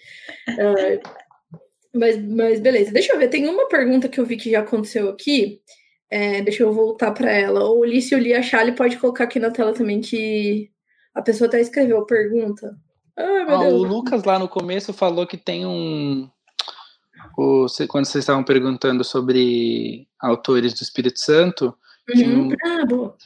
Uh, 0.49 1.23
mas, 1.93 2.17
mas 2.23 2.59
beleza, 2.59 2.91
deixa 2.91 3.13
eu 3.13 3.19
ver. 3.19 3.29
Tem 3.29 3.47
uma 3.47 3.67
pergunta 3.67 4.07
que 4.07 4.19
eu 4.19 4.25
vi 4.25 4.37
que 4.37 4.51
já 4.51 4.61
aconteceu 4.61 5.09
aqui. 5.09 5.59
É, 6.09 6.41
deixa 6.41 6.63
eu 6.63 6.71
voltar 6.71 7.11
para 7.11 7.31
ela. 7.31 7.63
Ou 7.63 7.83
Li, 7.83 8.01
se 8.01 8.15
o 8.15 8.19
Li 8.19 8.33
achar, 8.33 8.61
ele 8.61 8.73
pode 8.73 8.97
colocar 8.97 9.23
aqui 9.23 9.39
na 9.39 9.51
tela 9.51 9.73
também 9.73 9.99
que 9.99 10.69
a 11.13 11.21
pessoa 11.21 11.47
até 11.47 11.59
escreveu 11.59 11.99
a 11.99 12.05
pergunta. 12.05 12.75
Ai, 13.17 13.45
ah, 13.47 13.59
o 13.61 13.83
Lucas 13.83 14.23
lá 14.23 14.39
no 14.39 14.49
começo 14.49 14.91
falou 14.91 15.27
que 15.27 15.37
tem 15.37 15.65
um. 15.65 16.29
O, 17.37 17.65
quando 17.87 18.05
vocês 18.05 18.23
estavam 18.23 18.43
perguntando 18.43 19.03
sobre 19.03 20.07
autores 20.19 20.73
do 20.73 20.81
Espírito 20.81 21.19
Santo. 21.19 21.75
Uhum. 22.15 22.49
Um, 22.49 22.55
ah, 22.63 22.85
boa. 22.85 23.17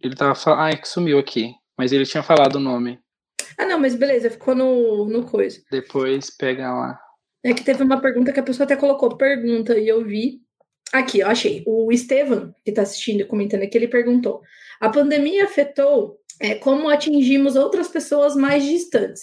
Ele 0.00 0.14
tava 0.14 0.34
falando. 0.34 0.60
Ai, 0.60 0.76
que 0.76 0.88
sumiu 0.88 1.18
aqui. 1.18 1.54
Mas 1.76 1.92
ele 1.92 2.06
tinha 2.06 2.22
falado 2.22 2.56
o 2.56 2.60
nome. 2.60 2.98
Ah, 3.58 3.66
não, 3.66 3.78
mas 3.78 3.94
beleza, 3.94 4.30
ficou 4.30 4.54
no, 4.54 5.06
no 5.06 5.24
coisa. 5.24 5.60
Depois 5.70 6.30
pega 6.30 6.72
lá. 6.72 6.98
É 7.42 7.52
que 7.52 7.62
teve 7.62 7.82
uma 7.82 8.00
pergunta 8.00 8.32
que 8.32 8.40
a 8.40 8.44
pessoa 8.44 8.64
até 8.64 8.76
colocou 8.76 9.16
pergunta 9.16 9.78
e 9.78 9.86
eu 9.86 10.04
vi. 10.04 10.40
Aqui, 10.92 11.20
eu 11.20 11.28
achei. 11.28 11.62
O 11.66 11.90
Estevam, 11.92 12.54
que 12.64 12.70
está 12.70 12.82
assistindo 12.82 13.20
e 13.20 13.24
comentando 13.24 13.62
aqui, 13.62 13.76
ele 13.76 13.88
perguntou: 13.88 14.40
a 14.80 14.88
pandemia 14.88 15.44
afetou 15.44 16.18
é, 16.40 16.54
como 16.54 16.88
atingimos 16.88 17.56
outras 17.56 17.88
pessoas 17.88 18.34
mais 18.34 18.64
distantes. 18.64 19.22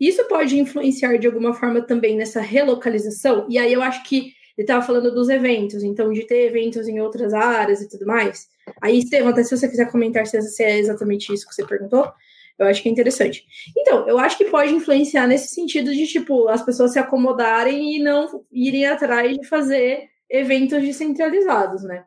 Isso 0.00 0.24
pode 0.28 0.58
influenciar 0.58 1.16
de 1.18 1.26
alguma 1.26 1.54
forma 1.54 1.82
também 1.82 2.16
nessa 2.16 2.40
relocalização? 2.40 3.46
E 3.48 3.58
aí 3.58 3.72
eu 3.72 3.82
acho 3.82 4.04
que 4.04 4.32
ele 4.56 4.64
estava 4.64 4.84
falando 4.84 5.12
dos 5.12 5.28
eventos, 5.28 5.84
então 5.84 6.12
de 6.12 6.26
ter 6.26 6.46
eventos 6.46 6.88
em 6.88 7.00
outras 7.00 7.32
áreas 7.32 7.80
e 7.80 7.88
tudo 7.88 8.04
mais. 8.06 8.48
Aí, 8.82 8.98
Estevam, 8.98 9.30
até 9.30 9.44
se 9.44 9.56
você 9.56 9.68
quiser 9.68 9.90
comentar 9.90 10.26
se 10.26 10.62
é 10.62 10.78
exatamente 10.78 11.32
isso 11.32 11.48
que 11.48 11.54
você 11.54 11.64
perguntou, 11.64 12.12
eu 12.58 12.66
acho 12.66 12.82
que 12.82 12.88
é 12.88 12.92
interessante. 12.92 13.44
Então, 13.76 14.08
eu 14.08 14.18
acho 14.18 14.36
que 14.36 14.46
pode 14.46 14.74
influenciar 14.74 15.28
nesse 15.28 15.54
sentido 15.54 15.94
de, 15.94 16.06
tipo, 16.08 16.48
as 16.48 16.62
pessoas 16.62 16.92
se 16.92 16.98
acomodarem 16.98 17.96
e 17.96 18.02
não 18.02 18.44
irem 18.50 18.84
atrás 18.86 19.38
de 19.38 19.46
fazer 19.46 20.08
eventos 20.28 20.82
descentralizados, 20.82 21.84
né? 21.84 22.04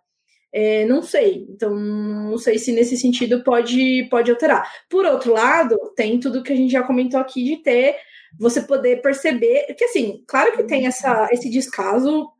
É, 0.54 0.86
não 0.86 1.02
sei. 1.02 1.47
Então, 1.49 1.74
não 1.74 2.38
sei 2.38 2.58
se 2.58 2.72
nesse 2.72 2.97
sentido 2.97 3.43
pode, 3.43 4.08
pode 4.10 4.30
alterar. 4.30 4.70
Por 4.89 5.06
outro 5.06 5.34
lado, 5.34 5.78
tem 5.95 6.20
tudo 6.20 6.43
que 6.43 6.52
a 6.52 6.56
gente 6.56 6.72
já 6.72 6.84
comentou 6.84 7.20
aqui 7.20 7.43
de 7.43 7.58
ter 7.58 7.95
você 8.39 8.62
poder 8.62 9.02
perceber 9.02 9.74
que, 9.78 9.86
assim, 9.86 10.24
claro 10.28 10.56
que 10.56 10.64
tem 10.64 10.88
essa, 10.88 11.28
esse 11.32 11.49
descaso 11.49 12.32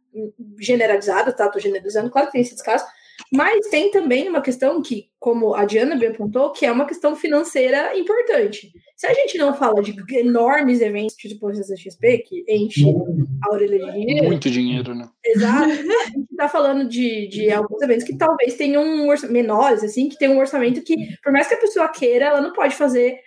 generalizado, 0.60 1.34
tá? 1.34 1.50
Tô 1.50 1.60
generalizando, 1.60 2.10
claro 2.10 2.28
que 2.28 2.34
tem 2.34 2.42
esse 2.42 2.54
descaso, 2.54 2.86
mas 3.32 3.68
tem 3.68 3.92
também 3.92 4.30
uma 4.30 4.42
questão 4.42 4.82
que, 4.82 5.06
como 5.20 5.54
a 5.54 5.66
Diana 5.66 5.96
bem 5.96 6.10
apontou, 6.10 6.52
que 6.52 6.66
é 6.66 6.72
uma 6.72 6.86
questão 6.86 7.16
financeira 7.16 7.98
importante. 7.98 8.72
Se 8.96 9.08
a 9.08 9.14
gente 9.14 9.38
não 9.38 9.54
fala 9.54 9.82
de 9.82 9.96
enormes 10.16 10.80
eventos, 10.80 11.16
tipo 11.16 11.50
o 11.50 11.56
CCXP, 11.56 12.20
que 12.20 12.46
enche 12.48 12.86
a 13.44 13.54
orelha 13.54 13.80
de 13.80 13.92
dinheiro. 13.92 14.28
Muito 14.28 14.50
dinheiro, 14.50 14.94
né? 14.94 15.10
Exato. 15.26 15.72
A 15.72 15.76
gente 15.76 16.32
está 16.32 16.48
falando 16.48 16.88
de, 16.88 17.28
de 17.28 17.52
alguns 17.52 17.82
eventos 17.82 18.04
que 18.04 18.18
talvez 18.18 18.56
tenham 18.56 18.84
um 18.84 19.08
menores, 19.30 19.84
assim, 19.84 20.08
que 20.08 20.18
tem 20.18 20.30
um 20.30 20.40
orçamento 20.40 20.84
que, 20.84 20.96
por 21.24 21.32
mais 21.32 21.48
que 21.48 21.56
a 21.56 21.60
pessoa 21.60 21.88
queira, 21.90 22.26
ela 22.26 22.42
não 22.42 22.54
pode 22.54 22.76
fazer 22.76 23.18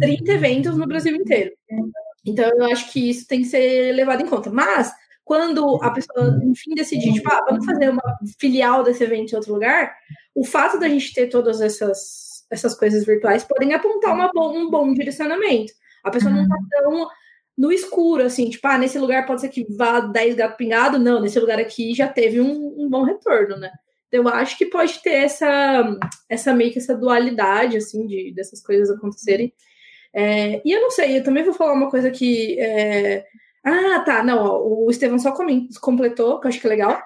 30 0.00 0.32
eventos 0.32 0.76
no 0.76 0.86
Brasil 0.86 1.14
inteiro. 1.14 1.52
Então, 2.26 2.50
eu 2.56 2.64
acho 2.64 2.92
que 2.92 3.10
isso 3.10 3.26
tem 3.26 3.42
que 3.42 3.48
ser 3.48 3.92
levado 3.92 4.22
em 4.22 4.26
conta. 4.26 4.50
Mas 4.50 4.92
quando 5.24 5.82
a 5.82 5.90
pessoa, 5.90 6.38
enfim, 6.44 6.74
decidir, 6.74 7.14
tipo, 7.14 7.32
ah, 7.32 7.44
vamos 7.48 7.64
fazer 7.64 7.88
uma 7.88 8.02
filial 8.38 8.82
desse 8.82 9.02
evento 9.02 9.32
em 9.32 9.36
outro 9.36 9.54
lugar, 9.54 9.94
o 10.34 10.44
fato 10.44 10.78
da 10.78 10.88
gente 10.88 11.14
ter 11.14 11.28
todas 11.28 11.60
essas, 11.60 12.44
essas 12.50 12.74
coisas 12.74 13.04
virtuais 13.06 13.42
podem 13.42 13.72
apontar 13.72 14.14
uma 14.14 14.30
bom, 14.32 14.56
um 14.56 14.70
bom 14.70 14.92
direcionamento. 14.92 15.72
A 16.02 16.10
pessoa 16.10 16.32
não 16.32 16.46
tá 16.46 16.56
tão 16.70 17.08
no 17.56 17.72
escuro, 17.72 18.24
assim, 18.24 18.50
tipo, 18.50 18.66
ah, 18.66 18.76
nesse 18.76 18.98
lugar 18.98 19.26
pode 19.26 19.40
ser 19.40 19.48
que 19.48 19.64
vá 19.76 20.00
10 20.00 20.34
gato 20.34 20.56
pingado, 20.56 20.98
não, 20.98 21.20
nesse 21.20 21.38
lugar 21.38 21.58
aqui 21.58 21.94
já 21.94 22.08
teve 22.08 22.40
um, 22.40 22.74
um 22.76 22.88
bom 22.90 23.04
retorno, 23.04 23.56
né? 23.56 23.70
Então, 24.08 24.22
eu 24.22 24.28
acho 24.28 24.58
que 24.58 24.66
pode 24.66 25.00
ter 25.02 25.24
essa, 25.24 25.98
essa 26.28 26.52
meio 26.52 26.72
que 26.72 26.78
essa 26.78 26.96
dualidade, 26.96 27.76
assim, 27.76 28.06
de, 28.06 28.32
dessas 28.34 28.60
coisas 28.62 28.90
acontecerem. 28.90 29.52
É, 30.12 30.60
e 30.64 30.72
eu 30.72 30.80
não 30.80 30.90
sei, 30.90 31.18
eu 31.18 31.24
também 31.24 31.44
vou 31.44 31.54
falar 31.54 31.72
uma 31.72 31.90
coisa 31.90 32.10
que 32.10 32.58
é, 32.60 33.24
ah, 33.64 34.00
tá. 34.00 34.22
Não, 34.22 34.38
ó, 34.38 34.84
o 34.84 34.90
Estevão 34.90 35.18
só 35.18 35.32
completou, 35.80 36.38
que 36.38 36.46
eu 36.46 36.48
acho 36.50 36.60
que 36.60 36.66
é 36.66 36.70
legal, 36.70 37.02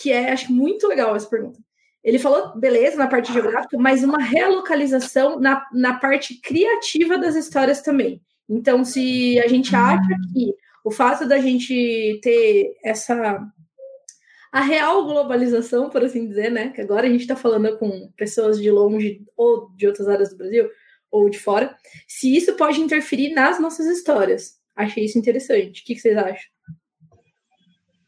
que 0.00 0.12
é, 0.12 0.30
acho 0.30 0.52
muito 0.52 0.86
legal 0.86 1.16
essa 1.16 1.28
pergunta. 1.28 1.58
Ele 2.04 2.18
falou, 2.18 2.56
beleza, 2.56 2.96
na 2.96 3.08
parte 3.08 3.32
geográfica, 3.32 3.76
mas 3.76 4.04
uma 4.04 4.22
relocalização 4.22 5.40
na, 5.40 5.66
na 5.72 5.98
parte 5.98 6.40
criativa 6.40 7.18
das 7.18 7.34
histórias 7.34 7.82
também. 7.82 8.22
Então, 8.48 8.84
se 8.84 9.38
a 9.40 9.48
gente 9.48 9.74
acha 9.74 10.08
que 10.32 10.54
o 10.84 10.90
fato 10.90 11.26
da 11.26 11.38
gente 11.38 12.20
ter 12.22 12.76
essa. 12.84 13.44
a 14.52 14.60
real 14.60 15.04
globalização, 15.04 15.90
por 15.90 16.04
assim 16.04 16.26
dizer, 16.28 16.50
né? 16.50 16.70
Que 16.70 16.80
agora 16.80 17.06
a 17.06 17.10
gente 17.10 17.22
está 17.22 17.36
falando 17.36 17.76
com 17.76 18.10
pessoas 18.16 18.58
de 18.60 18.70
longe 18.70 19.22
ou 19.36 19.68
de 19.76 19.86
outras 19.86 20.08
áreas 20.08 20.30
do 20.30 20.36
Brasil 20.36 20.70
ou 21.10 21.28
de 21.28 21.38
fora, 21.38 21.74
se 22.06 22.34
isso 22.36 22.54
pode 22.54 22.80
interferir 22.80 23.34
nas 23.34 23.58
nossas 23.58 23.86
histórias 23.86 24.57
achei 24.78 25.04
isso 25.04 25.18
interessante. 25.18 25.82
O 25.82 25.84
que, 25.84 25.94
que 25.94 26.00
vocês 26.00 26.16
acham? 26.16 26.50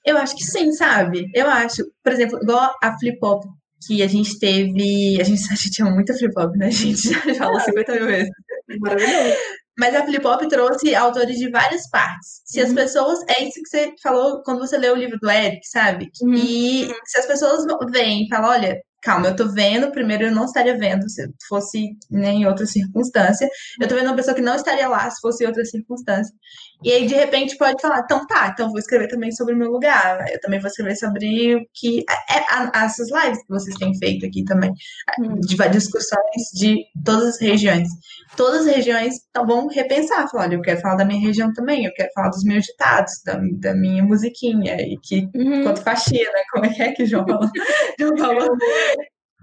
Eu 0.05 0.17
acho 0.17 0.35
que 0.35 0.45
sim, 0.45 0.73
sabe? 0.73 1.31
Eu 1.35 1.47
acho, 1.49 1.85
por 2.03 2.13
exemplo, 2.13 2.39
igual 2.43 2.75
a 2.83 2.99
Flip 2.99 3.19
Hop 3.23 3.45
que 3.87 4.03
a 4.03 4.07
gente 4.07 4.39
teve. 4.39 5.21
A 5.21 5.25
gente, 5.25 5.43
a 5.51 5.55
gente 5.55 5.83
ama 5.83 5.93
muito 5.93 6.13
a 6.13 6.17
Flip 6.17 6.33
Hop, 6.39 6.55
né? 6.57 6.67
A 6.69 6.71
gente 6.71 7.09
já 7.09 7.35
falou 7.35 7.61
50 7.61 7.93
mil 7.93 8.07
vezes. 8.07 8.31
Maravilhoso. 8.79 9.37
Mas 9.79 9.95
a 9.95 10.05
Flip 10.05 10.27
Hop 10.27 10.43
trouxe 10.49 10.95
autores 10.95 11.39
de 11.39 11.49
várias 11.51 11.89
partes. 11.89 12.43
Se 12.45 12.61
uhum. 12.61 12.67
as 12.67 12.73
pessoas. 12.75 13.19
É 13.29 13.45
isso 13.45 13.63
que 13.63 13.69
você 13.69 13.95
falou 14.03 14.43
quando 14.43 14.59
você 14.59 14.77
leu 14.77 14.95
o 14.95 14.97
livro 14.97 15.19
do 15.19 15.31
Eric, 15.31 15.67
sabe? 15.67 16.11
Uhum. 16.23 16.35
E 16.35 16.87
se 17.07 17.19
as 17.19 17.27
pessoas 17.27 17.65
vêm 17.91 18.25
e 18.25 18.29
falam: 18.29 18.51
olha, 18.51 18.79
calma, 19.03 19.29
eu 19.29 19.37
tô 19.37 19.49
vendo, 19.49 19.91
primeiro 19.91 20.25
eu 20.25 20.33
não 20.33 20.45
estaria 20.45 20.77
vendo 20.77 21.09
se 21.09 21.29
fosse 21.49 21.97
né, 22.11 22.31
em 22.31 22.47
outra 22.47 22.67
circunstância. 22.67 23.49
Eu 23.81 23.89
tô 23.89 23.95
vendo 23.95 24.07
uma 24.07 24.17
pessoa 24.17 24.35
que 24.35 24.43
não 24.43 24.55
estaria 24.55 24.89
lá 24.89 25.11
se 25.11 25.21
fosse 25.21 25.45
em 25.45 25.47
outra 25.47 25.65
circunstância. 25.65 26.35
E 26.83 26.93
aí, 26.93 27.07
de 27.07 27.15
repente, 27.15 27.57
pode 27.59 27.81
falar, 27.81 28.01
então 28.01 28.27
tá, 28.27 28.49
então 28.49 28.71
vou 28.71 28.79
escrever 28.79 29.09
também 29.09 29.31
sobre 29.33 29.55
o 29.55 29.57
meu 29.57 29.71
lugar. 29.71 30.25
Eu 30.31 30.41
também 30.41 30.59
vou 30.59 30.69
escrever 30.69 30.97
sobre 30.97 31.57
o 31.57 31.67
que. 31.75 32.05
É, 32.09 32.39
é, 32.39 32.85
essas 32.85 33.09
lives 33.11 33.43
que 33.43 33.49
vocês 33.49 33.77
têm 33.77 33.95
feito 33.99 34.25
aqui 34.25 34.45
também. 34.45 34.73
Hum. 35.19 35.41
De 35.41 35.57
discussões 35.69 36.43
de 36.55 36.85
todas 37.05 37.35
as 37.35 37.41
regiões. 37.41 37.89
Todas 38.37 38.67
as 38.67 38.75
regiões 38.75 39.17
então, 39.29 39.47
vão 39.47 39.67
repensar, 39.69 40.29
falar, 40.31 40.45
olha, 40.45 40.55
eu 40.55 40.63
quero 40.63 40.81
falar 40.81 40.95
da 40.95 41.05
minha 41.05 41.21
região 41.21 41.53
também, 41.53 41.85
eu 41.85 41.93
quero 41.93 42.11
falar 42.15 42.29
dos 42.29 42.45
meus 42.45 42.65
ditados, 42.65 43.13
da, 43.25 43.39
da 43.55 43.75
minha 43.75 44.03
musiquinha, 44.03 44.81
e 44.81 44.97
que 44.99 45.29
uhum. 45.35 45.65
quanto 45.65 45.83
faxina, 45.83 46.31
como 46.53 46.65
é 46.65 46.69
que 46.71 46.83
é 46.83 46.93
que 46.93 47.05
João 47.05 47.27
falou? 47.27 47.51
João 47.99 48.17
falou. 48.17 48.57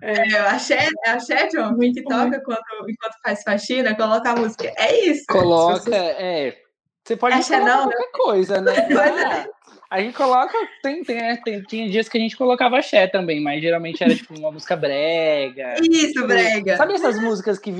É, 0.01 0.11
é 0.11 0.39
axé, 0.39 0.88
é 1.05 1.09
axé, 1.09 1.47
John, 1.47 1.77
que 1.77 2.03
toca 2.03 2.41
quando, 2.41 2.89
enquanto 2.89 3.15
faz 3.23 3.43
faxina, 3.43 3.95
coloca 3.95 4.30
a 4.30 4.35
música. 4.35 4.72
É 4.77 5.05
isso. 5.05 5.26
Coloca, 5.27 5.95
é. 5.95 6.66
Você 7.07 7.15
pode 7.15 7.35
axé 7.35 7.61
não, 7.61 7.84
qualquer 7.84 8.11
coisa, 8.11 8.59
né? 8.59 8.73
Mas, 8.91 9.17
é. 9.17 9.49
A 9.89 10.01
gente 10.01 10.13
coloca. 10.13 10.53
Tem, 10.84 11.01
tem, 11.01 11.17
é, 11.17 11.38
tem, 11.38 11.61
tinha 11.61 11.89
dias 11.89 12.09
que 12.09 12.17
a 12.17 12.21
gente 12.21 12.35
colocava 12.35 12.77
axé 12.77 13.07
também, 13.07 13.39
mas 13.39 13.61
geralmente 13.61 14.03
era 14.03 14.13
tipo 14.13 14.38
uma 14.38 14.51
música 14.51 14.75
brega. 14.75 15.75
Isso, 15.81 16.11
tipo, 16.11 16.27
brega. 16.27 16.75
Sabe 16.75 16.93
essas 16.93 17.17
músicas 17.21 17.57
que 17.57 17.73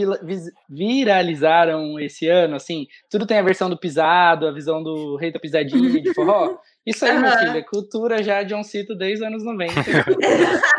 viralizaram 0.70 2.00
esse 2.00 2.30
ano, 2.30 2.56
assim? 2.56 2.88
Tudo 3.10 3.28
tem 3.28 3.38
a 3.38 3.42
versão 3.42 3.70
do 3.70 3.78
pisado, 3.78 4.48
a 4.48 4.54
visão 4.54 4.82
do 4.82 5.18
rei 5.18 5.34
da 5.34 5.40
pisadinha 5.40 6.02
de 6.02 6.14
forró. 6.14 6.58
Isso 6.88 7.04
aí, 7.04 7.12
uhum. 7.12 7.20
minha 7.20 7.38
filha, 7.38 7.66
cultura 7.66 8.24
já 8.24 8.44
de 8.44 8.56
um 8.56 8.64
cito 8.64 8.96
desde 8.96 9.26
os 9.26 9.28
anos 9.28 9.44
90. 9.44 9.74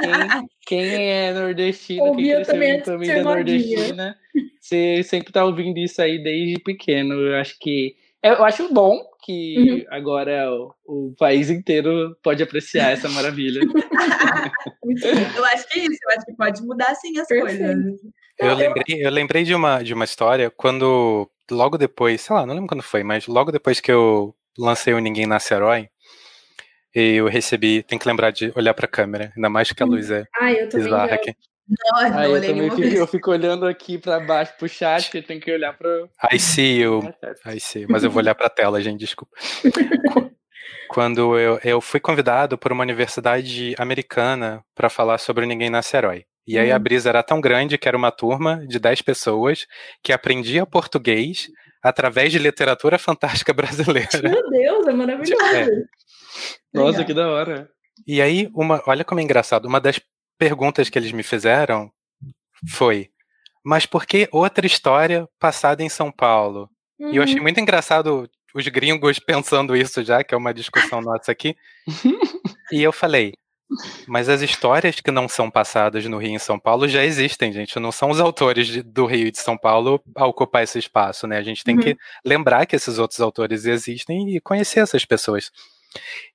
quem, 0.01 0.49
quem 0.67 1.11
é 1.11 1.35
nordestino, 1.35 2.17
quem 2.17 2.35
cresceu 2.35 2.63
em 2.63 2.83
família 2.83 3.23
nordestina, 3.23 4.17
você 4.59 5.03
sempre 5.03 5.31
tá 5.31 5.45
ouvindo 5.45 5.77
isso 5.79 6.01
aí 6.01 6.23
desde 6.23 6.59
pequeno. 6.63 7.15
Eu 7.15 7.37
acho 7.37 7.59
que. 7.61 7.95
Eu 8.23 8.45
acho 8.45 8.73
bom 8.73 9.01
que 9.23 9.57
uhum. 9.59 9.85
agora 9.91 10.51
o, 10.51 10.75
o, 10.85 11.15
país 11.17 11.51
inteiro 11.51 12.17
pode 12.23 12.43
apreciar 12.43 12.91
essa 12.91 13.09
maravilha. 13.09 13.61
eu 15.37 15.45
acho 15.45 15.69
que 15.69 15.79
é 15.79 15.83
isso, 15.85 15.99
eu 16.03 16.11
acho 16.17 16.27
que 16.27 16.33
pode 16.35 16.63
mudar 16.63 16.95
sim 16.97 17.17
as 17.19 17.29
Perfeito. 17.29 17.59
coisas. 17.59 18.01
Eu 18.39 18.55
lembrei, 18.55 18.85
eu 18.89 19.11
lembrei 19.11 19.45
de 19.45 19.55
uma, 19.55 19.83
de 19.83 19.95
uma 19.95 20.05
história 20.05 20.51
quando, 20.51 21.31
logo 21.51 21.79
depois, 21.79 22.21
sei 22.21 22.35
lá, 22.35 22.47
não 22.47 22.55
lembro 22.55 22.69
quando 22.69 22.83
foi, 22.83 23.05
mas 23.05 23.27
logo 23.27 23.53
depois 23.53 23.81
que 23.81 23.93
eu 23.93 24.35
lancei 24.59 24.95
o 24.95 25.01
Ninguém 25.01 25.27
Nasce 25.27 25.55
Herói, 25.55 25.89
eu 26.95 27.27
recebi, 27.27 27.83
tem 27.83 27.99
que 27.99 28.09
lembrar 28.09 28.31
de 28.31 28.53
olhar 28.57 28.75
para 28.75 28.87
a 28.87 28.91
câmera, 28.91 29.33
ainda 29.37 29.49
mais 29.49 29.71
que 29.71 29.83
a 29.83 29.87
luz 29.87 30.11
é 30.11 30.25
ah, 30.41 30.53
eu 30.53 30.69
bizarra 30.69 31.15
aqui. 31.15 31.35
Não, 31.69 32.11
não 32.11 32.37
eu 32.37 32.41
também 32.41 32.71
fico, 32.71 32.97
eu 32.97 33.07
fico 33.07 33.31
olhando 33.31 33.67
aqui 33.67 33.99
para 33.99 34.19
baixo 34.21 34.55
pro 34.59 34.69
chat, 34.69 35.11
que 35.11 35.21
tem 35.21 35.39
que 35.39 35.53
olhar 35.53 35.77
para. 35.77 36.09
Aí 36.19 36.39
sim, 36.39 36.79
eu. 36.79 37.03
Aí 37.45 37.61
sim, 37.61 37.85
mas 37.89 38.03
eu 38.03 38.11
vou 38.11 38.23
olhar 38.23 38.35
para 38.35 38.47
a 38.47 38.51
tela, 38.51 38.81
gente, 38.81 39.01
desculpa. 39.01 39.37
Quando 40.89 41.39
eu, 41.39 41.61
eu 41.63 41.81
fui 41.83 42.01
convidado 42.01 42.57
por 42.57 42.73
uma 42.73 42.83
universidade 42.83 43.75
americana 43.79 44.65
para 44.75 44.89
falar 44.89 45.19
sobre 45.19 45.45
Ninguém 45.45 45.69
Nasce 45.69 45.95
Herói. 45.95 46.25
E 46.47 46.59
aí 46.59 46.73
a 46.73 46.77
hum. 46.77 46.81
brisa 46.81 47.11
era 47.11 47.23
tão 47.23 47.43
grande 47.43 47.77
que 47.77 47.87
era 47.87 47.97
uma 47.97 48.11
turma 48.11 48.67
de 48.67 48.79
10 48.79 49.03
pessoas 49.03 49.67
que 50.03 50.15
aprendia 50.15 50.65
português 50.65 51.51
através 51.83 52.33
de 52.33 52.39
literatura 52.39 52.99
fantástica 52.99 53.53
brasileira. 53.55 54.23
Meu 54.23 54.51
Deus, 54.51 54.87
é 54.87 54.93
maravilhoso. 54.93 55.45
É. 55.45 55.67
Nossa, 56.73 56.91
Legal. 56.91 57.05
que 57.05 57.15
da 57.15 57.29
hora. 57.29 57.69
E 58.07 58.23
aí, 58.23 58.49
uma, 58.55 58.83
olha 58.87 59.05
como 59.05 59.21
é 59.21 59.23
engraçado, 59.23 59.67
uma 59.67 59.81
das 59.81 60.01
perguntas 60.39 60.89
que 60.89 60.99
eles 60.99 61.13
me 61.13 61.23
fizeram 61.23 61.91
foi: 62.69 63.11
mas 63.65 63.85
por 63.85 64.07
que 64.07 64.29
outra 64.33 64.67
história 64.67 65.29
passada 65.39 65.83
em 65.83 65.89
São 65.89 66.11
Paulo? 66.11 66.71
Uhum. 66.99 67.13
E 67.13 67.17
eu 67.17 67.23
achei 67.23 67.37
uhum. 67.37 67.43
muito 67.43 67.61
engraçado 67.61 68.29
os 68.55 68.69
gringos 68.69 69.19
pensando 69.21 69.77
isso 69.77 70.03
já, 70.03 70.25
que 70.25 70.35
é 70.35 70.39
uma 70.39 70.55
discussão 70.55 71.01
nossa 71.01 71.33
aqui. 71.33 71.57
e 72.73 72.83
eu 72.83 72.93
falei: 72.93 73.35
mas 74.07 74.29
as 74.29 74.41
histórias 74.41 75.01
que 75.01 75.11
não 75.11 75.29
são 75.29 75.51
passadas 75.51 76.05
no 76.07 76.17
Rio 76.17 76.31
e 76.31 76.35
em 76.35 76.39
São 76.39 76.59
Paulo 76.59 76.89
já 76.89 77.05
existem, 77.05 77.53
gente. 77.53 77.79
Não 77.79 77.93
são 77.93 78.11
os 78.11 78.21
autores 78.21 78.67
de, 78.67 78.83
do 78.83 79.05
Rio 79.05 79.27
e 79.27 79.31
de 79.31 79.39
São 79.39 79.59
Paulo 79.59 80.03
a 80.17 80.27
ocupar 80.27 80.63
esse 80.63 80.79
espaço, 80.79 81.27
né? 81.27 81.37
A 81.37 81.43
gente 81.43 81.63
tem 81.63 81.77
uhum. 81.77 81.83
que 81.83 81.97
lembrar 82.25 82.65
que 82.65 82.75
esses 82.75 82.99
outros 82.99 83.21
autores 83.21 83.67
existem 83.67 84.35
e 84.35 84.41
conhecer 84.41 84.81
essas 84.81 85.05
pessoas. 85.05 85.51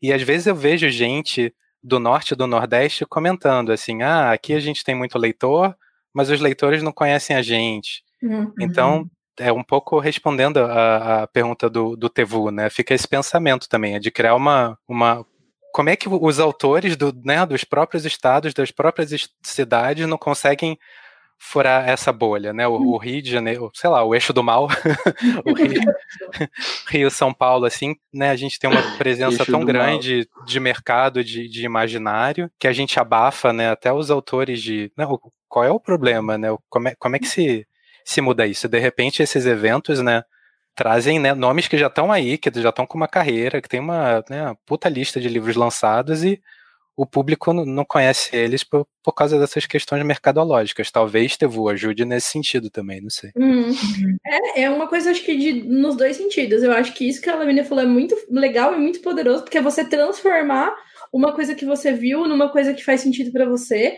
E 0.01 0.13
às 0.13 0.21
vezes 0.21 0.45
eu 0.45 0.55
vejo 0.55 0.87
gente 0.89 1.53
do 1.83 1.99
norte 1.99 2.31
e 2.31 2.35
do 2.35 2.47
nordeste 2.47 3.05
comentando 3.05 3.71
assim: 3.71 4.01
ah, 4.01 4.31
aqui 4.31 4.53
a 4.53 4.59
gente 4.59 4.83
tem 4.83 4.95
muito 4.95 5.17
leitor, 5.17 5.75
mas 6.13 6.29
os 6.29 6.39
leitores 6.39 6.81
não 6.81 6.91
conhecem 6.91 7.35
a 7.35 7.41
gente. 7.41 8.03
Uhum. 8.21 8.53
Então, 8.59 9.09
é 9.37 9.51
um 9.51 9.63
pouco 9.63 9.99
respondendo 9.99 10.57
a, 10.57 11.23
a 11.23 11.27
pergunta 11.27 11.69
do, 11.69 11.95
do 11.95 12.09
Tevu, 12.09 12.51
né? 12.51 12.69
Fica 12.69 12.93
esse 12.93 13.07
pensamento 13.07 13.67
também, 13.67 13.95
é 13.95 13.99
de 13.99 14.11
criar 14.11 14.35
uma, 14.35 14.77
uma 14.87 15.25
como 15.73 15.89
é 15.89 15.95
que 15.95 16.07
os 16.07 16.39
autores 16.39 16.95
do, 16.95 17.11
né, 17.25 17.43
dos 17.45 17.63
próprios 17.63 18.05
estados, 18.05 18.53
das 18.53 18.69
próprias 18.69 19.09
cidades 19.41 20.07
não 20.07 20.19
conseguem 20.19 20.77
furar 21.43 21.89
essa 21.89 22.11
bolha, 22.13 22.53
né? 22.53 22.65
O, 22.65 22.73
o, 22.73 22.97
Rio 22.97 23.21
de 23.21 23.29
Janeiro, 23.29 23.69
sei 23.73 23.89
lá, 23.89 24.01
o 24.01 24.15
eixo 24.15 24.31
do 24.31 24.41
mal, 24.41 24.67
o 25.45 25.53
Rio, 25.53 25.81
Rio, 26.89 27.11
São 27.11 27.33
Paulo, 27.33 27.65
assim, 27.65 27.95
né? 28.13 28.29
A 28.29 28.35
gente 28.37 28.57
tem 28.57 28.69
uma 28.69 28.81
presença 28.97 29.45
tão 29.45 29.65
grande 29.65 30.27
mal. 30.33 30.45
de 30.45 30.59
mercado, 30.61 31.21
de, 31.21 31.49
de, 31.49 31.65
imaginário, 31.65 32.49
que 32.57 32.65
a 32.65 32.71
gente 32.71 32.97
abafa, 32.97 33.51
né? 33.51 33.69
Até 33.69 33.91
os 33.91 34.09
autores 34.09 34.61
de, 34.61 34.89
né, 34.97 35.05
qual 35.49 35.65
é 35.65 35.69
o 35.69 35.79
problema, 35.79 36.37
né? 36.37 36.47
Como 36.69 36.87
é, 36.87 36.95
como 36.97 37.17
é 37.17 37.19
que 37.19 37.27
se, 37.27 37.67
se 38.05 38.21
muda 38.21 38.47
isso? 38.47 38.69
De 38.69 38.79
repente, 38.79 39.21
esses 39.21 39.45
eventos, 39.45 39.99
né? 39.99 40.23
Trazem 40.75 41.19
né, 41.19 41.35
nomes 41.35 41.67
que 41.67 41.77
já 41.77 41.87
estão 41.87 42.11
aí, 42.11 42.37
que 42.37 42.49
já 42.59 42.69
estão 42.69 42.87
com 42.87 42.97
uma 42.97 43.07
carreira, 43.07 43.61
que 43.61 43.69
tem 43.69 43.79
uma, 43.79 44.23
né, 44.27 44.43
uma 44.43 44.57
puta 44.65 44.89
lista 44.89 45.19
de 45.19 45.27
livros 45.27 45.55
lançados 45.55 46.23
e 46.23 46.41
o 46.95 47.05
público 47.05 47.51
não 47.53 47.83
conhece 47.83 48.35
eles 48.35 48.63
por, 48.63 48.87
por 49.03 49.13
causa 49.13 49.39
dessas 49.39 49.65
questões 49.65 50.05
mercadológicas. 50.05 50.91
Talvez 50.91 51.35
Tevu 51.35 51.67
ajude 51.69 52.05
nesse 52.05 52.29
sentido 52.29 52.69
também, 52.69 53.01
não 53.01 53.09
sei. 53.09 53.31
Uhum. 53.35 53.71
É, 54.25 54.61
é 54.63 54.69
uma 54.69 54.87
coisa, 54.87 55.09
acho 55.09 55.23
que 55.23 55.35
de, 55.35 55.63
nos 55.63 55.97
dois 55.97 56.17
sentidos. 56.17 56.61
Eu 56.61 56.71
acho 56.71 56.93
que 56.93 57.07
isso 57.07 57.21
que 57.21 57.29
a 57.29 57.35
Lamina 57.35 57.63
falou 57.63 57.83
é 57.83 57.87
muito 57.87 58.15
legal 58.29 58.75
e 58.75 58.77
muito 58.77 59.01
poderoso, 59.01 59.43
porque 59.43 59.57
é 59.57 59.61
você 59.61 59.83
transformar 59.83 60.75
uma 61.11 61.33
coisa 61.33 61.55
que 61.55 61.65
você 61.65 61.93
viu 61.93 62.27
numa 62.27 62.49
coisa 62.49 62.73
que 62.73 62.83
faz 62.83 63.01
sentido 63.01 63.31
para 63.31 63.45
você 63.45 63.97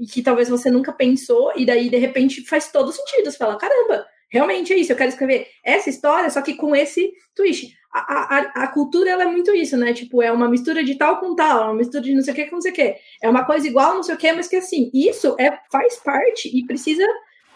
e 0.00 0.06
que 0.06 0.22
talvez 0.22 0.48
você 0.48 0.70
nunca 0.70 0.92
pensou, 0.92 1.52
e 1.56 1.66
daí 1.66 1.90
de 1.90 1.98
repente 1.98 2.44
faz 2.46 2.70
todo 2.70 2.92
sentido. 2.92 3.30
Você 3.30 3.38
fala: 3.38 3.56
caramba, 3.56 4.06
realmente 4.34 4.72
é 4.72 4.76
isso, 4.76 4.92
eu 4.92 4.96
quero 4.96 5.10
escrever 5.10 5.46
essa 5.64 5.88
história, 5.88 6.28
só 6.28 6.42
que 6.42 6.54
com 6.54 6.74
esse 6.74 7.12
twist 7.36 7.72
a, 7.92 8.00
a, 8.00 8.64
a, 8.64 8.66
cultura 8.66 9.08
ela 9.08 9.22
é 9.22 9.26
muito 9.26 9.54
isso, 9.54 9.76
né? 9.76 9.92
Tipo, 9.92 10.20
é 10.20 10.32
uma 10.32 10.48
mistura 10.48 10.82
de 10.82 10.96
tal 10.96 11.20
com 11.20 11.36
tal, 11.36 11.60
é 11.60 11.64
uma 11.66 11.74
mistura 11.74 12.02
de 12.02 12.12
não 12.12 12.22
sei 12.22 12.32
o 12.32 12.36
que 12.36 12.46
com 12.46 12.56
não 12.56 12.60
sei 12.60 12.72
o 12.72 12.74
que. 12.74 12.96
É 13.22 13.28
uma 13.28 13.44
coisa 13.44 13.68
igual, 13.68 13.94
não 13.94 14.02
sei 14.02 14.16
o 14.16 14.18
que, 14.18 14.32
mas 14.32 14.48
que 14.48 14.56
assim, 14.56 14.90
isso 14.92 15.36
é, 15.38 15.56
faz 15.70 15.96
parte 15.98 16.50
e 16.52 16.66
precisa. 16.66 17.06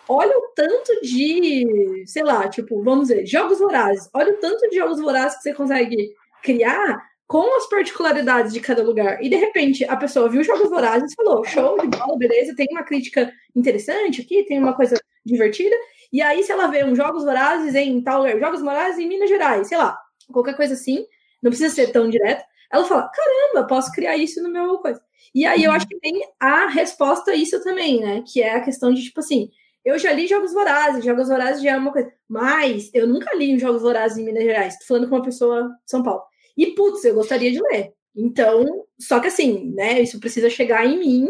Olha 0.08 0.38
o 0.38 0.52
tanto 0.54 1.00
de, 1.02 2.04
sei 2.06 2.22
lá, 2.22 2.48
tipo, 2.48 2.82
vamos 2.84 3.08
dizer, 3.08 3.26
jogos 3.26 3.58
vorazes. 3.58 4.08
Olha 4.14 4.32
o 4.32 4.36
tanto 4.36 4.70
de 4.70 4.76
jogos 4.76 5.00
vorazes 5.00 5.38
que 5.38 5.42
você 5.42 5.54
consegue 5.54 6.14
criar 6.40 7.02
com 7.26 7.56
as 7.56 7.68
particularidades 7.68 8.52
de 8.52 8.60
cada 8.60 8.82
lugar. 8.82 9.22
E 9.22 9.28
de 9.28 9.36
repente 9.36 9.84
a 9.84 9.96
pessoa 9.96 10.30
viu 10.30 10.44
jogos 10.44 10.70
vorazes 10.70 11.12
e 11.12 11.16
falou: 11.16 11.44
show 11.44 11.76
de 11.80 11.88
bola, 11.88 12.16
beleza, 12.16 12.54
tem 12.54 12.68
uma 12.70 12.84
crítica 12.84 13.32
interessante 13.56 14.22
aqui, 14.22 14.44
tem 14.44 14.58
uma 14.60 14.74
coisa 14.74 14.96
divertida. 15.26 15.76
E 16.12 16.22
aí, 16.22 16.42
se 16.42 16.50
ela 16.52 16.68
vê 16.68 16.84
uns 16.84 16.96
jogos 16.96 17.24
vorazes 17.24 17.74
em 17.74 18.00
tal 18.02 18.22
lugar, 18.22 18.38
jogos 18.38 18.60
vorazes 18.60 18.98
em 18.98 19.08
Minas 19.08 19.28
Gerais, 19.28 19.68
sei 19.68 19.76
lá, 19.76 19.98
qualquer 20.32 20.56
coisa 20.56 20.74
assim, 20.74 21.04
não 21.42 21.50
precisa 21.50 21.74
ser 21.74 21.92
tão 21.92 22.08
direto. 22.08 22.44
Ela 22.72 22.84
fala: 22.84 23.10
caramba, 23.10 23.66
posso 23.66 23.92
criar 23.92 24.16
isso 24.16 24.42
no 24.42 24.50
meu 24.50 24.78
coisa. 24.78 25.00
E 25.34 25.44
aí 25.44 25.64
eu 25.64 25.70
uhum. 25.70 25.76
acho 25.76 25.86
que 25.86 25.98
tem 26.00 26.20
a 26.40 26.66
resposta 26.68 27.32
a 27.32 27.34
isso 27.34 27.62
também, 27.62 28.00
né? 28.00 28.24
Que 28.26 28.42
é 28.42 28.54
a 28.54 28.60
questão 28.60 28.92
de, 28.92 29.02
tipo 29.02 29.20
assim, 29.20 29.50
eu 29.84 29.98
já 29.98 30.12
li 30.12 30.26
Jogos 30.26 30.52
Vorazes, 30.52 31.04
Jogos 31.04 31.28
Vorazes 31.28 31.62
já 31.62 31.72
é 31.72 31.76
uma 31.76 31.92
coisa, 31.92 32.12
mas 32.28 32.90
eu 32.94 33.06
nunca 33.06 33.34
li 33.36 33.54
um 33.54 33.58
Jogos 33.58 33.82
Vorazes 33.82 34.18
em 34.18 34.24
Minas 34.24 34.44
Gerais, 34.44 34.78
tô 34.78 34.86
falando 34.86 35.08
com 35.08 35.16
uma 35.16 35.24
pessoa 35.24 35.64
de 35.64 35.90
São 35.90 36.02
Paulo. 36.02 36.22
E, 36.56 36.66
putz, 36.74 37.04
eu 37.04 37.14
gostaria 37.14 37.52
de 37.52 37.60
ler. 37.62 37.92
Então, 38.16 38.84
só 38.98 39.20
que 39.20 39.28
assim, 39.28 39.72
né, 39.74 40.00
isso 40.02 40.18
precisa 40.18 40.50
chegar 40.50 40.84
em 40.84 40.98
mim 40.98 41.28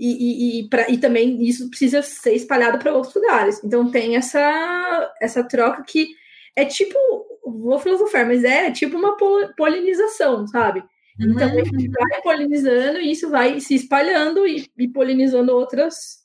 e, 0.00 0.06
e, 0.08 0.60
e, 0.60 0.68
pra, 0.68 0.88
e 0.88 0.96
também 0.96 1.42
isso 1.44 1.68
precisa 1.68 2.00
ser 2.00 2.32
espalhado 2.32 2.78
para 2.78 2.94
outros 2.94 3.14
lugares. 3.14 3.62
Então 3.62 3.90
tem 3.90 4.16
essa, 4.16 5.12
essa 5.20 5.44
troca 5.44 5.82
que 5.82 6.08
é 6.56 6.64
tipo 6.64 6.98
vou 7.44 7.78
filosofar, 7.78 8.26
mas 8.26 8.42
é 8.44 8.70
tipo 8.70 8.96
uma 8.96 9.16
polinização, 9.56 10.46
sabe? 10.46 10.82
Então 11.18 11.48
uhum. 11.48 11.60
a 11.60 11.64
gente 11.64 11.88
vai 11.88 12.22
polinizando 12.22 12.98
e 12.98 13.10
isso 13.10 13.28
vai 13.28 13.60
se 13.60 13.74
espalhando 13.74 14.46
e, 14.46 14.66
e 14.78 14.88
polinizando 14.88 15.54
outras. 15.54 16.20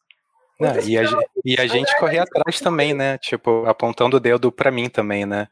Não, 0.58 0.70
e, 0.80 0.98
a, 0.98 1.04
e, 1.44 1.60
a, 1.60 1.68
gente 1.68 1.94
correr 2.00 2.20
atrás 2.20 2.62
também, 2.62 2.94
né? 2.94 3.18
Tipo, 3.18 3.66
apontando 3.66 4.16
o 4.16 4.20
dedo 4.22 4.54
para 4.54 4.72
mim 4.72 4.88
também, 4.88 5.26
né? 5.26 5.50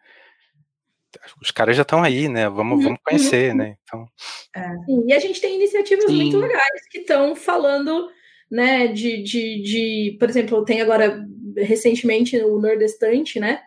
Os 1.42 1.52
caras 1.52 1.76
já 1.76 1.82
estão 1.84 2.04
aí, 2.04 2.28
né? 2.28 2.50
Vamos, 2.50 2.80
uhum. 2.80 2.84
vamos 2.84 3.00
conhecer, 3.06 3.52
uhum. 3.52 3.58
né? 3.58 3.76
Então... 3.84 4.08
É. 4.56 4.70
E 5.08 5.14
a 5.14 5.20
gente 5.20 5.40
tem 5.42 5.56
iniciativas 5.56 6.06
Sim. 6.06 6.16
muito 6.16 6.38
legais 6.38 6.88
que 6.90 7.00
estão 7.00 7.36
falando, 7.36 8.10
né? 8.50 8.88
De, 8.88 9.22
de, 9.24 9.62
de, 9.62 10.18
por 10.20 10.30
exemplo, 10.30 10.66
tem 10.66 10.82
agora 10.82 11.26
recentemente 11.58 12.38
o 12.38 12.60
Nordestante, 12.60 13.40
né? 13.40 13.62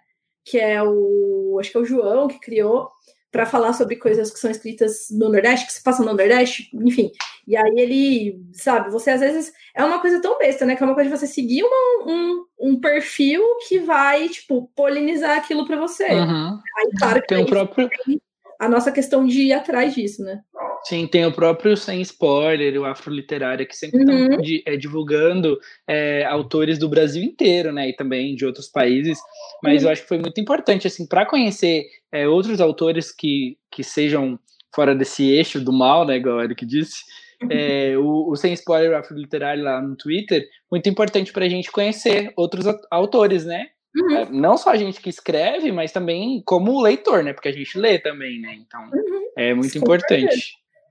que 0.47 0.59
é 0.59 0.81
o. 0.83 1.59
Acho 1.61 1.73
que 1.73 1.77
é 1.77 1.81
o 1.81 1.85
João 1.85 2.29
que 2.29 2.39
criou, 2.39 2.89
para 3.37 3.45
falar 3.45 3.75
sobre 3.75 3.97
coisas 3.97 4.31
que 4.31 4.39
são 4.39 4.51
escritas 4.51 5.09
no 5.11 5.29
Nordeste, 5.29 5.67
que 5.67 5.73
se 5.75 5.83
passam 5.83 6.07
no 6.07 6.15
Nordeste, 6.15 6.71
enfim. 6.73 7.11
E 7.47 7.55
aí 7.55 7.75
ele, 7.77 8.41
sabe, 8.55 8.91
você 8.91 9.11
às 9.11 9.21
vezes. 9.21 9.53
É 9.75 9.85
uma 9.85 10.01
coisa 10.01 10.23
tão 10.23 10.39
besta, 10.39 10.65
né? 10.65 10.75
Que 10.75 10.83
é 10.83 10.87
uma 10.87 10.95
coisa 10.95 11.11
de 11.11 11.19
você 11.19 11.27
seguir 11.27 11.63
uma, 11.63 12.11
um, 12.11 12.45
um 12.59 12.81
perfil 12.81 13.43
que 13.69 13.79
vai, 13.79 14.27
tipo, 14.31 14.73
polinizar 14.75 15.37
aquilo 15.37 15.67
para 15.67 15.77
você. 15.77 16.09
Uhum. 16.09 16.59
Aí, 16.79 16.91
claro 16.99 17.21
que 17.21 17.29
tem 17.29 17.43
o 17.43 17.47
próprio. 17.47 17.91
Tem 18.07 18.19
a 18.61 18.69
nossa 18.69 18.91
questão 18.93 19.27
de 19.27 19.43
ir 19.43 19.53
atrás 19.53 19.95
disso, 19.95 20.23
né? 20.23 20.41
Sim, 20.85 21.07
tem 21.07 21.27
o 21.27 21.33
próprio 21.33 21.77
Sem 21.77 22.01
Spoiler, 22.03 22.81
o 22.81 22.85
Afroliterária, 22.85 23.67
que 23.67 23.75
sempre 23.75 24.01
estão 24.01 24.15
uhum. 24.15 24.39
é, 24.67 24.77
divulgando 24.77 25.59
é, 25.87 26.25
autores 26.25 26.79
do 26.79 26.89
Brasil 26.89 27.23
inteiro, 27.23 27.73
né? 27.73 27.89
E 27.89 27.97
também 27.97 28.37
de 28.37 28.47
outros 28.47 28.69
países. 28.69 29.19
Mas 29.63 29.83
uhum. 29.83 29.89
eu 29.89 29.93
acho 29.93 30.03
que 30.03 30.09
foi 30.09 30.19
muito 30.19 30.41
importante, 30.41 30.87
assim, 30.87 31.07
para 31.07 31.27
conhecer 31.27 31.87
é, 32.13 32.29
outros 32.29 32.61
autores 32.61 33.11
que, 33.11 33.59
que 33.71 33.83
sejam 33.83 34.39
fora 34.75 34.95
desse 34.95 35.29
eixo 35.31 35.61
do 35.61 35.73
mal, 35.73 36.07
né, 36.07 36.17
igual 36.17 36.37
o 36.37 36.43
Eric 36.43 36.65
disse, 36.67 37.03
é, 37.51 37.97
o, 37.97 38.31
o 38.31 38.37
Sem 38.37 38.53
Spoiler 38.53 38.95
Afro 38.95 39.17
Literário 39.17 39.65
lá 39.65 39.81
no 39.81 39.97
Twitter, 39.97 40.47
muito 40.71 40.89
importante 40.89 41.33
para 41.33 41.47
a 41.47 41.49
gente 41.49 41.73
conhecer 41.73 42.33
outros 42.37 42.67
autores, 42.91 43.45
né? 43.45 43.67
Uhum. 43.97 44.17
É, 44.17 44.29
não 44.31 44.57
só 44.59 44.71
a 44.71 44.77
gente 44.77 45.01
que 45.01 45.09
escreve, 45.09 45.73
mas 45.73 45.93
também 45.93 46.43
como 46.45 46.83
leitor, 46.83 47.23
né? 47.25 47.33
Porque 47.33 47.49
a 47.49 47.53
gente 47.53 47.79
lê 47.79 47.99
também, 47.99 48.41
né? 48.41 48.55
Então, 48.55 48.83
uhum. 48.93 49.31
é 49.37 49.55
muito 49.55 49.73
Com 49.73 49.79
importante. 49.79 50.21
Certeza. 50.21 50.47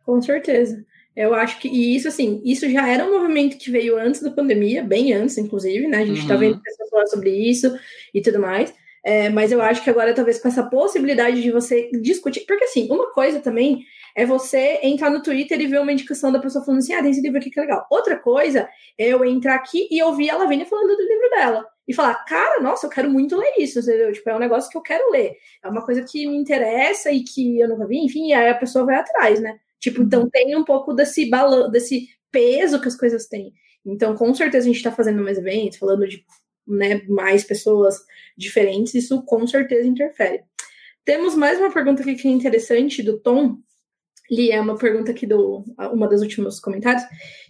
Com 0.05 0.21
certeza. 0.21 0.85
Eu 1.15 1.33
acho 1.33 1.59
que, 1.59 1.67
e 1.67 1.95
isso, 1.95 2.07
assim, 2.07 2.41
isso 2.43 2.69
já 2.69 2.87
era 2.89 3.05
um 3.05 3.19
movimento 3.19 3.57
que 3.57 3.71
veio 3.71 3.97
antes 3.97 4.21
da 4.21 4.31
pandemia, 4.31 4.83
bem 4.83 5.13
antes, 5.13 5.37
inclusive, 5.37 5.87
né? 5.87 5.99
A 5.99 6.05
gente 6.05 6.17
tá 6.17 6.23
uhum. 6.23 6.27
tá 6.27 6.35
vendo 6.35 6.61
pessoas 6.61 6.89
falando 6.89 7.09
sobre 7.09 7.29
isso 7.29 7.73
e 8.13 8.21
tudo 8.21 8.39
mais. 8.39 8.73
É, 9.03 9.29
mas 9.29 9.51
eu 9.51 9.61
acho 9.61 9.83
que 9.83 9.89
agora, 9.89 10.13
talvez, 10.13 10.39
com 10.39 10.47
essa 10.47 10.63
possibilidade 10.63 11.41
de 11.41 11.51
você 11.51 11.89
discutir. 12.01 12.41
Porque, 12.47 12.63
assim, 12.63 12.87
uma 12.91 13.13
coisa 13.13 13.39
também 13.39 13.85
é 14.15 14.25
você 14.25 14.79
entrar 14.81 15.11
no 15.11 15.21
Twitter 15.21 15.61
e 15.61 15.67
ver 15.67 15.79
uma 15.79 15.91
indicação 15.91 16.31
da 16.31 16.39
pessoa 16.39 16.65
falando 16.65 16.79
assim: 16.79 16.93
ah, 16.93 17.01
tem 17.01 17.11
esse 17.11 17.21
livro 17.21 17.37
aqui 17.37 17.51
que 17.51 17.59
é 17.59 17.63
legal. 17.63 17.85
Outra 17.89 18.17
coisa 18.17 18.67
é 18.97 19.09
eu 19.09 19.23
entrar 19.23 19.55
aqui 19.55 19.87
e 19.91 20.01
ouvir 20.01 20.31
a 20.31 20.37
Lavínia 20.37 20.65
falando 20.65 20.95
do 20.97 21.03
livro 21.03 21.29
dela. 21.29 21.74
E 21.87 21.93
falar, 21.93 22.15
cara, 22.25 22.61
nossa, 22.61 22.87
eu 22.87 22.89
quero 22.89 23.09
muito 23.09 23.37
ler 23.37 23.53
isso, 23.59 23.79
entendeu? 23.79 24.11
Tipo, 24.11 24.29
é 24.29 24.35
um 24.35 24.39
negócio 24.39 24.71
que 24.71 24.77
eu 24.77 24.81
quero 24.81 25.11
ler. 25.11 25.37
É 25.63 25.67
uma 25.67 25.85
coisa 25.85 26.03
que 26.03 26.25
me 26.27 26.35
interessa 26.35 27.11
e 27.11 27.23
que 27.23 27.59
eu 27.59 27.69
nunca 27.69 27.85
vi, 27.85 27.97
enfim, 27.99 28.33
aí 28.33 28.49
a 28.49 28.55
pessoa 28.55 28.85
vai 28.85 28.95
atrás, 28.95 29.39
né? 29.39 29.59
Tipo, 29.79 30.01
então 30.01 30.29
tem 30.29 30.55
um 30.55 30.63
pouco 30.63 30.93
desse 30.93 31.29
balanço, 31.29 31.69
desse 31.69 32.09
peso 32.31 32.81
que 32.81 32.87
as 32.87 32.97
coisas 32.97 33.27
têm. 33.27 33.53
Então, 33.85 34.15
com 34.15 34.33
certeza 34.33 34.65
a 34.65 34.67
gente 34.67 34.77
está 34.77 34.91
fazendo 34.91 35.21
mais 35.21 35.37
eventos, 35.37 35.77
falando 35.77 36.07
de 36.07 36.25
né, 36.67 37.03
mais 37.07 37.43
pessoas 37.43 37.99
diferentes, 38.35 38.95
isso 38.95 39.21
com 39.23 39.45
certeza 39.45 39.87
interfere. 39.87 40.43
Temos 41.03 41.35
mais 41.35 41.59
uma 41.59 41.71
pergunta 41.71 42.01
aqui 42.01 42.15
que 42.15 42.27
é 42.27 42.31
interessante 42.31 43.03
do 43.03 43.19
Tom, 43.19 43.59
Li, 44.29 44.51
é 44.51 44.59
uma 44.59 44.75
pergunta 44.75 45.11
aqui 45.11 45.27
do 45.27 45.63
uma 45.93 46.07
dos 46.07 46.21
últimos 46.21 46.59
comentários, 46.59 47.03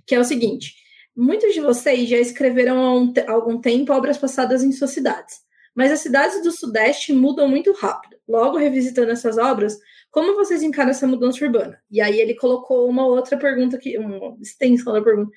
que 0.05 0.13
é 0.13 0.19
o 0.19 0.25
seguinte: 0.25 0.75
muitos 1.15 1.53
de 1.53 1.61
vocês 1.61 2.09
já 2.09 2.17
escreveram 2.17 2.77
há, 2.77 2.95
um, 2.95 3.13
há 3.27 3.31
algum 3.31 3.59
tempo 3.59 3.93
obras 3.93 4.17
passadas 4.17 4.63
em 4.63 4.71
suas 4.71 4.91
cidades, 4.91 5.41
mas 5.73 5.91
as 5.91 5.99
cidades 5.99 6.41
do 6.43 6.51
Sudeste 6.51 7.13
mudam 7.13 7.47
muito 7.47 7.71
rápido. 7.73 8.15
Logo, 8.27 8.57
revisitando 8.57 9.11
essas 9.11 9.37
obras, 9.37 9.77
como 10.09 10.35
vocês 10.35 10.63
encaram 10.63 10.91
essa 10.91 11.05
mudança 11.05 11.43
urbana? 11.43 11.79
E 11.91 12.01
aí 12.01 12.19
ele 12.19 12.35
colocou 12.35 12.89
uma 12.89 13.05
outra 13.05 13.37
pergunta 13.37 13.75
aqui, 13.75 13.97
uma 13.97 14.37
extensão 14.41 14.93
da 14.93 15.01
pergunta. 15.01 15.31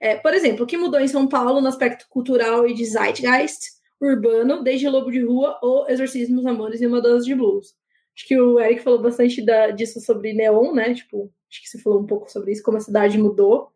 É, 0.00 0.16
por 0.16 0.34
exemplo, 0.34 0.64
o 0.64 0.66
que 0.66 0.76
mudou 0.76 0.98
em 0.98 1.06
São 1.06 1.28
Paulo 1.28 1.60
no 1.60 1.68
aspecto 1.68 2.06
cultural 2.08 2.66
e 2.66 2.74
de 2.74 2.84
zeitgeist 2.84 3.60
urbano, 4.00 4.62
desde 4.62 4.88
Lobo 4.88 5.12
de 5.12 5.22
Rua 5.22 5.58
ou 5.62 5.88
Exorcismos, 5.88 6.44
Amores 6.44 6.80
e 6.80 6.86
uma 6.86 7.00
Dose 7.00 7.26
de 7.26 7.34
Blues? 7.34 7.74
Acho 8.16 8.26
que 8.26 8.40
o 8.40 8.58
Eric 8.58 8.82
falou 8.82 9.00
bastante 9.00 9.44
da, 9.44 9.70
disso 9.70 10.00
sobre 10.00 10.32
Neon, 10.32 10.74
né? 10.74 10.92
Tipo, 10.92 11.30
acho 11.50 11.62
que 11.62 11.68
você 11.68 11.78
falou 11.78 12.00
um 12.00 12.06
pouco 12.06 12.30
sobre 12.30 12.52
isso, 12.52 12.62
como 12.62 12.78
a 12.78 12.80
cidade 12.80 13.18
mudou. 13.18 13.70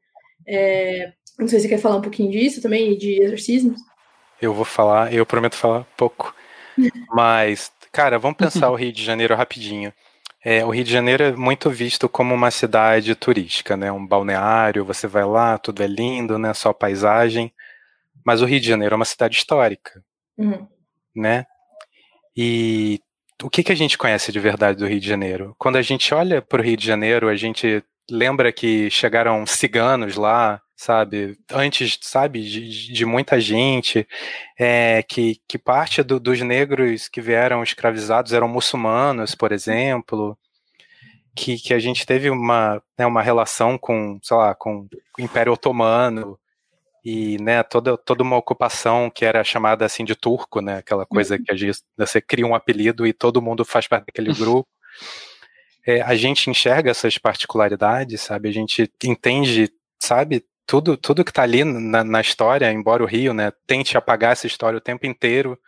É, 0.46 1.12
não 1.38 1.48
sei 1.48 1.58
se 1.58 1.64
você 1.64 1.74
quer 1.74 1.80
falar 1.80 1.96
um 1.96 2.02
pouquinho 2.02 2.30
disso 2.30 2.62
também, 2.62 2.96
de 2.96 3.22
exorcismos. 3.22 3.80
Eu 4.40 4.52
vou 4.54 4.64
falar, 4.64 5.12
eu 5.12 5.26
prometo 5.26 5.56
falar 5.56 5.84
pouco. 5.96 6.34
Mas, 7.12 7.70
cara, 7.92 8.18
vamos 8.18 8.36
pensar 8.36 8.70
o 8.70 8.74
Rio 8.74 8.92
de 8.92 9.02
Janeiro 9.02 9.34
rapidinho. 9.34 9.92
É, 10.44 10.64
o 10.64 10.70
Rio 10.70 10.84
de 10.84 10.92
Janeiro 10.92 11.24
é 11.24 11.32
muito 11.32 11.68
visto 11.70 12.08
como 12.08 12.32
uma 12.32 12.50
cidade 12.50 13.14
turística, 13.14 13.76
né? 13.76 13.90
Um 13.90 14.06
balneário, 14.06 14.84
você 14.84 15.06
vai 15.06 15.24
lá, 15.24 15.58
tudo 15.58 15.82
é 15.82 15.86
lindo, 15.86 16.38
né? 16.38 16.54
Só 16.54 16.72
paisagem. 16.72 17.52
Mas 18.24 18.40
o 18.42 18.44
Rio 18.44 18.60
de 18.60 18.68
Janeiro 18.68 18.94
é 18.94 18.96
uma 18.96 19.04
cidade 19.04 19.36
histórica, 19.36 20.02
uhum. 20.38 20.66
né? 21.14 21.46
E 22.36 23.00
o 23.42 23.50
que, 23.50 23.62
que 23.62 23.72
a 23.72 23.74
gente 23.74 23.98
conhece 23.98 24.30
de 24.30 24.38
verdade 24.38 24.78
do 24.78 24.86
Rio 24.86 25.00
de 25.00 25.08
Janeiro? 25.08 25.54
Quando 25.58 25.76
a 25.76 25.82
gente 25.82 26.14
olha 26.14 26.40
para 26.40 26.60
o 26.60 26.64
Rio 26.64 26.76
de 26.76 26.86
Janeiro, 26.86 27.28
a 27.28 27.34
gente 27.34 27.82
lembra 28.10 28.52
que 28.52 28.90
chegaram 28.90 29.46
ciganos 29.46 30.16
lá, 30.16 30.60
sabe? 30.76 31.38
Antes, 31.50 31.98
sabe, 32.02 32.42
de, 32.42 32.92
de 32.92 33.06
muita 33.06 33.40
gente, 33.40 34.06
é, 34.58 35.02
que, 35.02 35.40
que 35.48 35.58
parte 35.58 36.02
do, 36.02 36.20
dos 36.20 36.40
negros 36.40 37.08
que 37.08 37.20
vieram 37.20 37.62
escravizados 37.62 38.32
eram 38.32 38.48
muçulmanos, 38.48 39.34
por 39.34 39.52
exemplo, 39.52 40.38
que, 41.34 41.56
que 41.58 41.74
a 41.74 41.78
gente 41.78 42.06
teve 42.06 42.30
uma, 42.30 42.82
né, 42.98 43.06
uma 43.06 43.22
relação 43.22 43.78
com, 43.78 44.18
sei 44.22 44.36
lá, 44.36 44.54
com 44.54 44.88
o 45.18 45.22
Império 45.22 45.52
Otomano, 45.52 46.38
e 47.04 47.38
né, 47.40 47.62
toda, 47.62 47.96
toda 47.96 48.24
uma 48.24 48.36
ocupação 48.36 49.08
que 49.08 49.24
era 49.24 49.44
chamada 49.44 49.84
assim 49.84 50.04
de 50.04 50.16
turco, 50.16 50.60
né, 50.60 50.78
aquela 50.78 51.06
coisa 51.06 51.36
uhum. 51.36 51.44
que 51.44 51.52
a 51.52 51.56
gente, 51.56 51.80
você 51.96 52.20
cria 52.20 52.44
um 52.44 52.54
apelido 52.54 53.06
e 53.06 53.12
todo 53.12 53.40
mundo 53.40 53.64
faz 53.64 53.86
parte 53.86 54.06
daquele 54.06 54.32
grupo. 54.34 54.68
É, 55.86 56.00
a 56.02 56.14
gente 56.16 56.50
enxerga 56.50 56.90
essas 56.90 57.16
particularidades, 57.18 58.20
sabe? 58.22 58.48
A 58.48 58.52
gente 58.52 58.90
entende, 59.04 59.70
sabe, 60.02 60.44
tudo 60.66 60.96
tudo 60.96 61.24
que 61.24 61.30
está 61.30 61.42
ali 61.42 61.64
na, 61.64 62.02
na, 62.02 62.20
história, 62.20 62.72
embora 62.72 63.02
o 63.02 63.06
Rio, 63.06 63.32
né, 63.32 63.52
tente 63.66 63.96
apagar 63.96 64.32
essa 64.32 64.46
história 64.46 64.76
o 64.78 64.80
tempo 64.80 65.06
inteiro, 65.06 65.58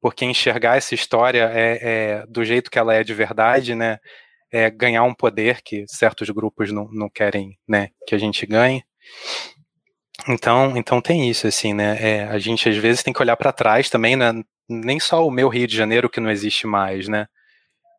porque 0.00 0.24
enxergar 0.24 0.76
essa 0.76 0.94
história 0.94 1.50
é, 1.52 1.78
é 1.82 2.26
do 2.28 2.44
jeito 2.44 2.70
que 2.70 2.78
ela 2.78 2.94
é 2.94 3.02
de 3.02 3.14
verdade, 3.14 3.74
né, 3.74 3.98
é 4.52 4.70
ganhar 4.70 5.02
um 5.04 5.14
poder 5.14 5.62
que 5.62 5.84
certos 5.88 6.28
grupos 6.30 6.70
não, 6.70 6.88
não 6.92 7.08
querem, 7.08 7.58
né, 7.66 7.88
que 8.06 8.14
a 8.14 8.18
gente 8.18 8.46
ganhe. 8.46 8.84
Então, 10.28 10.76
então 10.76 11.00
tem 11.00 11.28
isso, 11.28 11.46
assim, 11.46 11.74
né? 11.74 11.98
É, 12.00 12.24
a 12.24 12.38
gente 12.38 12.68
às 12.68 12.76
vezes 12.76 13.02
tem 13.02 13.12
que 13.12 13.20
olhar 13.20 13.36
para 13.36 13.52
trás 13.52 13.90
também, 13.90 14.16
né? 14.16 14.32
Nem 14.68 14.98
só 15.00 15.26
o 15.26 15.30
meu 15.30 15.48
Rio 15.48 15.66
de 15.66 15.76
Janeiro 15.76 16.08
que 16.08 16.20
não 16.20 16.30
existe 16.30 16.66
mais, 16.66 17.08
né? 17.08 17.26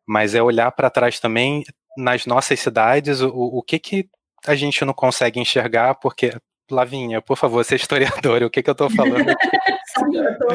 Mas 0.06 0.34
é 0.34 0.42
olhar 0.42 0.70
para 0.72 0.90
trás 0.90 1.18
também 1.18 1.64
nas 1.96 2.26
nossas 2.26 2.60
cidades, 2.60 3.20
o, 3.20 3.30
o 3.30 3.62
que 3.62 3.78
que 3.78 4.08
a 4.46 4.54
gente 4.54 4.84
não 4.84 4.92
consegue 4.92 5.40
enxergar, 5.40 5.94
porque 5.96 6.32
Lavinha, 6.70 7.22
por 7.22 7.36
favor, 7.36 7.64
você 7.64 7.74
é 7.74 7.76
historiadora, 7.76 8.46
o 8.46 8.50
que 8.50 8.62
que 8.62 8.70
eu 8.70 8.74
tô 8.74 8.90
falando? 8.90 9.24
Sim, 9.96 10.16
eu 10.16 10.38
tô, 10.38 10.48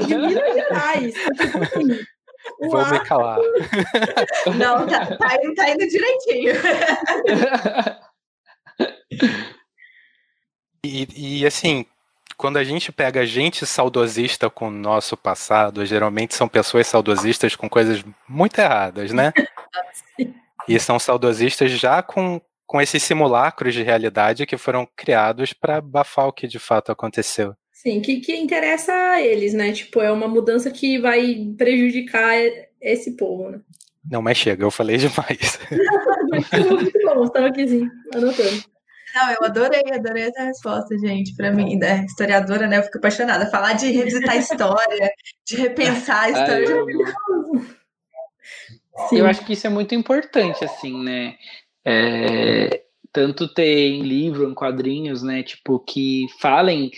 de 0.00 0.16
Minas 0.16 0.54
Gerais. 0.54 1.14
Vou 2.60 2.86
me 2.90 3.00
calar. 3.00 3.38
Não, 4.56 4.86
tá, 4.86 5.04
tá, 5.16 5.36
indo, 5.42 5.54
tá 5.54 5.70
indo 5.70 5.86
direitinho. 5.86 6.54
E, 10.84 11.40
e 11.40 11.46
assim, 11.46 11.84
quando 12.38 12.56
a 12.56 12.62
gente 12.62 12.92
pega 12.92 13.26
gente 13.26 13.66
saudosista 13.66 14.48
com 14.48 14.68
o 14.68 14.70
nosso 14.70 15.16
passado, 15.16 15.84
geralmente 15.84 16.36
são 16.36 16.48
pessoas 16.48 16.86
saudosistas 16.86 17.56
com 17.56 17.68
coisas 17.68 18.04
muito 18.28 18.56
erradas, 18.60 19.12
né? 19.12 19.32
e 20.68 20.78
são 20.78 21.00
saudosistas 21.00 21.72
já 21.72 22.00
com, 22.00 22.40
com 22.64 22.80
esses 22.80 23.02
simulacros 23.02 23.74
de 23.74 23.82
realidade 23.82 24.46
que 24.46 24.56
foram 24.56 24.88
criados 24.96 25.52
para 25.52 25.78
abafar 25.78 26.28
o 26.28 26.32
que 26.32 26.46
de 26.46 26.60
fato 26.60 26.92
aconteceu. 26.92 27.54
Sim, 27.72 28.00
que, 28.00 28.20
que 28.20 28.36
interessa 28.36 28.92
a 28.92 29.20
eles, 29.20 29.52
né? 29.52 29.72
Tipo, 29.72 30.00
é 30.00 30.10
uma 30.12 30.28
mudança 30.28 30.70
que 30.70 30.96
vai 30.98 31.52
prejudicar 31.58 32.36
esse 32.80 33.16
povo, 33.16 33.50
né? 33.50 33.60
Não, 34.08 34.22
mas 34.22 34.38
chega, 34.38 34.64
eu 34.64 34.70
falei 34.70 34.96
demais. 34.96 35.58
muito 36.70 36.98
bom, 37.04 37.24
estava 37.24 37.48
aqui 37.48 37.66
sim, 37.66 37.88
anotando. 38.14 38.77
Não, 39.14 39.30
eu 39.30 39.44
adorei, 39.44 39.82
adorei 39.92 40.24
essa 40.24 40.44
resposta, 40.44 40.96
gente. 40.98 41.34
Para 41.34 41.52
mim, 41.52 41.76
né? 41.76 42.04
historiadora, 42.04 42.66
né? 42.66 42.78
Eu 42.78 42.82
fico 42.82 42.98
apaixonada. 42.98 43.50
Falar 43.50 43.72
de 43.74 43.90
revisitar 43.90 44.34
a 44.34 44.36
história, 44.36 45.10
de 45.46 45.56
repensar 45.56 46.24
a 46.24 46.30
história. 46.30 46.68
Ai, 48.96 49.16
eu... 49.16 49.18
eu 49.18 49.26
acho 49.26 49.44
que 49.44 49.52
isso 49.52 49.66
é 49.66 49.70
muito 49.70 49.94
importante, 49.94 50.64
assim, 50.64 51.02
né? 51.02 51.36
É, 51.84 52.82
tanto 53.12 53.52
ter 53.52 53.88
em 53.88 54.02
livro, 54.02 54.48
em 54.48 54.54
quadrinhos, 54.54 55.22
né? 55.22 55.42
Tipo, 55.42 55.80
que 55.80 56.26
falem 56.40 56.90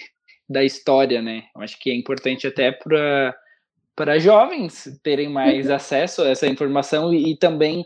da 0.48 0.64
história, 0.64 1.22
né? 1.22 1.44
Eu 1.54 1.62
acho 1.62 1.78
que 1.78 1.90
é 1.90 1.94
importante 1.94 2.46
até 2.46 2.72
para 2.72 3.36
para 3.94 4.18
jovens 4.18 4.98
terem 5.02 5.28
mais 5.28 5.68
uhum. 5.68 5.74
acesso 5.74 6.22
a 6.22 6.28
essa 6.30 6.46
informação 6.46 7.12
e, 7.12 7.32
e 7.32 7.36
também 7.36 7.84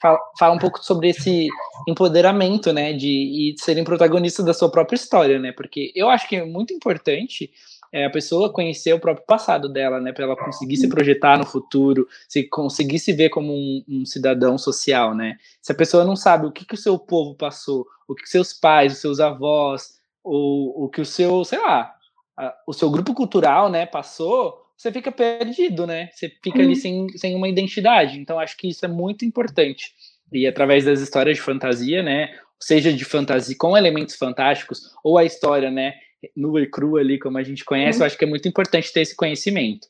fala, 0.00 0.18
fala, 0.38 0.54
um 0.54 0.58
pouco 0.58 0.84
sobre 0.84 1.10
esse 1.10 1.48
empoderamento, 1.88 2.72
né, 2.72 2.92
de 2.92 3.08
e 3.52 3.54
serem 3.58 3.84
protagonistas 3.84 4.44
da 4.44 4.54
sua 4.54 4.70
própria 4.70 4.96
história, 4.96 5.38
né? 5.38 5.52
Porque 5.52 5.92
eu 5.94 6.08
acho 6.08 6.28
que 6.28 6.36
é 6.36 6.44
muito 6.44 6.72
importante 6.72 7.50
é, 7.92 8.04
a 8.04 8.10
pessoa 8.10 8.52
conhecer 8.52 8.92
o 8.92 9.00
próprio 9.00 9.24
passado 9.26 9.68
dela, 9.68 10.00
né, 10.00 10.12
para 10.12 10.24
ela 10.24 10.36
conseguir 10.36 10.76
se 10.76 10.88
projetar 10.88 11.38
no 11.38 11.46
futuro, 11.46 12.06
se 12.28 12.44
conseguir 12.44 12.98
se 12.98 13.12
ver 13.12 13.30
como 13.30 13.52
um, 13.52 13.82
um, 13.88 14.04
cidadão 14.04 14.58
social, 14.58 15.14
né? 15.14 15.36
Se 15.62 15.72
a 15.72 15.74
pessoa 15.74 16.04
não 16.04 16.16
sabe 16.16 16.46
o 16.46 16.52
que, 16.52 16.64
que 16.64 16.74
o 16.74 16.78
seu 16.78 16.98
povo 16.98 17.34
passou, 17.34 17.86
o 18.08 18.14
que 18.14 18.28
seus 18.28 18.52
pais, 18.52 18.92
os 18.92 18.98
seus 18.98 19.20
avós, 19.20 19.96
ou 20.22 20.84
o 20.84 20.88
que 20.88 21.00
o 21.00 21.06
seu, 21.06 21.44
sei 21.44 21.60
lá, 21.60 21.92
a, 22.36 22.54
o 22.66 22.72
seu 22.72 22.90
grupo 22.90 23.14
cultural, 23.14 23.70
né, 23.70 23.86
passou, 23.86 24.65
você 24.76 24.92
fica 24.92 25.10
perdido, 25.10 25.86
né? 25.86 26.10
Você 26.12 26.30
fica 26.42 26.58
ali 26.58 26.68
uhum. 26.68 26.74
sem, 26.74 27.08
sem 27.16 27.34
uma 27.34 27.48
identidade. 27.48 28.18
Então, 28.18 28.38
acho 28.38 28.56
que 28.56 28.68
isso 28.68 28.84
é 28.84 28.88
muito 28.88 29.24
importante. 29.24 29.92
E 30.32 30.46
através 30.46 30.84
das 30.84 31.00
histórias 31.00 31.36
de 31.36 31.42
fantasia, 31.42 32.02
né? 32.02 32.34
Seja 32.60 32.92
de 32.92 33.04
fantasia 33.04 33.56
com 33.58 33.76
elementos 33.76 34.16
fantásticos, 34.16 34.82
ou 35.02 35.16
a 35.18 35.24
história, 35.24 35.70
né? 35.70 35.94
Nua 36.36 36.62
e 36.62 36.66
crua 36.66 37.00
ali, 37.00 37.18
como 37.18 37.38
a 37.38 37.42
gente 37.42 37.64
conhece, 37.64 37.98
uhum. 37.98 38.02
eu 38.02 38.06
acho 38.06 38.18
que 38.18 38.24
é 38.24 38.28
muito 38.28 38.48
importante 38.48 38.92
ter 38.92 39.00
esse 39.00 39.16
conhecimento. 39.16 39.88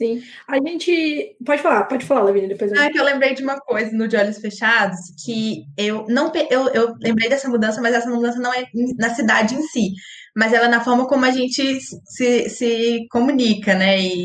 Sim. 0.00 0.22
A 0.48 0.56
gente. 0.56 1.36
Pode 1.44 1.60
falar, 1.60 1.84
pode 1.84 2.06
falar, 2.06 2.22
Lavínia, 2.22 2.48
depois. 2.48 2.72
Não, 2.72 2.82
é 2.82 2.90
que 2.90 2.98
eu 2.98 3.04
lembrei 3.04 3.34
de 3.34 3.42
uma 3.42 3.60
coisa 3.60 3.92
no 3.92 4.08
De 4.08 4.16
Olhos 4.16 4.38
Fechados, 4.38 4.98
que 5.22 5.64
eu 5.76 6.06
não 6.08 6.32
eu, 6.48 6.68
eu 6.68 6.94
lembrei 6.98 7.28
dessa 7.28 7.50
mudança, 7.50 7.82
mas 7.82 7.94
essa 7.94 8.08
mudança 8.08 8.38
não 8.38 8.50
é 8.50 8.64
na 8.96 9.14
cidade 9.14 9.54
em 9.54 9.60
si, 9.60 9.92
mas 10.34 10.54
ela 10.54 10.64
é 10.64 10.70
na 10.70 10.82
forma 10.82 11.06
como 11.06 11.26
a 11.26 11.30
gente 11.30 11.78
se, 12.06 12.48
se 12.48 13.06
comunica, 13.10 13.74
né? 13.74 14.00
E 14.00 14.24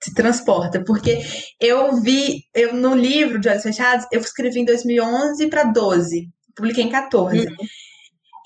se 0.00 0.14
transporta. 0.14 0.84
Porque 0.84 1.18
eu 1.60 2.00
vi, 2.00 2.42
eu 2.54 2.72
no 2.72 2.94
livro 2.94 3.40
De 3.40 3.48
Olhos 3.48 3.64
Fechados, 3.64 4.06
eu 4.12 4.20
escrevi 4.20 4.60
em 4.60 4.64
2011 4.64 5.48
para 5.48 5.64
12, 5.64 6.28
publiquei 6.54 6.84
em 6.84 6.88
14. 6.88 7.36
Uhum. 7.36 7.56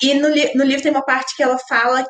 E 0.03 0.15
no, 0.15 0.29
no 0.31 0.65
livro 0.65 0.83
tem 0.83 0.93
uma 0.93 1.05
parte 1.05 1.37
que 1.37 1.43
ela 1.43 1.59
fala 1.69 2.07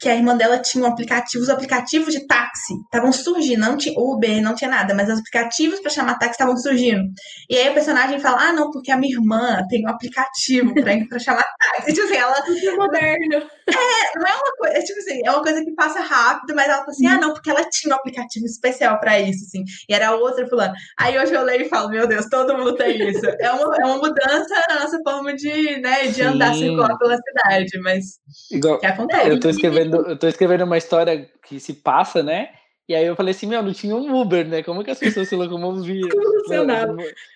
que 0.00 0.08
a 0.08 0.14
irmã 0.14 0.36
dela 0.36 0.58
tinha 0.58 0.84
um 0.84 0.86
aplicativo, 0.86 1.42
os 1.42 1.50
aplicativos 1.50 2.12
de 2.12 2.26
táxi 2.26 2.74
estavam 2.84 3.12
surgindo, 3.12 3.60
não 3.60 3.76
tinha 3.76 3.98
Uber, 3.98 4.42
não 4.42 4.54
tinha 4.54 4.70
nada, 4.70 4.94
mas 4.94 5.08
os 5.08 5.18
aplicativos 5.20 5.80
para 5.80 5.90
chamar 5.90 6.18
táxi 6.18 6.32
estavam 6.32 6.56
surgindo. 6.56 7.02
E 7.48 7.56
aí 7.56 7.70
o 7.70 7.74
personagem 7.74 8.18
fala: 8.18 8.48
"Ah, 8.48 8.52
não, 8.52 8.70
porque 8.70 8.90
a 8.90 8.96
minha 8.96 9.14
irmã 9.14 9.62
tem 9.68 9.84
um 9.84 9.88
aplicativo 9.88 10.74
para 11.08 11.18
chamar 11.18 11.44
táxi". 11.44 11.92
tipo 11.94 12.06
assim, 12.06 12.16
ela 12.16 12.36
é 12.38 12.76
moderno. 12.76 13.50
É, 13.66 14.18
não 14.18 14.26
é 14.26 14.34
uma 14.34 14.56
coisa, 14.58 14.78
é, 14.78 14.82
tipo 14.82 14.98
assim, 14.98 15.20
é 15.24 15.30
uma 15.30 15.42
coisa 15.42 15.64
que 15.64 15.74
passa 15.74 16.00
rápido, 16.00 16.54
mas 16.54 16.66
ela 16.66 16.78
fala 16.78 16.90
assim: 16.90 17.06
"Ah, 17.06 17.18
não, 17.18 17.32
porque 17.32 17.50
ela 17.50 17.64
tinha 17.70 17.94
um 17.94 17.96
aplicativo 17.98 18.44
especial 18.46 18.98
para 19.00 19.18
isso", 19.20 19.44
assim. 19.44 19.64
E 19.88 19.94
era 19.94 20.14
outra 20.14 20.46
fulano. 20.48 20.74
Aí 20.98 21.18
hoje 21.18 21.32
eu 21.34 21.42
leio 21.42 21.62
e 21.62 21.68
falo: 21.68 21.88
"Meu 21.88 22.06
Deus, 22.06 22.26
todo 22.28 22.56
mundo 22.56 22.74
tem 22.76 23.08
isso". 23.08 23.24
É 23.40 23.50
uma, 23.52 23.76
é 23.76 23.84
uma 23.84 23.98
mudança 23.98 24.54
na 24.68 24.80
nossa 24.80 24.98
forma 25.04 25.34
de, 25.34 25.80
né, 25.80 26.08
de 26.08 26.22
andar 26.22 26.54
circular 26.54 26.96
pela 26.98 27.16
cidade, 27.16 27.78
mas 27.82 28.04
Igual, 28.50 28.78
que 28.78 28.86
acontece. 28.86 29.28
Eu 29.28 29.40
tô 29.40 29.48
escrevendo 29.48 29.83
escrevendo, 29.84 30.08
eu 30.08 30.18
tô 30.18 30.28
escrevendo 30.28 30.64
uma 30.64 30.78
história 30.78 31.28
que 31.46 31.60
se 31.60 31.74
passa, 31.74 32.22
né? 32.22 32.50
E 32.86 32.94
aí 32.94 33.06
eu 33.06 33.16
falei 33.16 33.32
assim, 33.32 33.46
meu, 33.46 33.62
não 33.62 33.72
tinha 33.72 33.96
um 33.96 34.14
Uber, 34.20 34.46
né? 34.46 34.62
Como 34.62 34.84
que 34.84 34.90
as 34.90 34.98
pessoas 34.98 35.26
se 35.26 35.34
locomoviam? 35.34 36.08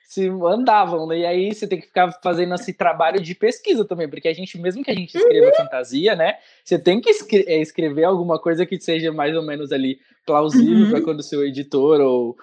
Se 0.07 0.29
andavam, 0.29 1.07
né? 1.07 1.19
E 1.21 1.27
aí 1.27 1.55
você 1.55 1.67
tem 1.67 1.81
que 1.81 1.87
ficar 1.87 2.13
fazendo 2.23 2.55
esse 2.55 2.75
trabalho 2.75 3.21
de 3.21 3.35
pesquisa 3.35 3.85
também, 3.85 4.09
porque 4.09 4.29
a 4.29 4.33
gente, 4.33 4.59
mesmo 4.59 4.85
que 4.85 4.91
a 4.91 4.95
gente 4.95 5.17
escreva 5.17 5.47
uhum. 5.47 5.55
fantasia, 5.55 6.15
né? 6.15 6.35
Você 6.63 6.79
tem 6.79 7.01
que 7.01 7.11
é, 7.47 7.61
escrever 7.61 8.05
alguma 8.05 8.39
coisa 8.39 8.67
que 8.67 8.79
seja 8.79 9.11
mais 9.11 9.35
ou 9.35 9.43
menos 9.43 9.73
ali 9.73 9.99
plausível 10.27 10.85
uhum. 10.85 10.91
para 10.91 11.01
quando 11.01 11.21
o 11.21 11.23
seu 11.23 11.43
editor 11.47 12.01
ou 12.01 12.37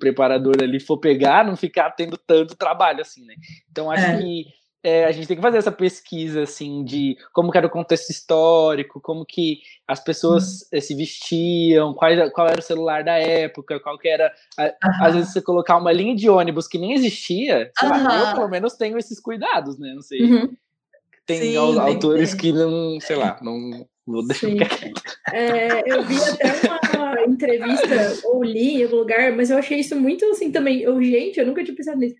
preparador 0.00 0.56
ali 0.60 0.80
for 0.80 0.98
pegar, 0.98 1.44
não 1.44 1.56
ficar 1.56 1.90
tendo 1.90 2.16
tanto 2.16 2.56
trabalho 2.56 3.00
assim, 3.00 3.24
né? 3.24 3.34
Então 3.70 3.90
acho 3.90 4.06
é. 4.06 4.18
que 4.18 4.46
é, 4.82 5.04
a 5.04 5.12
gente 5.12 5.28
tem 5.28 5.36
que 5.36 5.42
fazer 5.42 5.58
essa 5.58 5.72
pesquisa 5.72 6.42
assim 6.42 6.82
de 6.84 7.16
como 7.32 7.50
era 7.54 7.66
o 7.66 7.70
contexto 7.70 8.10
histórico, 8.10 9.00
como 9.00 9.26
que 9.26 9.60
as 9.86 10.02
pessoas 10.02 10.68
uhum. 10.72 10.80
se 10.80 10.94
vestiam, 10.94 11.92
qual, 11.92 12.10
qual 12.30 12.48
era 12.48 12.60
o 12.60 12.62
celular 12.62 13.04
da 13.04 13.18
época, 13.18 13.78
qual 13.80 13.98
que 13.98 14.08
era. 14.08 14.32
uhum. 14.58 14.70
Às 15.02 15.14
vezes 15.14 15.32
você 15.32 15.42
colocar 15.42 15.76
uma 15.76 15.92
linha 15.92 16.16
de 16.16 16.28
ônibus 16.30 16.66
que 16.66 16.78
nem 16.78 16.94
existia, 16.94 17.70
uhum. 17.82 17.88
lá, 17.88 18.30
eu 18.30 18.34
pelo 18.36 18.48
menos 18.48 18.74
tenho 18.74 18.96
esses 18.96 19.20
cuidados, 19.20 19.78
né? 19.78 19.92
Não 19.94 20.02
sei. 20.02 20.22
Uhum. 20.22 20.56
Tem 21.26 21.52
Sim, 21.52 21.56
autores 21.56 22.34
que 22.34 22.52
não, 22.52 22.98
sei 23.00 23.16
lá, 23.16 23.38
não. 23.42 23.86
Vou 24.06 24.26
deixar 24.26 24.48
é, 25.32 25.82
eu 25.86 26.02
vi 26.02 26.16
até 26.16 26.96
uma 26.96 27.22
entrevista 27.22 28.18
ou 28.24 28.42
li 28.42 28.80
em 28.80 28.82
algum 28.82 28.96
lugar, 28.96 29.30
mas 29.36 29.50
eu 29.50 29.58
achei 29.58 29.78
isso 29.78 29.94
muito 29.94 30.24
assim 30.24 30.50
também. 30.50 30.80
Eu, 30.80 31.00
gente, 31.00 31.38
eu 31.38 31.46
nunca 31.46 31.62
tinha 31.62 31.76
pensado 31.76 31.98
nisso 31.98 32.16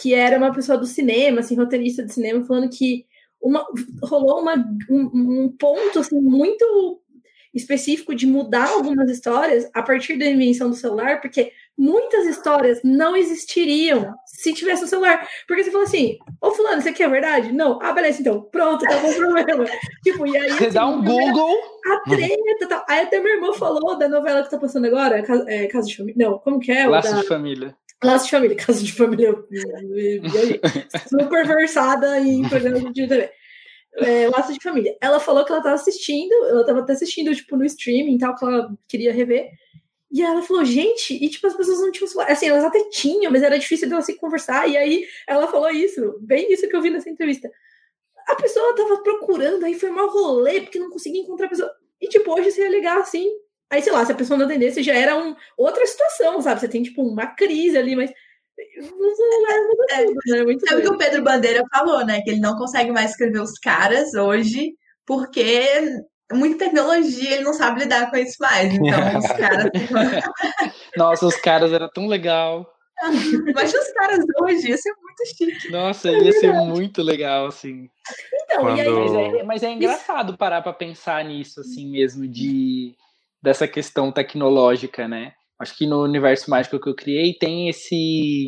que 0.00 0.14
era 0.14 0.38
uma 0.38 0.52
pessoa 0.52 0.78
do 0.78 0.86
cinema, 0.86 1.40
assim, 1.40 1.56
roteirista 1.56 2.04
de 2.04 2.12
cinema, 2.12 2.44
falando 2.44 2.70
que 2.70 3.04
uma, 3.40 3.64
rolou 4.02 4.40
uma, 4.40 4.54
um, 4.90 5.44
um 5.44 5.56
ponto 5.58 5.98
assim, 6.00 6.20
muito 6.20 7.00
específico 7.54 8.14
de 8.14 8.26
mudar 8.26 8.68
algumas 8.68 9.10
histórias 9.10 9.68
a 9.74 9.82
partir 9.82 10.16
da 10.16 10.26
invenção 10.26 10.68
do 10.68 10.76
celular, 10.76 11.20
porque 11.20 11.50
muitas 11.76 12.26
histórias 12.26 12.80
não 12.84 13.16
existiriam 13.16 14.14
se 14.26 14.52
tivesse 14.52 14.84
um 14.84 14.86
celular. 14.86 15.26
Porque 15.46 15.64
você 15.64 15.70
fala 15.70 15.84
assim, 15.84 16.18
ô 16.40 16.50
fulano, 16.50 16.78
isso 16.78 16.88
aqui 16.88 17.02
é 17.02 17.08
verdade? 17.08 17.52
Não. 17.52 17.78
Ah, 17.80 17.92
beleza, 17.92 18.20
então, 18.20 18.42
pronto, 18.42 18.84
tá 18.84 18.98
bom 18.98 19.12
problema. 19.14 19.64
tipo, 20.04 20.26
e 20.26 20.36
aí... 20.36 20.50
Você 20.50 20.64
assim, 20.66 20.74
dá 20.74 20.86
um 20.86 21.02
Google... 21.02 21.56
A 21.86 22.10
treta, 22.10 22.68
tal. 22.68 22.84
Aí 22.88 23.00
até 23.00 23.18
minha 23.18 23.36
irmã 23.36 23.52
falou 23.54 23.96
da 23.96 24.08
novela 24.08 24.42
que 24.42 24.50
tá 24.50 24.58
passando 24.58 24.86
agora, 24.86 25.24
é, 25.46 25.66
Casa 25.68 25.88
de 25.88 25.96
Família. 25.96 26.28
Não, 26.28 26.38
como 26.38 26.60
que 26.60 26.70
é? 26.70 26.86
Laço 26.86 27.10
da... 27.10 27.20
de 27.22 27.26
Família. 27.26 27.74
Classe 28.00 28.26
de 28.26 28.30
família, 28.30 28.56
casa 28.58 28.82
de 28.82 28.92
família 28.92 29.34
super 31.08 31.46
versada 31.46 32.20
em 32.20 32.46
programas 32.48 32.82
de 32.84 32.92
TV. 32.92 33.30
É, 33.96 34.28
Laço 34.28 34.52
de 34.52 34.62
família. 34.62 34.96
Ela 35.00 35.18
falou 35.18 35.44
que 35.44 35.50
ela 35.50 35.62
tava 35.62 35.74
assistindo, 35.74 36.32
ela 36.44 36.64
tava 36.64 36.80
até 36.80 36.92
assistindo, 36.92 37.34
tipo, 37.34 37.56
no 37.56 37.64
streaming 37.64 38.14
e 38.14 38.18
tal, 38.18 38.36
que 38.36 38.44
ela 38.44 38.72
queria 38.86 39.12
rever. 39.12 39.50
E 40.10 40.22
ela 40.22 40.40
falou, 40.42 40.64
gente, 40.64 41.12
e 41.12 41.28
tipo, 41.28 41.46
as 41.46 41.56
pessoas 41.56 41.80
não 41.80 41.90
tinham 41.90 42.08
celular. 42.08 42.30
Assim, 42.30 42.46
elas 42.46 42.64
até 42.64 42.88
tinham, 42.88 43.30
mas 43.30 43.42
era 43.42 43.58
difícil 43.58 43.88
de 43.88 43.94
elas 43.94 44.06
se 44.06 44.14
conversar. 44.14 44.68
E 44.68 44.76
aí 44.76 45.06
ela 45.26 45.48
falou 45.48 45.70
isso, 45.70 46.16
bem 46.20 46.50
isso 46.52 46.68
que 46.68 46.76
eu 46.76 46.80
vi 46.80 46.90
nessa 46.90 47.10
entrevista. 47.10 47.50
A 48.28 48.34
pessoa 48.36 48.76
tava 48.76 49.02
procurando, 49.02 49.64
aí 49.64 49.74
foi 49.74 49.90
mal 49.90 50.08
rolê, 50.08 50.60
porque 50.60 50.78
não 50.78 50.90
conseguia 50.90 51.20
encontrar 51.20 51.46
a 51.46 51.50
pessoa. 51.50 51.70
E 52.00 52.08
tipo, 52.08 52.32
hoje 52.32 52.50
você 52.52 52.62
ia 52.62 52.70
ligar 52.70 52.98
assim, 52.98 53.28
Aí, 53.70 53.82
sei 53.82 53.92
lá, 53.92 54.04
se 54.04 54.12
a 54.12 54.14
pessoa 54.14 54.38
não 54.38 54.46
atendesse, 54.46 54.82
já 54.82 54.94
era 54.94 55.16
um, 55.16 55.36
outra 55.56 55.86
situação, 55.86 56.40
sabe? 56.40 56.60
Você 56.60 56.68
tem, 56.68 56.82
tipo, 56.82 57.02
uma 57.02 57.26
crise 57.26 57.76
ali, 57.76 57.94
mas 57.94 58.10
é, 58.10 58.80
tudo, 58.80 58.96
né? 60.46 60.56
Sabe 60.66 60.80
o 60.80 60.82
que 60.82 60.88
o 60.88 60.98
Pedro 60.98 61.22
Bandeira 61.22 61.62
falou, 61.70 62.04
né? 62.04 62.22
Que 62.22 62.30
ele 62.30 62.40
não 62.40 62.56
consegue 62.56 62.90
mais 62.90 63.10
escrever 63.10 63.40
os 63.40 63.58
caras 63.58 64.14
hoje, 64.14 64.74
porque 65.06 66.02
muita 66.32 66.66
tecnologia, 66.66 67.34
ele 67.34 67.44
não 67.44 67.54
sabe 67.54 67.80
lidar 67.80 68.10
com 68.10 68.16
isso 68.16 68.36
mais. 68.40 68.72
Então, 68.74 68.78
os 69.18 69.26
caras. 69.26 69.70
Nossa, 70.96 71.26
os 71.26 71.36
caras 71.36 71.72
era 71.72 71.88
tão 71.88 72.06
legal. 72.06 72.66
Mas 73.54 73.72
os 73.72 73.92
caras 73.92 74.18
hoje, 74.42 74.70
ia 74.70 74.76
ser 74.76 74.92
muito 75.00 75.36
chique. 75.36 75.70
Nossa, 75.70 76.10
ia 76.10 76.32
ser 76.32 76.52
muito 76.52 77.00
legal, 77.00 77.46
assim. 77.46 77.88
Então, 78.42 78.62
Quando... 78.62 78.80
aí, 78.80 78.90
mas, 78.90 79.12
é, 79.12 79.42
mas 79.44 79.62
é 79.62 79.70
engraçado 79.70 80.36
parar 80.36 80.62
pra 80.62 80.72
pensar 80.72 81.24
nisso, 81.24 81.60
assim, 81.60 81.88
mesmo, 81.90 82.26
de 82.26 82.96
dessa 83.42 83.66
questão 83.66 84.12
tecnológica, 84.12 85.06
né? 85.06 85.32
Acho 85.58 85.76
que 85.76 85.86
no 85.86 86.02
universo 86.02 86.50
mágico 86.50 86.78
que 86.78 86.88
eu 86.88 86.94
criei 86.94 87.34
tem 87.34 87.68
esse 87.68 88.46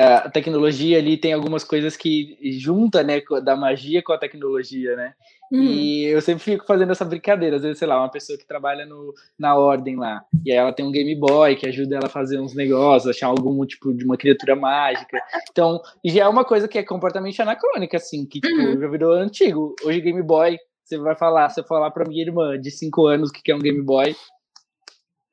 a 0.00 0.30
tecnologia 0.30 0.96
ali 0.98 1.16
tem 1.16 1.32
algumas 1.32 1.64
coisas 1.64 1.96
que 1.96 2.38
junta, 2.58 3.02
né, 3.02 3.20
da 3.42 3.56
magia 3.56 4.00
com 4.00 4.12
a 4.12 4.18
tecnologia, 4.18 4.94
né? 4.94 5.12
Uhum. 5.50 5.62
E 5.62 6.04
eu 6.04 6.20
sempre 6.20 6.44
fico 6.44 6.64
fazendo 6.64 6.92
essa 6.92 7.04
brincadeira, 7.04 7.56
às 7.56 7.62
vezes, 7.62 7.78
sei 7.78 7.88
lá, 7.88 7.98
uma 7.98 8.10
pessoa 8.10 8.38
que 8.38 8.46
trabalha 8.46 8.86
no, 8.86 9.12
na 9.36 9.56
ordem 9.56 9.96
lá, 9.96 10.22
e 10.44 10.52
aí 10.52 10.58
ela 10.58 10.72
tem 10.72 10.86
um 10.86 10.92
Game 10.92 11.14
Boy 11.16 11.56
que 11.56 11.66
ajuda 11.66 11.96
ela 11.96 12.06
a 12.06 12.10
fazer 12.10 12.38
uns 12.38 12.54
negócios, 12.54 13.10
achar 13.10 13.26
algum 13.26 13.64
tipo 13.66 13.92
de 13.92 14.04
uma 14.04 14.16
criatura 14.16 14.54
mágica. 14.54 15.18
Então, 15.50 15.80
já 16.04 16.24
é 16.24 16.28
uma 16.28 16.44
coisa 16.44 16.68
que 16.68 16.78
é 16.78 16.84
completamente 16.84 17.42
anacrônica, 17.42 17.96
assim, 17.96 18.24
que 18.24 18.40
tipo, 18.40 18.54
uhum. 18.54 18.80
já 18.80 18.88
virou 18.88 19.12
antigo. 19.14 19.74
Hoje 19.84 20.00
Game 20.00 20.22
Boy 20.22 20.58
você 20.88 20.96
vai 20.96 21.14
falar, 21.14 21.50
você 21.50 21.62
falar 21.62 21.90
para 21.90 22.08
minha 22.08 22.22
irmã 22.22 22.58
de 22.58 22.70
5 22.70 23.06
anos 23.06 23.30
o 23.30 23.32
que 23.32 23.52
é 23.52 23.54
um 23.54 23.60
Game 23.60 23.82
Boy, 23.82 24.16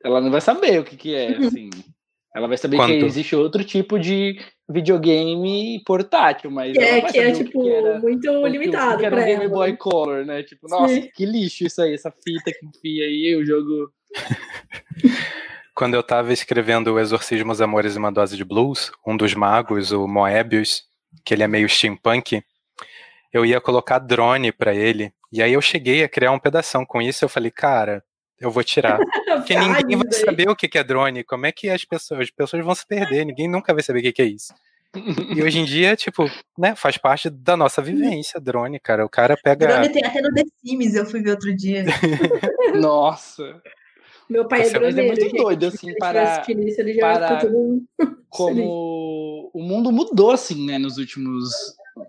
ela 0.04 0.20
não 0.20 0.30
vai 0.30 0.42
saber 0.42 0.80
o 0.80 0.84
que, 0.84 0.98
que 0.98 1.16
é, 1.16 1.38
assim. 1.48 1.70
Ela 2.36 2.50
vai 2.50 2.58
saber 2.58 2.76
Quanto? 2.76 2.90
que 2.90 3.06
existe 3.06 3.34
outro 3.34 3.64
tipo 3.64 3.98
de 3.98 4.38
videogame 4.68 5.82
portátil, 5.86 6.52
mas. 6.52 6.76
É, 6.76 7.00
que 7.00 7.18
é, 7.18 7.32
tipo, 7.32 7.64
que 7.64 7.70
era, 7.70 7.98
muito 8.00 8.30
o, 8.30 8.46
limitado. 8.46 9.00
Que 9.00 9.06
era 9.06 9.16
um 9.16 9.24
Game 9.24 9.46
ela. 9.46 9.54
Boy 9.54 9.78
Color, 9.78 10.26
né? 10.26 10.44
Tipo, 10.44 10.68
nossa, 10.68 10.94
Sim. 10.94 11.10
que 11.16 11.26
lixo 11.26 11.66
isso 11.66 11.82
aí, 11.82 11.94
essa 11.94 12.12
fita 12.12 12.52
que 12.52 12.66
enfia 12.66 13.06
aí, 13.06 13.38
o 13.38 13.46
jogo. 13.46 13.90
Quando 15.74 15.94
eu 15.94 16.04
tava 16.04 16.32
escrevendo 16.32 16.94
O 16.94 17.00
Exorcismo, 17.00 17.52
os 17.52 17.62
Amores 17.62 17.96
e 17.96 17.98
uma 17.98 18.12
Dose 18.12 18.36
de 18.36 18.46
Blues, 18.46 18.92
um 19.06 19.16
dos 19.16 19.34
magos, 19.34 19.92
o 19.92 20.08
Moebius, 20.08 20.84
que 21.24 21.34
ele 21.34 21.44
é 21.44 21.48
meio 21.48 21.68
steampunk, 21.68 22.42
eu 23.32 23.46
ia 23.46 23.60
colocar 23.60 24.00
drone 24.00 24.52
para 24.52 24.74
ele. 24.74 25.14
E 25.36 25.44
aí 25.44 25.52
eu 25.52 25.62
cheguei 25.62 26.02
a 26.02 26.08
criar 26.08 26.32
um 26.32 26.40
pedação 26.40 26.86
com 26.86 27.02
isso. 27.02 27.26
Eu 27.26 27.30
falei, 27.30 27.52
cara, 27.52 28.02
eu 28.40 28.50
vou 28.50 28.64
tirar. 28.64 28.98
Porque 29.36 29.54
ninguém 29.54 29.98
vai 29.98 30.12
saber 30.14 30.48
o 30.48 30.56
que 30.56 30.78
é 30.78 30.84
drone. 30.84 31.26
Como 31.26 31.46
é 31.46 31.52
que 31.52 31.70
as 31.70 31.84
pessoas, 31.84 32.22
as 32.22 32.32
pessoas 32.32 32.64
vão 32.64 32.74
se 32.74 32.88
perder? 32.88 33.26
Ninguém 33.26 33.50
nunca 33.50 33.74
vai 33.74 33.84
saber 33.84 34.00
o 34.00 34.14
que 34.14 34.22
é 34.22 34.26
isso. 34.26 34.54
E 35.36 35.44
hoje 35.44 35.60
em 35.60 35.66
dia, 35.66 35.94
tipo, 35.98 36.24
né, 36.58 36.74
faz 36.74 36.98
parte 36.98 37.30
da 37.30 37.58
nossa 37.58 37.82
vivência, 37.82 38.40
drone, 38.40 38.80
cara. 38.80 39.06
O 39.06 39.10
cara 39.10 39.36
pega. 39.36 39.68
Drone 39.68 39.90
tem 39.90 40.06
até 40.06 40.22
no 40.22 40.34
The 40.34 40.44
Sims, 40.64 40.96
eu 40.96 41.06
fui 41.06 41.22
ver 41.22 41.32
outro 41.32 41.54
dia. 41.54 41.84
Nossa. 42.80 43.62
Meu 44.30 44.48
pai 44.48 44.62
é 44.62 44.70
droneiro. 44.70 45.10
Mas 45.10 45.20
é 45.20 45.22
muito 45.22 45.36
doido, 45.36 45.66
assim, 45.66 45.94
para, 45.96 46.46
isso, 46.48 46.82
para 46.98 47.42
como 48.30 49.52
o 49.54 49.62
mundo 49.62 49.92
mudou, 49.92 50.32
assim, 50.32 50.66
né, 50.66 50.78
nos 50.78 50.98
últimos 50.98 51.52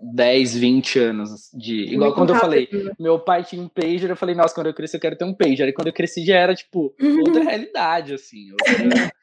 10, 0.01 0.55
20 0.57 0.99
anos 0.99 1.49
de. 1.53 1.93
Igual 1.93 2.09
Muito 2.09 2.15
quando 2.15 2.33
rápido. 2.33 2.53
eu 2.53 2.69
falei, 2.69 2.93
meu 2.99 3.19
pai 3.19 3.43
tinha 3.43 3.61
um 3.61 3.67
pager, 3.67 4.09
eu 4.09 4.15
falei, 4.15 4.35
nossa, 4.35 4.53
quando 4.53 4.67
eu 4.67 4.73
crescer 4.73 4.97
eu 4.97 5.01
quero 5.01 5.17
ter 5.17 5.25
um 5.25 5.33
pager. 5.33 5.67
Aí 5.67 5.73
quando 5.73 5.87
eu 5.87 5.93
cresci 5.93 6.25
já 6.25 6.35
era, 6.35 6.55
tipo, 6.55 6.93
uhum. 7.01 7.19
outra 7.19 7.43
realidade, 7.43 8.13
assim. 8.13 8.51
Outra... 8.51 9.11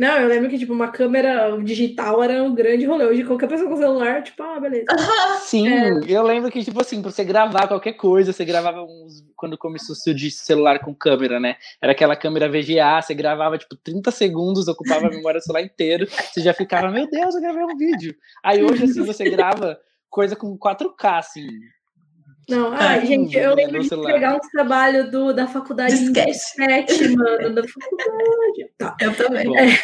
Não, 0.00 0.16
eu 0.16 0.28
lembro 0.28 0.48
que, 0.48 0.58
tipo, 0.58 0.72
uma 0.72 0.88
câmera 0.88 1.54
digital 1.62 2.22
era 2.22 2.42
um 2.42 2.54
grande 2.54 2.86
rolê. 2.86 3.04
Hoje, 3.04 3.22
qualquer 3.22 3.46
pessoa 3.46 3.68
com 3.68 3.76
celular, 3.76 4.22
tipo, 4.22 4.42
ah, 4.42 4.58
beleza. 4.58 4.86
Sim, 5.42 5.68
é. 5.68 5.90
eu 6.08 6.22
lembro 6.22 6.50
que, 6.50 6.64
tipo 6.64 6.80
assim, 6.80 7.02
pra 7.02 7.10
você 7.10 7.22
gravar 7.22 7.68
qualquer 7.68 7.92
coisa, 7.92 8.32
você 8.32 8.42
gravava 8.42 8.82
uns. 8.82 9.22
Quando 9.36 9.58
começou 9.58 9.92
a 9.92 9.96
surgir 9.96 10.30
celular 10.30 10.78
com 10.78 10.94
câmera, 10.94 11.38
né? 11.38 11.56
Era 11.82 11.92
aquela 11.92 12.16
câmera 12.16 12.48
VGA, 12.48 13.02
você 13.02 13.12
gravava, 13.12 13.58
tipo, 13.58 13.76
30 13.76 14.10
segundos, 14.10 14.68
ocupava 14.68 15.06
a 15.06 15.10
memória 15.10 15.38
do 15.38 15.44
celular 15.44 15.62
inteiro. 15.62 16.06
Você 16.08 16.40
já 16.40 16.54
ficava, 16.54 16.90
meu 16.90 17.06
Deus, 17.06 17.34
eu 17.34 17.42
gravei 17.42 17.62
um 17.62 17.76
vídeo. 17.76 18.14
Aí 18.42 18.64
hoje, 18.64 18.84
assim, 18.84 19.04
você 19.04 19.24
grava 19.28 19.78
coisa 20.10 20.36
com 20.36 20.58
4K, 20.58 21.18
assim. 21.18 21.46
Não, 22.48 22.72
ai, 22.72 23.06
gente, 23.06 23.36
eu 23.36 23.54
lembro 23.54 23.80
de 23.80 23.88
pegar 23.88 24.34
um 24.34 24.40
trabalho 24.40 25.08
do, 25.08 25.32
da 25.32 25.46
faculdade 25.46 26.10
de 26.10 26.30
sketch, 26.30 27.00
mano, 27.16 27.54
da 27.54 27.62
faculdade. 27.66 28.70
Tá. 28.76 28.96
Eu 29.00 29.14
também. 29.14 29.56
É. 29.56 29.78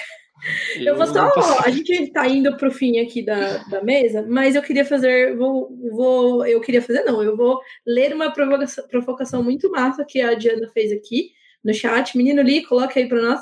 Eu, 0.76 0.86
eu 0.86 0.96
vou 0.96 1.06
só. 1.06 1.30
A 1.64 1.70
gente 1.70 2.12
tá 2.12 2.26
indo 2.26 2.56
pro 2.56 2.70
fim 2.70 2.98
aqui 2.98 3.22
da, 3.22 3.58
da 3.64 3.82
mesa, 3.82 4.26
mas 4.28 4.54
eu 4.54 4.62
queria 4.62 4.84
fazer. 4.84 5.36
Vou, 5.36 5.70
vou, 5.92 6.46
eu 6.46 6.60
queria 6.60 6.82
fazer, 6.82 7.04
não. 7.04 7.22
Eu 7.22 7.36
vou 7.36 7.60
ler 7.86 8.14
uma 8.14 8.32
provocação, 8.32 8.86
provocação 8.88 9.42
muito 9.42 9.70
massa 9.70 10.04
que 10.04 10.20
a 10.20 10.34
Diana 10.34 10.68
fez 10.72 10.92
aqui 10.92 11.30
no 11.64 11.72
chat. 11.72 12.16
Menino 12.16 12.42
Li, 12.42 12.64
coloca 12.64 12.98
aí 12.98 13.08
para 13.08 13.22
nós. 13.22 13.40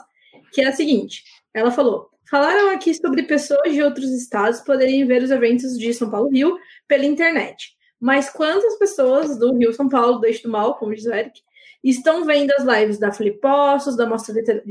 Que 0.52 0.62
é 0.62 0.68
a 0.68 0.72
seguinte: 0.72 1.24
ela 1.52 1.70
falou. 1.70 2.13
Falaram 2.30 2.70
aqui 2.70 2.94
sobre 2.94 3.22
pessoas 3.24 3.72
de 3.72 3.82
outros 3.82 4.10
estados 4.10 4.60
poderem 4.60 5.06
ver 5.06 5.22
os 5.22 5.30
eventos 5.30 5.78
de 5.78 5.92
São 5.92 6.10
Paulo 6.10 6.30
Rio 6.30 6.56
pela 6.88 7.04
internet. 7.04 7.74
Mas 8.00 8.30
quantas 8.30 8.78
pessoas 8.78 9.38
do 9.38 9.54
Rio 9.56 9.72
São 9.72 9.88
Paulo, 9.88 10.18
do 10.18 10.26
Eixo 10.26 10.42
do 10.42 10.50
Mal, 10.50 10.76
como 10.76 10.94
diz 10.94 11.06
o 11.06 11.12
Eric, 11.12 11.40
estão 11.82 12.24
vendo 12.24 12.50
as 12.52 12.64
lives 12.64 12.98
da 12.98 13.12
Flipostos, 13.12 13.96
da 13.96 14.06
Mostra 14.06 14.34
de 14.34 14.64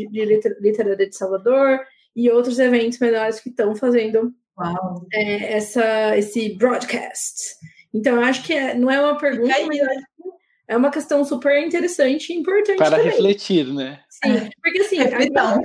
Literaria 0.60 1.10
de 1.10 1.16
Salvador 1.16 1.80
e 2.16 2.30
outros 2.30 2.60
eventos 2.60 3.00
menores 3.00 3.40
que 3.40 3.50
estão 3.50 3.76
fazendo 3.76 4.34
é, 5.12 5.54
essa, 5.54 6.18
esse 6.18 6.56
broadcast? 6.58 7.56
Então, 7.94 8.16
eu 8.16 8.24
acho 8.24 8.44
que 8.44 8.54
é, 8.54 8.74
não 8.74 8.90
é 8.90 9.00
uma 9.00 9.18
pergunta, 9.18 9.54
mas 9.68 9.80
é 10.68 10.76
uma 10.76 10.90
questão 10.90 11.24
super 11.24 11.64
interessante 11.64 12.34
e 12.34 12.38
importante. 12.38 12.78
Para 12.78 12.98
também. 12.98 13.06
refletir, 13.06 13.72
né? 13.72 14.00
Sim, 14.10 14.50
porque 14.62 14.80
assim. 14.80 14.98
Reflitão. 14.98 15.62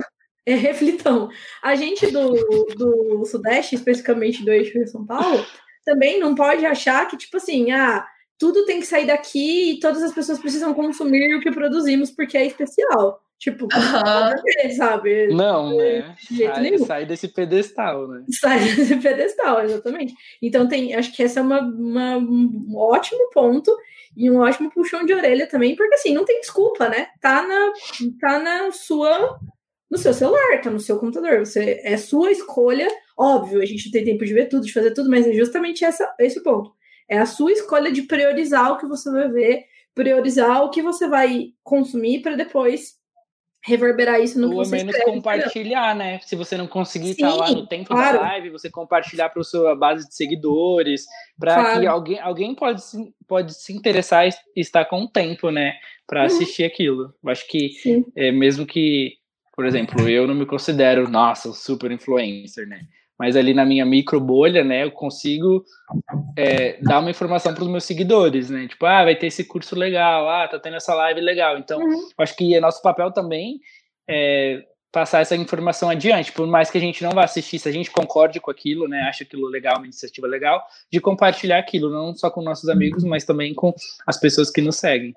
É 0.49 0.55
reflitão. 0.55 1.29
A 1.61 1.75
gente 1.75 2.07
do, 2.07 2.33
do 2.75 3.25
Sudeste, 3.25 3.75
especificamente 3.75 4.43
do 4.43 4.51
eixo 4.51 4.73
de 4.73 4.87
São 4.87 5.05
Paulo, 5.05 5.45
também 5.85 6.19
não 6.19 6.33
pode 6.33 6.65
achar 6.65 7.07
que, 7.07 7.17
tipo 7.17 7.37
assim, 7.37 7.71
ah, 7.71 8.05
tudo 8.37 8.65
tem 8.65 8.79
que 8.79 8.85
sair 8.87 9.05
daqui 9.05 9.73
e 9.73 9.79
todas 9.79 10.01
as 10.01 10.13
pessoas 10.13 10.39
precisam 10.39 10.73
consumir 10.73 11.35
o 11.35 11.41
que 11.41 11.51
produzimos 11.51 12.09
porque 12.09 12.37
é 12.37 12.45
especial. 12.45 13.21
Tipo, 13.37 13.65
uhum. 13.65 14.71
sabe? 14.75 15.27
Não, 15.27 15.77
né? 15.77 16.13
De 16.29 16.35
jeito 16.35 16.53
sai, 16.53 16.61
nenhum. 16.61 16.85
sai 16.85 17.05
desse 17.05 17.27
pedestal, 17.29 18.07
né? 18.07 18.25
Sai 18.29 18.59
desse 18.59 18.97
pedestal, 18.97 19.61
exatamente. 19.63 20.13
Então 20.41 20.67
tem, 20.67 20.93
acho 20.93 21.15
que 21.15 21.23
essa 21.23 21.39
é 21.39 21.43
uma, 21.43 21.61
uma, 21.61 22.17
um 22.17 22.73
ótimo 22.75 23.29
ponto 23.31 23.73
e 24.15 24.29
um 24.29 24.39
ótimo 24.39 24.69
puxão 24.69 25.05
de 25.05 25.13
orelha 25.13 25.47
também, 25.47 25.73
porque 25.75 25.95
assim, 25.95 26.13
não 26.13 26.25
tem 26.25 26.41
desculpa, 26.41 26.89
né? 26.89 27.07
Tá 27.21 27.47
na, 27.47 27.71
tá 28.19 28.39
na 28.39 28.71
sua 28.71 29.39
no 29.89 29.97
seu 29.97 30.13
celular, 30.13 30.61
tá 30.61 30.69
no 30.69 30.79
seu 30.79 30.99
computador. 30.99 31.39
Você 31.39 31.81
é 31.83 31.97
sua 31.97 32.31
escolha. 32.31 32.87
Óbvio, 33.17 33.61
a 33.61 33.65
gente 33.65 33.91
tem 33.91 34.03
tempo 34.03 34.23
de 34.23 34.33
ver 34.33 34.47
tudo, 34.47 34.65
de 34.65 34.73
fazer 34.73 34.93
tudo, 34.93 35.09
mas 35.09 35.27
é 35.27 35.33
justamente 35.33 35.83
essa, 35.83 36.13
esse 36.19 36.41
ponto. 36.43 36.71
É 37.09 37.17
a 37.17 37.25
sua 37.25 37.51
escolha 37.51 37.91
de 37.91 38.03
priorizar 38.03 38.71
o 38.71 38.77
que 38.77 38.85
você 38.85 39.09
vai 39.11 39.29
ver, 39.29 39.63
priorizar 39.95 40.63
o 40.63 40.69
que 40.69 40.81
você 40.81 41.07
vai 41.07 41.47
consumir 41.63 42.21
para 42.21 42.35
depois 42.35 42.99
reverberar 43.65 44.21
isso 44.21 44.39
no 44.39 44.47
Ou 44.47 44.51
que 44.51 44.57
você 44.57 44.77
menos 44.77 44.95
escreve, 44.95 45.17
compartilhar, 45.17 45.95
né? 45.95 46.19
Se 46.21 46.35
você 46.35 46.55
não 46.55 46.67
conseguir 46.67 47.11
estar 47.11 47.33
lá 47.33 47.51
no 47.51 47.67
tempo 47.67 47.89
claro. 47.89 48.17
da 48.17 48.23
live, 48.23 48.51
você 48.51 48.69
compartilhar 48.69 49.29
para 49.29 49.41
a 49.41 49.45
sua 49.45 49.75
base 49.75 50.07
de 50.07 50.15
seguidores, 50.15 51.05
para 51.37 51.55
claro. 51.55 51.81
que 51.81 51.87
alguém, 51.87 52.19
alguém 52.19 52.55
pode, 52.55 52.81
pode 53.27 53.53
se 53.53 53.73
interessar 53.73 54.27
e 54.27 54.31
estar 54.61 54.85
com 54.85 55.03
o 55.03 55.09
tempo, 55.09 55.51
né? 55.51 55.73
Para 56.07 56.21
uhum. 56.21 56.25
assistir 56.27 56.63
aquilo. 56.63 57.13
Eu 57.21 57.29
acho 57.29 57.45
que 57.47 57.71
é, 58.15 58.31
mesmo 58.31 58.65
que 58.65 59.18
por 59.59 59.65
exemplo, 59.65 60.07
eu 60.07 60.25
não 60.25 60.33
me 60.33 60.45
considero, 60.45 61.09
nossa, 61.09 61.51
super 61.51 61.91
influencer, 61.91 62.65
né? 62.65 62.79
Mas 63.19 63.35
ali 63.35 63.53
na 63.53 63.65
minha 63.65 63.85
micro 63.85 64.17
bolha, 64.17 64.63
né, 64.63 64.85
eu 64.85 64.91
consigo 64.91 65.65
é, 66.37 66.81
dar 66.81 66.99
uma 66.99 67.09
informação 67.09 67.53
para 67.53 67.65
os 67.65 67.69
meus 67.69 67.83
seguidores, 67.83 68.49
né? 68.49 68.69
Tipo, 68.69 68.85
ah, 68.85 69.03
vai 69.03 69.17
ter 69.17 69.27
esse 69.27 69.43
curso 69.43 69.75
legal, 69.75 70.29
ah, 70.29 70.47
tá 70.47 70.57
tendo 70.57 70.77
essa 70.77 70.95
live 70.95 71.19
legal. 71.19 71.57
Então, 71.57 71.77
uhum. 71.77 72.07
acho 72.19 72.37
que 72.37 72.55
é 72.55 72.61
nosso 72.61 72.81
papel 72.81 73.11
também 73.11 73.59
é 74.09 74.63
passar 74.93 75.19
essa 75.19 75.35
informação 75.35 75.89
adiante, 75.89 76.31
por 76.31 76.47
mais 76.47 76.71
que 76.71 76.77
a 76.77 76.81
gente 76.81 77.03
não 77.03 77.11
vá 77.11 77.25
assistir, 77.25 77.59
se 77.59 77.67
a 77.67 77.71
gente 77.73 77.91
concorde 77.91 78.39
com 78.39 78.49
aquilo, 78.49 78.87
né, 78.87 79.01
acha 79.09 79.25
aquilo 79.25 79.45
legal, 79.49 79.75
uma 79.75 79.87
iniciativa 79.87 80.25
legal, 80.25 80.65
de 80.89 81.01
compartilhar 81.01 81.59
aquilo, 81.59 81.89
não 81.89 82.15
só 82.15 82.31
com 82.31 82.41
nossos 82.41 82.69
amigos, 82.69 83.03
mas 83.03 83.25
também 83.25 83.53
com 83.53 83.73
as 84.07 84.17
pessoas 84.17 84.49
que 84.49 84.61
nos 84.61 84.77
seguem. 84.77 85.13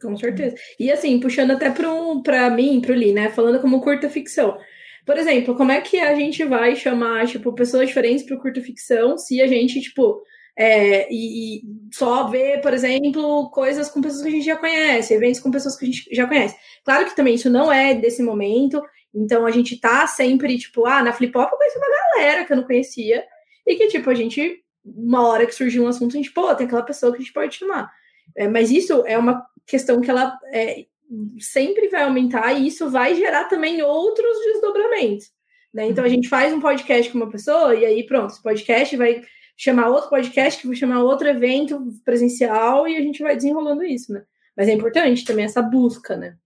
Com 0.00 0.16
certeza. 0.16 0.54
E 0.78 0.90
assim, 0.90 1.18
puxando 1.18 1.52
até 1.52 1.70
para 1.70 2.50
mim, 2.50 2.80
para 2.80 2.92
o 2.92 2.94
Lee, 2.94 3.12
né? 3.12 3.30
Falando 3.30 3.60
como 3.60 3.80
curta 3.80 4.08
ficção. 4.08 4.56
Por 5.04 5.16
exemplo, 5.16 5.56
como 5.56 5.72
é 5.72 5.80
que 5.80 5.98
a 5.98 6.14
gente 6.14 6.44
vai 6.44 6.76
chamar, 6.76 7.26
tipo, 7.26 7.52
pessoas 7.54 7.88
diferentes 7.88 8.24
para 8.24 8.36
curta 8.36 8.60
ficção 8.60 9.16
se 9.16 9.40
a 9.40 9.46
gente, 9.46 9.80
tipo, 9.80 10.22
é, 10.56 11.10
e, 11.10 11.58
e, 11.58 11.62
só 11.94 12.28
vê, 12.28 12.58
por 12.58 12.74
exemplo, 12.74 13.48
coisas 13.50 13.88
com 13.88 14.00
pessoas 14.02 14.22
que 14.22 14.28
a 14.28 14.32
gente 14.32 14.44
já 14.44 14.56
conhece, 14.56 15.14
eventos 15.14 15.40
com 15.40 15.50
pessoas 15.50 15.76
que 15.76 15.84
a 15.84 15.88
gente 15.88 16.08
já 16.12 16.26
conhece. 16.26 16.56
Claro 16.84 17.06
que 17.06 17.16
também 17.16 17.34
isso 17.34 17.48
não 17.48 17.72
é 17.72 17.94
desse 17.94 18.22
momento, 18.22 18.82
então 19.14 19.46
a 19.46 19.50
gente 19.50 19.80
tá 19.80 20.06
sempre, 20.06 20.58
tipo, 20.58 20.84
ah, 20.84 21.02
na 21.02 21.12
Flip 21.12 21.36
Hop 21.38 21.48
eu 21.50 21.58
conheci 21.58 21.78
uma 21.78 21.86
galera 21.88 22.44
que 22.44 22.52
eu 22.52 22.56
não 22.56 22.64
conhecia, 22.64 23.24
e 23.66 23.76
que, 23.76 23.88
tipo, 23.88 24.10
a 24.10 24.14
gente, 24.14 24.62
uma 24.84 25.26
hora 25.26 25.46
que 25.46 25.54
surgiu 25.54 25.84
um 25.84 25.88
assunto, 25.88 26.14
a 26.14 26.16
gente, 26.16 26.32
pô, 26.32 26.54
tem 26.54 26.66
aquela 26.66 26.82
pessoa 26.82 27.12
que 27.12 27.18
a 27.18 27.20
gente 27.20 27.32
pode 27.32 27.54
chamar. 27.54 27.90
É, 28.36 28.48
mas 28.48 28.70
isso 28.70 29.04
é 29.06 29.16
uma 29.16 29.46
questão 29.68 30.00
que 30.00 30.10
ela 30.10 30.36
é, 30.52 30.86
sempre 31.38 31.88
vai 31.88 32.02
aumentar 32.02 32.52
e 32.54 32.66
isso 32.66 32.90
vai 32.90 33.14
gerar 33.14 33.44
também 33.44 33.82
outros 33.82 34.36
desdobramentos. 34.44 35.30
Né? 35.72 35.86
Então 35.86 36.04
a 36.04 36.08
gente 36.08 36.28
faz 36.28 36.52
um 36.52 36.60
podcast 36.60 37.12
com 37.12 37.18
uma 37.18 37.30
pessoa 37.30 37.74
e 37.74 37.84
aí 37.84 38.04
pronto, 38.06 38.32
esse 38.32 38.42
podcast 38.42 38.96
vai 38.96 39.22
chamar 39.56 39.88
outro 39.88 40.08
podcast 40.08 40.60
que 40.60 40.66
vai 40.66 40.76
chamar 40.76 41.02
outro 41.02 41.28
evento 41.28 41.92
presencial 42.04 42.88
e 42.88 42.96
a 42.96 43.00
gente 43.00 43.22
vai 43.22 43.36
desenrolando 43.36 43.84
isso, 43.84 44.12
né? 44.12 44.22
Mas 44.56 44.68
é 44.68 44.72
importante 44.72 45.24
também 45.24 45.44
essa 45.44 45.60
busca, 45.60 46.16
né? 46.16 46.36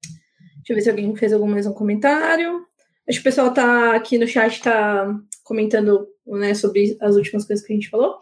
Deixa 0.57 0.73
eu 0.73 0.77
ver 0.77 0.83
se 0.83 0.91
alguém 0.91 1.15
fez 1.17 1.33
algum 1.33 1.47
mais 1.47 1.67
um 1.67 1.73
comentário. 1.73 2.65
Acho 3.09 3.19
que 3.19 3.23
o 3.23 3.31
pessoal 3.31 3.53
tá 3.53 3.95
aqui 3.95 4.17
no 4.17 4.27
chat 4.27 4.63
tá 4.63 5.15
comentando 5.45 6.07
né, 6.27 6.55
sobre 6.55 6.97
as 7.01 7.17
últimas 7.17 7.45
coisas 7.45 7.65
que 7.65 7.73
a 7.73 7.77
gente 7.77 7.91
falou. 7.91 8.19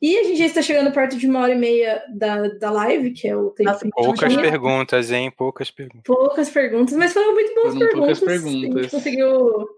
E 0.00 0.16
a 0.16 0.24
gente 0.24 0.38
já 0.38 0.46
está 0.46 0.62
chegando 0.62 0.92
perto 0.92 1.16
de 1.16 1.26
uma 1.26 1.40
hora 1.40 1.52
e 1.52 1.58
meia 1.58 2.04
da, 2.08 2.48
da 2.48 2.70
live, 2.70 3.10
que 3.10 3.26
é 3.26 3.36
o 3.36 3.50
tempo 3.50 3.70
Nossa, 3.70 3.88
Poucas 3.90 4.36
perguntas, 4.36 5.10
hein? 5.10 5.32
Poucas 5.36 5.70
perguntas. 5.70 6.02
Poucas 6.04 6.50
perguntas, 6.50 6.96
mas 6.96 7.12
foram 7.12 7.34
muito 7.34 7.54
boas 7.54 7.76
perguntas. 7.76 8.20
perguntas. 8.20 8.76
A 8.76 8.82
gente 8.82 8.90
conseguiu 8.90 9.68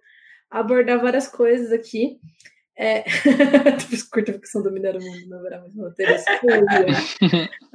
abordar 0.51 1.01
várias 1.01 1.27
coisas 1.27 1.73
aqui. 1.73 2.19
É... 2.81 3.05
Curta 4.11 4.33
ficção 4.33 4.63
dominar 4.63 4.97
o 4.97 5.05
mundo, 5.05 5.29
não 5.29 5.39
haverá 5.39 5.61
mais 5.61 5.77
roteiro. 5.77 6.15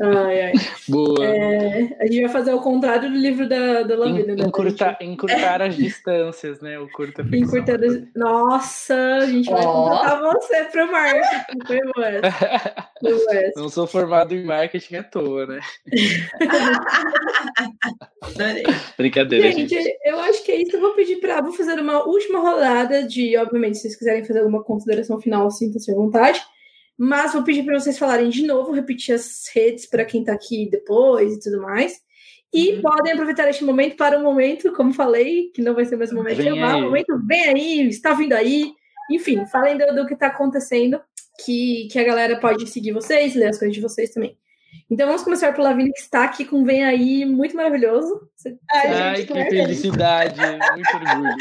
ai, 0.02 0.42
ai. 0.42 0.54
Boa. 0.90 1.24
É... 1.24 1.96
A 2.00 2.08
gente 2.08 2.22
vai 2.22 2.30
fazer 2.32 2.52
o 2.52 2.60
contrário 2.60 3.12
do 3.12 3.16
livro 3.16 3.48
da, 3.48 3.84
da 3.84 3.96
Lavina, 3.96 4.34
né? 4.36 4.44
Encurtar, 4.44 4.98
encurtar 5.00 5.62
as 5.62 5.76
distâncias, 5.76 6.60
né? 6.60 6.80
O 6.80 6.90
curta 6.90 7.24
ficção. 7.24 7.40
Encurtar 7.40 7.84
as... 7.84 8.02
Nossa, 8.16 8.96
a 8.96 9.28
gente 9.28 9.48
vai 9.48 9.62
oh. 9.62 9.74
contratar 9.74 10.22
você 10.22 10.64
pro 10.72 10.92
marketing. 10.92 11.60
Foi 11.68 11.80
Foi 13.20 13.52
Não 13.56 13.70
sou 13.70 13.86
formado 13.86 14.34
em 14.34 14.44
marketing 14.44 14.96
à 14.96 15.04
toa, 15.04 15.46
né? 15.46 15.60
Brincadeira, 18.98 19.52
gente, 19.52 19.70
gente. 19.70 20.00
Eu 20.04 20.20
acho 20.22 20.44
que 20.44 20.52
é 20.52 20.64
isso. 20.64 20.76
Eu 20.76 20.82
vou 20.82 20.96
pedir 20.96 21.18
para. 21.18 21.42
Vou 21.42 21.54
fazer 21.54 21.80
uma 21.80 22.04
última 22.08 22.40
rodada 22.40 23.04
de, 23.04 23.38
obviamente, 23.38 23.76
se 23.76 23.84
vocês 23.84 23.96
quiserem 23.96 24.26
fazer 24.26 24.40
alguma 24.40 24.64
consideração 24.64 24.95
consideração 24.96 25.20
final, 25.20 25.52
sinta-se 25.52 25.92
à 25.92 25.96
vontade. 25.96 26.42
Mas 26.98 27.34
vou 27.34 27.44
pedir 27.44 27.64
para 27.64 27.78
vocês 27.78 27.98
falarem 27.98 28.30
de 28.30 28.46
novo, 28.46 28.72
repetir 28.72 29.16
as 29.16 29.50
redes 29.54 29.86
para 29.86 30.06
quem 30.06 30.22
está 30.22 30.34
aqui 30.34 30.70
depois 30.70 31.34
e 31.34 31.40
tudo 31.40 31.62
mais. 31.62 32.00
E 32.54 32.74
uhum. 32.74 32.82
podem 32.82 33.12
aproveitar 33.12 33.50
este 33.50 33.66
momento 33.66 33.98
para 33.98 34.18
um 34.18 34.24
momento, 34.24 34.72
como 34.74 34.94
falei, 34.94 35.52
que 35.54 35.62
não 35.62 35.74
vai 35.76 35.84
ser 35.84 35.98
mais 35.98 36.14
um 36.14 36.16
momento 36.16 36.38
de 36.38 36.44
chamar, 36.44 36.78
um 36.78 36.84
momento 36.84 37.20
vem 37.28 37.44
aí, 37.44 37.88
está 37.90 38.14
vindo 38.14 38.34
aí. 38.34 38.72
Enfim, 39.12 39.46
falem 39.48 39.78
do, 39.78 39.94
do 39.94 40.08
que 40.08 40.14
está 40.14 40.28
acontecendo, 40.28 41.02
que, 41.44 41.90
que 41.92 42.00
a 42.00 42.04
galera 42.04 42.40
pode 42.40 42.66
seguir 42.68 42.94
vocês, 42.94 43.36
ler 43.36 43.48
as 43.48 43.60
coisas 43.60 43.76
de 43.76 43.82
vocês 43.82 44.12
também. 44.12 44.38
Então 44.90 45.08
vamos 45.08 45.24
começar 45.24 45.54
pela 45.54 45.70
Lavínia, 45.70 45.92
que 45.92 46.00
está 46.00 46.24
aqui 46.24 46.46
com 46.46 46.64
Vem 46.64 46.84
Aí, 46.84 47.26
muito 47.26 47.56
maravilhoso. 47.56 48.22
Ai, 48.72 48.94
Ai 48.94 49.24
que 49.24 49.34
felicidade, 49.34 50.40
muito 50.40 50.96
orgulho. 50.96 51.36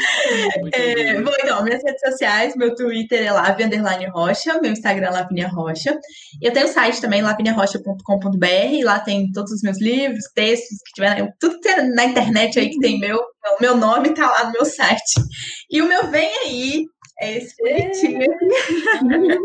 Muito 0.61 0.75
é, 0.75 1.09
orgulho. 1.09 1.25
Bom, 1.25 1.31
então, 1.39 1.63
minhas 1.63 1.83
redes 1.83 2.01
sociais, 2.01 2.55
meu 2.55 2.73
Twitter 2.73 3.25
é 3.25 3.31
Lavi 3.31 3.63
Rocha, 4.07 4.59
meu 4.61 4.71
Instagram 4.71 5.07
é 5.07 5.11
Lavínia 5.11 5.47
Rocha. 5.47 5.97
E 6.41 6.47
eu 6.47 6.53
tenho 6.53 6.65
o 6.65 6.69
site 6.69 6.99
também, 6.99 7.21
laviniarocha.com.br, 7.21 8.83
lá 8.83 8.99
tem 8.99 9.31
todos 9.31 9.51
os 9.51 9.61
meus 9.61 9.79
livros, 9.79 10.25
textos, 10.33 10.79
que 10.85 10.93
tiver, 10.93 11.31
tudo 11.39 11.59
que 11.59 11.61
tem 11.61 11.93
na 11.93 12.05
internet 12.05 12.59
aí 12.59 12.69
que 12.69 12.79
tem 12.79 12.99
meu, 12.99 13.21
meu 13.61 13.75
nome 13.75 14.13
tá 14.13 14.27
lá 14.27 14.45
no 14.45 14.51
meu 14.51 14.65
site. 14.65 15.21
E 15.69 15.81
o 15.81 15.87
meu 15.87 16.09
Vem 16.09 16.31
Aí 16.45 16.85
é 17.19 17.37
esse 17.37 17.55
bonitinho. 17.57 18.27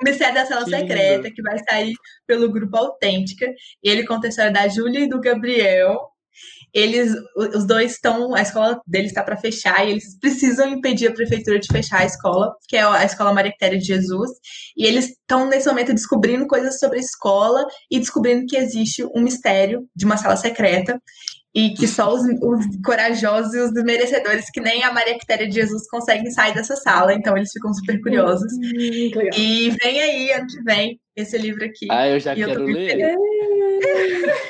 o 0.00 0.04
Mistério 0.04 0.34
da 0.34 0.46
Sala 0.46 0.64
Secreta, 0.66 1.30
que 1.30 1.42
vai 1.42 1.58
sair 1.68 1.94
pelo 2.26 2.50
grupo 2.50 2.76
Autêntica. 2.76 3.46
E 3.82 3.88
ele 3.88 4.06
conta 4.06 4.26
a 4.26 4.30
história 4.30 4.52
da 4.52 4.68
Júlia 4.68 5.00
e 5.00 5.08
do 5.08 5.20
Gabriel. 5.20 5.98
Eles, 6.74 7.14
os 7.54 7.66
dois 7.66 7.92
estão, 7.92 8.34
a 8.34 8.42
escola 8.42 8.78
deles 8.86 9.10
está 9.10 9.22
para 9.22 9.38
fechar 9.38 9.86
e 9.86 9.92
eles 9.92 10.18
precisam 10.18 10.68
impedir 10.68 11.06
a 11.08 11.14
prefeitura 11.14 11.58
de 11.58 11.68
fechar 11.72 12.00
a 12.00 12.04
escola, 12.04 12.54
que 12.68 12.76
é 12.76 12.82
a 12.82 13.04
escola 13.04 13.32
Maria 13.32 13.52
Quitéria 13.52 13.78
de 13.78 13.86
Jesus. 13.86 14.30
E 14.76 14.84
eles 14.84 15.06
estão 15.06 15.48
nesse 15.48 15.66
momento 15.66 15.94
descobrindo 15.94 16.46
coisas 16.46 16.78
sobre 16.78 16.98
a 16.98 17.00
escola 17.00 17.64
e 17.90 17.98
descobrindo 17.98 18.44
que 18.46 18.58
existe 18.58 19.02
um 19.14 19.22
mistério 19.22 19.88
de 19.96 20.04
uma 20.04 20.18
sala 20.18 20.36
secreta 20.36 21.00
e 21.56 21.70
que 21.70 21.88
só 21.88 22.12
os, 22.12 22.20
os, 22.42 22.66
corajosos 22.84 23.54
e 23.54 23.58
os 23.60 23.72
merecedores, 23.72 24.50
que 24.50 24.60
nem 24.60 24.84
a 24.84 24.92
Maria 24.92 25.18
Quitéria 25.18 25.48
de 25.48 25.54
Jesus, 25.54 25.88
conseguem 25.88 26.30
sair 26.30 26.52
dessa 26.52 26.76
sala, 26.76 27.14
então 27.14 27.34
eles 27.34 27.50
ficam 27.50 27.72
super 27.72 27.98
curiosos. 28.02 28.52
Hum, 28.52 29.30
e 29.34 29.70
vem 29.82 30.02
aí, 30.02 30.32
ano 30.32 30.46
que 30.46 30.62
vem, 30.62 31.00
esse 31.16 31.38
livro 31.38 31.64
aqui. 31.64 31.86
Ah, 31.90 32.08
eu 32.08 32.20
já 32.20 32.34
quero 32.34 32.60
eu 32.60 32.66
ler. 32.66 33.00
É. 33.00 33.14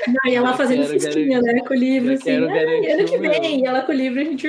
Não, 0.08 0.32
e 0.32 0.34
ela 0.34 0.50
eu 0.50 0.56
fazendo 0.56 0.84
festinha, 0.84 1.40
né, 1.40 1.60
com 1.60 1.74
o 1.74 1.76
livro, 1.76 2.14
assim, 2.14 2.32
ano 2.32 2.48
que 3.06 3.18
vem, 3.18 3.60
e 3.60 3.66
ela 3.66 3.82
com 3.82 3.92
o 3.92 3.94
livro, 3.94 4.20
a 4.20 4.24
gente... 4.24 4.48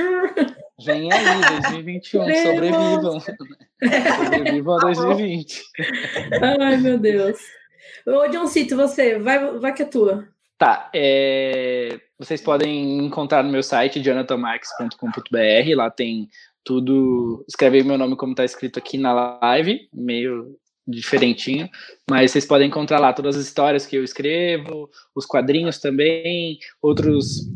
Vem 0.84 1.14
aí, 1.14 1.62
2021, 1.62 2.22
sobrevivam. 2.24 3.20
sobrevivam 3.20 4.78
a 4.78 4.80
2020. 4.80 5.62
Ai, 6.60 6.78
meu 6.78 6.98
Deus. 6.98 7.40
Ô, 8.06 8.28
John 8.30 8.48
Cito, 8.48 8.76
você, 8.76 9.20
vai, 9.20 9.60
vai 9.60 9.74
que 9.74 9.84
é 9.84 9.86
tua. 9.86 10.28
Tá, 10.58 10.90
é... 10.94 12.00
vocês 12.18 12.42
podem 12.42 13.06
encontrar 13.06 13.44
no 13.44 13.52
meu 13.52 13.64
site, 13.64 14.02
jonathanmarques.com.br, 14.02 15.76
lá 15.76 15.90
tem 15.90 16.30
tudo, 16.64 17.46
escrever 17.48 17.86
meu 17.86 17.98
nome 17.98 18.16
como 18.16 18.34
está 18.34 18.44
escrito 18.44 18.80
aqui 18.80 18.98
na 18.98 19.40
live, 19.42 19.88
meio 19.94 20.58
diferentinho, 20.88 21.70
mas 22.10 22.32
vocês 22.32 22.46
podem 22.46 22.68
encontrar 22.68 23.00
lá 23.00 23.14
todas 23.14 23.36
as 23.36 23.46
histórias 23.46 23.86
que 23.86 23.96
eu 23.96 24.04
escrevo, 24.04 24.90
os 25.14 25.26
quadrinhos 25.26 25.80
também, 25.80 26.58
outros 26.82 27.50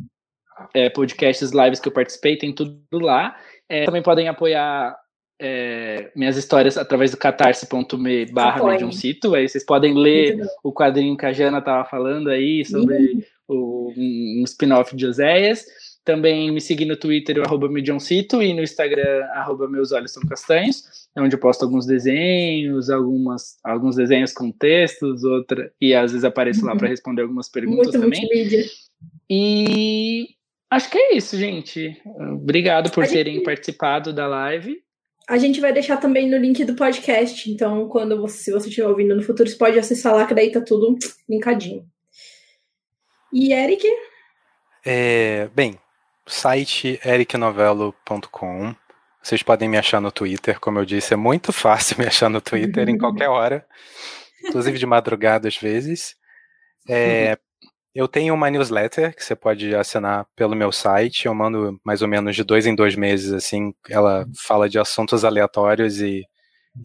é, 0.74 0.90
podcasts, 0.90 1.52
lives 1.52 1.80
que 1.80 1.88
eu 1.88 1.94
participei, 1.94 2.38
tem 2.38 2.54
tudo 2.54 2.80
lá. 2.94 3.36
É, 3.68 3.86
também 3.86 4.02
podem 4.02 4.28
apoiar 4.28 4.96
é, 5.44 6.12
minhas 6.16 6.38
histórias 6.38 6.78
através 6.78 7.10
do 7.10 7.18
catarse.me 7.18 8.28
barra 8.28 8.64
mediumcito, 8.64 9.34
aí 9.34 9.50
vocês 9.50 9.66
podem 9.66 9.96
ler 9.96 10.40
o 10.64 10.72
quadrinho 10.72 11.18
que 11.18 11.26
a 11.26 11.34
Jana 11.34 11.58
estava 11.58 11.84
falando 11.84 12.30
aí 12.30 12.64
sobre 12.64 13.26
o, 13.48 13.92
um 13.98 14.44
spin-off 14.46 14.96
de 14.96 15.08
Oséias. 15.08 15.66
Também 16.06 16.52
me 16.52 16.62
seguir 16.62 16.86
no 16.86 16.96
Twitter, 16.96 17.40
o 17.40 17.44
arroba 17.44 17.70
Mediumcito, 17.70 18.42
e 18.42 18.54
no 18.54 18.62
Instagram, 18.62 19.24
arroba 19.34 19.68
Meus 19.68 19.92
Olhos 19.92 20.12
São 20.12 20.24
Castanhos, 20.24 20.84
é 21.16 21.22
onde 21.22 21.36
eu 21.36 21.40
posto 21.40 21.64
alguns 21.64 21.86
desenhos, 21.86 22.90
algumas, 22.90 23.58
alguns 23.64 23.96
desenhos 23.96 24.34
com 24.34 24.52
textos, 24.52 25.24
outra, 25.24 25.72
e 25.80 25.94
às 25.94 26.12
vezes 26.12 26.24
apareço 26.24 26.66
lá 26.66 26.76
para 26.76 26.86
uhum. 26.86 26.92
responder 26.92 27.22
algumas 27.24 27.50
perguntas 27.50 27.88
Muito 27.88 28.00
também. 28.00 28.22
Multimídia. 28.22 28.66
E 29.30 30.30
acho 30.72 30.90
que 30.90 30.98
é 30.98 31.16
isso, 31.16 31.38
gente. 31.38 32.00
Obrigado 32.34 32.92
por 32.92 33.08
terem 33.08 33.42
participado 33.44 34.12
da 34.12 34.28
live. 34.28 34.82
A 35.32 35.38
gente 35.38 35.62
vai 35.62 35.72
deixar 35.72 35.96
também 35.96 36.30
no 36.30 36.36
link 36.36 36.66
do 36.66 36.76
podcast. 36.76 37.50
Então, 37.50 37.88
quando 37.88 38.20
você, 38.20 38.38
se 38.44 38.52
você 38.52 38.68
estiver 38.68 38.86
ouvindo 38.86 39.16
no 39.16 39.24
futuro, 39.24 39.50
você 39.50 39.56
pode 39.56 39.80
acessar 39.80 40.14
lá, 40.14 40.28
que 40.28 40.34
daí 40.34 40.52
tá 40.52 40.60
tudo 40.60 40.98
linkadinho. 41.30 41.86
E 43.32 43.54
Eric? 43.54 43.88
É, 44.86 45.48
bem, 45.56 45.80
site 46.28 47.00
ericnovello.com. 47.06 48.76
Vocês 49.24 49.42
podem 49.42 49.70
me 49.70 49.78
achar 49.78 50.02
no 50.02 50.12
Twitter, 50.12 50.60
como 50.60 50.80
eu 50.80 50.86
disse, 50.86 51.14
é 51.14 51.18
muito 51.18 51.54
fácil 51.56 51.96
me 51.98 52.06
achar 52.06 52.30
no 52.30 52.42
Twitter 52.42 52.90
em 52.90 52.98
qualquer 52.98 53.30
hora, 53.30 53.66
inclusive 54.44 54.78
de 54.78 54.86
madrugada 54.86 55.48
às 55.48 55.56
vezes. 55.56 56.14
É, 56.90 57.38
eu 57.94 58.08
tenho 58.08 58.34
uma 58.34 58.50
newsletter 58.50 59.16
que 59.16 59.24
você 59.24 59.36
pode 59.36 59.76
assinar 59.76 60.26
pelo 60.36 60.56
meu 60.56 60.72
site. 60.72 61.26
Eu 61.26 61.36
mando 61.36 61.80
mais 61.84 62.02
ou 62.02 62.08
menos 62.08 62.36
de 62.36 62.44
dois 62.44 62.66
em 62.66 62.76
dois 62.76 62.96
meses, 62.96 63.34
assim. 63.34 63.74
Ela 63.90 64.26
fala 64.38 64.70
de 64.70 64.80
assuntos 64.80 65.26
aleatórios 65.26 66.00
e 66.00 66.26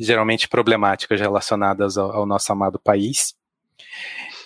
geralmente 0.00 0.48
problemáticas 0.48 1.20
relacionadas 1.20 1.96
ao, 1.96 2.10
ao 2.12 2.26
nosso 2.26 2.52
amado 2.52 2.78
país. 2.78 3.34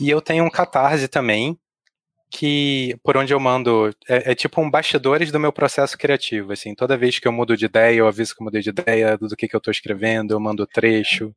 E 0.00 0.10
eu 0.10 0.20
tenho 0.20 0.44
um 0.44 0.50
catarse 0.50 1.08
também, 1.08 1.58
que 2.30 2.96
por 3.02 3.16
onde 3.16 3.34
eu 3.34 3.40
mando 3.40 3.90
é, 4.08 4.32
é, 4.32 4.34
tipo 4.34 4.60
um 4.60 4.70
bastidores 4.70 5.32
do 5.32 5.40
meu 5.40 5.52
processo 5.52 5.98
criativo, 5.98 6.52
assim, 6.52 6.74
toda 6.74 6.96
vez 6.96 7.18
que 7.18 7.26
eu 7.26 7.32
mudo 7.32 7.56
de 7.56 7.64
ideia, 7.64 7.96
eu 7.96 8.06
aviso 8.06 8.34
que 8.34 8.42
eu 8.42 8.44
mudei 8.44 8.62
de 8.62 8.70
ideia, 8.70 9.18
do 9.18 9.36
que, 9.36 9.48
que 9.48 9.56
eu 9.56 9.58
estou 9.58 9.72
escrevendo, 9.72 10.32
eu 10.32 10.40
mando 10.40 10.66
trecho, 10.66 11.34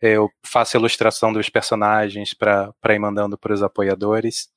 eu 0.00 0.30
faço 0.44 0.76
ilustração 0.76 1.32
dos 1.32 1.48
personagens 1.48 2.34
para 2.34 2.74
ir 2.90 2.98
mandando 2.98 3.38
para 3.38 3.54
os 3.54 3.62
apoiadores. 3.62 4.48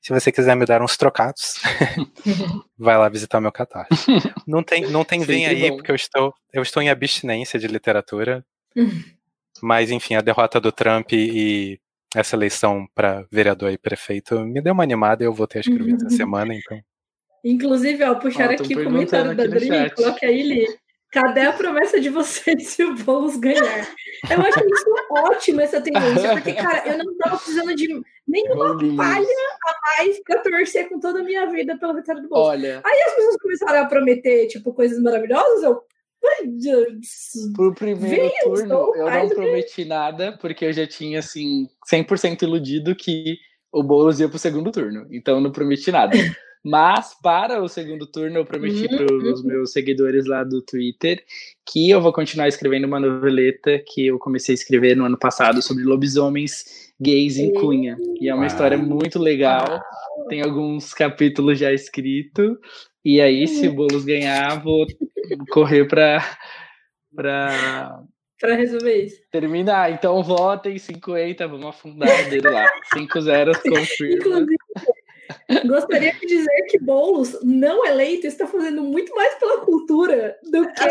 Se 0.00 0.12
você 0.12 0.32
quiser 0.32 0.56
me 0.56 0.64
dar 0.64 0.82
uns 0.82 0.96
trocados, 0.96 1.60
vai 2.78 2.96
lá 2.96 3.08
visitar 3.08 3.40
meu 3.40 3.52
catarse. 3.52 3.92
Não 4.46 4.62
tem, 4.62 4.90
não 4.90 5.04
tem 5.04 5.20
vem 5.20 5.46
aí, 5.46 5.70
bom. 5.70 5.76
porque 5.76 5.90
eu 5.92 5.94
estou, 5.94 6.34
eu 6.52 6.62
estou 6.62 6.82
em 6.82 6.88
abstinência 6.88 7.58
de 7.58 7.68
literatura. 7.68 8.44
Mas, 9.62 9.90
enfim, 9.90 10.14
a 10.14 10.20
derrota 10.22 10.58
do 10.58 10.72
Trump 10.72 11.12
e 11.12 11.78
essa 12.14 12.34
eleição 12.34 12.88
para 12.94 13.26
vereador 13.30 13.70
e 13.70 13.78
prefeito 13.78 14.40
me 14.40 14.60
deu 14.60 14.72
uma 14.72 14.82
animada 14.82 15.22
e 15.22 15.26
eu 15.26 15.34
voltei 15.34 15.60
a 15.60 15.62
escrever 15.62 15.94
essa 15.94 16.10
semana, 16.10 16.54
então. 16.54 16.80
Inclusive, 17.44 18.02
ó, 18.04 18.14
puxar 18.14 18.50
aqui 18.50 18.74
o 18.74 18.84
comentário 18.84 19.36
da 19.36 19.46
Dri, 19.46 19.90
coloca 19.94 20.26
aí, 20.26 20.42
Li. 20.42 20.66
Cadê 21.10 21.40
a 21.40 21.52
promessa 21.52 22.00
de 22.00 22.08
vocês 22.08 22.68
se 22.68 22.84
o 22.84 22.94
Boulos 22.94 23.36
ganhar? 23.36 23.88
Eu 24.30 24.40
acho 24.42 24.60
isso 24.60 24.94
ótimo, 25.10 25.60
essa 25.60 25.80
tendência, 25.80 26.32
porque, 26.32 26.52
cara, 26.52 26.86
eu 26.86 26.98
não 26.98 27.16
tava 27.16 27.36
precisando 27.36 27.74
de 27.74 28.00
nenhuma 28.28 28.76
palha 28.96 29.26
a 29.26 30.04
mais 30.04 30.22
pra 30.22 30.38
torcer 30.38 30.88
com 30.88 31.00
toda 31.00 31.20
a 31.20 31.24
minha 31.24 31.46
vida 31.50 31.76
pela 31.78 31.94
vitória 31.94 32.22
do 32.22 32.28
Boulos. 32.28 32.48
Olha. 32.48 32.80
Aí 32.84 33.02
as 33.08 33.14
pessoas 33.14 33.36
começaram 33.38 33.80
a 33.80 33.86
prometer, 33.86 34.46
tipo, 34.46 34.72
coisas 34.72 35.02
maravilhosas, 35.02 35.64
eu. 35.64 35.82
Pro 37.56 37.74
primeiro 37.74 38.30
turno, 38.44 38.92
eu 38.94 39.10
não 39.10 39.28
prometi 39.30 39.86
nada, 39.86 40.36
porque 40.38 40.66
eu 40.66 40.72
já 40.72 40.86
tinha, 40.86 41.18
assim, 41.18 41.66
100% 41.90 42.42
iludido 42.42 42.94
que 42.94 43.38
o 43.72 43.82
Boulos 43.82 44.20
ia 44.20 44.28
pro 44.28 44.38
segundo 44.38 44.70
turno. 44.70 45.08
Então, 45.10 45.36
eu 45.36 45.40
não 45.40 45.50
prometi 45.50 45.90
nada. 45.90 46.12
Mas 46.62 47.16
para 47.22 47.62
o 47.62 47.68
segundo 47.68 48.06
turno, 48.06 48.38
eu 48.38 48.44
prometi 48.44 48.86
uhum. 48.86 49.06
para 49.06 49.32
os 49.32 49.42
meus 49.42 49.72
seguidores 49.72 50.26
lá 50.26 50.44
do 50.44 50.60
Twitter 50.60 51.24
que 51.66 51.88
eu 51.88 52.00
vou 52.00 52.12
continuar 52.12 52.48
escrevendo 52.48 52.84
uma 52.84 53.00
noveleta 53.00 53.82
que 53.86 54.06
eu 54.06 54.18
comecei 54.18 54.52
a 54.52 54.58
escrever 54.58 54.96
no 54.96 55.04
ano 55.04 55.18
passado 55.18 55.62
sobre 55.62 55.84
lobisomens 55.84 56.90
gays 57.00 57.38
em 57.38 57.52
Cunha. 57.54 57.96
E 58.20 58.28
é 58.28 58.34
uma 58.34 58.46
história 58.46 58.76
muito 58.76 59.18
legal. 59.18 59.80
Tem 60.28 60.42
alguns 60.42 60.92
capítulos 60.92 61.58
já 61.58 61.72
escritos. 61.72 62.58
E 63.02 63.20
aí, 63.20 63.48
se 63.48 63.66
o 63.66 63.72
Boulos 63.72 64.04
ganhar, 64.04 64.62
vou 64.62 64.86
correr 65.50 65.86
para 65.86 66.22
para 67.14 68.02
para 68.40 68.54
resolver 68.54 69.04
isso. 69.04 69.20
Terminar. 69.30 69.92
Então 69.92 70.22
votem 70.22 70.78
50, 70.78 71.46
vamos 71.46 71.66
afundar 71.66 72.28
dele 72.28 72.48
lá. 72.48 72.66
5 72.94 73.20
zeros 73.20 73.58
confirma. 73.68 74.16
Inclusive, 74.16 74.56
Gostaria 75.66 76.12
de 76.12 76.26
dizer 76.26 76.62
que 76.68 76.78
Boulos, 76.78 77.38
não 77.42 77.84
eleito, 77.84 78.26
está 78.26 78.46
fazendo 78.46 78.82
muito 78.82 79.14
mais 79.14 79.34
pela 79.34 79.60
cultura 79.60 80.38
do 80.44 80.66
que 80.72 80.84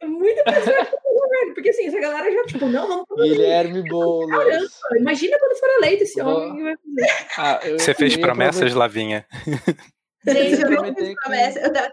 muito 0.06 0.42
mais 0.46 0.64
pelo 0.64 1.20
governo. 1.20 1.54
Porque 1.54 1.70
assim, 1.70 1.86
essa 1.86 2.00
galera 2.00 2.30
já, 2.32 2.44
tipo, 2.44 2.66
não, 2.66 2.86
vamos 2.86 3.04
fazer 3.08 3.28
Guilherme 3.28 3.82
Boulos. 3.88 4.30
Caramba, 4.30 4.66
imagina 4.98 5.38
quando 5.38 5.58
for 5.58 5.68
eleito 5.78 6.02
esse 6.04 6.20
homem. 6.20 6.62
Vai 6.62 6.76
fazer. 6.76 7.26
Ah, 7.38 7.60
Você 7.78 7.94
fez 7.94 8.16
promessas, 8.16 8.74
Lavinha? 8.74 9.26
Gente, 10.26 10.62
eu 10.62 10.70
não 10.70 10.94
fiz 10.94 11.14
promessa. 11.14 11.60
Eu 11.60 11.72
tava, 11.72 11.92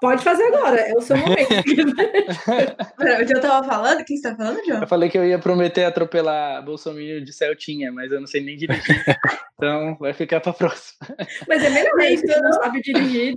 Pode 0.00 0.22
fazer 0.22 0.44
agora, 0.44 0.80
é 0.80 0.92
o 0.94 1.00
seu 1.00 1.16
momento. 1.16 1.48
o 2.98 3.04
eu 3.04 3.40
tava 3.40 3.66
falando? 3.66 4.00
O 4.00 4.04
que 4.04 4.16
você 4.16 4.28
tá 4.28 4.36
falando, 4.36 4.64
João? 4.66 4.82
Eu 4.82 4.86
falei 4.86 5.08
que 5.08 5.16
eu 5.16 5.24
ia 5.24 5.38
prometer 5.38 5.84
atropelar 5.84 6.62
Bolsonaro 6.64 7.24
de 7.24 7.32
Celtinha, 7.32 7.90
mas 7.90 8.12
eu 8.12 8.20
não 8.20 8.26
sei 8.26 8.42
nem 8.42 8.56
dirigir. 8.56 8.84
então 9.56 9.96
vai 9.98 10.12
ficar 10.12 10.40
pra 10.40 10.52
próxima. 10.52 11.06
Mas 11.48 11.64
é 11.64 11.70
melhor 11.70 11.98
isso, 12.00 12.26
você 12.26 12.40
não 12.40 12.52
sabe 12.52 12.82
dirigir. 12.82 13.34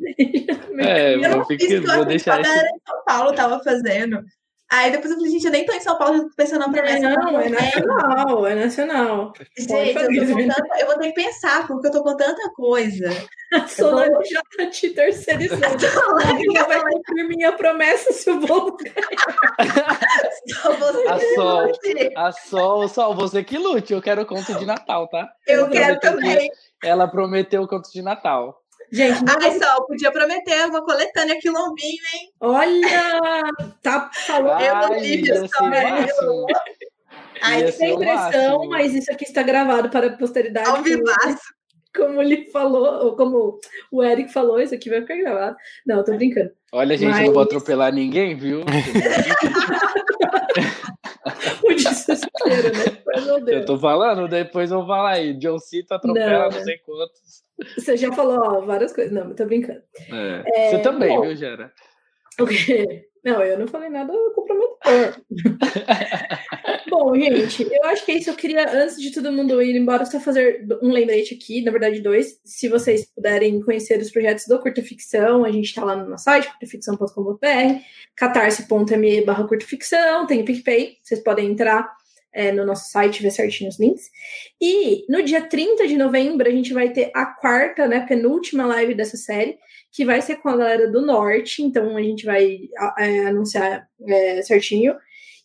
é, 0.80 1.16
eu 1.16 1.22
não 1.22 1.46
fiz, 1.46 1.86
vou 1.86 2.06
deixar 2.06 2.42
isso. 2.42 2.52
São 2.52 3.04
Paulo 3.06 3.34
tava 3.34 3.64
fazendo. 3.64 4.22
Aí 4.70 4.92
depois 4.92 5.12
eu 5.12 5.18
falei, 5.18 5.32
gente, 5.32 5.46
eu 5.46 5.52
nem 5.52 5.66
tô 5.66 5.72
em 5.72 5.80
São 5.80 5.98
Paulo 5.98 6.30
pensando 6.36 6.60
na 6.60 6.70
promessa. 6.70 7.10
Não, 7.10 7.40
é 7.40 7.50
nacional, 7.50 8.48
é 8.48 8.56
nacional. 8.56 9.34
Gente, 9.58 9.72
eu, 9.72 9.94
tanta, 9.94 10.80
eu, 10.80 10.86
vou 10.88 10.98
ter 10.98 11.12
que 11.14 11.24
pensar, 11.24 11.66
porque 11.66 11.88
eu 11.88 11.92
tô 11.92 12.04
com 12.04 12.18
tanta 12.18 12.50
coisa. 12.54 13.10
A 13.54 13.66
Solange 13.66 14.30
já 14.30 14.42
tá 14.58 14.70
te 14.70 14.90
terceirizando. 14.90 15.64
A 16.60 16.64
vai 16.66 16.82
cumprir 16.82 17.28
minha 17.30 17.54
promessa 17.54 18.12
se 18.12 18.30
o 18.30 18.42
bolo 18.42 18.76
Só 20.48 20.74
você 20.74 21.08
a 21.08 21.20
Sol, 21.36 21.72
a 22.16 22.32
Sol, 22.32 22.88
Sol, 22.90 23.16
você 23.16 23.44
que 23.44 23.58
lute. 23.58 23.94
Eu 23.94 24.02
quero 24.02 24.26
conto 24.26 24.54
de 24.56 24.66
Natal, 24.66 25.08
tá? 25.08 25.30
Eu, 25.48 25.62
eu 25.62 25.70
quero 25.70 25.98
também. 26.02 26.52
Ela 26.84 27.08
prometeu 27.08 27.62
o 27.62 27.68
conto 27.68 27.90
de 27.92 28.02
Natal. 28.02 28.62
Gente, 28.92 29.22
ai, 29.28 29.60
só, 29.60 29.82
podia 29.86 30.12
prometer 30.12 30.66
uma 30.66 30.84
coletânea 30.84 31.38
quilombinho, 31.40 32.04
hein? 32.14 32.32
Olha! 32.40 33.42
Tá 33.82 34.10
falando. 34.14 34.62
Eu 34.62 34.76
não 34.76 35.02
tive 35.02 35.32
Ai, 37.42 37.72
sem 37.72 37.94
impressão, 37.94 38.68
mas 38.68 38.94
isso 38.94 39.12
aqui 39.12 39.26
está 39.26 39.44
gravado 39.44 39.90
para 39.90 40.08
a 40.08 40.18
posteridade. 40.18 40.70
Ao 40.70 40.82
vivaço. 40.82 41.58
Como 41.96 42.22
ele 42.22 42.46
falou, 42.52 43.06
ou 43.06 43.16
como 43.16 43.60
o 43.92 44.04
Eric 44.04 44.32
falou, 44.32 44.62
isso 44.62 44.76
aqui 44.76 44.88
vai 44.88 45.02
ficar 45.02 45.16
gravado. 45.16 45.56
Não, 45.84 46.04
tô 46.04 46.14
brincando. 46.14 46.52
Olha, 46.72 46.96
gente, 46.96 47.10
mas... 47.10 47.26
não 47.26 47.34
vou 47.34 47.42
atropelar 47.42 47.92
ninguém, 47.92 48.36
viu? 48.36 48.62
o 51.64 51.74
desespero, 51.74 52.72
né? 52.74 53.54
Eu 53.56 53.66
tô 53.66 53.78
falando, 53.78 54.28
depois 54.28 54.72
eu 54.72 54.80
vou 54.80 54.88
falar 54.88 55.12
aí. 55.12 55.34
John 55.34 55.60
Cito 55.60 55.94
atropela 55.94 56.50
não, 56.50 56.58
não 56.58 56.64
sei 56.64 56.78
quantos. 56.80 57.44
Você 57.76 57.98
já 57.98 58.12
falou 58.12 58.40
ó, 58.40 58.62
várias 58.62 58.94
coisas. 58.94 59.12
Não, 59.12 59.34
tô 59.34 59.46
brincando. 59.46 59.82
É. 60.12 60.44
É, 60.46 60.70
você 60.72 60.80
também, 60.80 61.16
bom, 61.16 61.22
viu, 61.22 61.36
Gera? 61.36 61.72
O 62.40 62.46
quê? 62.46 63.08
Não, 63.28 63.44
eu 63.44 63.60
não 63.60 63.68
falei 63.68 63.90
nada 63.90 64.14
comprometedor. 64.34 65.22
bom, 66.90 67.14
gente, 67.14 67.68
eu 67.70 67.84
acho 67.84 68.06
que 68.06 68.14
é 68.14 68.16
isso. 68.16 68.30
Eu 68.30 68.36
queria, 68.36 68.72
antes 68.72 68.96
de 69.02 69.12
todo 69.12 69.34
mundo 69.34 69.62
ir 69.62 69.76
embora, 69.76 70.06
só 70.06 70.18
fazer 70.18 70.66
um 70.82 70.94
lembrete 70.94 71.34
aqui, 71.34 71.62
na 71.62 71.70
verdade, 71.70 72.00
dois. 72.00 72.40
Se 72.46 72.70
vocês 72.70 73.06
puderem 73.14 73.60
conhecer 73.60 74.00
os 74.00 74.10
projetos 74.10 74.46
do 74.48 74.58
Curta 74.62 74.82
Ficção, 74.82 75.44
a 75.44 75.52
gente 75.52 75.66
está 75.66 75.84
lá 75.84 75.98
no 75.98 76.10
nosso 76.10 76.24
site, 76.24 76.48
curtaficção.com.br, 76.48 77.82
catarse.me 78.16 79.26
barra 79.26 79.46
curtaficção, 79.46 80.26
tem 80.26 80.40
o 80.40 80.46
PicPay, 80.46 80.96
vocês 81.04 81.22
podem 81.22 81.52
entrar 81.52 81.92
é, 82.32 82.54
no 82.54 82.66
nosso 82.66 82.90
site, 82.90 83.22
ver 83.22 83.32
certinho 83.32 83.70
os 83.70 83.78
links. 83.78 84.10
E 84.62 85.06
no 85.10 85.22
dia 85.22 85.42
30 85.42 85.86
de 85.86 85.98
novembro, 85.98 86.48
a 86.48 86.52
gente 86.52 86.74
vai 86.74 86.94
ter 86.94 87.12
a 87.14 87.26
quarta, 87.26 87.90
né, 87.90 88.06
penúltima 88.08 88.66
live 88.66 88.96
dessa 88.96 89.18
série, 89.18 89.58
que 89.92 90.06
vai 90.06 90.22
ser 90.22 90.38
com 90.38 90.50
a 90.50 90.58
galera 90.58 90.92
do 90.92 91.06
Norte, 91.06 91.64
então 91.64 91.96
a 91.98 92.02
gente 92.02 92.26
vai 92.26 92.60
é, 92.98 93.28
anunciar 93.28 93.88
é, 94.08 94.42
certinho. 94.42 94.96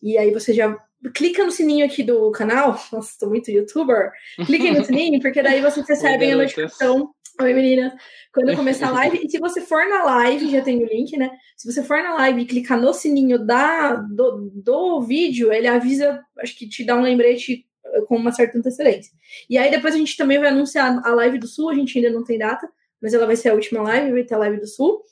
E 0.02 0.18
aí 0.18 0.30
você 0.32 0.52
já 0.52 0.76
clica 1.14 1.44
no 1.44 1.50
sininho 1.50 1.86
aqui 1.86 2.02
do 2.02 2.30
canal. 2.32 2.78
Nossa, 2.92 3.16
tô 3.18 3.28
muito 3.28 3.50
youtuber. 3.50 4.10
Cliquem 4.46 4.74
no 4.74 4.84
sininho, 4.84 5.20
porque 5.20 5.42
daí 5.42 5.60
vocês 5.60 5.86
recebem 5.88 6.32
a 6.32 6.36
notificação. 6.36 7.10
Oi, 7.40 7.54
meninas 7.54 7.92
quando 8.32 8.56
começar 8.56 8.88
a 8.88 8.92
live. 8.92 9.20
E 9.22 9.30
se 9.30 9.38
você 9.38 9.60
for 9.60 9.86
na 9.88 10.04
live, 10.04 10.50
já 10.50 10.62
tem 10.62 10.82
o 10.82 10.86
link, 10.86 11.16
né? 11.16 11.30
Se 11.56 11.70
você 11.70 11.82
for 11.82 12.02
na 12.02 12.14
live 12.14 12.42
e 12.42 12.46
clicar 12.46 12.80
no 12.80 12.92
sininho 12.92 13.38
da, 13.38 13.94
do, 13.94 14.50
do 14.54 15.02
vídeo, 15.02 15.52
ele 15.52 15.68
avisa, 15.68 16.20
acho 16.38 16.56
que 16.56 16.68
te 16.68 16.84
dá 16.84 16.96
um 16.96 17.02
lembrete 17.02 17.66
eh, 17.84 18.00
com 18.02 18.16
uma 18.16 18.32
certa 18.32 18.58
antecedência. 18.58 19.12
E 19.48 19.58
aí 19.58 19.70
depois 19.70 19.94
a 19.94 19.98
gente 19.98 20.16
também 20.16 20.38
vai 20.38 20.48
anunciar 20.48 21.00
a 21.04 21.14
live 21.14 21.38
do 21.38 21.46
Sul, 21.46 21.70
a 21.70 21.74
gente 21.74 21.96
ainda 21.98 22.10
não 22.10 22.24
tem 22.24 22.38
data, 22.38 22.68
mas 23.02 23.12
ela 23.12 23.26
vai 23.26 23.36
ser 23.36 23.48
a 23.48 23.54
última 23.54 23.82
live, 23.82 24.12
vai 24.12 24.24
ter 24.24 24.34
a 24.34 24.38
live 24.38 24.60
do 24.60 24.66
Sul. 24.66 25.02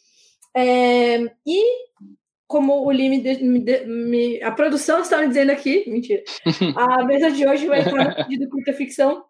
É, 0.55 1.19
e 1.47 1.91
como 2.47 2.85
o 2.85 2.91
Lime 2.91 3.23
me, 3.43 3.87
me, 3.87 4.43
a 4.43 4.51
produção 4.51 5.01
está 5.01 5.19
me 5.19 5.29
dizendo 5.29 5.53
aqui, 5.53 5.85
mentira. 5.89 6.23
A 6.77 7.05
mesa 7.07 7.31
de 7.31 7.47
hoje 7.47 7.67
vai 7.67 7.81
estar 7.81 8.05
no 8.05 8.15
pedido 8.17 8.49
curta 8.49 8.73
ficção 8.73 9.25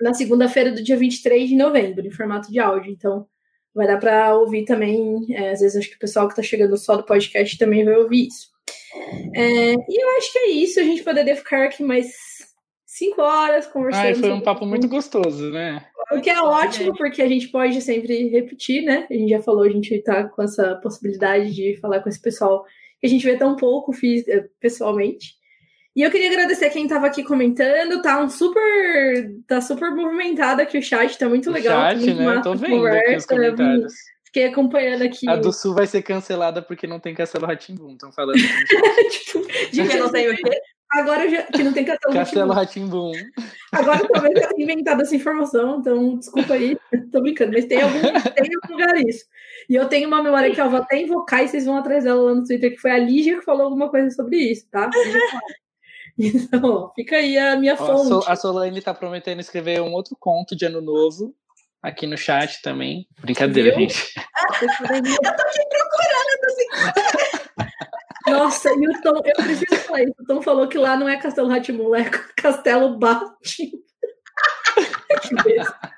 na 0.00 0.14
segunda-feira 0.14 0.72
do 0.72 0.82
dia 0.82 0.96
23 0.96 1.48
de 1.48 1.56
novembro, 1.56 2.06
em 2.06 2.10
formato 2.10 2.50
de 2.50 2.58
áudio. 2.58 2.90
Então, 2.90 3.26
vai 3.74 3.86
dar 3.86 3.98
para 3.98 4.34
ouvir 4.36 4.64
também. 4.64 5.26
É, 5.30 5.50
às 5.50 5.60
vezes, 5.60 5.76
acho 5.76 5.90
que 5.90 5.96
o 5.96 5.98
pessoal 5.98 6.26
que 6.26 6.32
está 6.32 6.42
chegando 6.42 6.76
só 6.78 6.96
do 6.96 7.04
podcast 7.04 7.58
também 7.58 7.84
vai 7.84 7.96
ouvir 7.96 8.28
isso. 8.28 8.48
É, 9.34 9.74
e 9.74 10.02
eu 10.02 10.16
acho 10.16 10.32
que 10.32 10.38
é 10.38 10.50
isso. 10.50 10.80
A 10.80 10.84
gente 10.84 11.02
poderia 11.02 11.36
ficar 11.36 11.64
aqui 11.64 11.82
mais 11.82 12.14
cinco 12.94 13.20
horas 13.20 13.66
conversando. 13.66 14.04
Ai, 14.04 14.14
foi 14.14 14.30
um 14.30 14.40
papo 14.40 14.64
muito 14.64 14.86
gostoso, 14.86 15.50
né? 15.50 15.84
O 16.12 16.20
que 16.20 16.30
é 16.30 16.40
ótimo, 16.40 16.96
porque 16.96 17.20
a 17.20 17.28
gente 17.28 17.48
pode 17.48 17.80
sempre 17.80 18.28
repetir, 18.28 18.84
né? 18.84 19.06
A 19.10 19.14
gente 19.14 19.30
já 19.30 19.42
falou, 19.42 19.64
a 19.64 19.68
gente 19.68 20.00
tá 20.02 20.24
com 20.24 20.42
essa 20.42 20.76
possibilidade 20.76 21.52
de 21.52 21.76
falar 21.80 22.00
com 22.00 22.08
esse 22.08 22.20
pessoal 22.20 22.64
que 23.00 23.06
a 23.06 23.08
gente 23.08 23.24
vê 23.24 23.36
tão 23.36 23.56
pouco 23.56 23.92
pessoalmente. 24.60 25.34
E 25.96 26.02
eu 26.02 26.10
queria 26.10 26.28
agradecer 26.28 26.70
quem 26.70 26.84
estava 26.84 27.06
aqui 27.06 27.24
comentando, 27.24 28.00
tá 28.00 28.20
um 28.22 28.28
super. 28.28 29.30
tá 29.46 29.60
super 29.60 29.90
movimentado 29.90 30.62
aqui 30.62 30.78
o 30.78 30.82
chat, 30.82 31.18
tá 31.18 31.28
muito 31.28 31.50
legal. 31.50 31.78
O 31.78 32.00
chat, 32.00 32.14
né? 32.14 32.40
Tô 32.42 32.54
vendo 32.54 32.76
conversa, 32.76 33.06
aqui 33.06 33.16
os 33.16 33.26
comentários. 33.26 33.94
Fiquei 34.24 34.46
acompanhando 34.46 35.02
aqui. 35.02 35.28
A 35.28 35.36
do 35.36 35.52
Sul 35.52 35.74
vai 35.74 35.86
ser 35.86 36.02
cancelada 36.02 36.60
porque 36.60 36.86
não 36.86 36.98
tem 36.98 37.14
Castelo 37.14 37.46
Ratimbum, 37.46 37.92
estão 37.92 38.12
falando. 38.12 38.34
tipo, 39.10 39.46
gente, 39.72 39.96
não 39.96 40.10
tem 40.10 40.28
o 40.28 40.36
quê? 40.36 40.60
Agora 40.92 41.28
já, 41.28 41.42
que 41.42 41.62
não 41.62 41.72
tem 41.72 41.84
Castelo 41.84 42.14
Castelo 42.14 42.52
Ratimbum. 42.52 43.12
Agora 43.72 44.06
talvez 44.12 44.34
eu 44.40 44.48
tenha 44.50 44.64
inventado 44.64 45.02
essa 45.02 45.16
informação, 45.16 45.80
então 45.80 46.16
desculpa 46.18 46.54
aí, 46.54 46.76
tô 47.10 47.20
brincando, 47.20 47.52
mas 47.52 47.64
tem 47.64 47.82
algum, 47.82 48.00
tem 48.00 48.50
algum 48.62 48.72
lugar 48.72 48.96
isso. 48.98 49.24
E 49.68 49.74
eu 49.74 49.88
tenho 49.88 50.06
uma 50.06 50.22
memória 50.22 50.54
que 50.54 50.60
eu 50.60 50.70
vou 50.70 50.80
até 50.80 51.00
invocar 51.00 51.42
e 51.42 51.48
vocês 51.48 51.66
vão 51.66 51.76
atrás 51.76 52.04
dela 52.04 52.22
lá 52.22 52.34
no 52.34 52.44
Twitter, 52.44 52.70
que 52.72 52.80
foi 52.80 52.92
a 52.92 52.98
Lígia 52.98 53.38
que 53.38 53.44
falou 53.44 53.64
alguma 53.64 53.88
coisa 53.90 54.10
sobre 54.10 54.36
isso, 54.36 54.66
tá? 54.70 54.88
Então, 56.16 56.92
fica 56.94 57.16
aí 57.16 57.36
a 57.36 57.56
minha 57.56 57.76
fonte. 57.76 58.30
A 58.30 58.36
Solane 58.36 58.78
está 58.78 58.94
prometendo 58.94 59.40
escrever 59.40 59.80
um 59.80 59.92
outro 59.92 60.16
conto 60.16 60.54
de 60.54 60.64
ano 60.64 60.80
novo 60.80 61.34
aqui 61.82 62.06
no 62.06 62.16
chat 62.16 62.62
também. 62.62 63.06
Brincadeira, 63.20 63.76
Viu? 63.76 63.80
gente. 63.80 64.14
eu 64.62 64.68
tô 64.68 65.42
aqui 65.42 65.60
procurando, 65.68 67.23
Nossa, 68.26 68.70
e 68.70 68.88
o 68.88 69.02
Tom, 69.02 69.20
eu 69.24 69.44
preciso 69.44 69.76
falar 69.82 70.02
isso. 70.02 70.14
O 70.18 70.24
Tom 70.24 70.42
falou 70.42 70.68
que 70.68 70.78
lá 70.78 70.96
não 70.96 71.08
é 71.08 71.16
Castelo 71.16 71.48
Ratimum, 71.48 71.94
é 71.94 72.08
Castelo 72.36 72.98
Batim. 72.98 73.72
que 75.22 75.34
besta. 75.42 75.92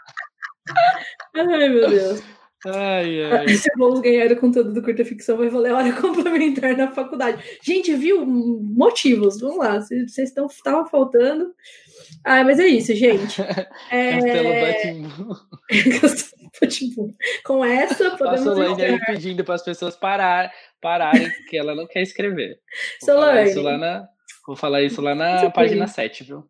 Ai, 1.35 1.69
meu 1.69 1.89
Deus. 1.89 2.23
Ai, 2.67 3.23
ai. 3.25 3.49
Se 3.51 3.71
vamos 3.77 4.01
ganhar 4.01 4.31
o 4.33 4.37
conteúdo 4.37 4.73
do 4.73 4.83
curta 4.83 5.05
ficção, 5.05 5.37
vai 5.37 5.49
valer 5.49 5.73
a 5.73 5.77
hora 5.77 5.93
complementar 5.93 6.77
na 6.77 6.91
faculdade. 6.91 7.43
Gente, 7.63 7.95
viu? 7.95 8.27
Motivos, 8.27 9.41
vamos 9.41 9.59
lá. 9.59 9.81
Vocês 9.81 10.19
estão 10.19 10.47
estavam 10.47 10.87
faltando. 10.87 11.55
Ah, 12.25 12.43
mas 12.43 12.59
é 12.59 12.67
isso, 12.67 12.95
gente. 12.95 13.41
É... 13.91 14.19
Castelo 16.01 16.41
Batimbu. 16.61 17.15
Com 17.45 17.65
essa, 17.65 18.17
podemos. 18.17 18.41
Solange 18.41 18.83
aí 18.83 18.99
pedindo 19.05 19.45
para 19.45 19.55
as 19.55 19.63
pessoas 19.63 19.95
parar, 19.95 20.51
pararem, 20.87 21.29
que 21.51 21.59
ela 21.59 21.75
não 21.75 21.85
quer 21.85 22.03
escrever. 22.03 22.61
Vou 23.03 23.17
Solange. 23.17 23.33
Falar 23.33 23.43
isso 23.45 23.63
lá 23.63 23.77
na, 23.77 24.09
vou 24.47 24.57
falar 24.57 24.83
isso 24.83 25.03
lá 25.03 25.15
na 25.17 25.51
página 25.51 25.89
7, 25.89 26.23
viu? 26.23 26.45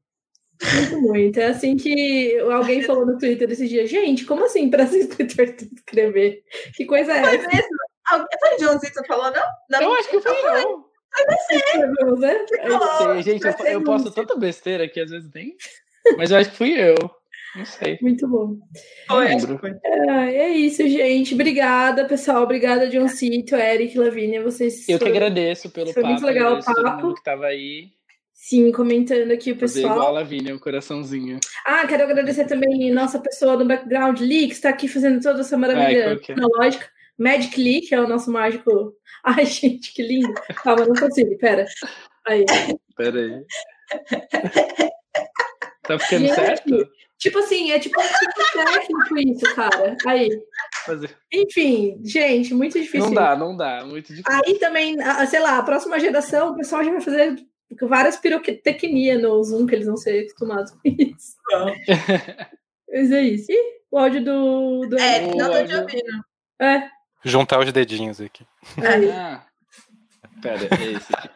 Muito, 0.63 1.01
muito. 1.01 1.41
É 1.41 1.47
assim 1.47 1.75
que 1.75 2.39
alguém 2.41 2.83
falou 2.83 3.07
no 3.07 3.17
Twitter 3.17 3.51
esse 3.51 3.67
dia. 3.67 3.87
Gente, 3.87 4.27
como 4.27 4.45
assim 4.45 4.69
para 4.69 4.83
esse 4.85 4.99
escritor 5.01 5.47
escrever? 5.75 6.43
Que 6.75 6.85
coisa 6.85 7.13
é 7.13 7.19
essa? 7.19 7.29
Foi 7.29 7.39
mesmo? 7.39 7.69
Foi 8.09 8.57
o 8.57 8.61
Joãozinho 8.61 8.93
que 8.93 9.07
falou, 9.07 9.33
não? 9.33 9.43
não? 9.71 9.83
Eu 9.83 9.93
acho 9.95 10.11
que 10.11 10.21
foi 10.21 10.33
eu. 10.33 10.85
Foi 11.17 12.17
né? 12.19 12.47
Sei, 12.99 13.23
gente, 13.23 13.47
eu, 13.47 13.67
eu 13.67 13.85
posto 13.85 14.11
tanta 14.11 14.37
besteira 14.37 14.87
que 14.87 15.01
às 15.01 15.11
vezes 15.11 15.31
nem. 15.35 15.57
Mas 16.19 16.31
eu 16.31 16.37
acho 16.37 16.51
que 16.51 16.57
fui 16.57 16.79
eu. 16.79 16.95
Não 17.57 17.65
sei. 17.65 17.99
Muito 18.03 18.29
bom. 18.29 18.59
Foi, 19.09 19.29
lembro. 19.29 19.61
É, 19.83 20.35
é 20.35 20.49
isso, 20.51 20.87
gente. 20.87 21.35
Obrigada, 21.35 22.05
pessoal. 22.05 22.43
Obrigada, 22.43 22.89
John 22.89 23.09
Cito, 23.09 23.57
Eric, 23.57 23.97
Lavínia. 23.99 24.43
Vocês. 24.43 24.89
Eu 24.89 24.99
que 24.99 25.09
agradeço 25.09 25.71
pelo 25.71 25.93
Foi 25.93 26.03
papo. 26.03 26.13
muito 26.13 26.27
legal 26.27 26.59
o 26.59 26.65
papo. 26.65 27.15
que 27.15 27.25
tava 27.25 27.47
aí. 27.47 27.89
Sim, 28.35 28.71
comentando 28.71 29.33
aqui 29.33 29.53
o 29.53 29.57
pessoal. 29.57 29.95
Igual 29.95 30.09
a 30.09 30.11
Lavínia, 30.11 30.55
um 30.55 30.59
coraçãozinho. 30.59 31.41
Ah, 31.65 31.87
quero 31.87 32.05
agradecer 32.05 32.45
também 32.45 32.93
nossa 32.93 33.19
pessoa 33.19 33.57
do 33.57 33.65
background, 33.65 34.21
Lee, 34.21 34.49
que 34.49 34.55
está 34.55 34.69
aqui 34.69 34.87
fazendo 34.87 35.21
toda 35.21 35.41
essa 35.41 35.57
maravilha 35.57 36.11
Ai, 36.11 36.17
tecnológica. 36.19 36.87
Magic 37.19 37.59
Lee, 37.59 37.81
que 37.81 37.95
é 37.95 38.01
o 38.01 38.07
nosso 38.07 38.31
mágico. 38.31 38.93
Ai, 39.25 39.47
gente, 39.47 39.93
que 39.95 40.03
lindo. 40.03 40.35
Calma, 40.63 40.85
não 40.85 40.95
consigo, 40.95 41.37
pera. 41.39 41.65
Aí. 42.27 42.45
Pera 42.97 43.19
aí. 43.19 43.45
Tá 45.83 45.99
ficando 45.99 46.27
gente, 46.27 46.35
certo? 46.35 46.89
Tipo 47.19 47.39
assim, 47.39 47.71
é 47.71 47.79
tipo 47.79 47.99
um 47.99 48.05
tipo 48.05 48.65
técnico 48.65 49.19
isso, 49.19 49.55
cara. 49.55 49.97
Aí. 50.07 50.29
Enfim, 51.33 51.99
gente, 52.05 52.53
muito 52.53 52.79
difícil. 52.79 53.07
Não 53.07 53.15
dá, 53.15 53.37
não 53.37 53.57
dá, 53.57 53.85
muito 53.85 54.15
difícil. 54.15 54.41
Aí 54.45 54.59
também, 54.59 54.97
sei 55.29 55.41
lá, 55.41 55.59
a 55.59 55.63
próxima 55.63 55.99
geração, 55.99 56.51
o 56.51 56.57
pessoal 56.57 56.85
já 56.85 56.91
vai 56.91 57.01
fazer 57.01 57.37
várias 57.83 58.17
pirotecnia 58.17 59.19
no 59.19 59.43
Zoom 59.43 59.67
que 59.67 59.75
eles 59.75 59.87
vão 59.87 59.97
ser 59.97 60.25
acostumados 60.25 60.73
com 60.73 60.81
isso. 60.85 61.37
Mas 62.89 63.11
é 63.11 63.23
isso. 63.23 63.51
E 63.51 63.77
o 63.91 63.99
áudio 63.99 64.25
do. 64.25 64.87
do... 64.89 64.99
É, 64.99 65.35
não 65.35 65.51
tô 65.51 65.65
te 65.65 65.75
ouvindo. 65.75 66.25
É. 66.61 66.89
Juntar 67.25 67.59
os 67.59 67.73
dedinhos 67.73 68.21
aqui. 68.21 68.47
É. 68.81 69.11
Ah, 69.11 69.43
pera, 70.41 70.69
é 70.81 70.93
esse 70.93 71.13
aqui. 71.13 71.29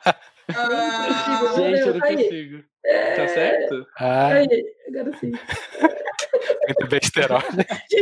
Ah, 0.56 1.52
gente, 1.56 1.80
eu 1.80 1.94
não 1.94 2.00
consigo. 2.00 2.64
É... 2.84 3.14
Tá 3.16 3.28
certo? 3.28 3.86
Ah. 3.98 4.28
Aí, 4.28 4.64
agora 4.88 5.16
sim. 5.18 5.32
Muito 6.66 6.86
besterol. 6.88 7.42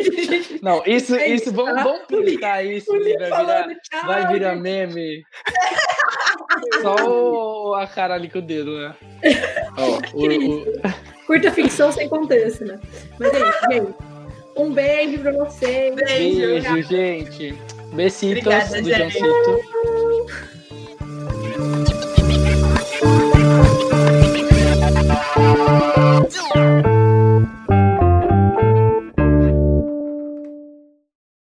Não, 0.62 0.82
isso, 0.86 1.16
isso, 1.16 1.52
vamos, 1.52 1.82
vamos 1.82 2.06
printar 2.06 2.64
isso, 2.64 2.90
vai 2.90 3.00
virar, 3.00 3.68
vai 4.04 4.32
virar 4.32 4.56
meme. 4.56 5.22
Só 6.82 7.74
a 7.74 7.86
cara 7.86 8.14
ali 8.14 8.28
com 8.28 8.38
o 8.38 8.42
dedo, 8.42 8.78
né? 8.78 8.94
Ó, 9.76 9.98
o, 10.14 10.60
o... 10.60 10.64
Curta 11.26 11.50
ficção 11.50 11.92
sem 11.92 12.08
contexto, 12.08 12.64
né? 12.64 12.78
Mas 13.18 13.32
é 13.34 13.48
isso, 13.48 13.72
gente. 13.72 13.94
Um 14.56 14.72
beijo 14.72 15.18
pra 15.20 15.32
vocês. 15.32 15.94
Beijo, 15.94 16.40
beijo 16.40 16.82
gente. 16.82 17.58
Besitos 17.92 18.46
Obrigada, 18.46 18.82
do 18.82 18.90
John 18.90 20.48
Two. 26.30 26.68